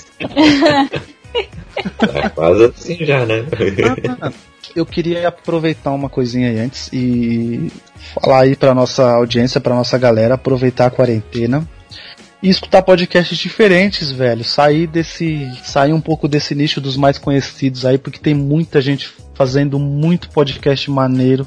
É 2.64 2.68
quase 2.68 2.92
assim 2.92 3.04
já, 3.04 3.24
né? 3.24 3.44
eu 4.74 4.84
queria 4.84 5.28
aproveitar 5.28 5.90
uma 5.92 6.08
coisinha 6.08 6.50
aí 6.50 6.58
antes 6.58 6.90
e 6.92 7.70
falar 8.14 8.42
aí 8.42 8.56
pra 8.56 8.74
nossa 8.74 9.10
audiência, 9.12 9.60
pra 9.60 9.74
nossa 9.74 9.96
galera, 9.96 10.34
aproveitar 10.34 10.86
a 10.86 10.90
quarentena 10.90 11.66
e 12.42 12.48
escutar 12.48 12.82
podcasts 12.82 13.38
diferentes, 13.38 14.10
velho. 14.10 14.44
Sair 14.44 14.86
desse. 14.86 15.50
sair 15.64 15.92
um 15.92 16.00
pouco 16.00 16.28
desse 16.28 16.54
nicho 16.54 16.80
dos 16.80 16.96
mais 16.96 17.18
conhecidos 17.18 17.86
aí, 17.86 17.98
porque 17.98 18.18
tem 18.18 18.34
muita 18.34 18.80
gente 18.80 19.08
fazendo 19.34 19.78
muito 19.78 20.30
podcast 20.30 20.90
maneiro. 20.90 21.46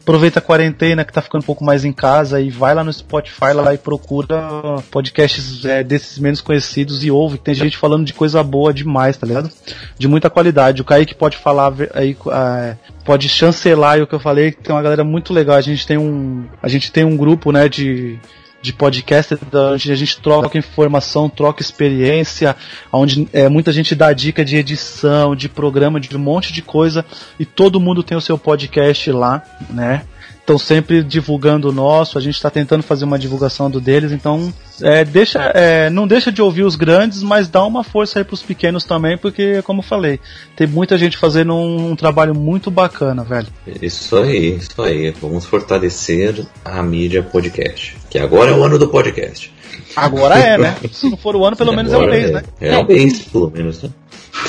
Aproveita 0.00 0.38
a 0.38 0.42
quarentena 0.42 1.04
que 1.04 1.12
tá 1.12 1.20
ficando 1.20 1.42
um 1.42 1.46
pouco 1.46 1.64
mais 1.64 1.84
em 1.84 1.92
casa 1.92 2.40
e 2.40 2.50
vai 2.50 2.74
lá 2.74 2.82
no 2.82 2.92
Spotify 2.92 3.52
lá 3.54 3.74
e 3.74 3.78
procura 3.78 4.82
podcasts 4.90 5.64
é, 5.64 5.82
desses 5.82 6.18
menos 6.18 6.40
conhecidos 6.40 7.04
e 7.04 7.10
ouve. 7.10 7.38
Tem 7.38 7.54
gente 7.54 7.76
falando 7.76 8.04
de 8.04 8.12
coisa 8.12 8.42
boa 8.42 8.72
demais, 8.72 9.16
tá 9.16 9.26
ligado? 9.26 9.50
De 9.98 10.08
muita 10.08 10.30
qualidade. 10.30 10.82
O 10.82 10.84
Kaique 10.84 11.14
pode 11.14 11.36
falar 11.36 11.72
aí, 11.94 12.16
é, 12.30 12.76
pode 13.04 13.28
chancelar 13.28 14.00
o 14.00 14.06
que 14.06 14.14
eu 14.14 14.20
falei, 14.20 14.52
tem 14.52 14.74
uma 14.74 14.82
galera 14.82 15.04
muito 15.04 15.32
legal. 15.32 15.56
A 15.56 15.60
gente 15.60 15.86
tem 15.86 15.98
um, 15.98 16.46
a 16.62 16.68
gente 16.68 16.90
tem 16.92 17.04
um 17.04 17.16
grupo, 17.16 17.52
né, 17.52 17.68
de 17.68 18.18
de 18.60 18.72
podcast 18.72 19.38
onde 19.74 19.92
a 19.92 19.94
gente 19.94 20.20
troca 20.20 20.58
informação, 20.58 21.28
troca 21.28 21.62
experiência, 21.62 22.56
onde 22.92 23.28
é, 23.32 23.48
muita 23.48 23.72
gente 23.72 23.94
dá 23.94 24.12
dica 24.12 24.44
de 24.44 24.56
edição, 24.56 25.34
de 25.34 25.48
programa, 25.48 26.00
de 26.00 26.14
um 26.16 26.18
monte 26.18 26.52
de 26.52 26.62
coisa 26.62 27.04
e 27.38 27.44
todo 27.44 27.80
mundo 27.80 28.02
tem 28.02 28.16
o 28.16 28.20
seu 28.20 28.36
podcast 28.36 29.10
lá, 29.12 29.42
né? 29.70 30.04
Estão 30.48 30.58
sempre 30.58 31.02
divulgando 31.02 31.68
o 31.68 31.72
nosso, 31.72 32.16
a 32.16 32.20
gente 32.20 32.36
está 32.36 32.48
tentando 32.48 32.82
fazer 32.82 33.04
uma 33.04 33.18
divulgação 33.18 33.70
do 33.70 33.80
deles, 33.80 34.12
então 34.12 34.52
é, 34.80 35.04
deixa, 35.04 35.42
é, 35.54 35.90
não 35.90 36.06
deixa 36.06 36.32
de 36.32 36.40
ouvir 36.40 36.62
os 36.62 36.74
grandes, 36.74 37.22
mas 37.22 37.48
dá 37.48 37.62
uma 37.66 37.84
força 37.84 38.18
aí 38.18 38.24
para 38.24 38.32
os 38.32 38.42
pequenos 38.42 38.84
também, 38.84 39.18
porque, 39.18 39.60
como 39.62 39.80
eu 39.80 39.84
falei, 39.84 40.18
tem 40.56 40.66
muita 40.66 40.96
gente 40.96 41.18
fazendo 41.18 41.54
um, 41.54 41.90
um, 41.90 41.96
trabalho 41.96 42.34
muito 42.34 42.70
bacana, 42.70 43.22
velho. 43.22 43.48
Isso 43.82 44.16
aí, 44.16 44.56
isso 44.56 44.80
aí. 44.80 45.10
Vamos 45.20 45.44
fortalecer 45.44 46.46
a 46.64 46.82
mídia 46.82 47.22
podcast, 47.22 47.96
que 48.08 48.18
agora 48.18 48.50
é 48.50 48.54
o 48.54 48.64
ano 48.64 48.78
do 48.78 48.88
podcast. 48.88 49.52
Agora 49.94 50.38
é, 50.38 50.56
né? 50.56 50.76
Se 50.90 51.10
não 51.10 51.16
for 51.18 51.36
o 51.36 51.44
ano, 51.44 51.56
pelo 51.56 51.74
menos 51.74 51.92
é 51.92 51.98
um 51.98 52.06
mês, 52.06 52.30
é, 52.30 52.32
né? 52.32 52.42
É 52.60 52.78
um 52.78 52.86
mês, 52.86 53.18
pelo 53.20 53.50
menos, 53.50 53.82
né? 53.82 53.90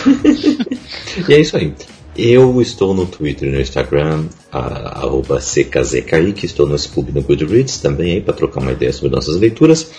e 1.27 1.33
é 1.33 1.41
isso 1.41 1.57
aí. 1.57 1.73
Eu 2.17 2.61
estou 2.61 2.93
no 2.93 3.05
Twitter 3.05 3.49
e 3.49 3.51
no 3.51 3.61
Instagram, 3.61 4.25
arroba 4.51 5.39
CKZKaique, 5.39 6.45
estou 6.45 6.67
no 6.67 6.77
Scoob 6.77 7.11
no 7.11 7.21
Goodreads 7.21 7.77
também 7.79 8.13
aí 8.13 8.21
para 8.21 8.33
trocar 8.33 8.61
uma 8.61 8.71
ideia 8.71 8.91
sobre 8.91 9.15
nossas 9.15 9.37
leituras. 9.37 9.91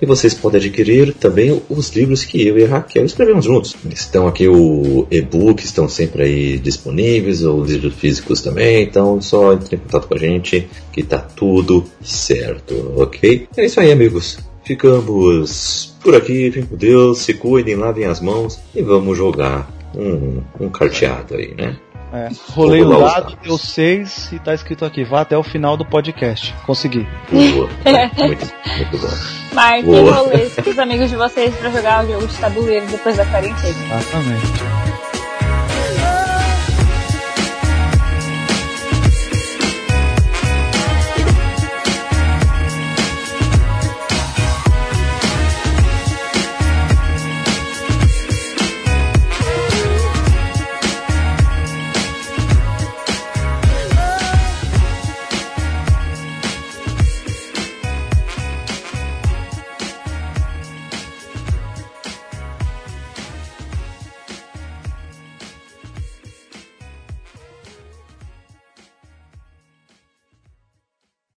E 0.00 0.06
vocês 0.06 0.34
podem 0.34 0.58
adquirir 0.58 1.12
também 1.14 1.60
os 1.68 1.90
livros 1.90 2.24
que 2.24 2.46
eu 2.46 2.58
e 2.58 2.64
a 2.64 2.68
Raquel 2.68 3.04
escrevemos 3.04 3.44
juntos. 3.44 3.76
Estão 3.90 4.26
aqui 4.26 4.48
o 4.48 5.06
e-book, 5.10 5.62
estão 5.62 5.88
sempre 5.88 6.22
aí 6.22 6.58
disponíveis, 6.58 7.42
os 7.42 7.70
livros 7.70 7.94
físicos 7.94 8.40
também, 8.40 8.82
então 8.82 9.20
só 9.20 9.52
entre 9.52 9.76
em 9.76 9.78
contato 9.78 10.08
com 10.08 10.14
a 10.14 10.18
gente 10.18 10.68
que 10.92 11.02
tá 11.02 11.18
tudo 11.18 11.84
certo, 12.02 12.94
ok? 12.96 13.48
É 13.56 13.64
isso 13.64 13.80
aí, 13.80 13.92
amigos. 13.92 14.38
Ficamos 14.64 15.94
por 16.02 16.14
aqui, 16.14 16.50
fiquem 16.50 16.64
com 16.64 16.76
Deus, 16.76 17.18
se 17.18 17.34
cuidem, 17.34 17.76
lavem 17.76 18.06
as 18.06 18.20
mãos 18.20 18.58
e 18.74 18.82
vamos 18.82 19.16
jogar 19.16 19.70
um, 19.94 20.40
um 20.58 20.68
carteado 20.68 21.34
aí, 21.34 21.54
né? 21.54 21.76
É, 22.12 22.28
rolei 22.50 22.82
o 22.82 22.98
dado, 22.98 23.36
deu 23.42 23.56
6 23.56 24.32
e 24.32 24.38
tá 24.40 24.52
escrito 24.52 24.84
aqui, 24.84 25.04
vá 25.04 25.20
até 25.20 25.38
o 25.38 25.42
final 25.42 25.76
do 25.76 25.84
podcast. 25.84 26.54
Consegui. 26.66 27.06
Boa. 27.30 27.68
muito, 28.26 28.52
muito 28.76 28.98
bom. 28.98 29.40
Marquem 29.52 30.10
rolês 30.10 30.54
com 30.56 30.70
os 30.70 30.78
amigos 30.78 31.10
de 31.10 31.16
vocês 31.16 31.54
pra 31.56 31.70
jogar 31.70 32.04
o 32.04 32.08
jogo 32.08 32.26
de 32.26 32.36
tabuleiro 32.38 32.86
depois 32.86 33.16
da 33.16 33.24
quarentena. 33.26 33.74
Exatamente. 33.84 35.09